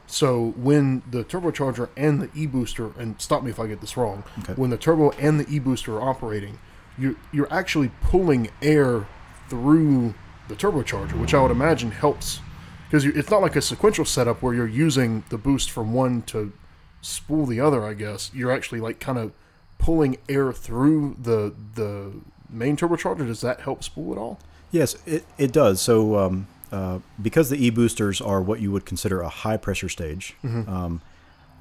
So 0.07 0.53
when 0.57 1.03
the 1.09 1.23
turbocharger 1.23 1.89
and 1.95 2.19
the 2.21 2.29
e 2.33 2.47
booster, 2.47 2.91
and 2.97 3.21
stop 3.21 3.43
me 3.43 3.51
if 3.51 3.59
I 3.59 3.67
get 3.67 3.81
this 3.81 3.95
wrong, 3.95 4.23
Okay. 4.39 4.53
when 4.53 4.71
the 4.71 4.77
turbo 4.77 5.11
and 5.11 5.39
the 5.39 5.47
e 5.47 5.59
booster 5.59 5.97
are 5.97 6.01
operating, 6.09 6.57
you 6.97 7.17
you're 7.31 7.51
actually 7.53 7.91
pulling 8.01 8.49
air 8.63 9.05
through 9.49 10.15
the 10.47 10.55
turbocharger, 10.55 11.19
which 11.19 11.33
I 11.35 11.41
would 11.43 11.51
imagine 11.51 11.91
helps 11.91 12.39
because 12.89 13.05
it's 13.05 13.29
not 13.29 13.41
like 13.43 13.55
a 13.55 13.61
sequential 13.61 14.05
setup 14.05 14.41
where 14.41 14.53
you're 14.55 14.67
using 14.67 15.23
the 15.29 15.37
boost 15.37 15.69
from 15.71 15.93
one 15.93 16.21
to 16.23 16.51
spool 17.03 17.45
the 17.45 17.59
other. 17.59 17.83
I 17.83 17.93
guess 17.93 18.31
you're 18.33 18.51
actually 18.51 18.79
like 18.81 18.99
kind 18.99 19.19
of 19.19 19.31
pulling 19.77 20.17
air 20.27 20.51
through 20.51 21.17
the 21.21 21.53
the 21.75 22.13
main 22.49 22.75
turbocharger. 22.77 23.27
Does 23.27 23.41
that 23.41 23.59
help 23.61 23.83
spool 23.83 24.11
at 24.13 24.17
all? 24.17 24.39
Yes, 24.71 24.95
it, 25.05 25.23
it 25.37 25.51
does. 25.51 25.79
So 25.81 26.17
um, 26.17 26.47
uh, 26.71 26.99
because 27.21 27.49
the 27.51 27.63
e-boosters 27.63 28.19
are 28.25 28.41
what 28.41 28.59
you 28.59 28.71
would 28.71 28.85
consider 28.85 29.21
a 29.21 29.29
high 29.29 29.57
pressure 29.57 29.89
stage, 29.89 30.35
um, 30.43 31.01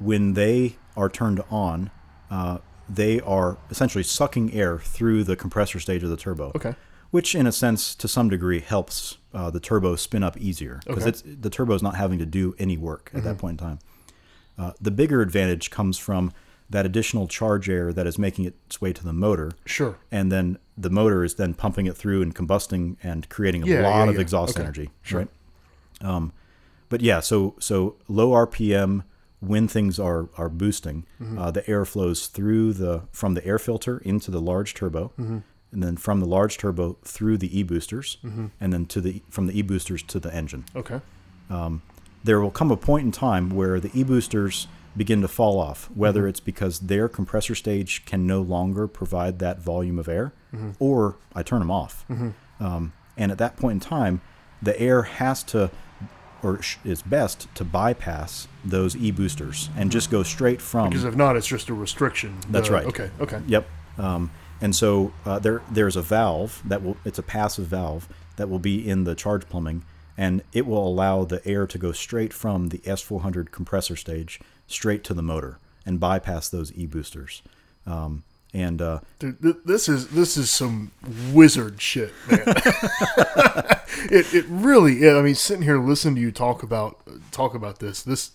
when 0.01 0.33
they 0.33 0.77
are 0.97 1.11
turned 1.11 1.43
on, 1.51 1.91
uh, 2.31 2.59
they 2.89 3.21
are 3.21 3.59
essentially 3.71 4.05
sucking 4.05 4.55
air 4.55 4.79
through 4.79 5.25
the 5.25 5.37
compressor 5.37 5.79
stage 5.79 6.03
of 6.03 6.09
the 6.11 6.17
turbo. 6.17 6.53
Okay. 6.57 6.75
Which, 7.11 7.35
in 7.35 7.47
a 7.47 7.53
sense, 7.53 7.95
to 7.97 8.09
some 8.09 8.31
degree, 8.31 8.61
helps 8.61 9.19
uh, 9.35 9.51
the 9.51 9.61
turbo 9.61 9.97
spin 9.97 10.23
up 10.23 10.39
easier 10.39 10.81
because 10.87 11.03
Okay. 11.03 11.09
it's 11.11 11.23
the 11.23 11.51
turbo 11.51 11.75
is 11.75 11.83
not 11.83 11.97
having 11.97 12.19
to 12.19 12.25
do 12.27 12.55
any 12.59 12.79
work 12.79 13.11
at 13.13 13.23
that 13.25 13.37
point 13.37 13.61
in 13.61 13.67
time. 13.67 13.79
Uh, 14.59 14.73
the 14.81 14.91
bigger 14.91 15.21
advantage 15.23 15.71
comes 15.71 15.97
from 15.99 16.31
that 16.71 16.87
additional 16.87 17.27
charge 17.27 17.69
air 17.69 17.93
that 17.93 18.07
is 18.07 18.19
making 18.19 18.45
its 18.47 18.81
way 18.81 18.93
to 18.93 19.05
the 19.05 19.13
motor 19.13 19.53
Sure. 19.67 19.97
and 20.11 20.31
then 20.33 20.59
the 20.77 20.89
motor 20.91 21.23
is 21.25 21.35
then 21.35 21.53
pumping 21.55 21.87
it 21.87 21.97
through 21.97 22.23
and 22.23 22.35
combusting 22.35 22.97
and 23.03 23.29
creating 23.29 23.63
a 23.63 23.67
Yeah, 23.67 23.83
lot 23.89 24.05
yeah, 24.05 24.11
of 24.11 24.15
yeah. 24.15 24.21
exhaust 24.23 24.57
Okay, 24.57 24.63
energy 24.63 24.91
sure. 25.03 25.19
right 25.21 25.29
um, 26.01 26.33
but 26.89 27.01
yeah 27.01 27.21
so 27.21 27.55
so 27.59 27.97
low 28.09 28.31
rpm 28.47 29.05
when 29.41 29.69
things 29.69 29.99
are 29.99 30.29
are 30.39 30.49
boosting 30.49 31.05
Mm-hmm. 31.21 31.39
uh, 31.39 31.51
the 31.51 31.69
air 31.69 31.85
flows 31.85 32.27
through 32.29 32.73
the 32.75 33.03
from 33.13 33.35
the 33.35 33.45
air 33.47 33.59
filter 33.59 33.99
into 33.99 34.31
the 34.31 34.41
large 34.41 34.73
turbo 34.75 35.13
Mm-hmm. 35.19 35.39
and 35.73 35.83
then 35.83 35.97
from 35.97 36.21
the 36.21 36.27
large 36.27 36.57
turbo 36.59 36.97
through 37.05 37.37
the 37.39 37.59
e-boosters 37.59 38.17
Mm-hmm. 38.25 38.47
and 38.61 38.73
then 38.73 38.87
to 38.87 39.01
the 39.01 39.23
from 39.29 39.47
the 39.47 39.59
e-boosters 39.59 40.03
to 40.05 40.19
the 40.21 40.33
engine 40.35 40.65
Okay. 40.77 41.01
There 42.25 42.41
will 42.41 42.51
come 42.51 42.71
a 42.71 42.77
point 42.77 43.05
in 43.07 43.13
time 43.13 43.51
where 43.51 43.81
the 43.81 43.91
e-boosters 43.99 44.67
begin 44.97 45.23
to 45.23 45.29
fall 45.29 45.59
off, 45.59 45.91
whether 45.95 46.29
it's 46.29 46.41
because 46.41 46.81
their 46.81 47.09
compressor 47.09 47.55
stage 47.55 48.05
can 48.05 48.27
no 48.27 48.43
longer 48.43 48.87
provide 48.87 49.39
that 49.39 49.59
volume 49.61 49.99
of 49.99 50.09
air, 50.09 50.33
or 50.79 51.17
I 51.35 51.43
turn 51.43 51.61
them 51.61 51.71
off. 51.71 52.05
Um, 52.61 52.93
and 53.17 53.33
at 53.33 53.39
that 53.39 53.57
point 53.57 53.75
in 53.77 53.81
time, 53.81 54.21
the 54.61 54.79
air 54.81 55.03
has 55.03 55.43
to, 55.45 55.71
or 56.43 56.61
is 56.85 57.03
best 57.03 57.49
to 57.55 57.65
bypass 57.65 58.49
those 58.65 58.95
e-boosters 58.97 59.71
and 59.77 59.91
just 59.91 60.11
go 60.11 60.23
straight 60.23 60.61
from. 60.61 60.91
Because 60.91 61.05
if 61.05 61.17
not, 61.17 61.37
it's 61.37 61.47
just 61.47 61.69
a 61.71 61.75
restriction. 61.75 62.37
That's 62.51 62.71
right. 62.71 62.87
Okay. 62.87 63.11
Okay. 63.21 63.41
Yep. 63.47 63.67
Um, 63.99 64.31
and 64.61 64.77
so 64.77 65.13
uh, 65.25 65.39
there 65.41 65.63
there's 65.71 65.97
a 65.97 66.03
valve 66.03 66.63
that 66.65 66.83
will 66.83 66.97
it's 67.05 67.19
a 67.19 67.23
passive 67.23 67.67
valve 67.67 68.09
that 68.37 68.49
will 68.49 68.61
be 68.61 68.89
in 68.89 69.05
the 69.05 69.15
charge 69.15 69.49
plumbing, 69.49 69.85
and 70.17 70.43
it 70.53 70.67
will 70.67 70.87
allow 70.87 71.25
the 71.25 71.47
air 71.47 71.67
to 71.67 71.79
go 71.79 71.93
straight 71.93 72.33
from 72.33 72.69
the 72.69 72.79
S400 72.79 73.51
compressor 73.51 73.97
stage 73.97 74.41
straight 74.67 75.05
to 75.05 75.15
the 75.15 75.23
motor 75.23 75.59
and 75.87 75.99
bypass 76.01 76.49
those 76.49 76.73
e 76.75 76.87
boosters. 76.87 77.43
Um, 77.87 78.23
and 78.55 78.83
uh, 78.83 79.01
Dude, 79.19 79.41
th- 79.43 79.57
this 79.65 79.89
is 79.89 80.09
this 80.09 80.37
is 80.37 80.51
some 80.51 80.91
wizard 81.33 81.81
shit, 81.81 82.13
man. 82.31 82.43
it 84.11 84.35
it 84.35 84.45
really 84.49 85.03
is. 85.03 85.15
I 85.17 85.23
mean, 85.23 85.35
sitting 85.35 85.63
here 85.63 85.79
listening 85.79 86.17
to 86.17 86.21
you 86.21 86.31
talk 86.33 86.63
about 86.63 87.01
talk 87.31 87.55
about 87.55 87.79
this, 87.79 88.03
this 88.03 88.33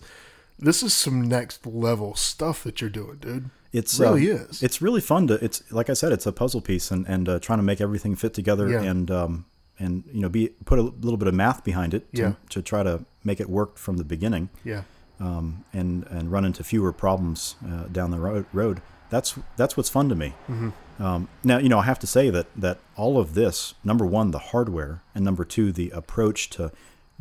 this 0.58 0.82
is 0.82 0.92
some 0.94 1.22
next 1.28 1.64
level 1.66 2.14
stuff 2.16 2.64
that 2.64 2.80
you're 2.80 2.90
doing, 2.90 3.18
dude. 3.20 3.50
it's 3.72 3.98
It 4.00 4.02
really 4.04 4.32
uh, 4.32 4.34
is. 4.36 4.62
It's 4.62 4.82
really 4.82 5.00
fun 5.00 5.28
to. 5.28 5.34
It's 5.34 5.62
like 5.70 5.88
I 5.88 5.94
said, 5.94 6.10
it's 6.12 6.26
a 6.26 6.32
puzzle 6.32 6.60
piece, 6.60 6.90
and 6.90 7.06
and 7.06 7.28
uh, 7.28 7.38
trying 7.38 7.60
to 7.60 7.64
make 7.64 7.80
everything 7.80 8.16
fit 8.16 8.34
together, 8.34 8.68
Yeah. 8.68 8.82
and 8.82 9.10
um, 9.10 9.44
and 9.78 10.04
you 10.12 10.20
know, 10.20 10.28
be 10.28 10.48
put 10.64 10.78
a 10.78 10.82
little 10.82 11.16
bit 11.16 11.28
of 11.28 11.34
math 11.34 11.62
behind 11.64 11.94
it, 11.94 12.12
to, 12.14 12.20
Yeah. 12.22 12.32
to 12.50 12.62
try 12.62 12.82
to 12.82 13.04
make 13.24 13.40
it 13.40 13.48
work 13.48 13.76
from 13.78 13.96
the 13.96 14.04
beginning. 14.04 14.48
Yeah. 14.64 14.82
um, 15.20 15.64
and 15.72 16.06
and 16.10 16.30
run 16.30 16.44
into 16.44 16.62
fewer 16.62 16.92
problems 16.92 17.56
uh, 17.66 17.84
down 17.92 18.10
the 18.12 18.20
road. 18.20 18.46
Road. 18.52 18.80
That's 19.10 19.36
that's 19.56 19.76
what's 19.76 19.88
fun 19.88 20.08
to 20.10 20.14
me. 20.14 20.34
Um, 21.00 21.28
now 21.44 21.58
you 21.58 21.68
know 21.68 21.78
I 21.78 21.84
have 21.84 21.98
to 22.00 22.06
say 22.06 22.30
that 22.30 22.46
that 22.56 22.78
all 22.96 23.18
of 23.18 23.34
this, 23.34 23.74
number 23.84 24.04
one, 24.06 24.30
the 24.32 24.38
hardware, 24.38 25.02
and 25.14 25.24
number 25.24 25.44
two, 25.44 25.72
the 25.72 25.90
approach 25.90 26.50
to 26.50 26.70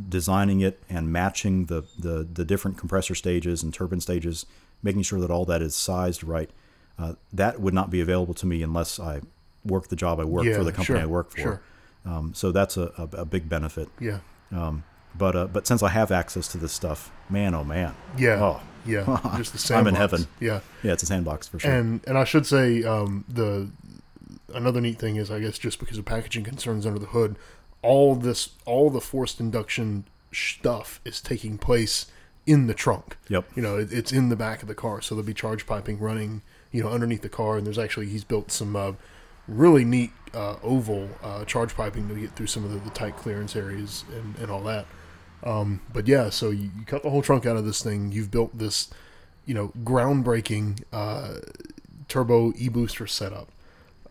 designing 0.10 0.62
it 0.62 0.80
and 0.90 1.12
matching 1.12 1.66
the 1.66 1.84
the, 1.98 2.28
the 2.32 2.46
different 2.46 2.78
compressor 2.78 3.16
stages 3.16 3.64
and 3.64 3.74
turbine 3.74 4.02
stages, 4.02 4.46
making 4.84 5.02
sure 5.04 5.20
that 5.20 5.32
all 5.32 5.46
that 5.46 5.62
is 5.62 5.76
sized 5.76 6.24
right. 6.24 6.50
Uh, 7.00 7.14
that 7.34 7.60
would 7.62 7.74
not 7.74 7.90
be 7.92 8.02
available 8.02 8.34
to 8.34 8.46
me 8.46 8.62
unless 8.64 9.00
I 9.00 9.22
work 9.64 9.88
the 9.88 9.96
job 9.96 10.20
I 10.20 10.24
work 10.24 10.46
Yeah, 10.46 10.56
for 10.58 10.64
the 10.64 10.72
company 10.72 10.98
sure, 11.00 11.04
I 11.04 11.06
work 11.06 11.32
for. 11.32 11.38
sure. 11.42 11.62
Um, 12.08 12.34
so 12.34 12.52
that's 12.52 12.78
a, 12.78 12.92
a, 12.98 13.22
a 13.22 13.26
big 13.26 13.50
benefit. 13.50 13.90
Yeah. 14.00 14.20
Um, 14.52 14.84
but 15.16 15.36
uh, 15.36 15.48
but 15.48 15.68
since 15.68 15.84
I 15.84 15.90
have 15.90 16.12
access 16.12 16.48
to 16.50 16.58
this 16.58 16.72
stuff, 16.72 17.12
man, 17.30 17.54
oh 17.54 17.64
man, 17.64 17.96
Yeah. 18.18 18.40
Oh. 18.42 18.62
Yeah. 18.86 19.20
Just 19.38 19.68
the 19.68 19.76
I'm 19.76 19.88
in 19.88 19.96
heaven. 19.96 20.28
Yeah. 20.40 20.62
yeah, 20.82 20.94
it's 20.94 21.04
a 21.04 21.06
sandbox 21.06 21.48
for 21.48 21.60
sure. 21.60 21.70
And 21.70 22.02
and 22.08 22.18
I 22.18 22.24
should 22.24 22.46
say 22.46 22.84
um, 22.84 23.26
the 23.28 23.70
another 24.54 24.80
neat 24.80 24.98
thing 24.98 25.18
is 25.18 25.30
I 25.30 25.40
guess 25.40 25.58
just 25.58 25.80
because 25.80 25.98
of 25.98 26.06
packaging 26.06 26.46
concerns 26.46 26.86
under 26.86 27.00
the 27.00 27.08
hood, 27.08 27.38
all 27.82 28.16
this 28.16 28.52
all 28.66 28.90
the 28.90 29.02
forced 29.02 29.42
induction 29.42 30.06
stuff 30.32 31.02
is 31.04 31.20
taking 31.20 31.58
place 31.58 32.06
in 32.46 32.68
the 32.68 32.74
trunk. 32.74 33.18
Yep. 33.28 33.46
You 33.56 33.62
know, 33.62 33.78
it, 33.78 33.92
it's 33.92 34.14
in 34.14 34.30
the 34.30 34.38
back 34.38 34.62
of 34.62 34.70
the 34.70 34.76
car, 34.76 35.02
so 35.02 35.16
there'll 35.16 35.26
be 35.26 35.34
charge 35.34 35.66
piping 35.66 36.00
running, 36.00 36.42
you 36.72 36.84
know, 36.84 36.90
underneath 36.90 37.22
the 37.22 37.30
car, 37.30 37.58
and 37.58 37.68
there's 37.68 37.80
actually 37.80 38.08
he's 38.08 38.24
built 38.24 38.52
some 38.52 38.76
uh, 38.76 38.94
really 39.48 39.86
neat 39.86 40.12
uh, 40.34 40.56
oval 40.62 41.10
uh, 41.24 41.46
charge 41.46 41.76
piping 41.76 42.08
to 42.08 42.16
get 42.16 42.36
through 42.36 42.48
some 42.48 42.64
of 42.64 42.72
the, 42.72 42.80
the 42.80 42.90
tight 42.92 43.16
clearance 43.18 43.56
areas 43.56 44.04
and, 44.14 44.36
and 44.38 44.52
all 44.52 44.64
that. 44.64 44.86
Um, 45.44 45.82
but 45.94 46.08
yeah, 46.08 46.30
so 46.30 46.50
you, 46.50 46.72
you 46.78 46.86
cut 46.86 47.04
the 47.04 47.10
whole 47.10 47.22
trunk 47.22 47.46
out 47.46 47.58
of 47.58 47.66
this 47.66 47.82
thing. 47.82 48.12
You've 48.12 48.32
built 48.32 48.58
this, 48.58 48.90
you 49.46 49.54
know, 49.54 49.72
groundbreaking 49.84 50.84
uh, 50.92 51.36
turbo 52.08 52.54
e 52.58 52.70
booster 52.70 53.08
setup. 53.08 53.50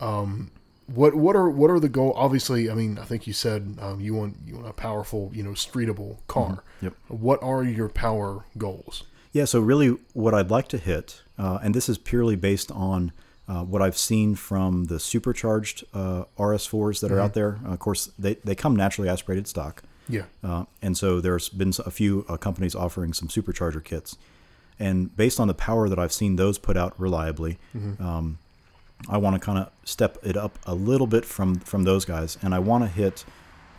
Um, 0.00 0.50
what 0.86 1.14
what 1.14 1.34
are 1.34 1.50
what 1.50 1.70
are 1.70 1.80
the 1.80 1.88
goal? 1.88 2.12
Obviously, 2.14 2.70
I 2.70 2.74
mean, 2.74 2.98
I 2.98 3.04
think 3.04 3.26
you 3.26 3.32
said 3.32 3.76
um, 3.80 4.00
you 4.00 4.14
want 4.14 4.36
you 4.46 4.54
want 4.54 4.68
a 4.68 4.72
powerful, 4.72 5.30
you 5.34 5.42
know, 5.42 5.50
streetable 5.50 6.18
car. 6.28 6.62
Yep. 6.80 6.94
What 7.08 7.42
are 7.42 7.64
your 7.64 7.88
power 7.88 8.44
goals? 8.56 9.02
Yeah, 9.32 9.46
so 9.46 9.60
really 9.60 9.98
what 10.12 10.32
I'd 10.32 10.50
like 10.50 10.68
to 10.68 10.78
hit, 10.78 11.22
uh, 11.38 11.58
and 11.62 11.74
this 11.74 11.88
is 11.88 11.98
purely 11.98 12.36
based 12.36 12.70
on 12.70 13.12
uh, 13.48 13.62
what 13.62 13.80
I've 13.82 13.96
seen 13.96 14.34
from 14.34 14.84
the 14.86 14.98
supercharged 14.98 15.84
uh, 15.94 16.24
RS4s 16.38 17.00
that 17.00 17.12
are 17.12 17.20
out 17.20 17.34
there. 17.34 17.60
Uh, 17.64 17.70
of 17.72 17.78
course, 17.78 18.10
they, 18.18 18.34
they 18.34 18.54
come 18.54 18.74
naturally 18.74 19.08
aspirated 19.08 19.46
stock. 19.46 19.82
Yeah. 20.08 20.24
Uh, 20.42 20.64
and 20.82 20.96
so 20.96 21.20
there's 21.20 21.48
been 21.48 21.72
a 21.84 21.90
few 21.90 22.24
uh, 22.28 22.36
companies 22.36 22.74
offering 22.74 23.12
some 23.12 23.28
supercharger 23.28 23.82
kits. 23.82 24.16
And 24.78 25.16
based 25.16 25.40
on 25.40 25.48
the 25.48 25.54
power 25.54 25.88
that 25.88 25.98
I've 25.98 26.12
seen 26.12 26.36
those 26.36 26.58
put 26.58 26.76
out 26.76 26.98
reliably, 27.00 27.58
um, 28.00 28.38
I 29.08 29.16
want 29.18 29.34
to 29.34 29.40
kind 29.40 29.58
of 29.58 29.70
step 29.84 30.18
it 30.22 30.36
up 30.36 30.58
a 30.66 30.74
little 30.74 31.06
bit 31.06 31.24
from, 31.24 31.56
from 31.60 31.84
those 31.84 32.04
guys. 32.04 32.36
And 32.42 32.54
I 32.54 32.58
want 32.58 32.84
to 32.84 32.88
hit 32.88 33.24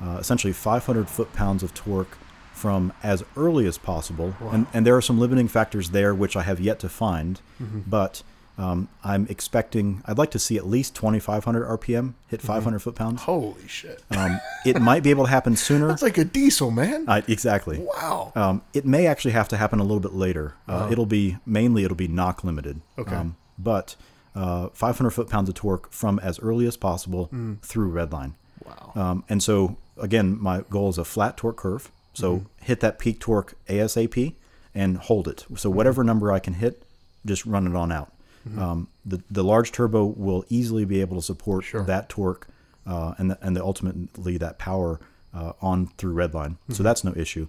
uh, 0.02 0.18
essentially 0.20 0.54
500 0.54 1.08
foot 1.10 1.34
pounds 1.34 1.62
of 1.62 1.74
torque 1.74 2.18
from 2.54 2.92
as 3.04 3.24
early 3.36 3.68
as 3.68 3.78
possible. 3.78 4.34
And, 4.52 4.66
and 4.74 4.86
there 4.86 4.96
are 4.96 5.02
some 5.02 5.20
limiting 5.20 5.48
factors 5.48 5.92
there 5.92 6.16
which 6.16 6.36
I 6.36 6.42
have 6.44 6.60
yet 6.60 6.80
to 6.80 6.90
find. 6.90 7.42
But 7.88 8.24
um, 8.58 8.88
I'm 9.04 9.28
expecting, 9.30 10.02
I'd 10.06 10.18
like 10.18 10.32
to 10.32 10.40
see 10.40 10.58
at 10.58 10.66
least 10.66 10.96
2,500 10.96 11.80
RPM 11.80 12.14
hit 12.28 12.42
500 12.42 12.80
foot 12.80 12.96
pounds. 12.96 13.22
Holy 13.24 13.68
shit! 13.68 14.02
Um, 14.12 14.40
it 14.66 14.82
might 14.82 15.04
be 15.04 15.10
able 15.12 15.26
to 15.26 15.30
happen 15.30 15.56
sooner. 15.68 15.88
That's 15.88 16.02
like 16.02 16.18
a 16.18 16.26
diesel, 16.26 16.72
man. 16.72 17.06
Uh, 17.08 17.22
exactly. 17.28 17.78
wow. 17.80 18.32
Um, 18.36 18.62
it 18.74 18.86
may 18.86 19.06
actually 19.08 19.32
have 19.32 19.48
to 19.50 19.58
happen 19.58 19.80
a 19.80 19.84
little 19.84 20.00
bit 20.00 20.14
later. 20.14 20.56
Uh, 20.68 20.88
It'll 20.92 21.06
be 21.06 21.38
mainly 21.46 21.84
it'll 21.84 21.96
be 21.98 22.08
knock 22.08 22.44
limited. 22.44 22.82
Okay. 22.98 23.16
Um, 23.16 23.38
but 23.60 23.96
uh, 24.36 24.70
500 24.74 25.10
foot 25.12 25.30
pounds 25.30 25.50
of 25.50 25.56
torque 25.56 25.92
from 25.92 26.20
as 26.20 26.40
early 26.40 26.68
as 26.68 26.78
possible 26.78 27.30
through 27.62 27.92
redline. 27.92 28.34
Wow. 28.66 28.92
Um, 28.96 29.24
and 29.30 29.42
so 29.42 29.78
again, 29.98 30.38
my 30.40 30.62
goal 30.70 30.90
is 30.90 30.98
a 30.98 31.06
flat 31.06 31.38
torque 31.38 31.58
curve. 31.58 31.92
So 32.14 32.46
hit 32.62 32.80
that 32.80 32.98
peak 32.98 33.20
torque 33.20 33.54
ASAP 33.68 34.34
and 34.74 34.98
hold 34.98 35.28
it. 35.28 35.46
So 35.56 35.70
whatever 35.70 36.04
number 36.04 36.32
I 36.32 36.40
can 36.40 36.56
hit, 36.56 36.82
just 37.26 37.46
run 37.46 37.68
it 37.68 37.76
on 37.76 37.92
out. 37.92 38.12
Um, 38.58 38.88
the 39.06 39.22
the 39.32 39.44
large 39.44 39.72
turbo 39.72 40.06
will 40.06 40.46
easily 40.50 40.86
be 40.86 41.02
able 41.02 41.16
to 41.18 41.22
support 41.24 41.64
Sure. 41.66 41.84
that 41.84 42.10
torque 42.10 42.48
uh, 42.86 43.14
and 43.18 43.32
the, 43.32 43.38
and 43.42 43.56
the 43.56 43.64
ultimately 43.64 44.38
that 44.38 44.58
power 44.58 45.00
uh, 45.34 45.54
on 45.62 45.88
through 45.98 46.14
redline. 46.16 46.58
So 46.70 46.84
that's 46.84 47.04
no 47.04 47.14
issue. 47.16 47.48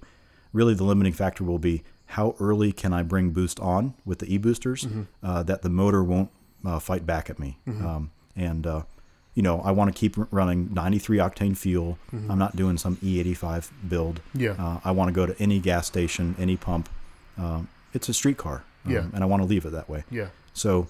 Really, 0.53 0.74
the 0.74 0.84
limiting 0.84 1.12
factor 1.12 1.44
will 1.44 1.59
be 1.59 1.82
how 2.12 2.34
early 2.40 2.72
can 2.72 2.92
I 2.92 3.03
bring 3.03 3.30
boost 3.30 3.61
on 3.61 3.94
with 4.05 4.18
the 4.20 4.32
e 4.34 4.38
boosters 4.38 4.86
uh, 5.22 5.42
that 5.44 5.62
the 5.62 5.68
motor 5.68 6.03
won't 6.03 6.30
uh, 6.64 6.78
fight 6.78 7.05
back 7.07 7.28
at 7.30 7.38
me. 7.38 7.59
Um, 7.66 8.11
and 8.34 8.66
uh, 8.66 8.82
you 9.34 9.42
know, 9.42 9.61
I 9.61 9.70
want 9.70 9.94
to 9.94 9.99
keep 9.99 10.16
running 10.32 10.72
93 10.74 11.18
octane 11.18 11.57
fuel. 11.57 11.99
I'm 12.12 12.38
not 12.38 12.57
doing 12.57 12.76
some 12.78 12.96
E85 12.96 13.70
build. 13.88 14.20
Yeah. 14.34 14.53
Uh, 14.59 14.80
I 14.84 14.90
want 14.90 15.09
to 15.09 15.12
go 15.12 15.26
to 15.26 15.40
any 15.40 15.61
gas 15.61 15.86
station, 15.86 16.34
any 16.38 16.57
pump. 16.57 16.88
Um, 17.36 17.68
it's 17.94 18.09
a 18.09 18.14
street 18.14 18.36
car. 18.38 18.64
um, 18.84 18.92
Yeah. 18.92 19.05
And 19.12 19.22
I 19.22 19.26
want 19.26 19.42
to 19.42 19.49
leave 19.49 19.64
it 19.64 19.70
that 19.70 19.88
way. 19.88 20.03
Yeah. 20.11 20.28
So, 20.59 20.88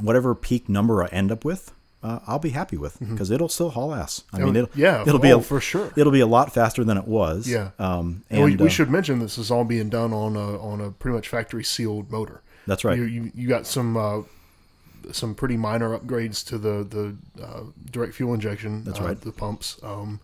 whatever 0.00 0.34
peak 0.34 0.68
number 0.68 1.02
I 1.02 1.06
end 1.08 1.30
up 1.32 1.44
with, 1.44 1.72
uh, 2.02 2.20
I'll 2.26 2.38
be 2.38 2.50
happy 2.50 2.76
with 2.76 2.94
Mm-hmm. 2.94 3.12
because 3.14 3.30
it'll 3.30 3.48
still 3.48 3.70
haul 3.70 3.94
ass. 3.94 4.22
I 4.32 4.40
Oh, 4.40 4.46
mean, 4.46 4.56
it'll, 4.56 4.70
yeah, 4.78 5.02
it'll 5.02 5.18
be 5.18 5.32
oh, 5.32 5.38
a, 5.38 5.42
for 5.42 5.60
sure. 5.60 5.92
It'll 5.96 6.12
be 6.12 6.20
a 6.20 6.26
lot 6.26 6.52
faster 6.52 6.84
than 6.84 6.96
it 6.96 7.08
was. 7.08 7.48
Yeah. 7.48 7.70
Um, 7.78 8.22
And, 8.30 8.40
and 8.40 8.44
we, 8.44 8.56
we 8.56 8.66
uh, 8.66 8.70
should 8.70 8.90
mention 8.90 9.18
this 9.18 9.38
is 9.38 9.50
all 9.50 9.64
being 9.64 9.88
done 9.88 10.12
on 10.12 10.36
a 10.36 10.58
on 10.60 10.80
a 10.80 10.90
pretty 10.90 11.14
much 11.16 11.28
factory 11.28 11.64
sealed 11.64 12.10
motor. 12.10 12.40
That's 12.66 12.84
right. 12.84 12.96
You 12.98 13.04
you, 13.04 13.32
you 13.34 13.48
got 13.48 13.66
some 13.66 13.96
uh, 13.96 14.22
some 15.12 15.34
pretty 15.34 15.56
minor 15.56 15.96
upgrades 15.98 16.44
to 16.48 16.58
the 16.58 16.84
the 16.84 17.16
uh, 17.42 17.62
direct 17.90 18.14
fuel 18.14 18.34
injection. 18.34 18.84
That's 18.84 19.00
uh, 19.00 19.04
right. 19.04 19.20
The 19.20 19.32
pumps. 19.32 19.78
Um, 19.82 20.20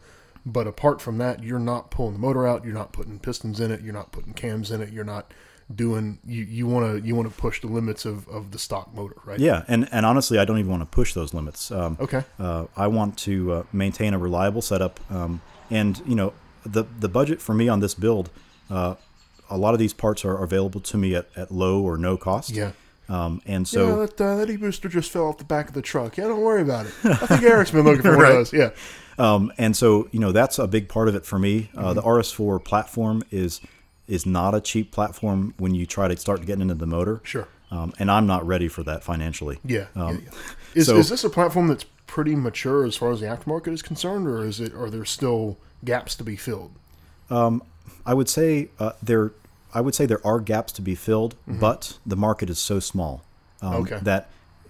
but 0.47 0.67
apart 0.67 1.01
from 1.01 1.17
that, 1.19 1.43
you're 1.43 1.59
not 1.59 1.91
pulling 1.91 2.13
the 2.13 2.19
motor 2.19 2.47
out. 2.47 2.65
You're 2.65 2.75
not 2.75 2.93
putting 2.93 3.19
pistons 3.19 3.61
in 3.61 3.71
it. 3.71 3.81
You're 3.81 3.95
not 3.95 4.13
putting 4.13 4.35
cams 4.35 4.71
in 4.71 4.83
it. 4.83 4.91
You're 4.93 5.03
not 5.05 5.33
doing. 5.75 6.19
You 6.27 6.43
you 6.45 6.67
want 6.67 7.03
to 7.03 7.07
you 7.07 7.15
want 7.15 7.31
to 7.33 7.41
push 7.41 7.61
the 7.61 7.67
limits 7.69 8.05
of, 8.05 8.29
of 8.29 8.51
the 8.51 8.59
stock 8.59 8.95
motor, 8.95 9.17
right? 9.25 9.39
Yeah, 9.39 9.65
and, 9.69 9.89
and 9.93 10.05
honestly, 10.07 10.39
I 10.39 10.45
don't 10.45 10.59
even 10.59 10.71
want 10.71 10.83
to 10.83 10.87
push 10.87 11.15
those 11.15 11.33
limits. 11.35 11.71
Um, 11.71 11.97
Okay. 12.01 12.23
Uh, 12.39 12.67
I 12.77 12.87
want 12.87 13.17
to 13.19 13.53
uh, 13.53 13.63
maintain 13.73 14.15
a 14.15 14.19
reliable 14.19 14.63
setup, 14.63 15.01
um, 15.11 15.41
and 15.71 16.01
you 16.07 16.15
know, 16.15 16.33
the 16.67 16.85
the 17.01 17.09
budget 17.09 17.41
for 17.41 17.55
me 17.55 17.69
on 17.69 17.81
this 17.81 17.95
build, 17.95 18.31
uh, 18.71 18.95
a 19.51 19.57
lot 19.59 19.75
of 19.75 19.79
these 19.81 19.93
parts 19.93 20.25
are 20.25 20.43
available 20.43 20.81
to 20.81 20.97
me 20.99 21.15
at, 21.15 21.27
at 21.37 21.51
low 21.51 21.83
or 21.83 21.97
no 21.97 22.17
cost. 22.17 22.51
Yeah. 22.51 22.73
Um, 23.07 23.43
and 23.45 23.69
So 23.69 23.87
yeah, 24.01 24.07
that, 24.07 24.21
uh, 24.21 24.37
that 24.37 24.49
e-booster 24.51 24.89
just 24.89 25.11
fell 25.11 25.27
off 25.27 25.37
the 25.37 25.45
back 25.45 25.69
of 25.69 25.75
the 25.75 25.83
truck. 25.83 26.17
Yeah, 26.17 26.25
don't 26.29 26.41
worry 26.41 26.63
about 26.63 26.87
it. 26.87 26.93
I 27.05 27.15
think 27.27 27.43
Eric's 27.43 27.71
been 27.71 27.85
looking 27.85 28.01
for 28.01 28.13
one 28.17 28.21
Right. 28.23 28.31
of 28.33 28.51
those. 28.51 28.53
Yeah. 28.55 28.71
Um, 29.19 29.53
and 29.59 29.77
so, 29.77 30.09
you 30.11 30.19
know, 30.21 30.33
that's 30.33 30.59
a 30.59 30.67
big 30.67 30.89
part 30.89 31.09
of 31.09 31.15
it 31.15 31.27
for 31.27 31.39
me. 31.39 31.69
Uh, 31.77 31.83
Mm-hmm. 31.93 31.95
The 31.97 32.03
RS4 32.03 32.65
platform 32.65 33.23
is 33.31 33.61
is 34.09 34.27
not 34.27 34.55
a 34.55 34.61
cheap 34.61 34.91
platform 34.93 35.55
when 35.59 35.75
you 35.75 35.87
try 35.87 36.09
to 36.09 36.17
start 36.17 36.45
getting 36.47 36.63
into 36.63 36.75
the 36.75 36.87
motor. 36.87 37.21
Sure. 37.25 37.49
Um, 37.71 37.93
and 37.99 38.11
I'm 38.11 38.27
not 38.27 38.47
ready 38.47 38.69
for 38.69 38.83
that 38.85 39.03
financially. 39.03 39.59
Yeah, 39.65 39.87
Um, 39.97 40.17
yeah, 40.17 40.21
yeah. 40.25 40.31
Is, 40.75 40.87
so- 40.87 40.97
is 40.97 41.09
this 41.09 41.25
a 41.25 41.31
platform 41.31 41.69
that's 41.69 41.85
pretty 42.07 42.35
mature 42.37 42.85
as 42.85 42.97
far 42.97 43.11
as 43.11 43.21
the 43.21 43.27
aftermarket 43.27 43.73
is 43.73 43.83
concerned, 43.83 44.29
or 44.29 44.45
is 44.45 44.61
it 44.61 44.75
are 44.75 44.91
there 44.91 45.05
still 45.05 45.57
gaps 45.85 46.15
to 46.17 46.25
be 46.25 46.37
filled? 46.37 46.71
I 48.07 48.15
would 48.15 48.29
say 48.29 48.69
uh, 48.79 48.93
there. 49.03 49.33
I 49.73 49.81
would 49.81 49.95
say 49.95 50.07
there 50.07 50.25
are 50.25 50.39
gaps 50.41 50.73
to 50.75 50.83
be 50.83 50.95
filled, 50.95 51.35
but 51.49 51.99
the 52.07 52.17
market 52.17 52.49
is 52.51 52.59
so 52.59 52.79
small 52.81 53.23
um, 53.61 53.73
Mm-hmm. 53.73 53.83
Okay. 53.95 53.99
that 54.05 54.29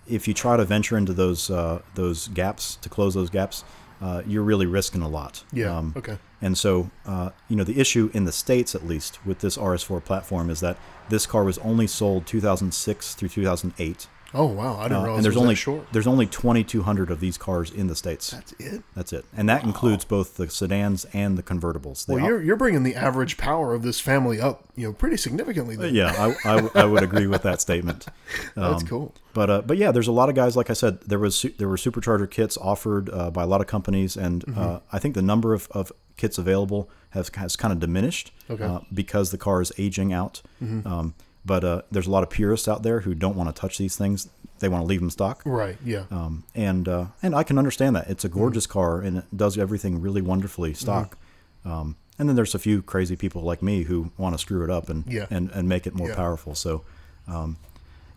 if 0.08 0.26
you 0.28 0.34
try 0.34 0.56
to 0.56 0.64
venture 0.64 0.96
into 0.96 1.12
those 1.12 1.50
uh, 1.50 1.82
those 1.94 2.28
gaps 2.28 2.76
to 2.76 2.88
close 2.88 3.12
those 3.14 3.28
gaps, 3.30 3.64
uh, 4.00 4.22
you're 4.26 4.42
really 4.42 4.66
risking 4.66 5.02
a 5.02 5.08
lot. 5.08 5.42
Yeah. 5.52 5.76
Um, 5.76 5.92
okay. 5.96 6.16
And 6.44 6.56
so, 6.58 6.90
uh, 7.06 7.30
you 7.48 7.56
know, 7.56 7.64
the 7.64 7.80
issue 7.80 8.10
in 8.12 8.24
the 8.24 8.32
states, 8.32 8.74
at 8.74 8.86
least, 8.86 9.24
with 9.26 9.38
this 9.40 9.56
RS4 9.56 10.04
platform 10.04 10.50
is 10.50 10.60
that 10.60 10.76
this 11.08 11.24
car 11.26 11.42
was 11.44 11.58
only 11.58 11.86
sold 11.86 12.26
2006 12.26 13.14
through 13.14 13.28
2008, 13.30 14.06
Oh 14.36 14.46
wow, 14.46 14.76
I 14.78 14.88
didn't 14.88 14.96
uh, 14.96 15.02
realize 15.04 15.16
and 15.18 15.24
there's 15.24 15.36
only 15.36 15.54
short. 15.54 15.86
there's 15.92 16.08
only 16.08 16.26
2,200 16.26 17.08
of 17.12 17.20
these 17.20 17.38
cars 17.38 17.70
in 17.70 17.86
the 17.86 17.94
states. 17.94 18.32
That's 18.32 18.52
it. 18.58 18.82
That's 18.96 19.12
it, 19.12 19.24
and 19.36 19.48
that 19.48 19.62
includes 19.62 20.04
both 20.04 20.36
the 20.38 20.50
sedans 20.50 21.06
and 21.12 21.38
the 21.38 21.42
convertibles. 21.44 22.04
They 22.04 22.14
Well, 22.16 22.24
you're 22.26 22.42
you're 22.42 22.56
bringing 22.56 22.82
the 22.82 22.96
average 22.96 23.36
power 23.36 23.74
of 23.74 23.82
this 23.82 24.00
family 24.00 24.40
up, 24.40 24.64
you 24.74 24.88
know, 24.88 24.92
pretty 24.92 25.18
significantly. 25.18 25.76
Yeah, 25.92 26.12
I, 26.18 26.34
I, 26.56 26.70
I 26.82 26.84
would 26.84 27.04
agree 27.04 27.28
with 27.28 27.42
that 27.42 27.60
statement. 27.60 28.06
That's 28.56 28.82
Um, 28.82 28.88
cool. 28.88 29.14
But 29.34 29.50
uh, 29.50 29.62
but 29.62 29.76
yeah, 29.78 29.92
there's 29.92 30.08
a 30.08 30.12
lot 30.20 30.28
of 30.28 30.34
guys. 30.34 30.56
Like 30.56 30.68
I 30.68 30.74
said, 30.82 30.94
there 31.02 31.20
was 31.20 31.46
there 31.58 31.68
were 31.68 31.76
supercharger 31.76 32.28
kits 32.28 32.56
offered 32.58 33.10
uh, 33.10 33.30
by 33.30 33.44
a 33.44 33.46
lot 33.46 33.60
of 33.60 33.68
companies, 33.68 34.16
and 34.16 34.44
Mm-hmm. 34.44 34.60
uh, 34.60 34.78
I 34.92 34.98
think 34.98 35.14
the 35.14 35.22
number 35.22 35.54
of, 35.54 35.68
of 35.70 35.92
kits 36.16 36.38
available 36.38 36.88
has 37.10 37.30
has 37.36 37.56
kind 37.56 37.72
of 37.72 37.80
diminished 37.80 38.32
Okay. 38.50 38.62
Mm-hmm. 38.64 38.76
uh, 38.76 38.80
because 38.92 39.30
the 39.30 39.38
car 39.38 39.60
is 39.62 39.72
aging 39.78 40.12
out. 40.12 40.42
Um, 40.60 41.14
but 41.46 41.62
uh, 41.64 41.82
there's 41.90 42.06
a 42.06 42.10
lot 42.10 42.22
of 42.22 42.30
purists 42.30 42.66
out 42.68 42.82
there 42.82 43.00
who 43.00 43.14
don't 43.14 43.36
want 43.36 43.54
to 43.54 43.60
touch 43.60 43.76
these 43.78 43.96
things; 43.96 44.28
they 44.60 44.68
want 44.68 44.82
to 44.82 44.86
leave 44.86 45.00
them 45.00 45.10
stock. 45.10 45.42
Right. 45.44 45.76
Yeah. 45.84 46.04
Um, 46.10 46.44
and 46.54 46.88
uh, 46.88 47.06
and 47.22 47.34
I 47.34 47.42
can 47.42 47.58
understand 47.58 47.96
that 47.96 48.08
it's 48.08 48.24
a 48.24 48.28
gorgeous 48.28 48.66
car 48.66 49.00
and 49.00 49.18
it 49.18 49.24
does 49.36 49.58
everything 49.58 50.00
really 50.00 50.22
wonderfully 50.22 50.72
stock. 50.74 51.18
Um, 51.64 51.96
and 52.18 52.28
then 52.28 52.36
there's 52.36 52.54
a 52.54 52.58
few 52.58 52.80
crazy 52.82 53.16
people 53.16 53.42
like 53.42 53.62
me 53.62 53.82
who 53.84 54.10
want 54.16 54.34
to 54.34 54.38
screw 54.38 54.62
it 54.64 54.70
up 54.70 54.88
and 54.88 55.04
Yeah. 55.06 55.26
and, 55.30 55.50
and 55.50 55.68
make 55.68 55.86
it 55.86 55.94
more 55.94 56.08
Yeah. 56.08 56.14
powerful. 56.16 56.54
So, 56.54 56.82
um, 57.26 57.56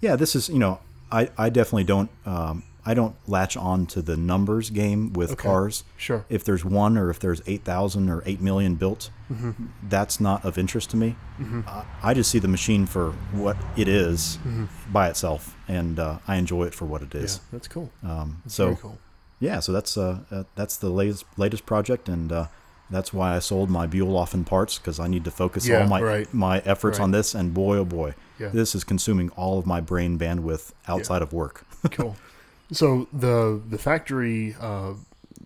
yeah, 0.01 0.15
this 0.15 0.35
is 0.35 0.47
you 0.49 0.59
know 0.59 0.79
I, 1.11 1.29
I 1.37 1.49
definitely 1.49 1.85
don't 1.85 2.09
um, 2.25 2.63
I 2.89 2.93
don't 2.93 3.15
latch 3.27 3.57
on 3.57 3.85
to 3.87 4.01
the 4.01 4.15
numbers 4.15 4.69
game 4.69 5.11
with 5.13 5.31
Okay. 5.33 5.43
cars. 5.49 5.83
Sure. 5.97 6.23
If 6.29 6.43
there's 6.45 6.63
one 6.63 6.97
or 6.97 7.09
if 7.09 7.19
there's 7.19 7.41
eight 7.45 7.63
thousand 7.63 8.09
or 8.09 8.23
eight 8.25 8.41
million 8.41 8.75
built, 8.75 9.09
Mm-hmm. 9.31 9.65
that's 9.89 10.21
not 10.21 10.45
of 10.45 10.57
interest 10.57 10.89
to 10.91 10.97
me. 10.97 11.17
Uh, 11.67 11.83
I 12.01 12.13
just 12.13 12.31
see 12.31 12.39
the 12.39 12.47
machine 12.47 12.85
for 12.85 13.11
what 13.33 13.57
it 13.75 13.87
is 13.89 14.37
Mm-hmm. 14.37 14.65
by 14.93 15.09
itself, 15.09 15.53
and 15.67 15.99
uh, 15.99 16.19
I 16.27 16.37
enjoy 16.37 16.63
it 16.63 16.73
for 16.73 16.85
what 16.85 17.01
it 17.01 17.13
is. 17.13 17.35
Yeah. 17.35 17.41
That's 17.51 17.67
cool. 17.67 17.89
Um, 18.03 18.41
That's 18.45 18.55
so 18.55 18.75
cool. 18.75 18.97
yeah, 19.41 19.59
so 19.59 19.71
that's 19.73 19.97
uh, 19.97 20.19
uh 20.31 20.43
that's 20.55 20.77
the 20.77 20.89
latest 20.89 21.25
latest 21.35 21.65
project, 21.65 22.07
and 22.07 22.31
uh, 22.31 22.47
that's 22.89 23.11
why 23.13 23.35
I 23.35 23.39
sold 23.39 23.69
my 23.69 23.85
Buell 23.85 24.15
off 24.15 24.33
in 24.33 24.45
parts 24.45 24.77
because 24.79 24.97
I 24.97 25.07
need 25.09 25.25
to 25.25 25.31
focus 25.31 25.67
Yeah, 25.67 25.81
all 25.81 25.87
my 25.89 26.01
right. 26.01 26.33
my 26.33 26.59
efforts 26.59 26.99
on 27.01 27.11
this. 27.11 27.35
And 27.35 27.53
boy, 27.53 27.79
oh 27.79 27.85
boy, 27.85 28.13
Yeah. 28.39 28.47
this 28.53 28.73
is 28.75 28.85
consuming 28.85 29.29
all 29.31 29.59
of 29.59 29.65
my 29.65 29.81
brain 29.81 30.17
bandwidth 30.17 30.71
outside 30.87 31.21
of 31.21 31.33
work. 31.33 31.65
cool. 31.91 32.15
So 32.71 33.07
the 33.13 33.61
the 33.69 33.77
factory 33.77 34.55
uh, 34.59 34.93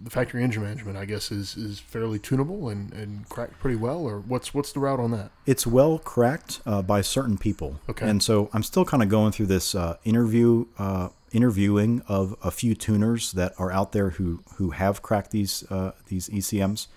the 0.03 0.09
factory 0.09 0.43
engine 0.43 0.63
management, 0.63 0.97
I 0.97 1.05
guess, 1.05 1.31
is 1.31 1.55
is 1.55 1.79
fairly 1.79 2.17
tunable 2.17 2.69
and, 2.69 2.91
and 2.93 3.27
cracked 3.29 3.59
pretty 3.59 3.75
well. 3.77 3.99
Or 4.01 4.19
what's 4.19 4.53
what's 4.53 4.71
the 4.71 4.79
route 4.79 4.99
on 4.99 5.11
that? 5.11 5.31
it's 5.45 5.67
well 5.67 5.99
cracked 5.99 6.61
uh, 6.65 6.81
by 6.81 7.01
certain 7.01 7.37
people. 7.37 7.79
Okay. 7.89 8.09
And 8.09 8.23
so 8.23 8.49
I'm 8.53 8.63
still 8.63 8.85
kind 8.85 9.03
of 9.03 9.09
going 9.09 9.31
through 9.31 9.47
this 9.47 9.75
uh, 9.75 9.97
interview 10.03 10.65
uh, 10.79 11.09
interviewing 11.31 12.01
of 12.07 12.35
a 12.43 12.49
few 12.51 12.73
tuners 12.75 13.31
that 13.33 13.53
are 13.59 13.71
out 13.71 13.91
there 13.91 14.11
who 14.11 14.41
who 14.55 14.71
have 14.71 15.01
cracked 15.03 15.31
these 15.31 15.63
uh, 15.71 15.91
these 16.07 16.27
ECMs. 16.29 16.87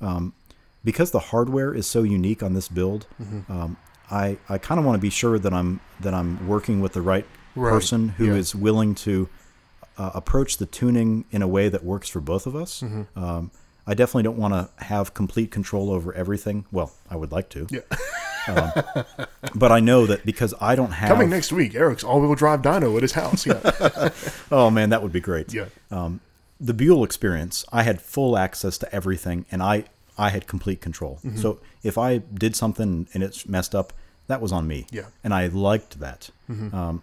Um, 0.00 0.32
because 0.82 1.10
the 1.10 1.18
hardware 1.20 1.74
is 1.74 1.86
so 1.86 2.02
unique 2.02 2.42
on 2.42 2.54
this 2.54 2.68
build, 2.68 3.06
Mm-hmm. 3.22 3.52
um, 3.52 3.76
I 4.10 4.38
I 4.48 4.56
kind 4.56 4.78
of 4.78 4.86
want 4.86 4.96
to 4.96 5.00
be 5.02 5.10
sure 5.10 5.38
that 5.38 5.52
I'm 5.52 5.80
that 6.00 6.14
I'm 6.14 6.48
working 6.48 6.80
with 6.80 6.94
the 6.94 7.02
right, 7.02 7.26
Right. 7.54 7.70
person 7.70 8.08
who 8.10 8.34
is 8.34 8.54
Yeah. 8.54 8.60
willing 8.62 8.94
to 9.06 9.28
uh, 10.00 10.10
approach 10.14 10.56
the 10.56 10.66
tuning 10.66 11.24
in 11.30 11.42
a 11.42 11.48
way 11.56 11.68
that 11.68 11.82
works 11.84 12.08
for 12.08 12.20
both 12.20 12.46
of 12.46 12.54
us. 12.56 12.80
Mm-hmm. 12.80 13.02
Um, 13.22 13.50
I 13.86 13.94
definitely 13.94 14.22
don't 14.28 14.38
want 14.38 14.54
to 14.54 14.84
have 14.84 15.14
complete 15.14 15.50
control 15.50 15.90
over 15.90 16.12
everything. 16.14 16.64
Well, 16.72 16.90
I 17.10 17.16
would 17.16 17.32
like 17.32 17.48
to, 17.50 17.66
Yeah. 17.70 17.82
but 19.54 19.72
I 19.72 19.80
know 19.80 20.06
that 20.06 20.24
because 20.24 20.54
I 20.60 20.74
don't 20.74 20.92
have. 20.92 21.08
Coming 21.10 21.30
next 21.30 21.52
week, 21.52 21.74
Eric's 21.74 22.04
all-wheel 22.04 22.34
drive 22.34 22.62
dyno 22.62 22.96
at 22.96 23.02
his 23.02 23.12
house. 23.12 23.46
Yeah. 23.46 23.60
Oh 24.52 24.68
man, 24.70 24.90
that 24.90 25.02
would 25.02 25.12
be 25.12 25.20
great. 25.20 25.52
yeah. 25.54 25.66
the 26.60 26.74
Buell 26.74 27.04
experience, 27.04 27.64
I 27.72 27.82
had 27.84 28.00
full 28.02 28.36
access 28.36 28.76
to 28.78 28.94
everything, 28.94 29.46
and 29.52 29.62
I 29.62 29.84
I 30.18 30.30
had 30.30 30.46
complete 30.46 30.80
control. 30.80 31.18
Mm-hmm. 31.24 31.36
So 31.38 31.58
if 31.82 31.96
I 31.96 32.18
did 32.18 32.54
something 32.56 33.06
and 33.14 33.22
it's 33.22 33.46
messed 33.48 33.74
up, 33.74 33.92
that 34.26 34.40
was 34.40 34.52
on 34.52 34.66
me. 34.66 34.86
Yeah. 34.90 35.02
Mm-hmm. 35.02 35.10
and 35.24 35.34
I 35.34 35.46
liked 35.48 36.00
that. 36.00 36.30
Um, 36.48 37.02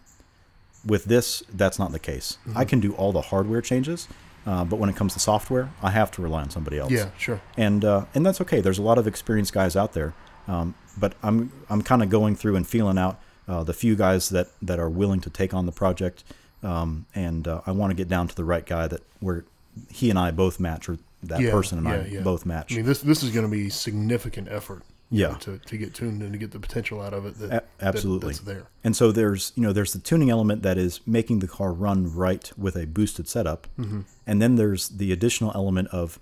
with 0.86 1.06
this, 1.06 1.44
that's 1.54 1.78
not 1.80 1.92
the 1.92 2.00
case. 2.00 2.38
I 2.56 2.66
can 2.66 2.80
do 2.80 2.94
all 2.94 3.12
the 3.12 3.22
hardware 3.22 3.62
changes, 3.62 4.08
uh, 4.46 4.64
but 4.64 4.78
when 4.78 4.90
it 4.90 4.96
comes 4.96 5.14
to 5.14 5.20
software, 5.20 5.70
I 5.82 5.92
have 5.92 6.12
to 6.12 6.22
rely 6.22 6.42
on 6.42 6.50
somebody 6.50 6.78
else. 6.80 6.92
Yeah. 6.92 7.10
Sure. 7.18 7.42
and 7.58 7.84
uh, 7.84 8.06
and 8.16 8.26
that's 8.26 8.40
okay. 8.42 8.62
There's 8.62 8.80
a 8.80 8.84
lot 8.84 8.98
of 8.98 9.08
experienced 9.08 9.54
guys 9.54 9.76
out 9.76 9.94
there, 9.94 10.14
um, 10.48 10.76
but 10.98 11.14
I'm 11.24 11.52
I'm 11.70 11.82
kind 11.82 12.02
of 12.04 12.10
going 12.10 12.36
through 12.36 12.56
and 12.56 12.66
feeling 12.68 12.98
out 12.98 13.20
uh, 13.48 13.64
the 13.64 13.74
few 13.74 13.96
guys 13.96 14.30
that 14.30 14.48
that 14.62 14.80
are 14.80 14.90
willing 14.90 15.20
to 15.22 15.30
take 15.30 15.54
on 15.54 15.66
the 15.66 15.72
project, 15.74 16.24
um, 16.64 17.06
and 17.16 17.48
uh, 17.48 17.62
I 17.66 17.72
want 17.72 17.92
to 17.92 17.96
get 17.96 18.08
down 18.08 18.28
to 18.30 18.36
the 18.36 18.44
right 18.46 18.66
guy 18.66 18.88
that 18.88 19.02
where 19.20 19.44
he 19.92 20.10
and 20.10 20.18
I 20.18 20.32
both 20.32 20.60
match, 20.60 20.88
or 20.90 20.98
that 21.24 21.42
Yeah, 21.42 21.52
person 21.52 21.78
and 21.80 21.88
I 21.88 21.98
yeah, 21.98 22.06
yeah. 22.06 22.22
both 22.22 22.46
match. 22.46 22.72
I 22.74 22.78
mean, 22.78 22.86
this 22.86 23.02
this 23.02 23.24
is 23.24 23.32
going 23.32 23.46
to 23.46 23.52
be 23.52 23.70
significant 23.70 24.48
effort. 24.50 24.84
Yeah. 25.10 25.36
to, 25.40 25.58
to 25.58 25.78
get 25.78 25.94
tuned 25.94 26.22
and 26.22 26.34
to 26.34 26.38
get 26.38 26.52
the 26.52 26.60
potential 26.60 27.02
out 27.02 27.14
of 27.14 27.26
it. 27.26 27.36
That, 27.40 27.52
A- 27.80 27.86
absolutely. 27.86 28.34
that- 28.34 28.46
that's 28.46 28.46
there. 28.46 28.68
And 28.84 28.96
so 28.96 29.12
there's 29.12 29.54
you 29.56 29.64
know 29.64 29.72
there's 29.74 29.94
the 29.94 30.00
tuning 30.00 30.30
element 30.30 30.64
that 30.64 30.78
is 30.78 31.00
making 31.08 31.40
the 31.40 31.48
car 31.48 31.72
run 31.74 32.14
right 32.14 32.52
with 32.58 32.76
a 32.76 32.86
boosted 32.88 33.28
setup, 33.28 33.68
Mm-hmm. 33.80 34.02
and 34.26 34.42
then 34.42 34.56
there's 34.56 34.90
the 34.90 35.12
additional 35.12 35.52
element 35.56 35.88
of 35.90 36.20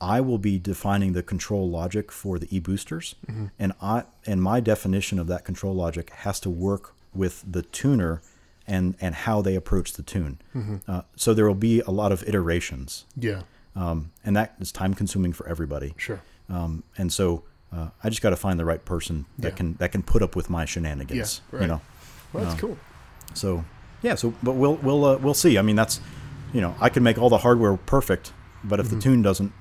I 0.00 0.20
will 0.20 0.38
be 0.38 0.58
defining 0.58 1.12
the 1.12 1.22
control 1.22 1.70
logic 1.70 2.10
for 2.10 2.38
the 2.38 2.48
e 2.54 2.58
boosters, 2.60 3.14
Mm-hmm. 3.30 3.46
and 3.58 3.72
I 3.80 4.04
and 4.26 4.42
my 4.42 4.60
definition 4.60 5.18
of 5.18 5.26
that 5.28 5.44
control 5.44 5.74
logic 5.74 6.10
has 6.10 6.40
to 6.40 6.50
work 6.50 6.94
with 7.14 7.44
the 7.50 7.62
tuner 7.62 8.22
and 8.66 8.94
and 9.00 9.14
how 9.14 9.42
they 9.42 9.54
approach 9.56 9.92
the 9.94 10.02
tune. 10.02 10.40
Mm-hmm. 10.54 10.76
Uh, 10.88 11.02
so 11.16 11.34
there 11.34 11.46
will 11.46 11.54
be 11.54 11.80
a 11.80 11.90
lot 11.90 12.12
of 12.12 12.22
iterations, 12.28 13.04
Yeah. 13.16 13.42
um, 13.76 14.10
and 14.24 14.36
that 14.36 14.54
is 14.60 14.70
time 14.72 14.94
consuming 14.94 15.32
for 15.32 15.46
everybody. 15.48 15.94
Sure. 15.96 16.20
Um, 16.48 16.82
and 16.98 17.12
so 17.12 17.44
uh, 17.72 17.88
I 18.04 18.08
just 18.10 18.22
got 18.22 18.30
to 18.30 18.36
find 18.36 18.58
the 18.60 18.64
right 18.64 18.84
person 18.84 19.24
that 19.38 19.48
Yeah. 19.52 19.54
can 19.56 19.74
that 19.78 19.92
can 19.92 20.02
put 20.02 20.22
up 20.22 20.36
with 20.36 20.50
my 20.50 20.64
shenanigans. 20.66 21.40
Yeah, 21.52 21.58
right. 21.58 21.62
You 21.62 21.68
know. 21.68 21.80
Well, 22.32 22.44
that's 22.44 22.54
Um, 22.54 22.60
cool. 22.60 22.78
So 23.34 23.64
yeah, 24.02 24.14
so 24.16 24.34
but 24.42 24.52
we'll 24.52 24.76
we'll 24.76 25.04
uh, 25.04 25.16
we'll 25.18 25.34
see. 25.34 25.58
I 25.58 25.62
mean, 25.62 25.76
that's 25.76 26.00
you 26.52 26.60
know, 26.60 26.74
I 26.80 26.88
can 26.90 27.02
make 27.02 27.18
all 27.18 27.30
the 27.30 27.38
hardware 27.38 27.76
perfect, 27.76 28.32
but 28.64 28.78
if 28.80 28.86
Mm-hmm. 28.86 28.96
the 28.96 29.02
tune 29.02 29.22
doesn't, 29.22 29.52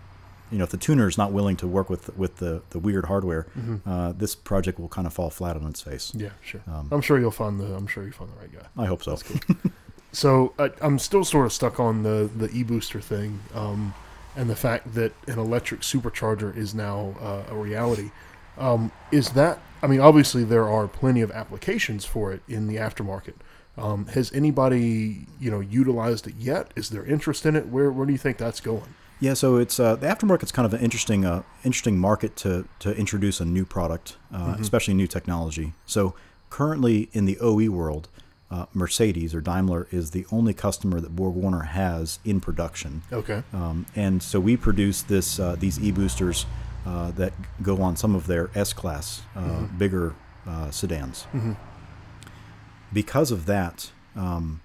you 0.51 0.57
know, 0.57 0.66
if 0.66 0.72
the 0.72 0.78
tuner 0.78 1.07
is 1.07 1.18
not 1.18 1.32
willing 1.32 1.55
to 1.57 1.68
work 1.68 1.89
with 1.89 2.16
with 2.18 2.38
the 2.38 2.62
the 2.72 2.80
weird 2.80 3.05
hardware, 3.05 3.47
Mm-hmm. 3.57 3.89
uh, 3.89 4.12
this 4.14 4.36
project 4.36 4.80
will 4.80 4.89
kind 4.89 5.07
of 5.07 5.14
fall 5.14 5.30
flat 5.30 5.55
on 5.55 5.66
its 5.68 5.82
face. 5.82 6.12
Yeah. 6.16 6.30
Sure. 6.41 6.62
um, 6.68 6.89
I'm 6.91 7.01
sure 7.01 7.18
you'll 7.20 7.32
find 7.32 7.59
the. 7.59 7.74
I'm 7.76 7.88
sure 7.88 8.03
you 8.05 8.12
find 8.12 8.30
the 8.32 8.38
right 8.39 8.51
guy. 8.51 8.84
I 8.84 8.88
hope 8.88 9.03
so. 9.03 9.18
So 10.14 10.53
I, 10.59 10.72
I'm 10.82 10.99
still 10.99 11.24
sort 11.24 11.45
of 11.45 11.53
stuck 11.53 11.80
on 11.80 12.03
the 12.03 12.30
the 12.36 12.49
e 12.51 12.64
booster 12.64 12.99
thing, 12.99 13.39
um, 13.55 13.93
and 14.36 14.49
the 14.49 14.55
fact 14.55 14.93
that 14.93 15.13
an 15.27 15.39
electric 15.39 15.82
supercharger 15.82 16.55
is 16.55 16.73
now 16.73 17.15
uh, 17.19 17.43
a 17.49 17.55
reality. 17.55 18.11
Um, 18.57 18.91
is 19.11 19.29
that? 19.32 19.59
I 19.82 19.88
mean, 19.88 19.99
obviously 19.99 20.43
there 20.43 20.69
are 20.69 20.88
plenty 20.88 21.21
of 21.21 21.32
applications 21.32 22.05
for 22.05 22.32
it 22.32 22.41
in 22.47 22.67
the 22.67 22.75
aftermarket. 22.75 23.34
Um, 23.77 24.05
has 24.07 24.32
anybody 24.34 25.25
you 25.39 25.49
know 25.49 25.59
utilized 25.59 26.27
it 26.27 26.36
yet? 26.38 26.71
Is 26.75 26.89
there 26.89 27.05
interest 27.05 27.45
in 27.45 27.55
it? 27.55 27.67
Where 27.67 27.91
where 27.91 28.05
do 28.05 28.11
you 28.11 28.19
think 28.19 28.38
that's 28.38 28.59
going? 28.59 28.93
Yeah, 29.21 29.36
so 29.36 29.57
it's 29.57 29.79
uh, 29.79 29.95
the 29.95 30.07
aftermarket's 30.07 30.51
kind 30.51 30.65
of 30.65 30.73
an 30.73 30.82
interesting, 30.82 31.25
uh, 31.25 31.43
interesting 31.63 31.97
market 31.97 32.36
to 32.38 32.67
to 32.79 32.91
introduce 32.95 33.39
a 33.39 33.45
new 33.45 33.65
product, 33.65 34.17
uh, 34.34 34.57
especially 34.59 34.95
new 34.95 35.07
technology. 35.07 35.73
So 35.86 36.15
currently 36.49 37.09
in 37.13 37.25
the 37.25 37.38
OE 37.39 37.69
world, 37.69 38.09
uh, 38.52 38.66
Mercedes 38.74 39.34
or 39.34 39.41
Daimler 39.41 39.88
is 39.91 40.12
the 40.12 40.26
only 40.32 40.54
customer 40.54 40.99
that 40.99 41.16
BorgWarner 41.16 41.68
has 41.68 42.20
in 42.26 42.39
production, 42.41 43.02
Okay. 43.12 43.41
um, 43.54 43.86
and 43.95 44.22
so 44.22 44.39
we 44.39 44.58
produce 44.58 45.02
this 45.02 45.39
uh, 45.39 45.56
these 45.58 45.80
e 45.80 45.91
boosters 45.91 46.45
uh, 46.86 47.12
that 47.12 47.34
go 47.64 47.82
on 47.82 47.95
some 47.95 48.14
of 48.14 48.28
their 48.28 48.49
S 48.54 48.74
class 48.74 49.22
uh, 49.36 49.64
bigger 49.78 50.14
uh, 50.45 50.70
sedans. 50.72 51.26
Because 52.93 53.32
of 53.32 53.45
that, 53.45 53.91
um, 54.16 54.60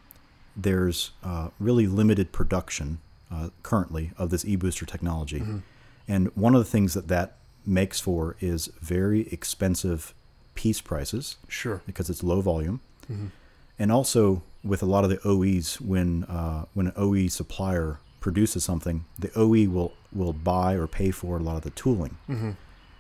there's 0.57 1.13
uh, 1.23 1.51
really 1.61 1.87
limited 1.87 2.33
production 2.33 2.99
uh, 3.31 3.51
currently 3.63 4.11
of 4.19 4.31
this 4.31 4.45
e-booster 4.45 4.85
technology, 4.87 5.43
and 6.09 6.29
one 6.37 6.55
of 6.55 6.61
the 6.65 6.71
things 6.71 6.95
that 6.95 7.09
that 7.09 7.37
makes 7.65 8.01
for 8.01 8.37
is 8.41 8.69
very 8.81 9.29
expensive 9.33 10.15
piece 10.55 10.81
prices 10.81 11.37
Sure. 11.49 11.83
because 11.87 12.09
it's 12.11 12.23
low 12.23 12.41
volume, 12.41 12.81
and 13.79 13.91
also 13.93 14.43
with 14.65 14.83
a 14.83 14.87
lot 14.87 15.05
of 15.05 15.11
the 15.11 15.21
OEs, 15.27 15.81
when 15.81 16.25
uh, 16.25 16.65
when 16.75 16.87
an 16.89 16.93
OE 16.97 17.29
supplier 17.29 17.99
produces 18.21 18.65
something, 18.65 19.05
the 19.19 19.31
OE 19.37 19.69
will 19.69 19.93
will 20.13 20.33
buy 20.33 20.75
or 20.75 20.87
pay 20.87 21.11
for 21.11 21.37
a 21.37 21.43
lot 21.43 21.57
of 21.57 21.63
the 21.63 21.71
tooling, 21.71 22.17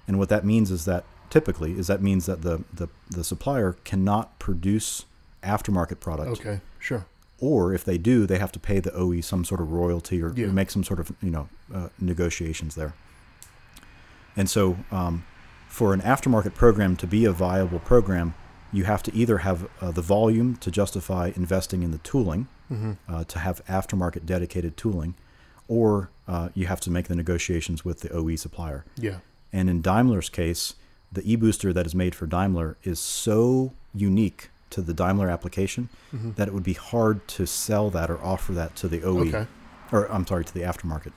and 0.06 0.18
what 0.18 0.28
that 0.28 0.44
means 0.44 0.70
is 0.70 0.84
that 0.84 1.04
typically 1.30 1.72
is 1.78 1.86
that 1.88 2.00
means 2.02 2.26
that 2.26 2.42
the 2.42 2.62
the, 2.72 2.88
the 3.10 3.24
supplier 3.24 3.76
cannot 3.84 4.38
produce 4.38 5.04
aftermarket 5.42 5.98
product 6.00 6.30
Okay. 6.40 6.60
Sure. 6.78 7.04
or 7.40 7.74
if 7.74 7.84
they 7.84 7.98
do, 7.98 8.26
they 8.26 8.38
have 8.38 8.52
to 8.52 8.58
pay 8.60 8.78
the 8.80 8.92
OE 8.94 9.20
some 9.20 9.44
sort 9.44 9.60
of 9.60 9.70
royalty 9.72 10.22
or, 10.22 10.32
Yeah. 10.34 10.46
or 10.46 10.52
make 10.52 10.70
some 10.70 10.84
sort 10.84 11.00
of 11.00 11.12
you 11.20 11.30
know 11.30 11.48
uh, 11.74 11.88
negotiations 11.98 12.74
there. 12.76 12.94
And 14.36 14.48
so, 14.50 14.76
um, 14.92 15.24
for 15.68 15.94
an 15.94 16.00
aftermarket 16.02 16.54
program 16.54 16.96
to 16.96 17.06
be 17.06 17.24
a 17.24 17.32
viable 17.32 17.78
program, 17.80 18.34
you 18.76 18.84
have 18.84 19.02
to 19.02 19.14
either 19.14 19.38
have 19.38 19.68
uh, 19.80 19.90
the 19.90 20.02
volume 20.02 20.56
to 20.56 20.70
justify 20.70 21.32
investing 21.34 21.82
in 21.82 21.90
the 21.90 21.98
tooling, 21.98 22.46
uh, 23.08 23.24
to 23.24 23.38
have 23.38 23.64
aftermarket 23.66 24.26
dedicated 24.26 24.76
tooling, 24.76 25.14
or 25.68 26.10
uh, 26.28 26.48
you 26.54 26.66
have 26.66 26.80
to 26.80 26.90
make 26.90 27.06
the 27.08 27.14
negotiations 27.16 27.84
with 27.84 28.00
the 28.00 28.10
OE 28.12 28.36
supplier. 28.36 28.84
Yeah. 28.96 29.18
And 29.52 29.70
in 29.70 29.80
Daimler's 29.82 30.28
case, 30.28 30.74
the 31.12 31.22
e-booster 31.32 31.72
that 31.72 31.86
is 31.86 31.94
made 31.94 32.14
for 32.14 32.26
Daimler 32.26 32.76
is 32.82 32.98
so 32.98 33.72
unique 33.94 34.50
to 34.70 34.82
the 34.82 34.92
Daimler 34.92 35.30
application 35.30 35.88
that 36.36 36.48
it 36.48 36.54
would 36.54 36.64
be 36.64 36.72
hard 36.74 37.26
to 37.28 37.46
sell 37.46 37.88
that 37.90 38.10
or 38.10 38.18
offer 38.22 38.52
that 38.52 38.74
to 38.76 38.88
the 38.88 39.02
OE, 39.04 39.28
Okay. 39.28 39.46
or 39.92 40.06
I'm 40.12 40.26
sorry, 40.26 40.44
to 40.44 40.52
the 40.52 40.60
aftermarket. 40.62 41.12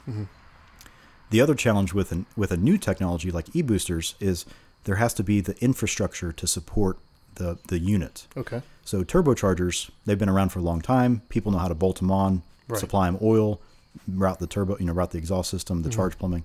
The 1.32 1.42
other 1.42 1.56
challenge 1.56 1.94
with 1.94 2.12
an, 2.12 2.26
with 2.36 2.52
a 2.52 2.58
new 2.58 2.78
technology 2.78 3.32
like 3.32 3.56
e-boosters 3.56 4.16
is 4.20 4.46
there 4.86 4.96
has 4.96 5.14
to 5.16 5.24
be 5.24 5.42
the 5.42 5.56
infrastructure 5.64 6.32
to 6.32 6.48
support 6.48 6.98
the 7.40 7.58
the 7.68 7.80
unit. 7.80 8.28
Okay. 8.38 8.62
So 8.86 9.04
turbochargers, 9.04 9.90
they've 10.06 10.18
been 10.20 10.30
around 10.30 10.50
for 10.50 10.60
a 10.60 10.62
long 10.62 10.82
time. 10.82 11.22
People 11.30 11.52
know 11.52 11.58
how 11.60 11.68
to 11.68 11.76
bolt 11.76 11.98
them 11.98 12.12
on, 12.12 12.44
Right. 12.68 12.80
supply 12.80 13.06
them 13.10 13.18
oil, 13.22 13.60
route 14.08 14.40
the 14.40 14.48
turbo, 14.48 14.78
you 14.80 14.86
know, 14.86 14.94
route 14.94 15.12
the 15.12 15.18
exhaust 15.18 15.50
system, 15.50 15.82
the 15.84 15.90
charge 15.90 16.18
plumbing. 16.20 16.44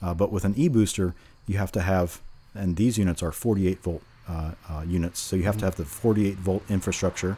Uh, 0.00 0.14
but 0.14 0.30
with 0.30 0.44
an 0.44 0.54
e-booster, 0.56 1.14
you 1.48 1.56
have 1.58 1.72
to 1.72 1.80
have, 1.80 2.20
and 2.54 2.76
these 2.76 2.96
units 2.98 3.22
are 3.22 3.32
48 3.32 3.82
volt 3.82 4.02
uh, 4.28 4.52
uh, 4.70 4.82
units. 4.86 5.18
So 5.20 5.34
you 5.36 5.42
have 5.44 5.56
to 5.58 5.64
have 5.64 5.74
the 5.76 5.84
48 5.84 6.36
volt 6.36 6.62
infrastructure. 6.68 7.36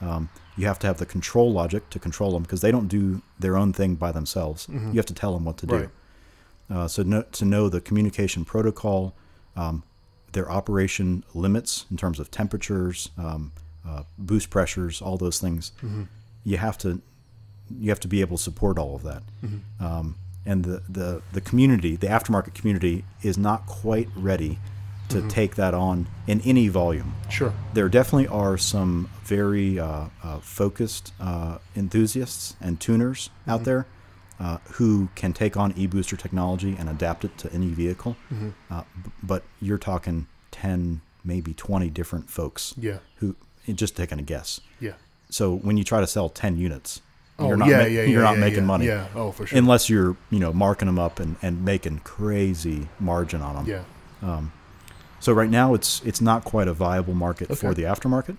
Um, 0.00 0.28
you 0.56 0.66
have 0.66 0.78
to 0.80 0.86
have 0.88 0.98
the 0.98 1.06
control 1.06 1.52
logic 1.52 1.88
to 1.90 1.98
control 1.98 2.32
them 2.32 2.42
because 2.42 2.60
they 2.60 2.70
don't 2.72 2.88
do 2.88 3.22
their 3.38 3.56
own 3.56 3.72
thing 3.72 3.94
by 3.96 4.10
themselves. 4.12 4.66
You 4.68 4.96
have 4.96 5.06
to 5.06 5.14
tell 5.14 5.32
them 5.34 5.44
what 5.44 5.56
to 5.58 5.66
do. 5.66 5.74
Uh, 6.70 6.88
so 6.88 7.02
no, 7.02 7.22
to 7.22 7.44
know 7.44 7.68
the 7.68 7.80
communication 7.80 8.44
protocol, 8.44 9.14
um, 9.56 9.82
their 10.32 10.50
operation 10.50 11.24
limits 11.34 11.86
in 11.90 11.96
terms 11.96 12.18
of 12.18 12.30
temperatures, 12.30 13.10
um, 13.18 13.52
uh, 13.86 14.02
boost 14.18 14.50
pressures, 14.50 15.02
all 15.02 15.16
those 15.16 15.38
things, 15.38 15.72
you 16.44 16.56
have 16.56 16.78
to 16.78 17.00
you 17.80 17.88
have 17.88 18.00
to 18.00 18.08
be 18.08 18.20
able 18.20 18.36
to 18.36 18.42
support 18.42 18.78
all 18.78 18.94
of 18.94 19.02
that. 19.02 19.22
Um, 19.80 20.16
and 20.44 20.64
the, 20.64 20.82
the 20.88 21.22
the 21.32 21.40
community, 21.40 21.96
the 21.96 22.08
aftermarket 22.08 22.54
community, 22.54 23.04
is 23.22 23.38
not 23.38 23.66
quite 23.66 24.08
ready 24.16 24.58
to 25.08 25.28
take 25.28 25.56
that 25.56 25.74
on 25.74 26.06
in 26.26 26.40
any 26.40 26.68
volume. 26.68 27.14
Sure. 27.28 27.52
There 27.74 27.88
definitely 27.90 28.28
are 28.28 28.56
some 28.56 29.10
very 29.24 29.78
uh, 29.78 30.06
uh, 30.22 30.38
focused 30.40 31.12
uh, 31.20 31.58
enthusiasts 31.76 32.56
and 32.62 32.80
tuners 32.80 33.28
out 33.46 33.64
there 33.64 33.86
uh, 34.42 34.58
who 34.72 35.08
can 35.14 35.32
take 35.32 35.56
on 35.56 35.72
e-booster 35.76 36.16
technology 36.16 36.74
and 36.78 36.88
adapt 36.88 37.24
it 37.24 37.38
to 37.38 37.52
any 37.52 37.68
vehicle. 37.68 38.16
Uh, 38.70 38.82
b- 39.04 39.10
but 39.22 39.42
you're 39.60 39.78
talking 39.78 40.26
10, 40.50 41.00
maybe 41.24 41.54
20 41.54 41.88
different 41.90 42.28
folks 42.28 42.74
Yeah. 42.76 42.98
who 43.16 43.36
just 43.72 43.96
taking 43.96 44.18
a 44.18 44.22
guess. 44.22 44.60
Yeah. 44.80 44.94
So 45.30 45.54
when 45.54 45.76
you 45.76 45.84
try 45.84 46.00
to 46.00 46.06
sell 46.06 46.28
10 46.28 46.56
units, 46.56 47.00
Oh, 47.38 47.48
you're 47.48 47.56
not, 47.56 47.68
yeah, 47.68 47.78
ma- 47.78 47.84
yeah, 47.84 48.02
you're 48.02 48.20
yeah, 48.22 48.28
not 48.30 48.34
yeah, 48.34 48.40
making 48.40 48.58
yeah. 48.60 48.64
money. 48.74 48.86
Yeah. 48.86 49.06
Oh, 49.14 49.30
for 49.32 49.46
sure. 49.46 49.58
Unless 49.58 49.88
you're, 49.88 50.16
you 50.30 50.38
know, 50.40 50.52
marking 50.52 50.86
them 50.86 50.98
up 50.98 51.18
and, 51.20 51.36
and 51.40 51.64
making 51.64 52.00
crazy 52.00 52.88
margin 53.00 53.40
on 53.42 53.54
them. 53.64 53.66
yeah. 53.66 53.84
Um, 54.28 54.52
So 55.20 55.32
right 55.32 55.48
now 55.50 55.72
it's 55.74 56.02
it's 56.04 56.20
not 56.20 56.44
quite 56.44 56.66
a 56.68 56.72
viable 56.74 57.14
market 57.14 57.56
for 57.56 57.72
the 57.74 57.82
aftermarket. 57.84 58.36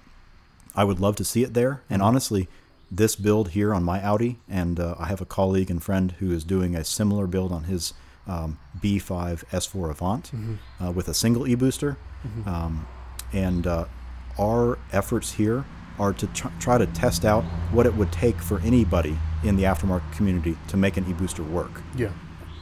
I 0.75 0.83
would 0.83 0.99
love 0.99 1.15
to 1.15 1.23
see 1.23 1.41
it 1.43 1.53
there, 1.53 1.81
and 1.89 2.01
honestly, 2.01 2.47
this 2.95 3.15
build 3.15 3.49
here 3.49 3.73
on 3.73 3.83
my 3.83 4.01
Audi, 4.03 4.39
and 4.47 4.79
uh, 4.79 4.95
I 4.99 5.07
have 5.07 5.21
a 5.21 5.25
colleague 5.25 5.71
and 5.71 5.81
friend 5.81 6.11
who 6.19 6.31
is 6.31 6.43
doing 6.43 6.75
a 6.75 6.83
similar 6.83 7.27
build 7.27 7.51
on 7.51 7.63
his 7.65 7.93
um, 8.27 8.59
B5 8.79 9.43
S4 9.51 9.89
Avant 9.91 10.31
uh, 10.83 10.91
with 10.91 11.07
a 11.07 11.13
single 11.13 11.47
e-booster, 11.47 11.97
um, 12.45 12.85
and 13.33 13.65
uh, 13.67 13.85
our 14.39 14.77
efforts 14.91 15.33
here 15.33 15.65
are 15.99 16.13
to 16.13 16.27
tr- 16.27 16.47
try 16.59 16.77
to 16.77 16.85
test 16.87 17.25
out 17.25 17.43
what 17.71 17.85
it 17.85 17.95
would 17.95 18.11
take 18.11 18.37
for 18.37 18.59
anybody 18.61 19.17
in 19.43 19.55
the 19.57 19.63
aftermarket 19.63 20.11
community 20.13 20.55
to 20.67 20.77
make 20.77 20.95
an 20.97 21.05
e-booster 21.09 21.43
work, 21.43 21.81
Yeah. 21.95 22.11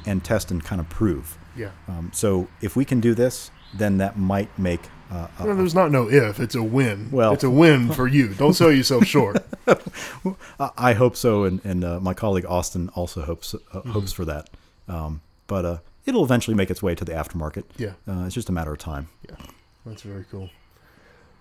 and 0.06 0.24
test 0.24 0.50
and 0.52 0.64
kind 0.64 0.80
of 0.82 0.90
prove. 0.90 1.38
Yeah. 1.56 1.72
Um, 1.88 2.12
so 2.14 2.48
if 2.62 2.76
we 2.76 2.86
can 2.86 3.00
do 3.02 3.14
this, 3.14 3.52
then 3.74 3.98
that 3.98 4.18
might 4.18 4.58
make 4.58 4.82
uh, 5.12 5.28
a, 5.40 5.46
Well, 5.46 5.56
there's 5.58 5.76
not 5.76 5.92
no 5.92 6.10
if. 6.10 6.40
It's 6.40 6.56
a 6.56 6.64
win. 6.64 7.10
Well- 7.12 7.34
it's 7.34 7.44
a 7.44 7.50
win 7.50 7.92
for 7.92 8.08
you. 8.08 8.30
Don't 8.34 8.54
sell 8.54 8.72
yourself 8.72 9.06
short. 9.06 9.38
I 10.78 10.94
hope 10.94 11.16
so, 11.16 11.44
and, 11.44 11.64
and 11.66 11.84
uh, 11.84 12.00
my 12.00 12.14
colleague 12.14 12.46
Austin 12.48 12.90
also 12.96 13.22
hopes 13.24 13.54
uh, 13.74 13.82
hopes 13.82 14.12
for 14.14 14.26
that. 14.26 14.50
Um, 14.88 15.22
but 15.48 15.66
uh, 15.66 15.78
it'll 16.06 16.24
eventually 16.24 16.56
make 16.56 16.70
its 16.72 16.82
way 16.82 16.96
to 16.96 17.06
the 17.06 17.12
aftermarket. 17.14 17.64
Yeah. 17.78 17.94
Uh, 18.08 18.26
it's 18.26 18.36
just 18.36 18.50
a 18.50 18.52
matter 18.52 18.72
of 18.72 18.80
time. 18.80 19.10
Yeah, 19.30 19.36
that's 19.86 20.02
very 20.04 20.26
cool. 20.32 20.50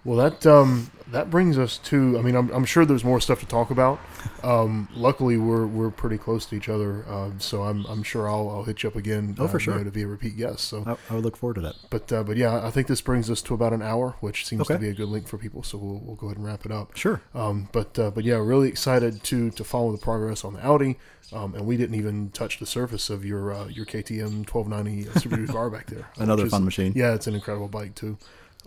Well, 0.05 0.17
that 0.17 0.47
um, 0.47 0.91
that 1.09 1.29
brings 1.31 1.59
us 1.59 1.77
to. 1.79 2.19
I 2.19 2.23
mean, 2.23 2.35
I'm, 2.35 2.51
I'm 2.51 2.65
sure 2.65 2.85
there's 2.87 3.05
more 3.05 3.21
stuff 3.21 3.41
to 3.41 3.47
talk 3.47 3.71
about. 3.71 4.01
Um, 4.43 4.89
luckily, 4.95 5.37
we're 5.37 5.67
we're 5.67 5.91
pretty 5.91 6.17
close 6.17 6.47
to 6.47 6.57
each 6.57 6.71
other, 6.71 7.05
uh, 7.07 7.31
so 7.39 7.63
I'm 7.63 7.85
I'm 7.87 8.03
sure 8.03 8.27
I'll 8.29 8.49
I'll 8.49 8.65
hit 8.65 8.83
you 8.83 8.89
up 8.89 8.97
again. 8.97 9.35
Oh, 9.39 9.47
for 9.49 9.59
uh, 9.59 9.61
you 9.61 9.67
know, 9.67 9.77
sure. 9.77 9.85
to 9.85 9.91
be 9.91 10.03
a 10.03 10.07
repeat 10.07 10.37
guest. 10.39 10.61
So, 10.61 10.83
I, 10.87 10.97
I 11.13 11.15
would 11.17 11.25
look 11.25 11.37
forward 11.37 11.55
to 11.57 11.61
that. 11.61 11.75
but 11.91 12.11
uh, 12.11 12.23
but 12.23 12.39
yeah, 12.39 12.67
I 12.67 12.71
think 12.71 12.87
this 12.87 13.03
brings 13.03 13.29
us 13.31 13.43
to 13.43 13.55
about 13.55 13.75
an 13.75 13.83
hour, 13.83 14.17
which 14.21 14.47
seems 14.47 14.67
to 14.69 14.79
be 14.79 14.89
a 14.89 14.95
good 14.95 15.09
link 15.09 15.29
for 15.29 15.37
people. 15.37 15.63
So 15.63 15.77
we'll 15.77 15.99
we'll 16.03 16.17
go 16.17 16.27
ahead 16.29 16.39
and 16.39 16.47
wrap 16.47 16.65
it 16.65 16.73
up. 16.73 16.97
Sure. 16.97 17.21
Um, 17.35 17.69
but 17.73 17.99
uh, 17.99 18.11
but 18.13 18.25
yeah, 18.25 18.37
really 18.37 18.69
excited 18.69 19.23
to 19.25 19.51
to 19.51 19.63
follow 19.65 19.93
the 19.93 19.99
progress 19.99 20.43
on 20.43 20.55
the 20.55 20.65
Audi. 20.67 20.99
Um, 21.35 21.55
and 21.55 21.67
we 21.67 21.77
didn't 21.77 21.97
even 21.97 22.31
touch 22.31 22.59
the 22.61 22.67
surface 22.67 23.11
of 23.11 23.25
your 23.27 23.53
uh, 23.53 23.67
your 23.69 23.85
KTM 23.85 24.51
1290 24.51 25.21
Super 25.21 25.37
Duke 25.37 25.51
car 25.51 25.69
back 25.69 25.87
there. 25.87 26.01
uh, 26.19 26.23
Another 26.23 26.43
which 26.45 26.47
is- 26.47 26.53
fun 26.53 26.65
machine. 26.65 26.93
Yeah, 26.97 27.13
it's 27.15 27.27
an 27.27 27.35
incredible 27.35 27.69
bike 27.69 27.95
too. 27.95 28.17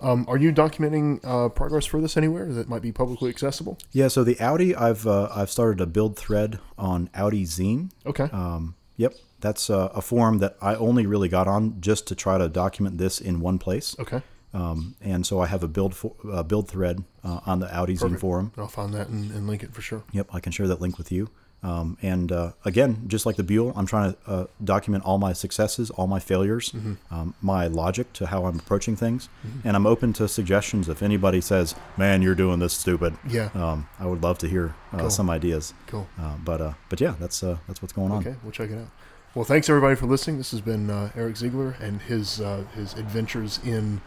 Um, 0.04 0.26
are 0.28 0.38
you 0.38 0.52
documenting 0.52 1.20
uh, 1.24 1.50
progress 1.50 1.86
for 1.86 2.02
this 2.02 2.18
anywhere 2.18 2.52
that 2.54 2.68
might 2.68 2.82
be 2.82 2.92
publicly 2.92 3.30
accessible? 3.30 3.78
Yeah. 3.92 4.10
So 4.10 4.24
the 4.24 4.40
Audi, 4.40 4.76
I've 4.76 5.08
uh, 5.08 5.30
I've 5.34 5.50
started 5.50 5.82
a 5.82 5.86
build 5.86 6.18
thread 6.18 6.60
on 6.78 7.08
Audizine. 7.16 7.92
Okay. 8.06 8.26
Um, 8.32 8.76
yep. 8.98 9.16
That's 9.40 9.70
uh, 9.70 9.90
a 9.94 10.02
forum 10.02 10.38
that 10.40 10.56
I 10.62 10.76
only 10.76 11.06
really 11.06 11.30
got 11.30 11.48
on 11.48 11.82
just 11.82 12.08
to 12.08 12.16
try 12.16 12.38
to 12.38 12.48
document 12.48 12.98
this 12.98 13.20
in 13.20 13.40
one 13.40 13.60
place. 13.60 13.96
okay. 14.00 14.22
Um, 14.54 14.96
and 15.02 15.26
so 15.26 15.40
I 15.40 15.48
have 15.48 15.64
a 15.64 15.68
build 15.68 15.96
for, 15.96 16.14
uh, 16.32 16.44
build 16.44 16.70
thread 16.70 17.04
uh, 17.24 17.40
on 17.46 17.60
the 17.60 17.66
Audizine 17.68 18.20
forum. 18.20 18.52
I'll 18.56 18.68
find 18.68 18.94
that 18.94 19.08
and, 19.08 19.32
and 19.32 19.48
link 19.48 19.64
it 19.64 19.74
for 19.74 19.82
sure. 19.82 20.04
Yep, 20.12 20.30
I 20.32 20.40
can 20.40 20.52
share 20.52 20.68
that 20.68 20.80
link 20.80 21.00
with 21.00 21.12
you. 21.12 21.30
Um, 21.64 21.98
and 22.02 22.30
uh, 22.32 22.52
again, 22.66 23.06
just 23.08 23.26
like 23.26 23.38
the 23.38 23.44
Buell, 23.44 23.72
I'm 23.76 23.86
trying 23.86 24.14
to 24.14 24.18
uh, 24.28 24.46
document 24.64 25.06
all 25.06 25.18
my 25.18 25.32
successes, 25.32 25.90
all 25.92 26.08
my 26.08 26.20
failures, 26.20 26.74
um, 27.10 27.34
my 27.42 27.68
logic 27.68 28.12
to 28.14 28.26
how 28.26 28.46
I'm 28.46 28.60
approaching 28.60 28.98
things, 28.98 29.30
and 29.64 29.76
I'm 29.78 29.88
open 29.88 30.12
to 30.14 30.28
suggestions. 30.28 30.90
If 30.90 31.02
anybody 31.02 31.40
says, 31.40 31.74
"Man, 31.96 32.22
you're 32.22 32.36
doing 32.36 32.60
this 32.60 32.74
stupid," 32.74 33.16
Yeah. 33.30 33.50
um, 33.56 33.88
I 33.98 34.06
would 34.08 34.22
love 34.22 34.38
to 34.40 34.48
hear 34.50 34.76
uh, 34.92 34.98
Cool. 35.00 35.10
some 35.10 35.30
ideas. 35.30 35.74
Cool. 35.88 36.06
Uh, 36.20 36.36
but 36.44 36.60
uh, 36.60 36.74
but 36.90 37.00
yeah, 37.00 37.16
that's 37.20 37.42
uh, 37.44 37.58
that's 37.68 37.82
what's 37.82 37.94
going 37.94 38.12
on. 38.12 38.20
Okay, 38.28 38.36
we'll 38.44 38.52
check 38.52 38.70
it 38.70 38.78
out. 38.78 38.90
Well, 39.34 39.46
thanks 39.46 39.70
everybody 39.70 39.96
for 39.96 40.06
listening. 40.06 40.38
This 40.38 40.52
has 40.52 40.62
been 40.62 40.90
uh, 40.90 41.12
Eric 41.16 41.38
Ziegler 41.38 41.78
and 41.80 42.02
his 42.02 42.42
uh, 42.42 42.66
his 42.76 42.94
adventures 42.96 43.60
in 43.64 44.02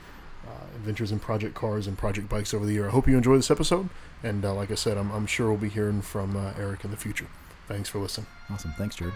uh, 0.46 0.50
adventures 0.76 1.10
in 1.10 1.18
project 1.20 1.54
cars 1.54 1.86
and 1.86 1.96
project 1.96 2.28
bikes 2.28 2.52
over 2.52 2.66
the 2.66 2.74
year. 2.74 2.86
I 2.86 2.90
hope 2.90 3.08
you 3.08 3.16
enjoy 3.16 3.36
this 3.36 3.50
episode, 3.50 3.88
and 4.22 4.44
uh, 4.44 4.52
like 4.54 4.70
I 4.70 4.74
said, 4.76 4.98
I'm, 4.98 5.10
I'm 5.10 5.26
sure 5.26 5.48
we'll 5.48 5.56
be 5.56 5.70
hearing 5.70 6.02
from 6.02 6.36
uh, 6.36 6.52
Eric 6.58 6.84
in 6.84 6.90
the 6.90 6.96
future. 6.98 7.26
Thanks 7.66 7.88
for 7.88 7.98
listening. 7.98 8.26
Awesome, 8.50 8.72
thanks, 8.78 8.96
Jared. 8.96 9.14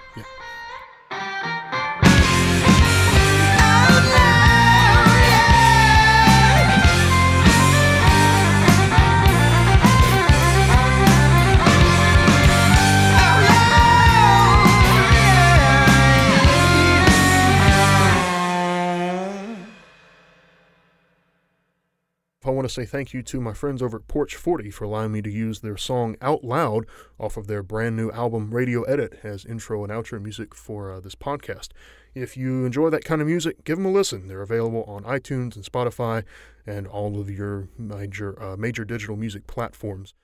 I 22.43 22.49
want 22.49 22.67
to 22.67 22.73
say 22.73 22.87
thank 22.87 23.13
you 23.13 23.23
to 23.25 23.39
my 23.39 23.53
friends 23.53 23.83
over 23.83 23.99
at 23.99 24.09
Porch 24.09 24.35
40 24.35 24.71
for 24.71 24.85
allowing 24.85 25.13
me 25.13 25.21
to 25.21 25.31
use 25.31 25.61
their 25.61 25.77
song 25.77 26.17
Out 26.23 26.43
Loud 26.43 26.87
off 27.19 27.37
of 27.37 27.49
their 27.49 27.63
brand 27.63 27.97
new 27.97 28.11
album 28.13 28.51
Radio 28.51 28.83
Edit 28.85 29.21
as 29.23 29.45
intro 29.45 29.85
and 29.85 29.93
outro 29.93 30.23
music 30.23 30.55
for 30.55 30.91
uh, 30.91 31.01
this 31.01 31.15
podcast. 31.15 31.69
If 32.15 32.39
you 32.39 32.65
enjoy 32.65 32.89
that 32.89 33.05
kind 33.05 33.21
of 33.21 33.27
music, 33.27 33.63
give 33.65 33.77
them 33.77 33.85
a 33.85 33.91
listen. 33.91 34.27
They're 34.27 34.41
available 34.41 34.85
on 34.85 35.03
iTunes 35.05 35.55
and 35.55 35.67
Spotify 35.67 36.25
and 36.67 36.87
all 36.87 37.21
of 37.21 37.29
your 37.29 37.69
major 37.77 38.43
uh, 38.43 38.57
major 38.57 38.87
digital 38.87 39.17
music 39.17 39.47
platforms. 39.47 40.15